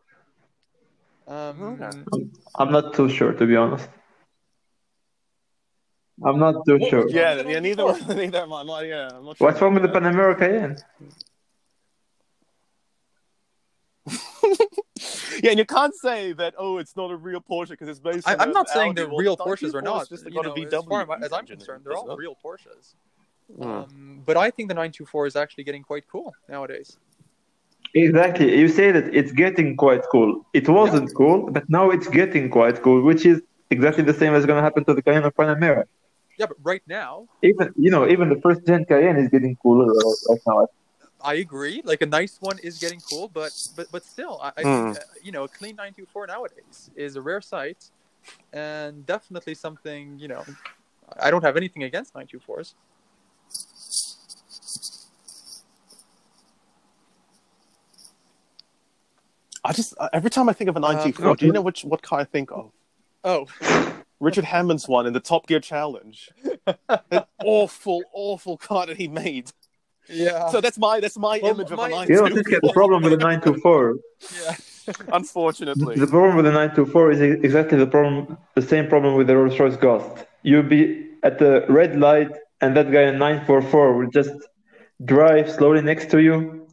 Um, 1.28 1.80
Okay. 1.82 1.90
I'm 2.60 2.72
not 2.72 2.94
too 2.94 3.10
sure, 3.10 3.34
to 3.34 3.46
be 3.48 3.56
honest. 3.56 3.90
I'm 6.24 6.40
not 6.40 6.64
too 6.66 6.78
What- 6.78 6.90
sure. 6.90 7.10
Yeah, 7.10 7.36
yeah, 7.42 7.60
neither, 7.60 7.84
924? 7.84 8.16
neither 8.16 8.38
am 8.42 8.54
I. 8.54 8.60
I'm 8.62 8.68
not, 8.68 8.80
yeah, 8.86 9.10
I'm 9.14 9.26
not 9.26 9.38
sure. 9.38 9.48
What's 9.48 9.60
wrong 9.62 9.74
with 9.74 9.84
the 9.84 9.90
Panamera 9.90 10.38
Cayenne? 10.38 10.78
yeah, 15.44 15.50
and 15.50 15.60
you 15.60 15.66
can't 15.66 15.94
say 15.96 16.32
that. 16.34 16.54
Oh, 16.58 16.78
it's 16.78 16.96
not 16.96 17.10
a 17.12 17.16
real 17.18 17.42
Porsche 17.42 17.70
because 17.70 17.90
it's 17.90 18.00
based. 18.00 18.28
I, 18.28 18.34
on 18.36 18.42
I'm 18.42 18.52
not 18.52 18.70
saying 18.70 18.92
Audi. 18.92 19.02
they're 19.02 19.10
real 19.18 19.36
94 19.36 19.46
Porsches 19.48 19.74
or 19.74 19.80
is 19.80 19.84
not. 19.84 20.10
Just 20.10 20.26
You 20.26 20.32
got 20.32 20.46
a 20.46 20.50
know, 20.50 20.56
VW 20.56 20.74
as 20.78 20.86
far 20.86 21.02
as 21.24 21.34
I'm 21.34 21.46
concerned, 21.48 21.84
they're 21.84 21.94
all 21.98 22.16
real 22.16 22.36
Porsches. 22.44 22.94
Mm. 23.52 23.86
Um, 23.86 24.22
but 24.26 24.38
I 24.38 24.50
think 24.52 24.70
the 24.70 24.74
924 24.76 25.28
is 25.28 25.36
actually 25.36 25.64
getting 25.64 25.84
quite 25.84 26.08
cool 26.08 26.36
nowadays. 26.48 26.98
Exactly. 27.94 28.58
You 28.58 28.68
say 28.68 28.92
that 28.92 29.14
it's 29.16 29.32
getting 29.32 29.76
quite 29.76 30.02
cool. 30.12 30.46
It 30.54 30.68
wasn't 30.68 31.14
cool, 31.16 31.50
but 31.52 31.64
now 31.70 31.90
it's 31.90 32.08
getting 32.08 32.50
quite 32.50 32.82
cool, 32.82 33.02
which 33.04 33.26
is 33.26 33.42
exactly 33.70 34.04
the 34.04 34.14
same 34.14 34.34
as 34.34 34.46
going 34.46 34.58
to 34.58 34.64
happen 34.64 34.86
to 34.86 34.94
the 34.94 35.02
Cayenne 35.02 35.24
or 35.26 35.32
Panamera. 35.32 35.84
Yeah, 36.38 36.48
but 36.48 36.58
right 36.64 36.82
now, 36.88 37.28
Even 37.44 37.74
you 37.78 37.92
know, 37.92 38.08
even 38.08 38.30
the 38.30 38.40
first 38.42 38.66
gen 38.66 38.86
Cayenne 38.86 39.18
is 39.18 39.30
getting 39.30 39.56
cooler 39.62 39.88
right 40.30 40.40
now. 40.48 40.68
I 41.22 41.36
agree. 41.36 41.82
Like 41.84 42.02
a 42.02 42.06
nice 42.06 42.38
one 42.42 42.60
is 42.60 42.78
getting 42.78 43.02
cool, 43.02 43.28
but 43.28 43.54
but 43.76 43.88
but 43.92 44.06
still, 44.06 44.40
I, 44.42 44.52
I 44.58 44.64
Hmm. 44.64 44.66
think, 44.66 44.96
uh, 44.96 45.00
you 45.22 45.32
know 45.32 45.44
a 45.44 45.48
clean 45.48 45.76
924 45.76 46.28
nowadays 46.28 46.90
is 46.96 47.16
a 47.16 47.22
rare 47.22 47.42
sight, 47.42 47.92
and 48.54 49.06
definitely 49.06 49.56
something. 49.56 50.18
You 50.20 50.28
know, 50.30 50.46
I 51.20 51.32
don't 51.32 51.44
have 51.44 51.58
anything 51.58 51.84
against 51.84 52.16
924s. 52.16 52.76
I 59.66 59.74
just 59.74 59.94
uh, 60.00 60.10
every 60.14 60.30
time 60.30 60.48
I 60.50 60.54
think 60.54 60.70
of 60.70 60.76
a 60.76 60.80
94, 60.80 61.28
Uh, 61.30 61.34
do 61.36 61.46
you 61.48 61.52
know 61.52 61.62
which 61.70 61.84
what 61.84 62.02
car 62.02 62.20
I 62.20 62.24
think 62.36 62.52
of? 62.52 62.72
Oh, 63.24 63.48
Richard 64.20 64.46
Hammond's 64.46 64.88
one 64.88 65.06
in 65.08 65.14
the 65.14 65.20
Top 65.32 65.48
Gear 65.48 65.60
Challenge. 65.60 66.30
An 67.12 67.24
awful, 67.44 68.04
awful 68.14 68.56
car 68.58 68.86
that 68.86 68.98
he 68.98 69.08
made. 69.08 69.52
yeah, 70.08 70.50
So 70.54 70.62
that's 70.62 70.78
my 70.78 71.00
that's 71.04 71.18
my 71.18 71.40
Well, 71.42 71.52
image 71.54 71.72
of 71.72 71.78
my- 71.78 71.90
a 71.90 72.06
You 72.08 72.16
know, 72.16 72.28
94. 72.28 72.60
the 72.62 72.72
problem 72.74 73.00
with 73.04 73.12
the 73.12 73.18
924, 73.18 73.96
yeah. 74.46 74.56
Unfortunately. 75.20 75.96
the 75.96 76.08
problem 76.16 76.36
with 76.38 76.46
the 76.46 76.52
924 76.52 77.12
is 77.12 77.22
exactly 77.22 77.78
the 77.80 77.88
problem, 77.88 78.38
the 78.54 78.62
same 78.62 78.86
problem 78.88 79.16
with 79.18 79.26
the 79.28 79.36
Rolls 79.36 79.60
Royce 79.60 79.78
Ghost. 79.78 80.26
You'll 80.44 80.70
be 80.78 81.10
at 81.24 81.40
the 81.40 81.66
red 81.70 82.00
light, 82.00 82.32
and 82.62 82.78
that 82.78 82.92
guy 82.92 83.04
in 83.12 83.18
944 83.18 83.98
will 83.98 84.12
just 84.20 84.36
drive 85.04 85.50
slowly 85.52 85.82
next 85.82 86.12
to 86.12 86.20
you, 86.22 86.65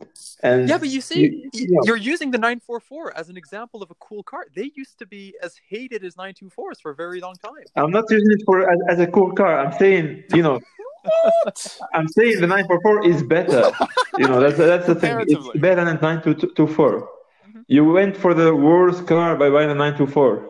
and 0.42 0.68
Yeah, 0.68 0.78
but 0.78 0.88
you 0.88 1.00
see, 1.00 1.20
You- 1.20 1.50
yeah. 1.52 1.80
you're 1.84 1.96
using 2.12 2.30
the 2.30 2.38
944 2.38 3.16
as 3.16 3.28
an 3.28 3.36
example 3.36 3.82
of 3.82 3.90
a 3.90 3.94
cool 3.96 4.22
car. 4.22 4.46
They 4.54 4.70
used 4.74 4.98
to 4.98 5.06
be 5.06 5.34
as 5.42 5.52
hated 5.68 6.04
as 6.04 6.14
924s 6.16 6.80
for 6.80 6.90
a 6.90 6.94
very 6.94 7.20
long 7.20 7.36
time. 7.36 7.64
I'm 7.76 7.90
not 7.90 8.10
using 8.10 8.30
it 8.32 8.42
for 8.44 8.68
as, 8.70 8.78
as 8.88 8.98
a 9.00 9.06
cool 9.06 9.32
car. 9.32 9.58
I'm 9.58 9.72
saying, 9.78 10.24
you 10.34 10.42
know, 10.42 10.60
I'm 11.94 12.08
saying 12.08 12.40
the 12.40 12.46
944 12.46 13.06
is 13.08 13.22
better. 13.22 13.70
you 14.18 14.26
know, 14.28 14.38
that's 14.40 14.56
that's 14.56 14.86
the 14.86 14.94
thing. 14.94 15.16
It's 15.20 15.48
better 15.58 15.84
than 15.84 15.98
924. 16.00 17.08
Mhm. 17.48 17.64
You 17.66 17.84
went 17.84 18.16
for 18.16 18.34
the 18.34 18.54
worst 18.54 19.06
car 19.06 19.36
by 19.36 19.48
buying 19.50 19.70
a 19.70 19.74
924. 19.74 20.48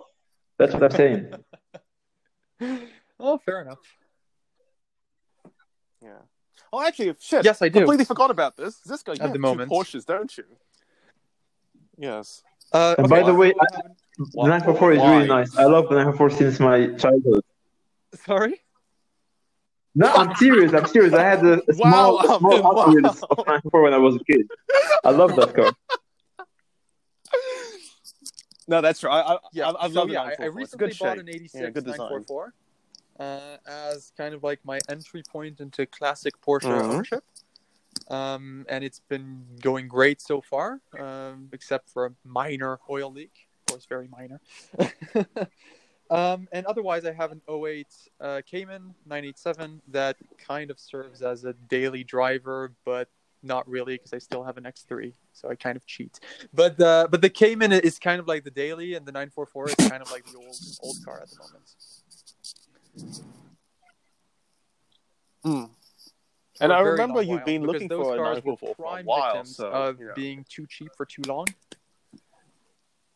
That's 0.59 0.73
what 0.75 0.85
I'm 0.85 0.91
saying. 0.91 1.33
Oh, 3.25 3.39
fair 3.39 3.61
enough. 3.63 3.79
Yeah. 6.73 6.79
Oh, 6.79 6.87
actually, 6.87 7.14
shit. 7.20 7.45
Yes, 7.45 7.61
I 7.62 7.68
do. 7.68 7.81
Completely 7.81 8.05
forgot 8.05 8.31
about 8.31 8.57
this. 8.57 8.77
This 8.79 9.03
guy, 9.03 9.12
you 9.12 9.16
At 9.16 9.23
have 9.23 9.31
the 9.33 9.37
two 9.39 9.41
moment. 9.43 9.70
Porsches, 9.70 10.05
don't 10.07 10.37
you? 10.37 10.45
Yes. 11.99 12.43
Uh, 12.73 12.95
And 12.99 13.07
okay, 13.07 13.20
by 13.20 13.27
the 13.27 13.35
way, 13.35 13.53
we'll 13.55 13.61
I- 13.61 13.83
The 14.18 14.49
944 14.49 14.93
is 14.93 14.99
really 15.03 15.27
nice. 15.29 15.57
I 15.57 15.64
love 15.64 15.89
the 15.89 15.97
944 15.97 16.31
since 16.31 16.61
my 16.61 16.87
childhood. 16.99 17.43
sorry. 18.14 18.61
No, 19.95 20.07
I'm 20.09 20.35
serious. 20.37 20.73
I'm 20.73 20.87
serious. 20.87 21.12
I 21.12 21.23
had 21.23 21.45
a, 21.45 21.61
a 21.68 21.75
small, 21.75 22.16
Wow, 22.16 22.39
small 22.39 22.66
Ahmed, 22.66 23.05
wow. 23.05 23.11
Of 23.11 23.39
944 23.47 23.83
when 23.83 23.93
I 23.93 23.99
was 23.99 24.16
a 24.16 24.25
kid. 24.25 24.49
I 25.05 25.11
love 25.11 25.37
that 25.37 25.55
car. 25.55 25.73
No, 28.68 28.81
that's 28.81 29.03
right. 29.03 29.12
I, 29.20 29.35
I, 29.35 29.39
Yeah, 29.53 29.70
I, 29.70 29.85
I've 29.85 29.93
so, 29.93 29.99
loved 29.99 30.11
the 30.11 30.14
yeah, 30.14 30.20
I, 30.20 30.25
I 30.25 30.47
944. 30.47 30.47
It's 30.47 30.55
a 30.55 30.57
recently 30.57 30.87
good 30.87 30.99
bought 30.99 31.12
shape. 31.16 31.20
an 31.20 31.29
86 31.29 31.55
Yeah, 31.55 31.68
944 31.93 32.55
uh, 33.19 33.57
as 33.67 34.13
kind 34.17 34.35
of 34.35 34.43
like 34.43 34.61
my 34.65 34.79
entry 34.89 35.23
point 35.23 35.61
into 35.61 35.87
classic 35.87 36.41
Porsche 36.41 36.71
Mhm. 36.71 36.85
ownership. 36.85 37.25
Um, 38.09 38.67
and 38.69 38.83
it's 38.85 39.01
been 39.01 39.45
going 39.61 39.89
great 39.89 40.21
so 40.21 40.41
far, 40.41 40.81
um, 40.99 41.49
except 41.53 41.89
for 41.89 42.07
a 42.07 42.13
minor 42.25 42.79
oil 42.91 43.13
leak. 43.13 43.49
Of 43.61 43.75
course, 43.75 43.87
very 43.87 44.09
minor. 44.09 44.41
um, 46.11 46.49
and 46.53 46.67
otherwise, 46.67 47.05
I 47.05 47.13
have 47.13 47.33
an 47.33 47.41
08 47.49 47.87
uh, 48.21 48.43
Cayman 48.45 48.95
987 49.07 49.83
that 49.89 50.17
kind 50.39 50.71
of 50.71 50.79
serves 50.81 51.23
as 51.23 51.45
a 51.45 51.53
daily 51.53 52.05
driver, 52.05 52.73
but 52.85 53.09
not 53.43 53.69
really 53.69 53.97
because 53.97 54.13
I 54.13 54.19
still 54.19 54.45
have 54.45 54.57
an 54.57 54.65
X3, 54.65 55.15
so 55.33 55.49
I 55.49 55.55
kind 55.55 55.77
of 55.77 55.87
cheat. 55.87 56.21
But 56.53 56.77
the 56.77 57.09
but 57.11 57.23
the 57.23 57.31
Cayman 57.31 57.73
is 57.73 57.99
kind 57.99 58.21
of 58.21 58.29
like 58.29 58.45
the 58.45 58.51
daily, 58.51 58.95
and 58.95 59.07
the 59.07 59.13
944 59.13 59.69
is 59.71 59.75
kind 59.89 60.03
of 60.03 60.11
like 60.11 60.25
the 60.27 60.37
old 60.37 60.61
old 60.81 60.97
car 61.05 61.21
at 61.21 61.31
the 61.31 61.37
moment. 61.39 61.65
Mm. 65.45 65.70
And 66.61 66.72
I 66.72 66.80
remember 66.80 67.22
you've 67.22 67.45
been 67.45 67.62
looking 67.64 67.88
for 67.88 68.14
a 68.14 68.16
cars 68.18 68.43
were 68.45 68.53
944 68.53 68.57
for 68.57 68.70
a 68.70 68.74
prime 68.74 69.05
while, 69.05 69.32
victims 69.32 69.57
so, 69.57 69.68
of 69.70 69.99
you 69.99 70.07
know. 70.07 70.12
being 70.14 70.45
too 70.49 70.66
cheap 70.68 70.90
for 70.97 71.05
too 71.05 71.22
long. 71.26 71.47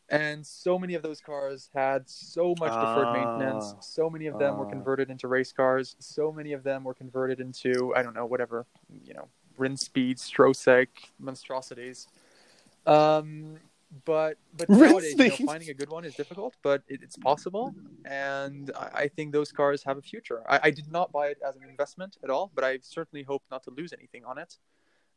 And 0.09 0.45
so 0.45 0.79
many 0.79 0.93
of 0.93 1.01
those 1.03 1.19
cars 1.19 1.69
had 1.73 2.09
so 2.09 2.55
much 2.59 2.71
deferred 2.71 3.13
maintenance. 3.13 3.73
Ah. 3.75 3.79
So 3.81 4.09
many 4.09 4.27
of 4.27 4.39
them 4.39 4.57
were 4.57 4.65
Ah. 4.65 4.69
converted 4.69 5.09
into 5.09 5.27
race 5.27 5.51
cars. 5.51 5.95
So 5.99 6.31
many 6.31 6.53
of 6.53 6.63
them 6.63 6.83
were 6.83 6.93
converted 6.93 7.39
into 7.39 7.93
I 7.95 8.03
don't 8.03 8.13
know 8.13 8.25
whatever 8.25 8.65
you 9.03 9.13
know, 9.13 9.27
Rinspeed, 9.57 10.17
Strosek 10.17 10.87
monstrosities. 11.19 12.07
Um, 12.85 13.57
but 14.05 14.37
but 14.55 14.69
nowadays, 14.69 15.15
you 15.17 15.29
know, 15.29 15.35
finding 15.45 15.69
a 15.69 15.73
good 15.73 15.89
one 15.89 16.05
is 16.05 16.15
difficult, 16.15 16.55
but 16.61 16.83
it, 16.87 17.01
it's 17.03 17.17
possible, 17.17 17.73
and 18.05 18.71
I, 18.75 18.89
I 19.03 19.07
think 19.07 19.31
those 19.31 19.51
cars 19.51 19.83
have 19.83 19.97
a 19.97 20.01
future. 20.01 20.43
I, 20.49 20.59
I 20.63 20.71
did 20.71 20.91
not 20.91 21.11
buy 21.11 21.27
it 21.27 21.39
as 21.47 21.55
an 21.55 21.63
investment 21.63 22.17
at 22.23 22.29
all, 22.29 22.51
but 22.53 22.63
I 22.63 22.79
certainly 22.81 23.23
hope 23.23 23.43
not 23.49 23.63
to 23.63 23.71
lose 23.71 23.93
anything 23.93 24.25
on 24.25 24.37
it 24.37 24.57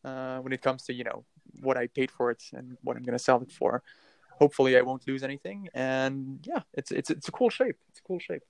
uh, 0.05 0.39
when 0.39 0.53
it 0.53 0.63
comes 0.63 0.85
to 0.85 0.95
you 0.95 1.05
know 1.05 1.25
what 1.61 1.77
I 1.77 1.89
paid 1.89 2.11
for 2.11 2.31
it 2.31 2.43
and 2.53 2.77
what 2.83 2.97
I'm 2.97 3.03
going 3.03 3.19
to 3.19 3.25
sell 3.25 3.41
it 3.43 3.53
for. 3.53 3.83
Hopefully, 4.39 4.77
I 4.77 4.83
won't 4.83 5.07
lose 5.07 5.23
anything, 5.23 5.69
and 5.75 6.39
yeah, 6.47 6.63
it's 6.75 6.91
it's 6.93 7.11
it's 7.11 7.29
a 7.29 7.33
cool 7.33 7.51
shape. 7.51 7.77
It's 7.91 7.99
a 7.99 8.03
cool 8.03 8.19
shape. 8.19 8.43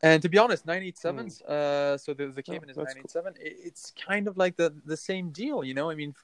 And 0.00 0.22
to 0.22 0.28
be 0.28 0.38
honest, 0.38 0.64
987s, 0.64 1.42
uh, 1.42 1.98
so 1.98 2.14
the, 2.14 2.28
the 2.28 2.42
Cayman 2.42 2.70
is 2.70 2.76
Hmm. 2.76 2.82
Oh, 2.82 2.84
that's 2.84 3.14
987. 3.14 3.34
It, 3.40 3.56
it's 3.64 3.92
kind 4.06 4.28
of 4.28 4.36
like 4.36 4.56
the, 4.56 4.72
the 4.86 4.96
same 4.96 5.30
deal, 5.30 5.64
you 5.64 5.74
know? 5.74 5.90
I 5.90 5.96
mean, 5.96 6.14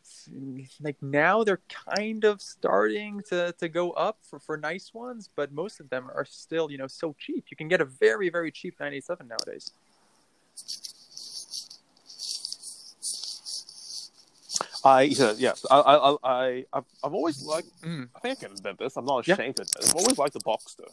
like 0.81 0.97
now 1.03 1.43
they're 1.43 1.61
kind 1.97 2.25
of 2.25 2.41
starting 2.41 3.21
to, 3.31 3.53
to 3.59 3.69
go 3.69 3.91
up 3.93 4.19
for, 4.23 4.39
for 4.39 4.57
nice 4.57 4.95
ones, 4.95 5.29
but 5.35 5.53
most 5.53 5.81
of 5.81 5.91
them 5.91 6.09
are 6.15 6.25
still, 6.25 6.71
you 6.71 6.79
know, 6.79 6.87
so 6.87 7.17
cheap. 7.19 7.47
You 7.51 7.57
can 7.57 7.67
get 7.67 7.81
a 7.81 7.85
very, 7.85 8.29
very 8.29 8.53
cheap 8.53 8.75
987 8.79 9.27
nowadays. 9.27 9.71
I 14.85 15.03
yeah, 15.03 15.33
yes. 15.39 15.65
I 15.71 15.81
I 15.81 15.97
I 15.97 16.17
I 16.23 16.65
I've, 16.73 16.85
I've 17.03 17.15
always 17.15 17.43
liked. 17.43 17.69
Mm. 17.83 18.09
I 18.15 18.19
think 18.21 18.39
I 18.39 18.47
can 18.47 18.53
admit 18.53 18.79
this. 18.79 18.97
I'm 18.97 19.07
not 19.07 19.27
ashamed 19.27 19.57
to 19.57 19.63
admit. 19.63 19.77
it. 19.81 19.89
I've 19.89 19.97
always 19.97 20.19
liked 20.19 20.35
the 20.35 20.41
Boxster. 20.41 20.89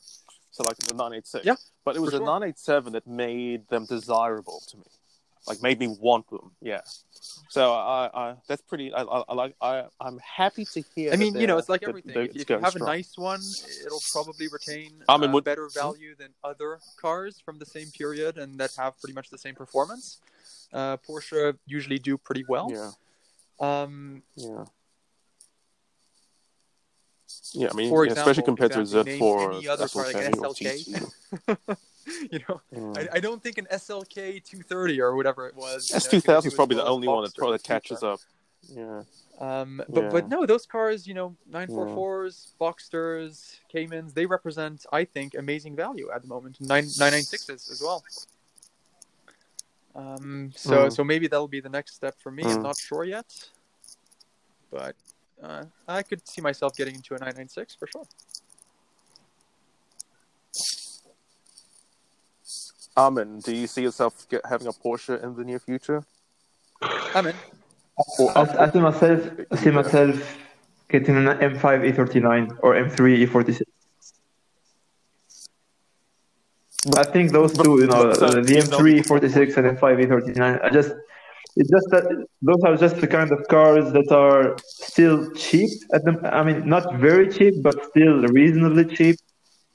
So 0.52 0.64
like 0.64 0.78
the 0.78 0.94
986. 0.94 1.46
Yeah, 1.46 1.56
But 1.86 1.96
it 1.96 2.00
was 2.00 2.12
the 2.12 2.18
sure. 2.18 2.26
987 2.26 2.94
that 2.94 3.08
made 3.08 3.68
them 3.70 3.86
desirable 3.86 4.62
to 4.68 4.78
me. 4.78 4.84
Like 5.48 5.64
made 5.64 5.80
me 5.80 5.88
want 5.88 6.30
them. 6.30 6.52
Yeah. 6.62 6.82
So 7.50 7.74
I, 7.74 8.10
I 8.14 8.36
that's 8.48 8.62
pretty. 8.62 8.94
I, 8.94 9.02
I, 9.02 9.24
I 9.28 9.34
like. 9.34 9.56
I 9.60 9.86
I'm 10.00 10.20
happy 10.20 10.66
to 10.66 10.84
hear. 10.94 11.12
I 11.12 11.16
mean, 11.16 11.36
you 11.36 11.48
know, 11.48 11.58
it's 11.58 11.68
like 11.68 11.82
everything. 11.82 12.30
If, 12.34 12.48
you 12.48 12.58
have 12.60 12.76
a 12.76 12.80
nice 12.80 13.18
one, 13.18 13.42
it'll 13.84 14.04
probably 14.12 14.48
retain 14.50 14.92
I 15.10 15.18
mean, 15.18 15.34
uh, 15.34 15.42
better 15.42 15.68
value 15.74 16.14
than 16.16 16.30
other 16.44 16.80
cars 16.96 17.42
from 17.44 17.58
the 17.58 17.66
same 17.66 17.88
period 17.88 18.38
and 18.38 18.60
that 18.60 18.76
have 18.78 19.00
pretty 19.02 19.14
much 19.14 19.30
the 19.32 19.38
same 19.38 19.56
performance. 19.56 20.20
Uh, 20.72 20.98
Porsche 20.98 21.58
usually 21.66 22.00
do 22.00 22.18
pretty 22.18 22.46
well. 22.48 22.72
Yeah. 22.72 22.92
Um, 23.60 24.24
Yeah. 24.36 24.66
Yeah, 27.54 27.70
I 27.72 27.74
mean, 27.74 27.90
For 27.90 28.06
yeah, 28.06 28.14
especially 28.14 28.44
compared 28.44 28.72
to 28.74 28.80
exactly, 28.82 29.14
name 29.14 29.22
Z4, 29.22 29.56
any 29.58 29.68
other 29.68 29.88
car 29.88 30.06
like 30.06 30.16
SLK. 30.16 30.88
You 32.32 32.40
know, 32.50 32.62
Mm. 32.74 32.98
I, 32.98 33.18
I 33.18 33.20
don't 33.20 33.44
think 33.44 33.58
an 33.58 33.68
SLK 33.72 34.44
230 34.44 35.02
or 35.02 35.16
whatever 35.16 35.48
it 35.48 35.56
was. 35.56 35.90
S2000 35.94 36.24
gonna 36.24 36.38
is 36.40 36.46
as 36.48 36.54
probably 36.54 36.78
the 36.78 36.86
only 36.86 37.08
one 37.08 37.24
that 37.24 37.36
probably 37.36 37.56
in 37.56 37.58
the 37.58 37.60
future. 37.60 37.80
catches 37.80 38.04
up. 38.04 38.20
Yeah. 38.74 39.04
Um, 39.40 39.82
but 39.90 40.04
Yeah. 40.04 40.10
but 40.10 40.28
no, 40.30 40.46
those 40.46 40.66
cars, 40.66 41.06
you 41.08 41.14
know, 41.14 41.36
944s, 41.52 42.48
Boxsters, 42.60 43.60
Caymans, 43.72 44.14
they 44.14 44.26
represent, 44.26 44.86
I 44.92 45.04
think, 45.06 45.36
amazing 45.36 45.76
value 45.76 46.10
at 46.14 46.22
the 46.22 46.28
moment. 46.28 46.60
Nine 46.62 46.86
996s 46.86 47.72
as 47.72 47.82
well. 47.82 48.04
Um, 49.94 50.52
so 50.56 50.88
Mm. 50.88 50.94
so 50.94 51.04
maybe 51.04 51.28
that'll 51.28 51.48
be 51.48 51.60
the 51.60 51.70
next 51.70 51.96
step 51.96 52.16
for 52.20 52.32
me. 52.32 52.44
I'm 52.44 52.60
Mm. 52.60 52.64
not 52.64 52.78
sure 52.78 53.04
yet, 53.04 53.50
but 54.70 54.96
uh, 55.44 55.66
I 55.88 56.04
could 56.04 56.28
see 56.28 56.42
myself 56.42 56.76
getting 56.76 56.96
into 56.96 57.14
a 57.16 57.20
996 57.20 57.76
for 57.76 57.88
sure. 57.88 58.06
Armin, 62.96 63.40
do 63.40 63.56
you 63.56 63.68
see 63.68 63.82
yourself 63.82 64.28
get, 64.30 64.42
having 64.46 64.68
a 64.68 64.72
Porsche 64.72 65.24
in 65.24 65.36
the 65.36 65.44
near 65.44 65.60
future? 65.60 66.04
I'm 66.82 67.28
in. 67.28 67.36
I, 68.36 68.42
I 68.42 68.70
see 68.70 68.80
myself, 68.80 69.30
I 69.52 69.56
see 69.56 69.72
myself 69.72 70.38
getting 70.90 71.16
an 71.16 71.26
M5 71.26 71.94
E39 71.94 72.58
or 72.62 72.76
M3 72.76 73.28
E46. 73.28 73.62
I 76.98 77.04
think 77.04 77.32
those 77.32 77.54
two, 77.54 77.80
you 77.80 77.88
know, 77.88 78.12
the 78.12 78.42
M3 78.42 79.04
E46 79.04 79.58
and 79.58 79.78
M5 79.78 80.06
E39, 80.06 80.64
I 80.64 80.70
just, 80.70 80.94
it's 81.56 81.70
just 81.70 81.88
that 81.92 82.06
those 82.42 82.62
are 82.66 82.76
just 82.78 82.98
the 83.02 83.08
kind 83.08 83.32
of 83.32 83.40
cars 83.50 83.92
that 83.94 84.12
are 84.12 84.56
still 84.66 85.32
cheap 85.34 85.70
at 85.94 86.04
the, 86.06 86.14
I 86.34 86.44
mean, 86.44 86.68
not 86.68 86.96
very 86.96 87.30
cheap, 87.30 87.56
but 87.62 87.76
still 87.90 88.22
reasonably 88.28 88.86
cheap. 88.86 89.18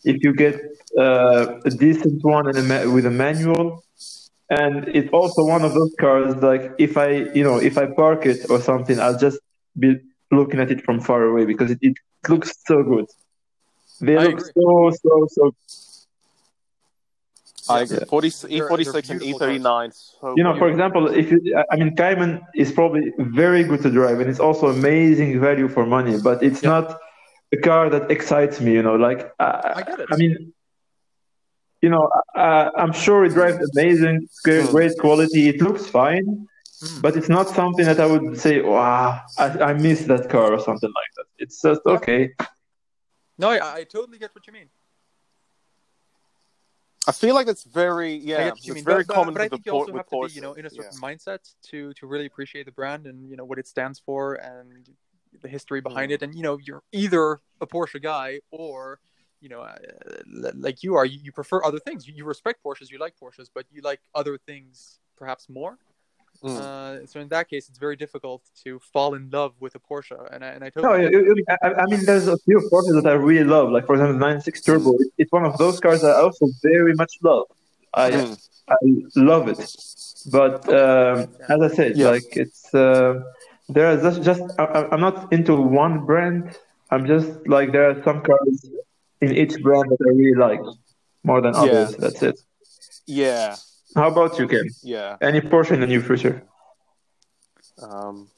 If 0.04 0.22
you 0.22 0.32
get 0.34 0.56
uh, 0.98 1.60
a 1.64 1.70
decent 1.70 2.24
one 2.24 2.48
and 2.48 2.58
a 2.58 2.62
ma- 2.62 2.92
with 2.92 3.06
a 3.06 3.10
manual, 3.10 3.82
and 4.50 4.88
it's 4.88 5.10
also 5.12 5.44
one 5.44 5.64
of 5.64 5.74
those 5.74 5.92
cars 6.00 6.36
like 6.42 6.72
if 6.78 6.96
I, 6.96 7.10
you 7.38 7.42
know, 7.44 7.58
if 7.58 7.76
I 7.78 7.86
park 7.86 8.26
it 8.26 8.46
or 8.50 8.60
something, 8.60 8.98
I'll 9.00 9.18
just 9.18 9.38
be 9.78 9.96
looking 10.30 10.60
at 10.60 10.70
it 10.70 10.82
from 10.84 11.00
far 11.00 11.22
away 11.24 11.44
because 11.44 11.70
it, 11.70 11.78
it 11.82 11.94
looks 12.28 12.52
so 12.66 12.82
good. 12.82 13.06
They 14.00 14.18
I 14.18 14.20
look 14.20 14.40
agree. 14.40 14.52
so 14.54 14.90
so 15.02 15.26
so 15.30 15.52
I 17.68 17.78
Yeah. 17.78 17.82
agree. 17.84 18.04
40, 18.06 18.28
E46 18.30 18.92
they're 18.92 19.00
and 19.10 19.20
beautiful 19.20 19.38
E39. 19.40 19.92
So 20.20 20.34
you 20.36 20.44
know 20.44 20.54
for 20.56 20.68
example 20.68 21.02
if 21.08 21.26
you 21.32 21.38
i 21.72 21.76
mean 21.76 21.90
cayman 21.96 22.30
is 22.54 22.70
probably 22.72 23.04
very 23.18 23.62
good 23.70 23.80
to 23.86 23.90
drive 23.90 24.20
and 24.20 24.28
it's 24.32 24.40
also 24.48 24.64
amazing 24.68 25.30
value 25.40 25.68
for 25.68 25.84
money 25.86 26.16
but 26.28 26.42
it's 26.48 26.62
Yeah. 26.62 26.70
not 26.74 26.86
a 27.56 27.58
car 27.68 27.84
that 27.94 28.04
excites 28.16 28.56
me 28.64 28.72
you 28.78 28.82
know 28.86 28.96
like 29.08 29.20
i, 29.46 29.72
I 29.80 29.82
get 29.90 29.98
it. 30.00 30.08
I 30.12 30.16
mean 30.22 30.34
you 31.84 31.90
know 31.94 32.04
I, 32.34 32.70
i'm 32.82 32.92
sure 32.92 33.24
it 33.24 33.32
drives 33.40 33.58
amazing 33.72 34.16
great, 34.44 34.64
Hmm. 34.66 34.72
great 34.76 34.94
quality 35.04 35.42
it 35.52 35.58
looks 35.66 35.84
fine 36.00 36.26
Mm. 36.84 37.00
but 37.04 37.16
it's 37.18 37.30
not 37.36 37.46
something 37.48 37.86
that 37.90 37.98
i 38.04 38.06
would 38.12 38.38
say 38.44 38.54
wow 38.60 39.20
i, 39.38 39.46
I 39.68 39.72
miss 39.86 39.98
that 40.12 40.24
car 40.34 40.48
or 40.56 40.60
something 40.68 40.92
like 41.00 41.12
that 41.16 41.26
it's 41.42 41.58
just 41.66 41.80
okay 41.96 42.20
No, 43.38 43.48
I, 43.50 43.58
I 43.78 43.84
totally 43.84 44.18
get 44.18 44.30
what 44.34 44.46
you 44.46 44.52
mean. 44.58 44.68
I 47.06 47.12
feel 47.12 47.34
like 47.34 47.46
it's 47.46 47.64
very 47.64 48.14
yeah, 48.14 48.48
it's 48.48 48.68
mean. 48.68 48.84
very 48.84 49.04
but, 49.04 49.14
common 49.14 49.34
but, 49.34 49.40
but 49.40 49.44
I 49.44 49.48
think 49.48 49.66
you 49.66 49.72
also 49.72 49.92
have 49.94 50.08
to 50.08 50.26
be, 50.26 50.32
you 50.32 50.40
know, 50.40 50.54
in 50.54 50.66
a 50.66 50.70
certain 50.70 50.98
yeah. 51.00 51.08
mindset 51.08 51.38
to 51.70 51.92
to 51.94 52.06
really 52.06 52.26
appreciate 52.26 52.66
the 52.66 52.72
brand 52.72 53.06
and 53.06 53.28
you 53.30 53.36
know 53.36 53.44
what 53.44 53.58
it 53.58 53.68
stands 53.68 53.98
for 53.98 54.34
and 54.34 54.88
the 55.42 55.48
history 55.48 55.80
behind 55.80 56.10
Mm. 56.10 56.14
it. 56.14 56.22
And 56.22 56.34
you 56.34 56.42
know, 56.42 56.58
you're 56.58 56.82
either 56.92 57.40
a 57.60 57.66
Porsche 57.66 58.02
guy 58.02 58.40
or 58.50 59.00
you 59.40 59.50
know, 59.50 59.60
uh, 59.60 59.76
like 60.54 60.82
you 60.82 60.94
are, 60.94 61.04
you, 61.04 61.20
you 61.22 61.30
prefer 61.30 61.62
other 61.62 61.78
things. 61.78 62.08
You, 62.08 62.14
you 62.14 62.24
respect 62.24 62.64
Porsches, 62.64 62.90
you 62.90 62.98
like 62.98 63.14
Porsches, 63.22 63.48
but 63.54 63.66
you 63.70 63.82
like 63.82 64.00
other 64.14 64.38
things 64.38 64.98
perhaps 65.16 65.48
more. 65.48 65.78
Mm. 66.42 66.56
Uh, 66.60 67.06
so 67.06 67.20
in 67.20 67.28
that 67.28 67.48
case, 67.48 67.68
it's 67.68 67.78
very 67.78 67.96
difficult 67.96 68.42
to 68.64 68.78
fall 68.92 69.14
in 69.14 69.30
love 69.30 69.52
with 69.60 69.74
a 69.74 69.78
Porsche. 69.78 70.18
And 70.32 70.44
I, 70.44 70.48
and 70.48 70.64
I 70.64 70.70
No, 70.76 70.82
totally 70.82 71.10
you- 71.12 71.34
you- 71.36 71.44
I, 71.62 71.68
I 71.82 71.86
mean, 71.86 72.04
there's 72.04 72.28
a 72.28 72.38
few 72.38 72.58
Porsches 72.72 72.94
that 73.02 73.06
I 73.10 73.14
really 73.14 73.44
love. 73.44 73.70
Like, 73.70 73.86
for 73.86 73.94
example, 73.94 74.18
96 74.18 74.60
Turbo. 74.62 74.90
It- 75.02 75.12
It's 75.18 75.32
one 75.32 75.44
of 75.44 75.56
those 75.58 75.80
cars 75.80 76.00
that 76.02 76.12
I 76.16 76.20
also 76.20 76.46
very 76.62 76.94
much 76.94 77.12
love. 77.22 77.46
I, 77.94 78.10
Mm. 78.10 78.48
I 78.68 78.76
love 79.32 79.48
it. 79.48 79.60
But 80.30 80.68
um, 80.68 81.28
as 81.48 81.60
I 81.68 81.68
said, 81.78 81.96
Yeah. 81.96 82.10
like 82.10 82.28
it's 82.36 82.74
uh, 82.74 83.22
there 83.68 83.86
are 83.92 83.96
just 84.06 84.22
just 84.22 84.42
I, 84.58 84.64
I- 84.78 84.88
I'm 84.92 85.00
not 85.00 85.32
into 85.32 85.54
one 85.56 86.04
brand. 86.04 86.42
I'm 86.92 87.04
just 87.06 87.30
like 87.54 87.68
there 87.72 87.86
are 87.90 87.96
some 88.04 88.18
cars 88.22 88.56
in 89.24 89.30
each 89.42 89.54
brand 89.62 89.86
that 89.90 90.00
I 90.08 90.10
really 90.20 90.38
like 90.46 90.62
more 91.24 91.40
than 91.40 91.54
Yeah. 91.54 91.60
others. 91.62 91.96
That's 91.96 92.22
it. 92.30 92.38
Yeah, 93.06 93.54
How 93.94 94.08
about 94.10 94.38
you, 94.38 94.48
Ken? 94.48 94.68
yeah. 94.82 95.16
Any 95.20 95.40
Porsche 95.40 95.72
in 95.72 95.80
the 95.80 95.86
near 95.86 96.00
future? 96.00 96.42
Um, 97.82 98.28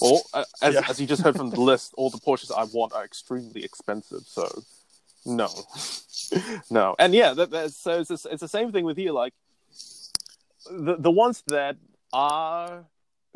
well, 0.00 0.22
uh, 0.34 0.44
as, 0.62 0.74
Yeah. 0.74 0.82
as 0.88 1.00
you 1.00 1.06
just 1.06 1.22
heard 1.22 1.36
from 1.36 1.50
the 1.50 1.60
list, 1.70 1.92
all 1.96 2.10
the 2.10 2.18
Porsches 2.18 2.50
I 2.56 2.64
want 2.64 2.92
are 2.92 3.04
extremely 3.04 3.64
expensive. 3.64 4.22
So, 4.26 4.62
no, 5.26 5.48
no, 6.70 6.94
and 6.98 7.14
yeah, 7.14 7.34
that, 7.34 7.50
that's, 7.50 7.76
so 7.76 8.00
it's, 8.00 8.08
the- 8.08 8.28
it's 8.30 8.40
the 8.40 8.48
same 8.48 8.72
thing 8.72 8.84
with 8.84 8.98
you. 8.98 9.12
Like 9.12 9.34
the 10.70 10.96
the 10.96 11.10
ones 11.10 11.42
that 11.48 11.76
are 12.12 12.84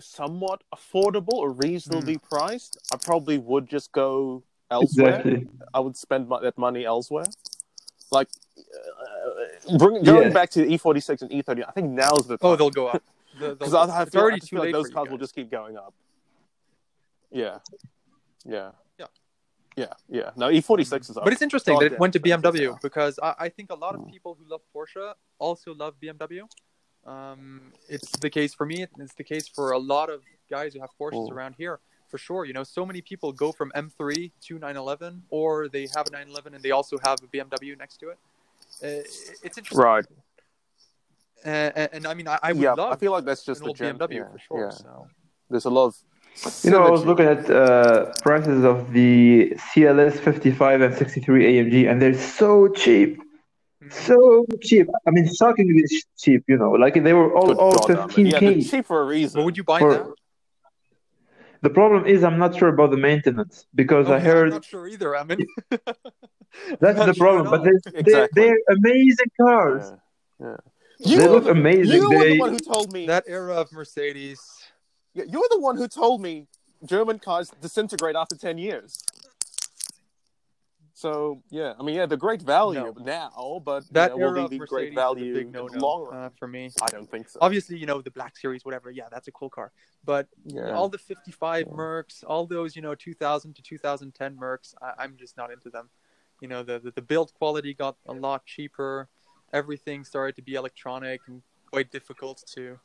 somewhat 0.01 0.62
affordable 0.74 1.34
or 1.34 1.51
reasonably 1.51 2.18
priced, 2.18 2.76
I 2.93 2.97
probably 2.97 3.39
would 3.39 3.68
just 3.68 3.93
go 3.93 4.43
elsewhere. 4.70 5.20
Exactly. 5.20 5.49
I 5.72 5.80
would 5.80 5.97
spend 5.97 6.28
my, 6.28 6.41
that 6.41 6.59
money 6.59 6.84
elsewhere. 6.84 7.24
Like 8.11 8.28
uh, 8.79 9.79
bring, 9.79 10.03
going 10.03 10.29
Yeah. 10.29 10.35
back 10.35 10.51
to 10.51 10.61
the 10.64 10.66
E46 10.79 11.22
and 11.22 11.31
E30, 11.31 11.64
I 11.68 11.72
think 11.72 11.91
now's 11.91 12.27
the 12.27 12.37
time. 12.39 12.51
Oh, 12.51 12.57
they'll 12.57 12.70
go 12.70 12.89
up. 12.89 13.03
Because 13.39 13.74
I, 13.74 14.01
I 14.01 14.05
feel, 14.07 14.22
already 14.22 14.37
I 14.37 14.39
just 14.39 14.49
too 14.49 14.57
feel 14.57 14.64
like 14.64 14.72
those 14.72 14.89
cars 14.89 15.11
will 15.11 15.18
just 15.18 15.35
keep 15.35 15.51
going 15.51 15.77
up. 15.77 15.93
Yeah, 17.31 17.59
yeah, 18.47 18.70
Yeah. 18.99 19.07
yeah, 19.77 19.93
yeah. 20.09 20.31
No, 20.37 20.49
E46 20.49 21.11
is 21.11 21.16
up. 21.18 21.24
But 21.24 21.35
it's 21.35 21.43
interesting 21.43 21.74
that 21.79 21.87
it 21.87 21.89
Goddamn 21.91 22.01
went 22.01 22.12
to 22.14 22.20
BMW 22.20 22.70
now. 22.70 22.79
because 22.81 23.18
I, 23.22 23.35
I 23.41 23.49
think 23.51 23.70
a 23.70 23.74
lot 23.74 23.95
of 23.95 24.01
Mm. 24.01 24.11
people 24.11 24.39
who 24.41 24.49
love 24.49 24.62
Porsche 24.74 25.12
also 25.39 25.74
love 25.74 25.95
BMW. 26.03 26.49
Um, 27.05 27.72
it's 27.89 28.11
the 28.20 28.31
case 28.31 28.55
for 28.55 28.64
me. 28.64 28.87
It's 28.99 29.14
the 29.14 29.24
case 29.24 29.47
for 29.49 29.72
a 29.72 29.79
lot 29.79 30.09
of 30.09 30.22
guys 30.49 30.72
who 30.72 30.81
have 30.81 30.91
Porsches 30.99 31.29
Mm. 31.29 31.33
around 31.33 31.57
here, 31.59 31.81
for 32.09 32.16
sure. 32.18 32.47
You 32.47 32.55
know, 32.55 32.64
so 32.64 32.87
many 32.87 33.03
people 33.03 33.33
go 33.33 33.53
from 33.53 33.70
M3 33.74 34.33
to 34.47 34.59
911, 34.59 35.24
or 35.29 35.68
they 35.68 35.89
have 35.95 36.07
a 36.07 36.11
911 36.11 36.55
and 36.55 36.62
they 36.64 36.70
also 36.70 36.97
have 37.05 37.18
a 37.22 37.27
BMW 37.27 37.77
next 37.77 37.99
to 37.99 38.09
it. 38.09 38.18
Uh, 38.83 38.87
it's 39.43 39.57
interesting. 39.59 39.79
Right. 39.79 40.05
Uh, 41.45 41.49
and, 41.49 41.89
and 41.93 42.07
I 42.07 42.14
mean, 42.14 42.29
I, 42.29 42.39
I 42.43 42.53
would 42.53 42.62
yeah, 42.62 42.72
love 42.72 42.93
I 42.93 42.97
feel 42.97 43.12
like 43.12 43.24
that's 43.24 43.45
just 43.45 43.61
the 43.61 43.68
old 43.68 43.77
gen- 43.77 43.99
BMW 43.99 44.14
yeah, 44.14 44.29
for 44.33 44.39
sure. 44.39 44.64
yeah. 44.64 44.70
So 44.70 45.09
There's 45.51 45.64
a 45.64 45.70
lot 45.70 45.87
of. 45.87 45.97
You 46.62 46.70
know, 46.70 46.83
I 46.85 46.91
was 46.91 47.05
looking 47.07 47.24
at 47.27 47.49
uh, 47.51 48.12
prices 48.22 48.62
of 48.64 48.93
the 48.93 49.53
CLS 49.57 50.18
55 50.18 50.81
and 50.83 50.95
63 50.95 51.45
AMG, 51.45 51.91
and 51.91 52.03
they're 52.03 52.12
so 52.18 52.68
cheap. 52.68 53.18
Mhm. 53.83 53.93
So 53.93 54.45
cheap. 54.61 54.87
I 55.07 55.11
mean, 55.12 55.33
shockingly 55.33 55.85
sh- 55.87 56.03
cheap, 56.18 56.43
you 56.49 56.59
know. 56.59 56.72
Like, 56.72 56.95
they 57.03 57.12
were 57.14 57.35
all, 57.35 57.47
Good 57.47 57.57
all 57.59 57.72
God, 57.72 57.99
Ahmed. 57.99 58.27
Yeah, 58.33 58.41
15K. 58.41 58.70
cheap 58.70 58.85
for 58.87 59.01
a 59.01 59.05
reason. 59.07 59.39
what 59.39 59.45
would 59.47 59.57
you 59.57 59.64
buy 59.64 59.79
For- 59.79 59.93
now? 59.95 60.14
The 61.63 61.71
problem 61.71 62.07
is, 62.07 62.23
I'm 62.25 62.39
not 62.39 62.55
sure 62.55 62.69
about 62.69 62.91
the 62.91 62.97
maintenance 62.97 63.67
because 63.75 64.09
Oh, 64.09 64.13
I 64.15 64.17
I'm 64.17 64.23
heard 64.23 64.51
not 64.51 64.65
sure 64.65 64.87
either. 64.89 65.17
I 65.17 65.25
mean, 65.25 65.39
that's 66.81 67.05
the 67.07 67.15
problem. 67.19 67.51
But 67.51 67.65
they're, 67.65 67.81
they're, 67.85 68.01
Exactly. 68.01 68.43
they're 68.43 68.59
amazing 68.71 69.31
cars. 69.41 69.93
Yeah, 70.41 70.47
yeah. 70.49 70.57
They 71.19 71.25
You, 71.25 71.29
look 71.31 71.45
were, 71.45 71.51
amazing. 71.53 71.97
you 72.01 72.11
were 72.11 72.19
They, 72.19 72.33
the 72.35 72.39
one 72.41 72.53
who 72.53 72.59
told 72.59 72.93
me. 72.93 73.07
that 73.07 73.25
era 73.27 73.55
of 73.55 73.73
Mercedes. 73.73 74.41
Yeah, 75.15 75.25
You're 75.29 75.49
the 75.51 75.61
one 75.61 75.77
who 75.77 75.89
told 75.89 76.21
me 76.21 76.47
German 76.85 77.19
cars 77.19 77.53
disintegrate 77.61 78.17
after 78.17 78.37
10 78.37 78.59
years. 78.59 79.03
So, 81.07 81.41
yeah, 81.51 81.75
I 81.79 81.85
mean, 81.85 81.95
yeah, 81.95 82.07
they're 82.07 82.19
great 82.19 82.43
value 82.43 82.93
No. 82.97 83.05
now, 83.05 83.63
but 83.65 83.85
you 83.85 83.93
That 83.93 84.11
know, 84.11 84.17
will 84.17 84.23
era 84.31 84.35
they 84.41 84.45
of 84.47 84.51
be 84.51 84.59
Mercedes 84.59 84.77
great 84.77 84.95
value 84.97 85.35
big 85.35 85.53
no 85.53 85.69
the 85.69 85.79
long 85.79 86.03
run? 86.07 86.25
uh, 86.25 86.31
for 86.37 86.49
me. 86.49 86.65
I 86.83 86.89
don't 86.89 87.09
think 87.09 87.29
so. 87.29 87.39
Obviously, 87.41 87.77
you 87.79 87.87
know 87.87 88.03
the 88.03 88.11
Black 88.11 88.37
Series, 88.37 88.65
whatever. 88.65 88.91
Yeah, 88.91 89.09
that's 89.09 89.29
a 89.29 89.35
cool 89.39 89.49
car. 89.49 89.71
But 90.05 90.27
Yeah. 90.45 90.73
all 90.75 90.89
the 90.89 90.99
55 90.99 91.67
Yeah. 91.69 91.73
Mercs, 91.81 92.25
all 92.27 92.45
those 92.49 92.75
you 92.75 92.83
know 92.83 92.97
2000 92.97 93.55
to 93.55 93.63
2010 93.63 94.37
Mercs, 94.37 94.75
I, 94.83 95.05
I'm 95.05 95.17
just 95.17 95.37
not 95.37 95.53
into 95.53 95.71
them. 95.71 95.91
You 96.41 96.49
know 96.49 96.65
the, 96.65 96.81
the 96.81 96.91
the 96.91 97.03
build 97.03 97.33
quality 97.35 97.73
got 97.73 97.97
a 98.07 98.13
lot 98.13 98.45
cheaper. 98.45 99.09
Everything 99.53 100.03
started 100.05 100.35
to 100.37 100.43
be 100.43 100.55
electronic 100.55 101.21
and 101.29 101.41
quite 101.71 101.93
difficult 101.93 102.43
to. 102.55 102.81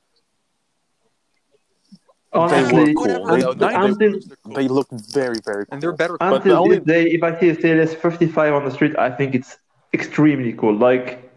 Honestly, 2.33 2.93
cool. 2.93 3.05
They- 3.05 3.41
though, 3.41 3.53
they- 3.53 3.73
until, 3.75 4.19
cool. 4.43 4.53
They 4.55 4.67
look 4.67 4.89
very, 4.91 5.37
very 5.43 5.65
cool. 5.65 5.73
and 5.73 5.81
they're 5.81 5.91
better. 5.93 6.17
But 6.17 6.43
the 6.43 6.57
only- 6.57 6.79
day, 6.79 7.03
if 7.11 7.23
I 7.23 7.39
see 7.39 7.49
a 7.49 7.55
CLS 7.55 7.93
55 7.95 8.53
on 8.53 8.65
the 8.65 8.71
street, 8.71 8.97
I 8.97 9.09
think 9.11 9.35
it's 9.35 9.57
extremely 9.93 10.53
cool. 10.53 10.75
Like, 10.75 11.29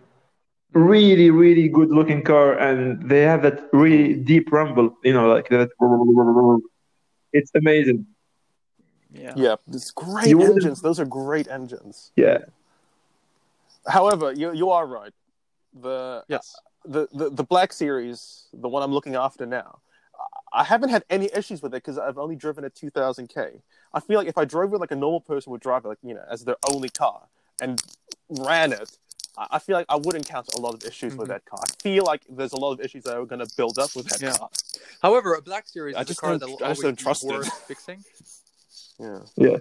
really, 0.72 1.30
really 1.30 1.68
good 1.68 1.90
looking 1.90 2.22
car, 2.22 2.58
and 2.58 3.08
they 3.08 3.22
have 3.22 3.42
that 3.42 3.68
really 3.72 4.14
deep 4.14 4.50
rumble, 4.52 4.96
you 5.04 5.12
know, 5.12 5.28
like 5.28 5.48
that. 5.50 5.70
It's 7.32 7.50
amazing. 7.54 8.06
Yeah. 9.12 9.32
Yeah, 9.36 9.56
it's 9.72 9.90
great 9.92 10.26
You 10.28 10.38
wouldn't- 10.38 10.56
engines. 10.58 10.80
Those 10.82 10.98
are 10.98 11.04
great 11.04 11.46
engines. 11.48 12.10
Yeah. 12.16 12.38
However, 13.86 14.32
you 14.32 14.52
you 14.52 14.70
are 14.70 14.86
right. 14.86 15.12
The 15.80 16.24
Yes. 16.28 16.54
the, 16.84 17.06
the 17.12 17.30
the 17.30 17.44
Black 17.44 17.72
Series, 17.72 18.46
the 18.52 18.68
one 18.68 18.82
I'm 18.82 18.92
looking 18.92 19.14
after 19.14 19.46
now, 19.46 19.78
I 20.54 20.62
haven't 20.62 20.90
had 20.90 21.04
any 21.10 21.28
issues 21.34 21.60
with 21.62 21.74
it 21.74 21.82
because 21.82 21.98
I've 21.98 22.16
only 22.16 22.36
driven 22.36 22.62
it 22.64 22.74
2,000k. 22.76 23.60
I 23.92 24.00
feel 24.00 24.18
like 24.20 24.28
if 24.28 24.38
I 24.38 24.44
drove 24.44 24.72
it 24.72 24.78
like 24.78 24.92
a 24.92 24.96
normal 24.96 25.20
person 25.20 25.50
would 25.50 25.60
drive 25.60 25.84
it, 25.84 25.88
like 25.88 25.98
you 26.02 26.14
know, 26.14 26.24
as 26.30 26.44
their 26.44 26.56
only 26.72 26.88
car 26.88 27.22
and 27.60 27.82
ran 28.28 28.72
it, 28.72 28.96
I 29.36 29.46
I 29.56 29.58
feel 29.58 29.76
like 29.76 29.86
I 29.88 29.96
would 29.96 30.14
encounter 30.14 30.52
a 30.56 30.60
lot 30.60 30.74
of 30.74 30.84
issues 30.84 31.16
with 31.16 31.26
Mhm. 31.26 31.32
that 31.32 31.44
car. 31.44 31.58
I 31.62 31.70
feel 31.82 32.04
like 32.04 32.22
there's 32.28 32.52
a 32.52 32.56
lot 32.56 32.72
of 32.72 32.80
issues 32.80 33.02
that 33.04 33.16
are 33.16 33.26
going 33.26 33.44
to 33.46 33.52
build 33.56 33.78
up 33.80 33.90
with 33.96 34.06
that 34.10 34.20
Yeah. 34.22 34.36
car. 34.38 34.48
However, 35.02 35.34
a 35.34 35.42
Black 35.42 35.66
Series 35.66 35.96
I 35.96 36.02
is 36.02 36.06
just 36.06 36.20
a 36.20 36.22
car 36.22 36.38
that 36.38 36.46
will 36.48 36.54
I 36.62 36.68
just 36.68 36.80
always 36.80 36.80
don't 36.82 36.98
be 36.98 37.02
trust 37.02 37.24
it. 37.24 37.32
worth 37.32 37.52
fixing. 37.66 38.04
Yeah. 39.00 39.58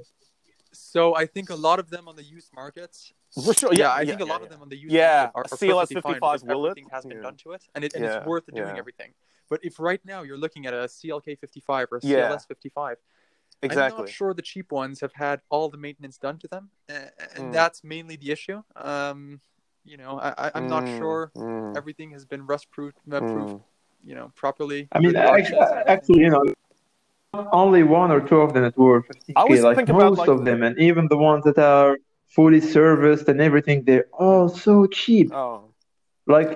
So 0.71 1.15
I 1.15 1.25
think 1.25 1.49
a 1.49 1.55
lot 1.55 1.79
of 1.79 1.89
them 1.89 2.07
on 2.07 2.15
the 2.15 2.23
used 2.23 2.51
markets 2.53 3.13
For 3.43 3.53
sure, 3.53 3.73
yeah, 3.73 3.85
yeah, 3.85 3.91
I 3.93 4.01
yeah, 4.01 4.09
think 4.11 4.21
a 4.21 4.25
lot 4.25 4.41
yeah. 4.41 4.45
of 4.45 4.49
them 4.51 4.61
on 4.61 4.69
the 4.69 4.75
used 4.77 4.93
Yeah, 4.93 5.31
market 5.33 5.35
are, 5.35 5.43
are 5.51 5.57
CLS 5.57 5.75
perfectly 5.93 6.01
fine 6.01 6.15
55s 6.15 6.19
because 6.21 6.43
will 6.43 6.65
it? 6.65 6.69
everything 6.69 6.89
has 6.91 7.05
been 7.05 7.17
Yeah. 7.17 7.23
done 7.23 7.37
to 7.37 7.51
it, 7.53 7.63
and, 7.73 7.83
it, 7.83 7.93
and 7.95 8.03
Yeah, 8.03 8.17
it's 8.17 8.25
worth 8.27 8.45
doing 8.53 8.75
yeah. 8.75 8.77
everything. 8.77 9.13
But 9.53 9.63
if 9.63 9.79
right 9.79 10.01
now 10.03 10.23
you're 10.23 10.41
looking 10.45 10.65
at 10.65 10.73
a 10.73 10.87
CLK 10.87 11.37
55 11.37 11.87
or 11.91 11.97
a 11.97 11.99
Yeah. 12.01 12.27
CLS 12.27 12.47
55, 12.47 12.97
I'm 13.61 13.75
not 13.97 14.09
sure 14.09 14.33
the 14.33 14.41
cheap 14.41 14.71
ones 14.71 14.99
have 15.01 15.13
had 15.13 15.41
all 15.51 15.69
the 15.69 15.77
maintenance 15.77 16.17
done 16.17 16.39
to 16.39 16.47
them, 16.47 16.71
uh, 16.89 16.93
and 17.35 17.43
Mm. 17.49 17.53
that's 17.53 17.83
mainly 17.83 18.15
the 18.15 18.31
issue. 18.31 18.63
Um, 18.75 19.41
you 19.85 19.97
know, 19.97 20.17
I, 20.19 20.29
I, 20.45 20.51
I'm 20.55 20.67
not 20.67 20.85
Mm, 20.85 20.97
sure 20.97 21.31
mm, 21.37 21.77
everything 21.77 22.09
has 22.13 22.25
been 22.25 22.47
rust 22.47 22.71
proof, 22.71 22.95
uh, 23.11 23.19
mm. 23.19 23.61
you 24.03 24.15
know, 24.15 24.31
properly. 24.33 24.87
I 24.91 24.97
mean, 24.99 25.15
actually, 25.15 25.29
arches 25.29 25.51
and 25.51 25.61
everything. 25.61 25.93
actually, 25.93 26.21
you 26.25 26.31
know, 26.31 26.43
only 27.51 27.83
one 27.83 28.09
or 28.11 28.21
two 28.29 28.39
of 28.45 28.53
them 28.55 28.63
that 28.63 28.75
were 28.75 29.03
50k. 29.03 29.33
I 29.37 29.59
Like 29.67 29.75
think 29.77 29.89
about, 29.89 30.09
most 30.09 30.17
like- 30.17 30.29
of 30.29 30.45
them, 30.45 30.63
and 30.63 30.73
even 30.79 31.07
the 31.09 31.17
ones 31.31 31.43
that 31.45 31.59
are 31.59 31.99
fully 32.35 32.59
serviced 32.59 33.29
and 33.29 33.39
everything, 33.39 33.83
they're 33.83 34.07
all 34.13 34.49
so 34.49 34.87
cheap. 34.87 35.31
Oh, 35.31 35.69
Like, 36.25 36.51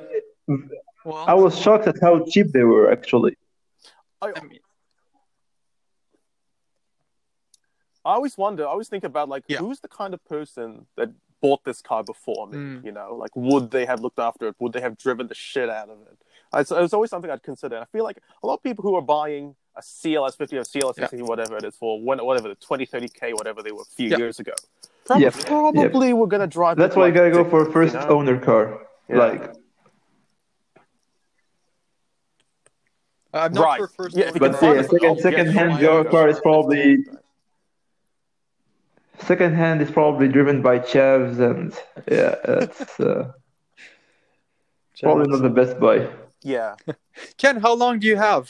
well, 1.07 1.23
I 1.27 1.33
was 1.33 1.57
shocked 1.57 1.87
at 1.87 1.95
how 2.01 2.23
cheap 2.25 2.47
they 2.51 2.63
were 2.63 2.91
actually. 2.91 3.37
I, 4.21 4.27
I 4.35 4.41
mean, 4.43 4.59
I 8.05 8.13
always 8.13 8.37
wonder. 8.37 8.63
I 8.65 8.69
always 8.69 8.87
think 8.89 9.03
about 9.03 9.29
like 9.29 9.43
Yeah. 9.47 9.57
who's 9.59 9.79
the 9.79 9.87
kind 9.87 10.13
of 10.13 10.23
person 10.25 10.85
that 10.95 11.09
bought 11.41 11.63
this 11.63 11.81
car 11.81 12.03
before 12.03 12.47
me. 12.47 12.57
Mm. 12.57 12.85
You 12.85 12.91
know, 12.91 13.15
like 13.15 13.31
would 13.35 13.71
they 13.71 13.85
have 13.85 14.01
looked 14.01 14.19
after 14.19 14.47
it? 14.47 14.55
Would 14.59 14.73
they 14.73 14.81
have 14.81 14.97
driven 14.97 15.27
the 15.27 15.35
shit 15.35 15.69
out 15.69 15.89
of 15.89 15.97
it? 16.01 16.17
It's, 16.53 16.71
it's 16.71 16.93
always 16.93 17.09
something 17.09 17.29
I'd 17.29 17.43
consider. 17.43 17.75
And 17.75 17.83
I 17.83 17.87
feel 17.91 18.03
like 18.05 18.17
a 18.43 18.47
lot 18.47 18.55
of 18.55 18.63
people 18.63 18.81
who 18.83 18.95
are 18.95 19.01
buying 19.01 19.55
a 19.75 19.81
CLS 19.81 20.37
50 20.37 20.57
or 20.57 20.61
CLS 20.63 20.95
60, 20.95 21.21
whatever 21.23 21.57
it 21.57 21.63
is 21.65 21.75
for, 21.75 22.01
when, 22.01 22.19
whatever 22.25 22.47
the 22.47 22.55
20, 22.55 22.85
30k, 22.87 23.33
whatever 23.33 23.61
they 23.61 23.71
were 23.71 23.81
a 23.81 23.95
few 23.95 24.09
Yeah. 24.09 24.17
years 24.17 24.39
ago, 24.39 24.53
probably, 25.05 25.25
Yep. 25.25 25.33
probably 25.45 26.13
we're 26.13 26.25
gonna 26.27 26.47
drive. 26.47 26.77
That's 26.77 26.95
it 26.95 26.99
why 26.99 27.07
you 27.07 27.13
gotta 27.13 27.31
go 27.31 27.43
for 27.47 27.67
a 27.67 27.71
first 27.71 27.93
you 27.93 27.99
know? 27.99 28.07
owner 28.07 28.39
car. 28.39 28.87
Yeah. 29.09 29.17
Like, 29.17 29.53
I'm 33.33 33.51
not 33.53 33.63
Right. 33.63 33.77
sure 33.77 33.87
first. 33.87 34.15
Yeah, 34.15 34.25
if 34.29 34.35
you 34.35 34.41
owner 34.41 34.51
but 34.51 34.59
can 34.59 34.59
car 34.59 34.75
yeah, 34.75 34.81
find 34.81 34.85
is 34.85 34.85
a- 34.85 34.99
second 34.99 35.19
second 35.21 35.47
hand 35.53 35.71
one. 35.71 35.81
your 35.81 36.03
car 36.05 36.27
is 36.29 36.39
probably 36.39 37.05
second 39.19 39.53
hand 39.55 39.81
is 39.81 39.91
probably 39.91 40.27
driven 40.27 40.61
by 40.61 40.79
chavs 40.79 41.39
and 41.39 41.73
yeah, 42.09 42.35
it's 42.63 42.99
uh, 42.99 43.31
probably 45.01 45.27
not 45.27 45.41
the 45.41 45.49
best 45.49 45.79
buy. 45.79 46.07
Yeah. 46.43 46.75
Ken, 47.37 47.59
how 47.59 47.73
long 47.73 47.99
do 47.99 48.07
you 48.07 48.15
have? 48.15 48.49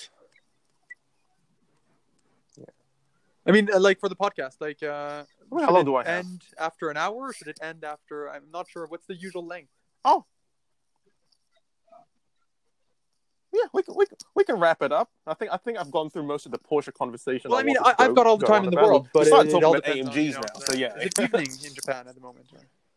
I 3.46 3.52
mean, 3.52 3.70
uh, 3.74 3.80
like 3.80 4.00
for 4.00 4.10
the 4.10 4.16
podcast, 4.16 4.60
like 4.60 4.84
uh, 4.84 5.24
how 5.52 5.72
long 5.72 5.86
do 5.86 5.96
I 5.96 6.04
have? 6.04 6.26
End 6.26 6.44
after 6.60 6.90
an 6.90 6.98
hour, 6.98 7.16
or 7.30 7.34
should 7.34 7.48
it 7.48 7.58
end 7.62 7.86
after? 7.86 8.30
I'm 8.30 8.44
not 8.52 8.68
sure. 8.70 8.86
What's 8.88 9.06
the 9.06 9.16
usual 9.16 9.46
length? 9.46 9.72
Oh. 10.04 10.26
Yeah, 13.58 13.70
we 13.74 13.82
can, 13.82 13.96
we, 13.98 14.06
can, 14.06 14.18
we 14.36 14.44
can 14.44 14.56
wrap 14.58 14.82
it 14.84 14.92
up. 14.92 15.10
I 15.26 15.34
think 15.34 15.52
I 15.52 15.58
think 15.58 15.80
I've 15.80 15.90
gone 15.90 16.10
through 16.12 16.24
most 16.24 16.46
of 16.46 16.52
the 16.52 16.60
Porsche 16.60 16.94
conversation. 16.94 17.50
Well, 17.50 17.60
I 17.60 17.64
mean, 17.64 17.78
I, 17.84 17.96
I've 17.98 18.14
got 18.14 18.28
all 18.28 18.38
the 18.38 18.46
time 18.46 18.66
in 18.66 18.72
the 18.72 18.78
world, 18.78 19.10
but 19.14 19.22
we 19.22 19.26
started 19.26 19.50
it 19.50 19.52
talking 19.52 19.66
all 19.66 19.76
about 19.76 19.86
depends 19.86 20.10
on, 20.10 20.14
AMGs 20.14 20.26
you 20.26 20.32
know, 20.34 20.40
now, 20.40 20.60
so 20.60 20.74
yeah. 20.74 20.94
It's 20.98 21.20
evening 21.20 21.48
in 21.66 21.74
Japan 21.74 22.08
at 22.08 22.14
the 22.14 22.22
moment. 22.22 22.46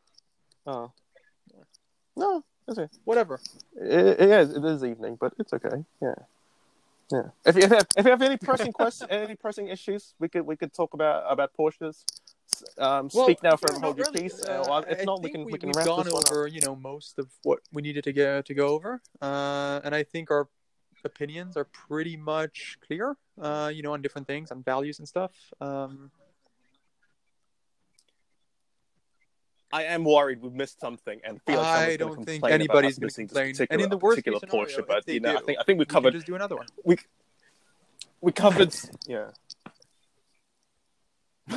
oh. 0.66 0.92
No, 2.16 2.44
okay. 2.68 2.88
Whatever. 3.04 3.40
It, 3.80 4.20
it 4.20 4.30
is. 4.30 4.54
It 4.54 4.64
is 4.64 4.84
evening, 4.84 5.16
but 5.18 5.32
it's 5.38 5.52
okay. 5.54 5.84
Yeah, 6.02 6.14
yeah. 7.11 7.22
If 7.46 7.56
you 7.56 7.68
have, 7.68 7.86
if 7.96 8.04
you 8.04 8.11
have 8.11 8.22
any 8.22 8.36
pressing 8.36 8.72
questions, 8.80 9.08
any 9.11 9.36
pressing 9.36 9.68
issues, 9.68 10.14
we 10.18 10.28
could 10.28 10.42
we 10.42 10.56
could 10.56 10.74
talk 10.74 10.92
about 10.92 11.24
about 11.32 11.52
Porsches. 11.58 12.04
Um, 12.78 13.09
Well, 13.12 13.26
speak 13.26 13.42
now, 13.42 13.57
for 13.57 13.68
forever 13.68 13.80
not 13.80 13.84
hold 13.86 13.98
your 13.98 14.07
really. 14.12 14.22
peace. 14.22 14.42
Uh, 14.44 14.61
Uh, 14.61 14.64
well, 14.68 14.84
if 14.88 15.01
I 15.01 15.05
not, 15.05 15.22
we 15.22 15.30
can 15.30 15.44
we, 15.44 15.53
we, 15.53 15.59
can 15.59 15.68
have 15.70 15.76
wrap 15.76 15.86
gone 15.86 16.05
this 16.05 16.12
one 16.12 16.22
up. 16.24 16.32
over, 16.32 16.46
you 16.46 16.61
know, 16.61 16.76
most 16.76 17.18
of 17.18 17.28
what 17.42 17.61
we 17.72 17.82
needed 17.82 18.05
to 18.05 18.12
get 18.12 18.46
to 18.46 18.55
go 18.55 18.68
over, 18.68 19.01
uh, 19.22 19.80
and 19.84 19.94
I 19.94 20.03
think 20.03 20.30
our 20.30 20.48
opinions 21.05 21.57
are 21.57 21.64
pretty 21.64 22.16
much 22.16 22.78
clear. 22.86 23.16
Uh, 23.40 23.70
you 23.74 23.82
know, 23.82 23.92
on 23.92 24.03
different 24.03 24.26
things, 24.26 24.51
on 24.51 24.62
values 24.62 24.98
and 24.98 25.09
stuff. 25.09 25.32
Um, 25.61 26.11
I 29.72 29.84
am 29.84 30.05
worried 30.05 30.42
we've 30.42 30.53
missed 30.53 30.80
something, 30.80 31.20
and 31.24 31.40
feel 31.42 31.59
like 31.59 31.88
I 31.88 31.96
don't 31.96 32.24
think 32.24 32.44
anybody's 32.44 32.98
going 32.98 33.01
to 33.01 33.07
missing 33.07 33.26
this 33.26 33.32
complain. 33.32 33.48
And 33.48 33.57
particular- 33.57 33.84
in 33.84 33.90
the 33.90 33.96
worst 33.98 34.16
case 34.24 34.34
particular 34.34 34.66
scenario, 34.66 34.82
Porsche, 34.82 34.86
but 34.86 35.09
you 35.09 35.20
know, 35.20 35.36
I 35.36 35.40
think 35.42 35.59
I 35.61 35.62
think 35.62 35.78
we 35.78 35.82
we 35.82 35.86
can 35.86 35.94
covered 35.94 36.12
just 36.14 36.26
do 36.26 36.34
another 36.34 36.57
one. 36.57 36.66
we 36.84 36.96
we 38.20 38.32
covered 38.32 38.74
yeah. 39.07 39.30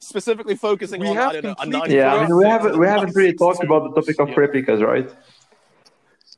Specifically 0.00 0.54
focusing 0.56 1.00
We 1.00 1.08
on 1.08 1.16
have 1.16 1.30
I 1.30 1.40
don't 1.40 1.68
know, 1.70 1.82
a 1.82 1.88
Yeah, 1.90 2.14
I 2.14 2.26
mean 2.26 2.36
we 2.36 2.44
haven't 2.44 2.78
we 2.78 2.86
haven't 2.86 3.14
really 3.16 3.34
talked 3.34 3.62
about 3.62 3.82
the 3.94 4.00
topic 4.00 4.20
of 4.20 4.28
Yeah. 4.28 4.34
replicas, 4.36 4.80
right? 4.82 5.10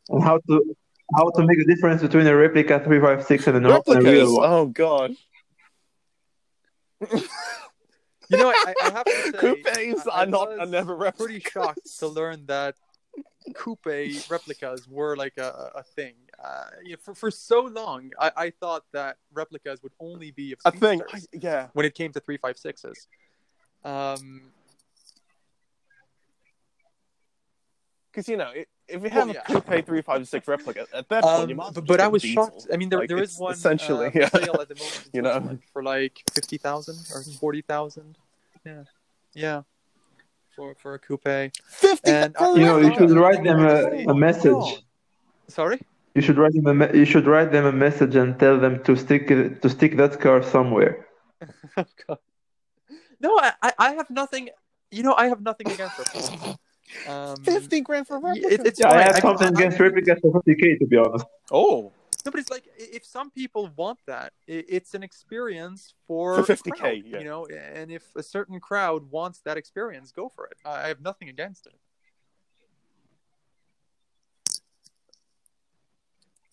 And 0.09 0.23
how 0.23 0.39
to 0.49 0.77
how 1.17 1.31
to 1.31 1.43
make 1.45 1.59
a 1.59 1.65
difference 1.65 2.01
between 2.03 2.27
a 2.27 2.35
replica 2.37 2.81
356 2.83 3.47
and 3.49 3.57
a, 3.57 3.61
no- 3.61 3.69
and 3.69 3.77
a 3.77 3.81
replicas. 4.01 4.13
real 4.13 4.37
one. 4.37 4.51
Oh 4.51 4.67
god, 4.67 5.11
You 8.31 8.39
know, 8.39 8.51
I, 8.55 8.75
I 8.85 8.91
have 8.93 9.05
to 9.05 9.23
say, 9.75 9.93
coupes 9.93 10.07
I- 10.07 10.21
I 10.21 10.23
are 10.23 10.27
not 10.27 10.49
was 10.51 10.59
are 10.61 10.67
never 10.67 10.95
replicas. 10.95 11.27
pretty 11.27 11.41
shocked 11.51 11.99
to 11.99 12.07
learn 12.07 12.47
that 12.47 12.77
coupe 13.55 13.87
replicas 14.31 14.87
were 14.89 15.17
like 15.17 15.37
a, 15.37 15.73
a 15.75 15.83
thing. 15.83 16.15
Uh, 16.43 16.65
you 16.85 16.91
know, 16.93 16.97
for, 17.03 17.15
for 17.15 17.31
so 17.31 17.63
long, 17.63 18.11
I, 18.19 18.31
I 18.37 18.51
thought 18.51 18.85
that 18.93 19.17
replicas 19.35 19.83
would 19.83 19.93
only 19.99 20.31
be 20.31 20.53
of 20.53 20.59
a 20.65 20.71
thing. 20.79 21.03
I- 21.13 21.21
yeah, 21.33 21.69
when 21.73 21.85
it 21.87 21.95
came 21.95 22.13
to 22.13 22.21
356s. 22.21 23.07
Um, 23.85 24.43
because 28.11 28.29
you 28.29 28.37
know, 28.37 28.51
it, 28.51 28.69
if 28.89 29.03
you 29.03 29.09
have 29.11 29.29
Well, 29.29 29.35
have 29.37 29.45
yeah. 29.49 29.57
a 29.57 29.61
coupe 29.61 29.87
three 29.87 30.03
five 30.03 30.27
six 30.29 30.49
replica, 30.49 30.87
at 30.93 31.09
that 31.09 31.23
point 31.23 31.49
you 31.49 31.55
um, 31.55 31.57
might. 31.59 31.75
but, 31.75 31.87
but 31.87 32.01
I 32.01 32.09
was 32.09 32.23
diesel. 32.23 32.47
shocked. 32.47 32.67
I 32.73 32.77
mean, 32.77 32.89
there, 32.89 32.99
Like, 33.01 33.09
there 33.09 33.23
is 33.23 33.39
one 33.39 33.53
essentially, 33.55 34.07
uh, 34.09 34.11
yeah. 34.15 34.29
sale 34.29 34.59
at 34.61 34.69
the 34.69 34.75
moment 34.75 35.09
You 35.13 35.23
know? 35.23 35.31
Switzerland 35.33 35.61
for 35.73 35.83
like 35.83 36.23
50,000 36.33 36.97
or 37.15 37.23
40,000. 37.23 38.19
Yeah. 38.67 38.83
Yeah. 39.35 39.63
For, 40.57 40.75
for 40.75 40.95
a 40.95 40.99
coupe. 40.99 41.53
Fifty. 41.69 42.11
And, 42.11 42.37
uh, 42.37 42.55
You 42.57 42.65
know, 42.65 42.79
you 42.79 42.95
should 42.97 43.13
write 43.13 43.45
them 43.45 43.61
a, 43.65 44.11
a 44.11 44.15
message. 44.15 44.83
Sorry? 45.49 45.81
You 46.15 46.23
should 46.23 46.37
write 46.39 46.53
them 46.55 46.67
a 46.67 46.75
me- 46.75 46.99
you 46.99 47.05
should 47.05 47.27
write 47.27 47.53
them 47.53 47.65
a 47.67 47.73
message 47.73 48.17
and 48.17 48.37
tell 48.39 48.59
them 48.59 48.83
to 48.83 48.97
stick 48.97 49.29
to 49.29 49.69
stick 49.71 49.97
that 49.97 50.19
car 50.21 50.43
somewhere. 50.43 51.07
Oh, 51.77 51.85
God. 52.09 52.19
No, 53.21 53.39
I, 53.39 53.53
I- 53.63 53.73
I 53.79 53.91
have 53.93 54.11
nothing. 54.11 54.49
You 54.91 55.03
know, 55.03 55.15
I 55.15 55.29
have 55.29 55.41
nothing 55.41 55.71
against 55.71 55.99
it. 56.01 56.57
Um, 57.09 57.37
Fifty 57.45 57.81
grand 57.83 58.07
for 58.09 58.17
a 58.17 58.21
yeah, 58.35 58.49
it, 58.49 58.67
it's 58.67 58.81
Yeah, 58.81 58.91
I 58.91 59.03
have 59.03 59.17
I- 59.17 59.21
something 59.21 59.47
I- 59.47 59.51
against 59.51 59.81
I- 59.81 59.85
replicas 59.85 60.19
for 60.21 60.33
50k 60.43 60.79
to 60.81 60.87
be 60.87 60.97
honest. 60.97 61.25
oh, 61.53 61.93
No, 62.25 62.33
but 62.33 62.41
it's 62.41 62.51
like 62.51 62.65
if 62.77 63.05
some 63.07 63.31
people 63.31 63.71
want 63.77 63.99
that, 64.07 64.33
i- 64.49 64.65
it's 64.69 64.93
an 64.95 65.03
experience 65.05 65.95
for 66.07 66.43
For 66.43 66.53
50K, 66.53 67.03
yeah. 67.07 67.19
You 67.21 67.25
know, 67.25 67.47
and 67.47 67.91
if 67.93 68.05
a 68.17 68.23
certain 68.23 68.59
crowd 68.61 69.11
wants 69.11 69.41
that 69.47 69.57
experience, 69.57 70.11
go 70.11 70.29
for 70.29 70.47
it. 70.47 70.57
I 70.65 70.85
I 70.85 70.89
have 70.89 71.01
nothing 71.01 71.29
against 71.29 71.67
it. 71.67 71.77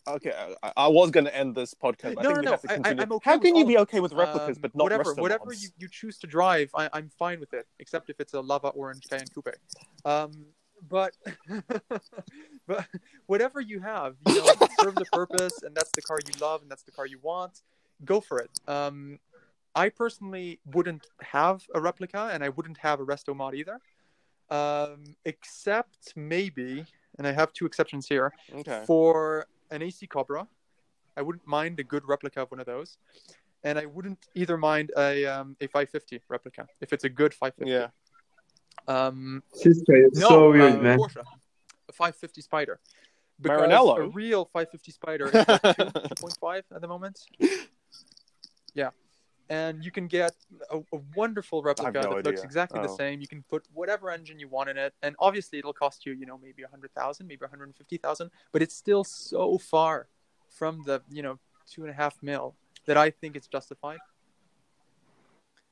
Okay. 0.08 0.34
I, 0.64 0.72
I 0.78 0.88
was 0.88 1.12
going 1.12 1.26
to 1.26 1.36
end 1.36 1.56
this 1.56 1.74
podcast. 1.74 2.16
But 2.16 2.20
I 2.20 2.24
No, 2.24 2.30
think 2.30 2.36
no, 2.38 2.42
no, 2.42 2.52
have 2.52 2.62
to 2.62 2.70
I- 2.70 2.74
I- 2.74 2.76
continue. 2.76 3.04
I'm 3.04 3.12
okay 3.14 3.30
How 3.30 3.38
can 3.40 3.56
you 3.56 3.66
be 3.66 3.78
okay 3.80 4.00
with 4.00 4.14
replicas 4.14 4.58
Um, 4.58 4.62
but 4.62 4.76
not 4.76 4.84
whatever, 4.84 5.00
restaurants? 5.10 5.22
whatever 5.22 5.54
you, 5.54 5.70
you 5.78 5.88
choose 5.90 6.18
to 6.20 6.28
drive, 6.28 6.70
I, 6.76 6.90
I'm 6.94 7.10
fine 7.10 7.40
with 7.40 7.54
it, 7.54 7.68
except 7.80 8.10
if 8.10 8.20
it's 8.20 8.34
a 8.34 8.42
lava 8.42 8.70
orange 8.70 9.04
Cayenne 9.10 9.28
Coupe. 9.34 9.56
Um, 10.06 10.48
but 10.90 11.16
but 12.68 12.86
whatever 13.26 13.60
you 13.62 13.80
have, 13.80 14.16
you 14.28 14.36
know, 14.36 14.54
serves 14.80 15.02
a 15.02 15.06
purpose, 15.06 15.64
and 15.64 15.76
that's 15.76 15.92
the 15.92 16.02
car 16.02 16.20
you 16.26 16.34
love, 16.40 16.62
and 16.62 16.70
that's 16.72 16.84
the 16.84 16.92
car 16.92 17.06
you 17.06 17.20
want, 17.22 17.62
go 18.06 18.22
for 18.22 18.40
it. 18.40 18.50
Um, 18.68 19.20
I 19.76 19.90
personally 19.90 20.60
wouldn't 20.66 21.08
have 21.22 21.64
a 21.74 21.80
replica, 21.82 22.30
and 22.32 22.44
I 22.44 22.50
wouldn't 22.50 22.78
have 22.80 23.00
a 23.00 23.06
resto 23.06 23.36
mod 23.36 23.56
either, 23.56 23.80
um, 24.50 25.04
except 25.26 26.14
maybe, 26.16 26.86
and 27.18 27.28
I 27.28 27.32
have 27.32 27.54
two 27.54 27.66
exceptions 27.66 28.08
here 28.08 28.34
Okay. 28.54 28.84
for 28.86 29.46
an 29.72 29.82
AC 29.82 30.08
Cobra. 30.08 30.48
I 31.16 31.22
wouldn't 31.22 31.48
mind 31.48 31.80
a 31.80 31.84
good 31.84 32.08
replica 32.08 32.42
of 32.42 32.52
one 32.52 32.60
of 32.60 32.66
those, 32.66 32.98
and 33.64 33.80
I 33.80 33.86
wouldn't 33.86 34.28
either 34.36 34.58
mind 34.58 34.92
a 34.98 35.26
um, 35.26 35.56
a 35.60 35.68
550 35.68 36.22
replica 36.30 36.68
if 36.82 36.94
it's 36.94 37.04
a 37.04 37.10
good 37.10 37.34
550. 37.34 37.72
Yeah. 37.72 37.88
Um, 38.88 39.44
Siska, 39.54 39.84
it's 39.90 40.20
no, 40.20 40.30
so 40.30 40.52
weird, 40.52 40.76
uh, 40.76 40.82
man. 40.82 41.00
Porsche, 41.00 41.24
a 41.90 41.92
550 41.92 42.42
Spider. 42.42 42.80
Because 43.40 43.62
Maranello? 43.62 43.98
a 43.98 44.08
real 44.08 44.46
550 44.46 44.92
Spider 44.92 45.28
is 45.34 45.34
like 45.34 45.62
2, 45.62 45.84
2.5 45.84 46.64
at 46.74 46.82
the 46.82 46.88
moment. 46.88 47.20
Yeah. 48.74 48.90
And 49.50 49.84
you 49.84 49.92
can 49.92 50.08
get 50.08 50.36
a, 50.70 50.80
a 50.92 51.00
wonderful 51.16 51.62
replica 51.64 51.92
no 51.94 52.02
that 52.02 52.26
looks 52.26 52.28
idea. 52.28 52.44
exactly 52.44 52.82
the 52.82 52.90
Oh. 52.90 52.98
same. 52.98 53.22
You 53.22 53.28
can 53.28 53.44
put 53.44 53.66
whatever 53.74 54.10
engine 54.12 54.40
you 54.40 54.50
want 54.50 54.70
in 54.70 54.78
it, 54.78 54.94
and 55.02 55.16
obviously 55.20 55.58
it'll 55.60 55.72
cost 55.74 56.06
you, 56.06 56.14
you 56.14 56.26
know, 56.26 56.38
maybe 56.38 56.64
a 56.64 56.68
hundred 56.68 56.94
thousand, 56.94 57.28
maybe 57.28 57.42
one 57.46 57.50
hundred 57.50 57.74
fifty 57.78 57.98
thousand, 57.98 58.30
but 58.52 58.62
it's 58.62 58.76
still 58.76 59.04
so 59.06 59.58
far 59.58 60.08
from 60.50 60.84
the, 60.86 61.02
you 61.10 61.22
know, 61.22 61.40
two 61.70 61.84
and 61.84 61.92
a 61.92 61.94
half 61.94 62.22
mil 62.22 62.56
that 62.88 62.98
I 62.98 63.10
think 63.10 63.36
it's 63.38 63.48
justified. 63.48 64.00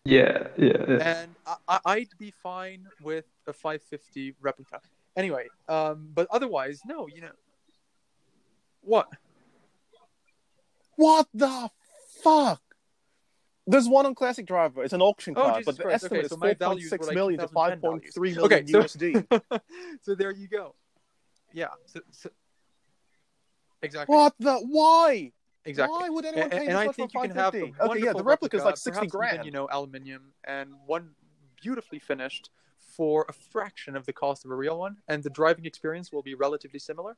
Yeah, 0.06 0.47
yeah, 0.57 0.85
yeah. 0.88 0.97
and 1.22 1.35
I, 1.47 1.56
I- 1.68 1.80
I'd 1.85 2.10
be 2.19 2.31
fine 2.31 2.85
with 3.02 3.26
a 3.47 3.53
550 3.53 4.35
replica. 4.39 4.80
Anyway, 5.18 5.47
um, 5.68 6.10
but 6.14 6.27
otherwise, 6.30 6.81
no. 6.85 7.07
You 7.07 7.22
know 7.22 7.31
what? 8.81 9.10
What 10.95 11.27
the 11.34 11.69
fuck? 12.23 12.61
There's 13.68 13.88
one 13.88 14.06
on 14.06 14.14
Classic 14.14 14.46
Driver. 14.46 14.84
It's 14.84 14.94
an 14.94 15.02
auction 15.02 15.34
Oh, 15.36 15.42
car, 15.42 15.58
Jesus 15.58 15.66
but 15.66 15.78
the 15.78 15.84
Christ. 15.84 16.04
estimate 16.06 16.20
Okay, 16.20 16.26
is 16.26 16.32
so 16.32 16.38
my 16.38 16.54
4.6 16.54 17.08
like 17.08 17.16
million 17.16 17.40
to 17.40 17.48
2010 17.48 18.12
5.3 18.12 18.22
million 18.22 18.40
Okay, 18.46 18.66
so- 18.68 18.82
USD. 18.84 19.62
so 20.02 20.16
there 20.16 20.32
you 20.32 20.48
go. 20.48 20.76
Yeah. 21.54 21.70
So, 21.86 22.02
so... 22.12 22.30
Exactly. 23.82 24.16
what 24.16 24.34
the? 24.40 24.56
Why? 24.58 25.32
Exactly. 25.66 25.98
Why 25.98 26.10
would 26.10 26.26
anyone 26.26 26.44
And, 26.44 26.52
pay 26.52 26.58
and 26.60 26.68
this 26.70 26.76
I 26.76 26.92
think 26.92 27.12
for 27.12 27.24
you 27.24 27.28
can 27.30 27.38
have 27.38 27.54
550? 27.54 27.74
a 27.80 27.86
Okay, 27.90 28.06
yeah, 28.06 28.14
the 28.14 28.24
replica 28.24 28.58
is 28.58 28.64
like 28.64 28.78
60 28.78 29.08
grand. 29.08 29.34
Even, 29.36 29.46
you 29.46 29.52
know, 29.52 29.68
aluminium 29.72 30.34
and 30.44 30.70
one 30.86 31.12
beautifully 31.62 32.00
finished 32.00 32.50
for 32.96 33.26
a 33.28 33.34
fraction 33.34 33.96
of 33.96 34.06
the 34.06 34.14
cost 34.14 34.46
of 34.46 34.52
a 34.52 34.56
real 34.56 34.78
one, 34.78 34.98
and 35.08 35.24
the 35.24 35.30
driving 35.30 35.66
experience 35.66 36.12
will 36.14 36.22
be 36.22 36.34
relatively 36.36 36.80
similar, 36.80 37.18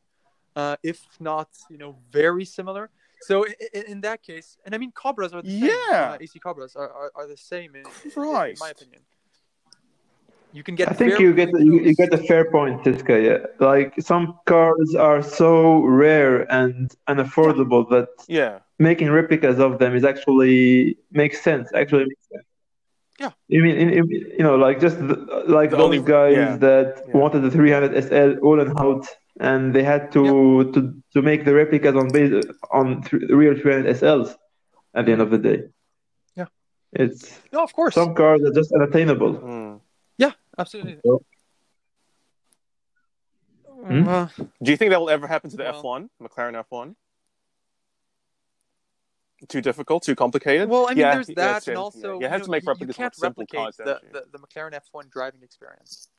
uh, 0.55 0.75
if 0.81 1.05
not, 1.19 1.49
you 1.69 1.77
know, 1.77 1.97
very 2.09 2.45
similar. 2.45 2.89
So 3.21 3.45
in, 3.73 3.83
in 3.87 4.01
that 4.01 4.21
case, 4.23 4.57
and 4.65 4.73
I 4.75 4.77
mean, 4.77 4.91
Cobras 4.91 5.33
are 5.33 5.41
the 5.41 5.49
same. 5.49 5.69
Yeah. 5.69 6.11
uh, 6.13 6.17
AC 6.21 6.39
Cobras 6.39 6.75
are, 6.75 6.89
are, 6.89 7.11
are 7.15 7.27
the 7.27 7.37
same 7.37 7.75
in, 7.75 7.81
in- 8.05 8.11
in 8.11 8.55
my 8.59 8.69
opinion. 8.69 9.01
You 10.53 10.63
can 10.63 10.75
get. 10.75 10.89
I 10.89 10.93
think 10.93 11.19
you 11.19 11.33
get 11.33 11.51
very 11.51 11.65
you, 11.65 11.79
you 11.81 11.93
get 11.93 12.13
a 12.13 12.17
fair 12.17 12.49
point, 12.49 12.81
Siska. 12.83 13.15
Yeah, 13.23 13.39
like 13.59 13.93
some 13.99 14.39
cars 14.45 14.95
are 14.95 15.21
so 15.21 15.81
rare 15.83 16.49
and 16.51 16.95
unaffordable 17.07 17.87
that 17.89 18.07
Yeah. 18.27 18.59
making 18.79 19.09
replicas 19.11 19.59
of 19.59 19.77
them 19.79 19.93
is 19.95 20.03
actually 20.05 20.97
makes 21.11 21.41
sense. 21.41 21.69
Actually 21.75 22.05
makes 22.05 22.27
sense. 22.31 22.45
Yeah. 23.19 23.31
You 23.49 23.61
mean 23.61 23.75
in, 23.75 23.89
in- 23.89 24.09
you 24.09 24.43
know 24.47 24.55
like 24.55 24.79
just 24.79 24.97
the, 24.99 25.15
like 25.47 25.71
The 25.71 25.77
those 25.77 25.85
only- 25.85 26.01
guys 26.01 26.35
yeah. 26.37 26.57
that 26.57 27.03
Yeah. 27.07 27.17
wanted 27.17 27.41
the 27.41 27.51
300 27.51 28.03
SL 28.05 28.39
all 28.41 28.59
in 28.61 28.69
out 28.79 29.05
and 29.39 29.73
they 29.75 29.83
had 29.83 30.11
to 30.13 30.71
to 30.73 30.79
to 31.13 31.21
make 31.21 31.45
the 31.45 31.53
replicas 31.53 31.95
on 31.95 32.09
base 32.09 32.43
on 32.71 33.01
th- 33.03 33.23
real 33.29 33.55
300 33.55 33.95
SLs 33.97 34.35
at 34.93 35.05
the 35.05 35.11
end 35.11 35.21
of 35.21 35.29
the 35.29 35.37
day. 35.37 35.63
Yeah. 36.35 36.45
It's 36.93 37.39
No, 37.51 37.63
of 37.63 37.73
course. 37.73 37.93
some 37.95 38.15
cars 38.15 38.41
are 38.43 38.53
just 38.53 38.71
unattainable. 38.73 39.33
Mm. 39.35 39.81
Yeah, 40.17 40.31
absolutely. 40.57 40.97
Hmm? 43.85 44.07
Uh, 44.07 44.27
Do 44.63 44.71
you 44.71 44.77
think 44.77 44.89
that 44.91 44.99
will 44.99 45.09
ever 45.09 45.27
happen 45.27 45.49
to 45.51 45.57
the 45.57 45.63
Well- 45.63 45.83
F1, 45.83 46.09
McLaren 46.21 46.55
F1? 46.65 46.95
Too 49.47 49.61
difficult, 49.61 50.01
too 50.01 50.15
complicated. 50.15 50.67
Well, 50.67 50.87
I 50.87 50.89
mean, 50.89 50.97
Yeah, 50.97 51.13
there's 51.13 51.27
that, 51.27 51.35
it's- 51.35 51.67
and 51.67 51.75
yeah. 51.75 51.79
also 51.81 52.19
you 52.19 52.27
have 52.27 52.41
to 52.41 52.49
make 52.49 52.63
you, 52.63 52.69
replicas 52.69 52.95
can't 52.95 53.13
replicate 53.21 53.59
cars, 53.59 53.77
the, 53.77 54.01
the, 54.11 54.23
the 54.31 54.39
McLaren 54.39 54.73
F1 54.73 55.11
driving 55.11 55.43
experience. 55.43 56.09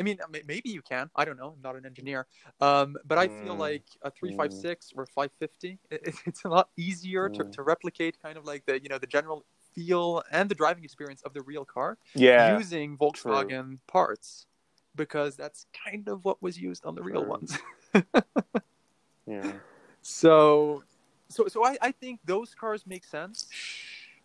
I 0.00 0.02
mean, 0.02 0.18
maybe 0.46 0.70
you 0.70 0.82
can. 0.82 1.08
I 1.14 1.24
don't 1.24 1.36
know. 1.36 1.54
I'm 1.56 1.62
not 1.62 1.76
an 1.76 1.86
engineer. 1.86 2.26
Um, 2.60 2.96
but 3.04 3.16
I 3.16 3.28
feel 3.28 3.54
Mm. 3.54 3.58
like 3.60 3.84
a 4.02 4.10
356 4.10 4.92
or 4.96 5.06
550, 5.06 5.78
it, 5.90 6.00
it- 6.08 6.14
it's 6.26 6.44
a 6.44 6.48
lot 6.48 6.68
easier 6.76 7.28
to, 7.28 7.44
Mm. 7.44 7.52
to 7.52 7.62
replicate 7.62 8.20
kind 8.20 8.36
of 8.36 8.44
like 8.44 8.66
the, 8.66 8.82
you 8.82 8.88
know, 8.88 8.98
the 8.98 9.06
general 9.06 9.44
feel 9.72 10.22
and 10.30 10.50
the 10.50 10.54
driving 10.54 10.84
experience 10.84 11.22
of 11.22 11.32
the 11.32 11.42
real 11.42 11.64
car 11.64 11.96
Yeah. 12.14 12.56
using 12.56 12.96
Volkswagen 12.98 13.78
parts 13.86 14.46
because 14.96 15.36
that's 15.36 15.66
kind 15.84 16.08
of 16.08 16.24
what 16.24 16.42
was 16.42 16.58
used 16.58 16.84
on 16.86 16.94
the 16.96 17.02
real 17.02 17.22
True. 17.22 17.30
ones. 17.30 17.58
yeah. 19.26 19.52
So, 20.02 20.82
so, 21.28 21.46
so 21.48 21.64
I, 21.64 21.76
I 21.80 21.92
think 21.92 22.20
those 22.24 22.54
cars 22.54 22.84
make 22.86 23.04
sense. 23.04 23.48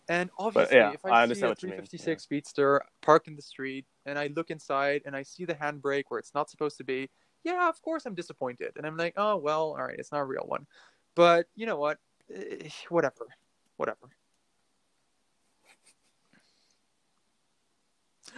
And 0.10 0.32
obviously, 0.40 0.78
yeah, 0.78 0.92
if 0.92 1.06
I 1.06 1.10
I, 1.10 1.28
see 1.32 1.42
a 1.42 1.48
what 1.50 1.62
you 1.62 1.70
mean, 1.70 1.78
356 1.78 2.24
Speedster 2.24 2.82
parked 3.04 3.28
in 3.28 3.36
the 3.36 3.44
street 3.44 3.86
and 4.08 4.18
I 4.18 4.32
look 4.36 4.50
inside 4.50 5.04
and 5.06 5.16
I 5.16 5.22
see 5.22 5.46
the 5.46 5.54
handbrake 5.54 6.06
where 6.08 6.20
it's 6.20 6.34
not 6.34 6.50
supposed 6.50 6.78
to 6.78 6.84
be, 6.84 7.10
yeah, 7.44 7.70
of 7.70 7.80
course 7.84 8.08
I'm 8.08 8.16
disappointed. 8.16 8.72
And 8.76 8.88
I'm 8.88 8.98
like, 8.98 9.14
oh, 9.18 9.38
well, 9.38 9.76
all 9.78 9.84
right, 9.84 9.96
it's 9.98 10.12
not 10.12 10.22
a 10.22 10.26
real 10.26 10.46
one. 10.48 10.66
But 11.16 11.46
you 11.56 11.68
know 11.68 11.78
what? 11.78 12.00
Eh, 12.34 12.70
Whatever. 12.90 13.28
Whatever. 13.78 14.10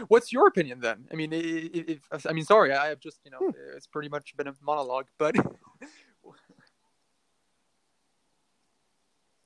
What's 0.09 0.31
your 0.33 0.47
opinion 0.47 0.81
then? 0.81 1.05
I 1.11 1.15
mean, 1.15 1.31
if, 1.33 1.99
I 2.27 2.33
mean, 2.33 2.45
sorry, 2.45 2.73
I 2.73 2.87
have 2.87 2.99
just, 2.99 3.19
you 3.23 3.31
know, 3.31 3.39
Hmm. 3.39 3.51
it's 3.75 3.87
pretty 3.87 4.09
much 4.09 4.35
been 4.35 4.47
a 4.47 4.53
monologue, 4.61 5.07
but 5.17 5.35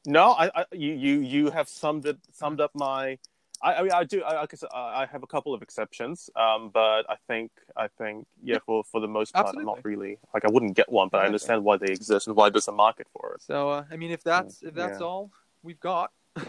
No, 0.06 0.34
I, 0.34 0.52
I, 0.53 0.65
you, 0.72 0.94
you, 0.94 1.19
you 1.22 1.49
have 1.49 1.68
summed 1.68 2.06
it, 2.06 2.18
summed 2.32 2.61
up 2.61 2.72
my. 2.76 3.18
I, 3.61 3.76
I 3.76 3.82
mean, 3.82 3.91
I 3.91 4.03
do. 4.03 4.22
I, 4.22 4.44
I 4.44 4.45
guess 4.45 4.64
I 4.73 5.07
have 5.11 5.23
a 5.23 5.27
couple 5.27 5.53
of 5.53 5.61
exceptions, 5.61 6.30
um, 6.36 6.69
but 6.73 7.10
I 7.10 7.15
think, 7.27 7.52
I 7.76 7.88
think, 7.88 8.27
yeah, 8.44 8.60
for 8.65 8.84
for 8.84 9.02
the 9.02 9.07
most 9.07 9.34
part, 9.34 9.56
I'm 9.57 9.65
not 9.65 9.84
really 9.84 10.19
like 10.34 10.45
I 10.45 10.49
wouldn't 10.49 10.76
get 10.76 10.91
one, 10.91 11.10
but 11.10 11.22
I 11.22 11.26
understand 11.26 11.64
why 11.64 11.77
they 11.77 11.88
exist 11.88 12.27
and 12.27 12.36
why 12.36 12.49
there's 12.49 12.68
a 12.68 12.72
market 12.72 13.07
for 13.11 13.34
it. 13.34 13.41
So 13.41 13.69
uh, 13.69 13.86
I 13.90 13.95
mean, 13.95 14.11
if 14.11 14.23
that's 14.23 14.61
if 14.61 14.76
that's 14.76 14.99
Yeah. 14.99 15.07
all 15.07 15.32
we've 15.64 15.80
got, 15.80 16.11
I 16.36 16.44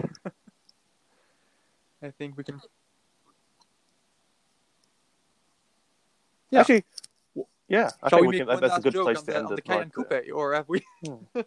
think 2.18 2.36
we 2.36 2.44
can. 2.44 2.60
Yeah. 6.50 6.60
Actually, 6.60 6.84
yeah, 7.68 7.90
I 8.02 8.08
Shall 8.08 8.18
think 8.18 8.30
we 8.30 8.38
we 8.40 8.44
can. 8.46 8.60
That's 8.60 8.76
a 8.78 8.80
good 8.80 8.94
place 8.94 9.20
to 9.20 9.26
the, 9.26 9.36
end 9.36 9.46
on 9.46 9.52
the 9.52 9.58
it. 9.58 9.64
Cayenne 9.64 9.90
right 9.96 10.08
there. 10.10 10.24
Or 10.34 10.54
have 10.54 10.68
we 10.68 10.84
Hmm. 11.04 11.14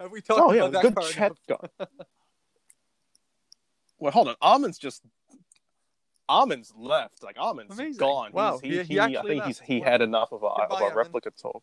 have 0.00 0.10
we 0.10 0.20
talked 0.20 0.40
Oh 0.40 0.52
yeah, 0.52 0.62
about 0.66 0.72
that 0.72 0.82
good 0.82 0.94
car? 0.94 1.04
chat. 1.08 1.32
enough? 1.48 1.70
Well, 3.98 4.12
hold 4.12 4.28
on. 4.28 4.34
Armin's 4.40 4.78
just 4.78 5.02
Armin's 6.26 6.72
left. 6.74 7.22
Like 7.22 7.36
Armin's 7.38 7.72
Amazing. 7.78 7.98
gone. 7.98 8.30
Wow, 8.32 8.58
He's, 8.62 8.72
he, 8.72 8.76
he- 8.78 8.82
he 8.84 8.94
he, 8.94 8.98
I 8.98 9.04
actually 9.04 9.28
think 9.34 9.44
he's 9.44 9.60
he 9.60 9.80
Wow. 9.80 9.84
had 9.90 10.00
enough 10.00 10.32
of 10.32 10.42
our 10.42 10.56
Goodbye, 10.68 10.76
of 10.76 10.82
our 10.92 10.96
replica 10.96 11.30
talk. 11.32 11.62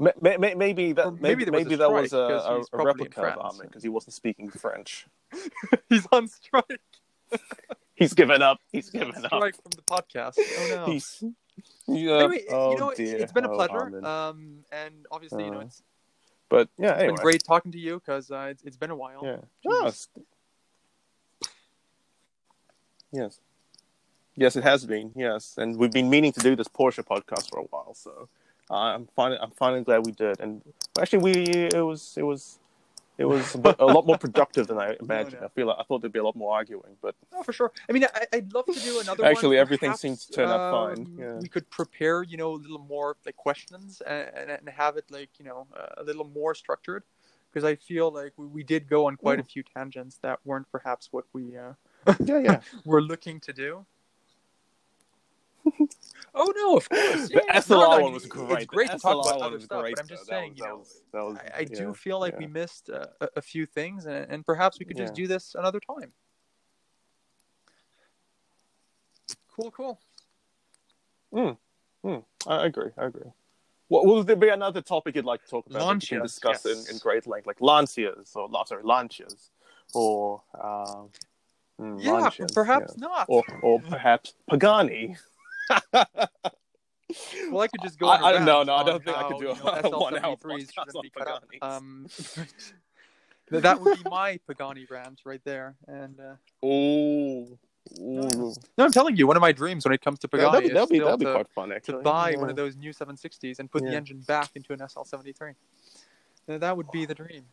May- 0.00 0.12
may- 0.20 0.36
may- 0.38 0.54
Maybe 0.54 0.92
that 0.94 1.06
Or 1.06 1.12
maybe 1.12 1.44
maybe 1.44 1.44
there 1.44 1.52
was 1.52 1.62
a 1.62 1.64
maybe 1.64 1.76
that 1.76 1.90
was 1.92 2.08
strike, 2.08 2.22
a, 2.30 2.38
'cause 2.38 2.44
a, 2.46 2.48
a 2.48 2.64
probably 2.70 2.90
in 2.90 2.96
replica 3.10 3.20
of 3.20 3.34
France. 3.34 3.40
Armin 3.54 3.66
because 3.68 3.82
he 3.84 3.88
wasn't 3.88 4.14
speaking 4.14 4.48
French. 4.50 5.06
He's 5.88 6.06
on 6.10 6.26
strike. 6.26 6.80
He's 8.00 8.14
given 8.14 8.42
up. 8.42 8.58
He's 8.72 8.90
He's 8.90 9.00
on 9.02 9.08
given 9.10 9.24
up. 9.26 9.30
strike 9.34 9.54
from 9.62 9.70
the 9.76 9.82
podcast. 9.82 10.34
Oh 10.38 10.74
no. 10.74 10.86
He's 10.92 11.22
yeah. 11.86 12.18
Anyway, 12.24 12.44
oh, 12.50 12.72
you 12.72 12.78
know, 12.78 12.88
it's, 12.90 12.96
dear. 12.98 13.16
it's 13.18 13.32
been 13.32 13.44
a 13.44 13.50
Oh, 13.50 13.54
pleasure. 13.54 13.78
Armin. 13.78 14.04
Um, 14.04 14.64
and 14.72 14.94
obviously, 15.12 15.44
you 15.44 15.50
know, 15.50 15.58
Uh, 15.58 15.64
it's, 15.66 15.82
but 16.48 16.68
yeah, 16.78 16.92
it's 16.92 16.98
anyway. 17.00 17.16
been 17.16 17.22
great 17.22 17.44
talking 17.44 17.70
to 17.72 17.78
you 17.78 17.94
because 18.00 18.30
uh, 18.30 18.48
it's, 18.50 18.62
it's 18.64 18.76
been 18.78 18.90
a 18.90 18.96
while. 18.96 19.20
Yeah. 19.22 19.36
Yes. 19.62 20.08
Yes. 23.12 23.40
Yes, 24.36 24.56
it 24.56 24.62
has 24.64 24.86
been. 24.86 25.12
Yes, 25.14 25.56
and 25.58 25.76
we've 25.76 25.90
been 25.92 26.08
meaning 26.08 26.32
to 26.32 26.40
do 26.40 26.56
this 26.56 26.68
Porsche 26.68 27.04
podcast 27.04 27.50
for 27.50 27.58
a 27.58 27.64
while, 27.64 27.92
so 27.94 28.28
uh, 28.70 28.74
I'm 28.94 29.08
finally 29.14 29.38
I'm 29.42 29.50
finally 29.50 29.82
glad 29.82 30.06
we 30.06 30.12
did. 30.12 30.40
And 30.40 30.62
actually, 30.98 31.18
we 31.18 31.32
it 31.34 31.84
was 31.84 32.14
it 32.16 32.22
was 32.22 32.58
it 33.20 33.28
was 33.28 33.54
a, 33.78 33.84
lot 33.84 34.06
more 34.06 34.16
productive 34.16 34.66
than 34.66 34.78
I 34.78 34.96
imagined. 34.98 35.42
no. 35.42 35.46
I 35.46 35.50
feel 35.50 35.66
like 35.66 35.76
I 35.78 35.82
thought 35.82 36.00
there'd 36.00 36.12
be 36.12 36.18
a 36.18 36.24
lot 36.24 36.34
more 36.34 36.54
arguing, 36.54 36.96
but 37.02 37.14
Oh, 37.34 37.42
for 37.42 37.52
sure. 37.52 37.70
I 37.88 37.92
mean, 37.92 38.06
I, 38.14 38.26
I'd 38.32 38.52
love 38.54 38.64
to 38.64 38.80
do 38.80 38.98
another. 38.98 39.26
Actually, 39.26 39.56
one. 39.56 39.64
everything 39.66 39.88
Perhaps, 39.88 40.00
seems 40.00 40.24
to 40.24 40.32
turn 40.32 40.48
out 40.48 40.72
fine, 40.72 41.04
um, 41.06 41.16
yeah. 41.18 41.38
We 41.38 41.48
could 41.48 41.68
prepare, 41.68 42.22
you 42.22 42.38
know, 42.38 42.52
a 42.52 42.60
little 42.64 42.78
more 42.88 43.18
like 43.26 43.36
questions 43.36 44.00
and, 44.06 44.50
and, 44.50 44.68
have 44.70 44.96
it 44.96 45.04
like 45.10 45.28
you 45.38 45.44
know 45.44 45.66
uh, 45.76 46.00
a 46.02 46.02
little 46.02 46.24
more 46.24 46.54
structured, 46.54 47.02
because 47.52 47.64
I 47.64 47.76
feel 47.76 48.10
like 48.10 48.32
we, 48.38 48.46
we 48.46 48.62
did 48.64 48.88
go 48.88 49.06
on 49.06 49.16
quite 49.16 49.36
Hmm. 49.38 49.42
a 49.42 49.44
few 49.44 49.62
tangents 49.62 50.18
that 50.22 50.38
weren't 50.46 50.70
perhaps 50.72 51.08
what 51.10 51.26
we 51.34 51.58
uh, 51.58 51.74
yeah, 52.24 52.38
yeah. 52.38 52.60
were 52.86 53.02
looking 53.02 53.38
to 53.40 53.52
do. 53.52 53.84
Oh 56.34 56.52
no, 56.56 56.76
of 56.76 56.88
course. 56.88 57.28
the 57.28 57.42
yeah. 57.46 57.58
SLR 57.60 57.68
No, 57.98 58.00
one 58.04 58.12
was 58.12 58.24
It's 58.24 58.32
great. 58.32 58.66
great 58.66 58.90
the 58.90 58.96
to 58.96 59.02
talk 59.02 59.26
about 59.26 59.40
other 59.42 59.60
stuff, 59.60 59.80
great, 59.82 59.96
but 59.96 60.02
I'm 60.02 60.08
just 60.08 60.26
though. 60.26 60.32
Saying, 60.32 60.50
was- 60.52 60.58
you 60.58 60.64
that 60.64 60.68
know, 60.68 60.76
was- 60.78 61.02
that 61.12 61.24
was- 61.24 61.38
I, 61.54 61.58
I 61.60 61.64
do 61.64 61.94
feel 61.94 62.18
like 62.20 62.34
yeah. 62.34 62.38
we 62.40 62.46
missed 62.46 62.90
uh, 62.90 63.06
a, 63.20 63.28
a 63.36 63.42
few 63.42 63.66
things, 63.66 64.06
and, 64.06 64.26
and 64.30 64.44
perhaps 64.46 64.78
we 64.78 64.84
could 64.84 64.96
just 64.96 65.12
Yeah. 65.12 65.22
do 65.24 65.26
this 65.28 65.54
another 65.54 65.80
time. 65.80 66.12
Cool, 69.56 69.70
cool. 69.70 70.00
Hmm. 71.32 72.16
I 72.46 72.64
agree. 72.66 72.90
I 72.96 73.04
agree. 73.06 73.30
What 73.88 74.06
will 74.06 74.22
there 74.22 74.36
be 74.36 74.48
another 74.48 74.80
topic 74.80 75.16
you'd 75.16 75.24
like 75.24 75.42
to 75.44 75.48
talk 75.50 75.66
about? 75.66 75.80
that 75.80 75.94
we 75.94 76.00
can 76.00 76.22
discuss 76.22 76.64
yes. 76.64 76.88
in, 76.88 76.94
in 76.94 76.98
great 77.00 77.26
length, 77.26 77.46
like 77.46 77.58
Lancias 77.58 78.34
or 78.36 78.48
sorry, 78.66 78.84
Lancias, 78.84 79.50
or 79.94 80.40
um, 80.54 81.10
Yeah, 81.98 82.12
Lancias, 82.12 82.54
perhaps 82.54 82.94
yeah. 82.96 83.06
not. 83.08 83.26
or 83.28 83.42
or 83.62 83.80
perhaps 83.80 84.34
Pagani. 84.48 85.16
Well, 87.50 87.62
I 87.62 87.66
could 87.68 87.82
just 87.82 87.98
go. 87.98 88.06
I- 88.08 88.16
on 88.16 88.22
a 88.22 88.26
I- 88.26 88.32
rant 88.34 88.44
no, 88.46 88.62
no, 88.62 88.74
I 88.76 88.84
don't 88.84 89.04
think 89.04 89.16
I 89.16 89.28
could 89.28 89.38
do 89.38 89.44
you 89.46 89.50
a 89.50 89.54
know, 89.56 89.62
one-hour 89.98 90.36
SL73s 90.36 90.38
podcast 90.38 90.72
shouldn't 90.74 90.94
on 90.96 91.02
be 91.02 91.10
cut 91.10 91.28
out. 91.28 91.44
Paganis. 91.50 91.58
Um, 91.62 92.06
that 93.62 93.80
would 93.80 93.96
be 94.02 94.08
my 94.08 94.38
Pagani 94.48 94.86
rant 94.88 95.20
right 95.24 95.40
there. 95.44 95.74
And 95.88 96.16
uh, 96.20 96.66
Ooh, 96.66 97.58
ooh. 97.98 98.54
no, 98.78 98.84
I'm 98.84 98.92
telling 98.92 99.16
you, 99.16 99.26
one 99.26 99.36
of 99.36 99.40
my 99.40 99.50
dreams 99.50 99.84
when 99.84 99.92
it 99.92 100.00
comes 100.02 100.20
to 100.20 100.28
Yeah, 100.32 100.38
Pagani 100.38 100.52
that'd 100.52 100.62
be 100.62 100.68
is 100.68 100.74
that'd 100.74 100.88
be, 100.90 100.98
that'd 101.00 101.18
be 101.18 101.24
to, 101.26 101.32
quite 101.32 101.48
fun 101.50 101.72
to 101.82 101.92
buy 101.98 102.30
yeah. 102.30 102.38
one 102.38 102.48
of 102.48 102.54
those 102.54 102.76
new 102.76 102.92
760s 102.92 103.58
and 103.58 103.68
put 103.68 103.82
the 103.82 103.92
engine 103.94 104.20
back 104.28 104.50
into 104.54 104.72
an 104.72 104.78
SL73. 104.78 105.54
Uh, 106.48 106.58
That 106.58 106.76
would 106.76 106.90
be 106.92 107.06
the 107.06 107.14
dream. 107.14 107.44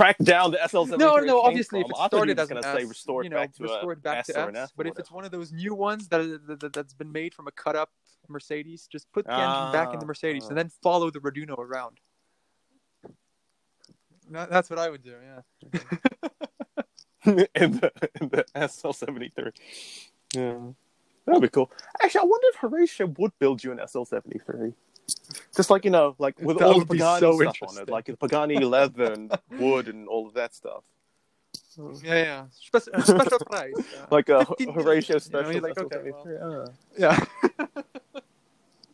Track 0.00 0.18
down 0.18 0.50
the 0.50 0.56
SL73. 0.58 0.98
No, 0.98 1.16
it 1.16 1.26
no. 1.26 1.40
Obviously, 1.42 1.80
if 1.80 1.86
from. 1.86 1.92
it 1.92 1.98
I 1.98 2.02
thought 2.04 2.10
started 2.10 2.38
as 2.38 2.48
going 2.48 2.62
to 2.62 2.72
say 2.72 2.82
S, 2.82 2.88
restored 2.88 3.24
you 3.24 3.30
know, 3.30 3.36
back 3.36 3.54
to 3.54 3.62
restored 3.62 4.02
back 4.02 4.18
S 4.20 4.26
to 4.28 4.38
S. 4.40 4.50
F. 4.54 4.72
But 4.74 4.86
if 4.86 4.98
it's 4.98 5.10
one 5.10 5.24
of 5.24 5.30
those 5.30 5.52
new 5.52 5.74
ones 5.74 6.08
that, 6.08 6.40
that 6.60 6.72
that's 6.72 6.94
been 6.94 7.12
made 7.12 7.34
from 7.34 7.48
a 7.48 7.52
cut 7.52 7.76
up 7.76 7.90
Mercedes, 8.28 8.88
just 8.90 9.12
put 9.12 9.26
the 9.26 9.34
engine 9.34 9.72
back 9.72 9.92
in 9.92 9.98
the 9.98 10.04
Ah, 10.04 10.08
Mercedes 10.08 10.46
and 10.46 10.56
then 10.56 10.70
follow 10.82 11.10
the 11.10 11.18
Raduno 11.18 11.58
around. 11.58 11.98
That's 14.30 14.70
what 14.70 14.78
I 14.78 14.88
would 14.88 15.02
do. 15.02 15.16
Yeah. 15.22 15.80
in 17.54 17.72
the 17.80 17.92
in 18.20 18.28
the 18.28 18.44
SL73. 18.54 19.52
Yeah, 20.34 20.58
that'd 21.26 21.42
be 21.42 21.48
cool. 21.48 21.70
Actually, 22.02 22.20
I 22.20 22.24
wonder 22.24 22.46
if 22.48 22.56
Horacio 22.60 23.18
would 23.18 23.32
build 23.38 23.62
you 23.62 23.72
an 23.72 23.78
SL73. 23.78 24.72
Just 25.56 25.70
like 25.70 25.84
you 25.84 25.90
know, 25.90 26.14
like 26.18 26.38
with 26.40 26.58
That 26.58 26.66
all 26.68 26.80
the 26.80 26.86
Pagani 26.86 27.20
so 27.20 27.38
stuff 27.38 27.56
on 27.68 27.78
it, 27.82 27.88
like 27.88 28.06
Pagani 28.18 28.58
leather 28.64 29.12
and 29.16 29.36
wood 29.58 29.88
and 29.88 30.08
all 30.08 30.26
of 30.26 30.34
that 30.34 30.54
stuff. 30.54 30.82
Yeah, 32.02 32.14
yeah. 32.14 32.44
Spe- 32.50 32.88
uh, 32.92 33.02
special 33.02 33.38
price. 33.50 33.72
uh, 33.78 34.06
Like 34.10 34.28
a 34.28 34.44
15 34.58 34.74
Horacio 34.74 35.14
You 35.14 35.20
special 35.20 35.52
you're 35.52 35.60
like, 35.62 35.78
okay, 35.78 35.96
SL73. 35.96 36.66
ah. 36.68 36.72
yeah. 36.98 37.24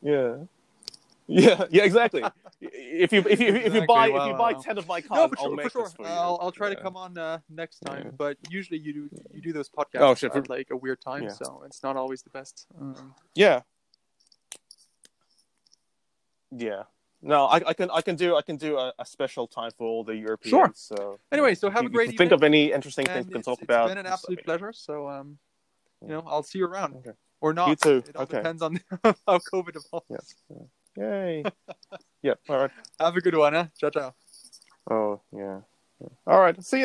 Yeah. 0.02 0.36
Yeah, 1.28 1.64
yeah, 1.70 1.82
exactly. 1.82 2.22
If 2.60 3.12
you 3.12 3.24
if 3.28 3.40
you 3.40 3.48
if 3.48 3.74
you 3.74 3.82
Exactly, 3.82 3.86
buy 3.88 4.08
wow, 4.10 4.26
if 4.26 4.28
you 4.28 4.34
buy 4.38 4.52
wow. 4.52 4.60
ten 4.60 4.78
of 4.78 4.86
my 4.86 5.00
No, 5.00 5.08
cars, 5.08 5.30
for 5.30 5.38
I'll 5.40 5.46
sure, 5.46 5.56
make 5.56 5.64
for 5.64 5.70
sure. 5.70 5.82
this 5.82 5.92
for 5.94 6.02
you. 6.02 6.08
I'll 6.08 6.38
I'll 6.40 6.52
try 6.52 6.68
to 6.72 6.80
come 6.80 6.96
on 6.96 7.18
uh, 7.18 7.40
next 7.50 7.80
time. 7.80 8.02
Yeah. 8.04 8.10
But 8.16 8.36
usually 8.48 8.78
you 8.78 8.92
do 8.92 9.10
you 9.34 9.42
do 9.42 9.52
those 9.52 9.68
podcasts 9.68 10.02
Oh, 10.02 10.14
shit, 10.14 10.30
for- 10.30 10.38
at 10.38 10.48
like 10.48 10.68
a 10.70 10.76
weird 10.76 11.00
time, 11.00 11.24
Yeah. 11.24 11.30
so 11.30 11.64
it's 11.66 11.82
not 11.82 11.96
always 11.96 12.22
the 12.22 12.30
best. 12.30 12.66
Um, 12.80 13.12
Yeah. 13.34 13.62
Yeah. 16.56 16.82
No, 17.22 17.46
I, 17.46 17.56
I 17.66 17.72
can 17.72 17.90
I 17.90 18.02
can 18.02 18.14
do 18.16 18.36
I 18.36 18.42
can 18.42 18.56
do 18.56 18.76
a, 18.76 18.92
a 18.98 19.06
special 19.06 19.46
time 19.46 19.70
for 19.76 19.86
all 19.86 20.04
the 20.04 20.14
Europeans. 20.14 20.50
Sure. 20.50 20.70
So 20.74 21.18
Anyway, 21.32 21.54
so 21.54 21.70
have 21.70 21.84
a 21.84 21.88
great 21.88 22.08
think 22.08 22.20
evening, 22.20 22.32
of 22.32 22.42
any 22.44 22.72
interesting 22.72 23.06
things 23.06 23.26
we 23.26 23.32
can 23.32 23.42
talk 23.42 23.58
it's 23.58 23.64
about. 23.64 23.88
been 23.88 23.98
an 23.98 24.06
absolute 24.06 24.44
pleasure. 24.44 24.72
So 24.72 25.08
um, 25.08 25.38
you 26.02 26.08
know, 26.08 26.22
I'll 26.26 26.42
see 26.42 26.58
you 26.58 26.66
around 26.66 26.94
Okay. 26.96 27.12
or 27.40 27.52
not. 27.54 27.68
You 27.68 27.76
too. 27.76 28.02
It 28.08 28.16
all 28.16 28.22
Okay. 28.24 28.36
depends 28.36 28.62
on 28.62 28.78
how 29.04 29.38
COVID 29.38 29.76
evolves. 29.76 30.06
Yes. 30.10 30.34
Yay. 30.98 31.42
yeah. 32.22 32.34
All 32.48 32.58
right. 32.58 32.70
Have 33.00 33.16
a 33.16 33.20
good 33.20 33.34
one, 33.36 33.54
huh? 33.54 33.66
Ciao, 33.80 33.90
ciao. 33.90 34.14
Oh 34.90 35.20
yeah. 35.32 35.60
yeah. 36.00 36.08
All 36.26 36.40
right. 36.40 36.62
See 36.62 36.80
you. 36.80 36.84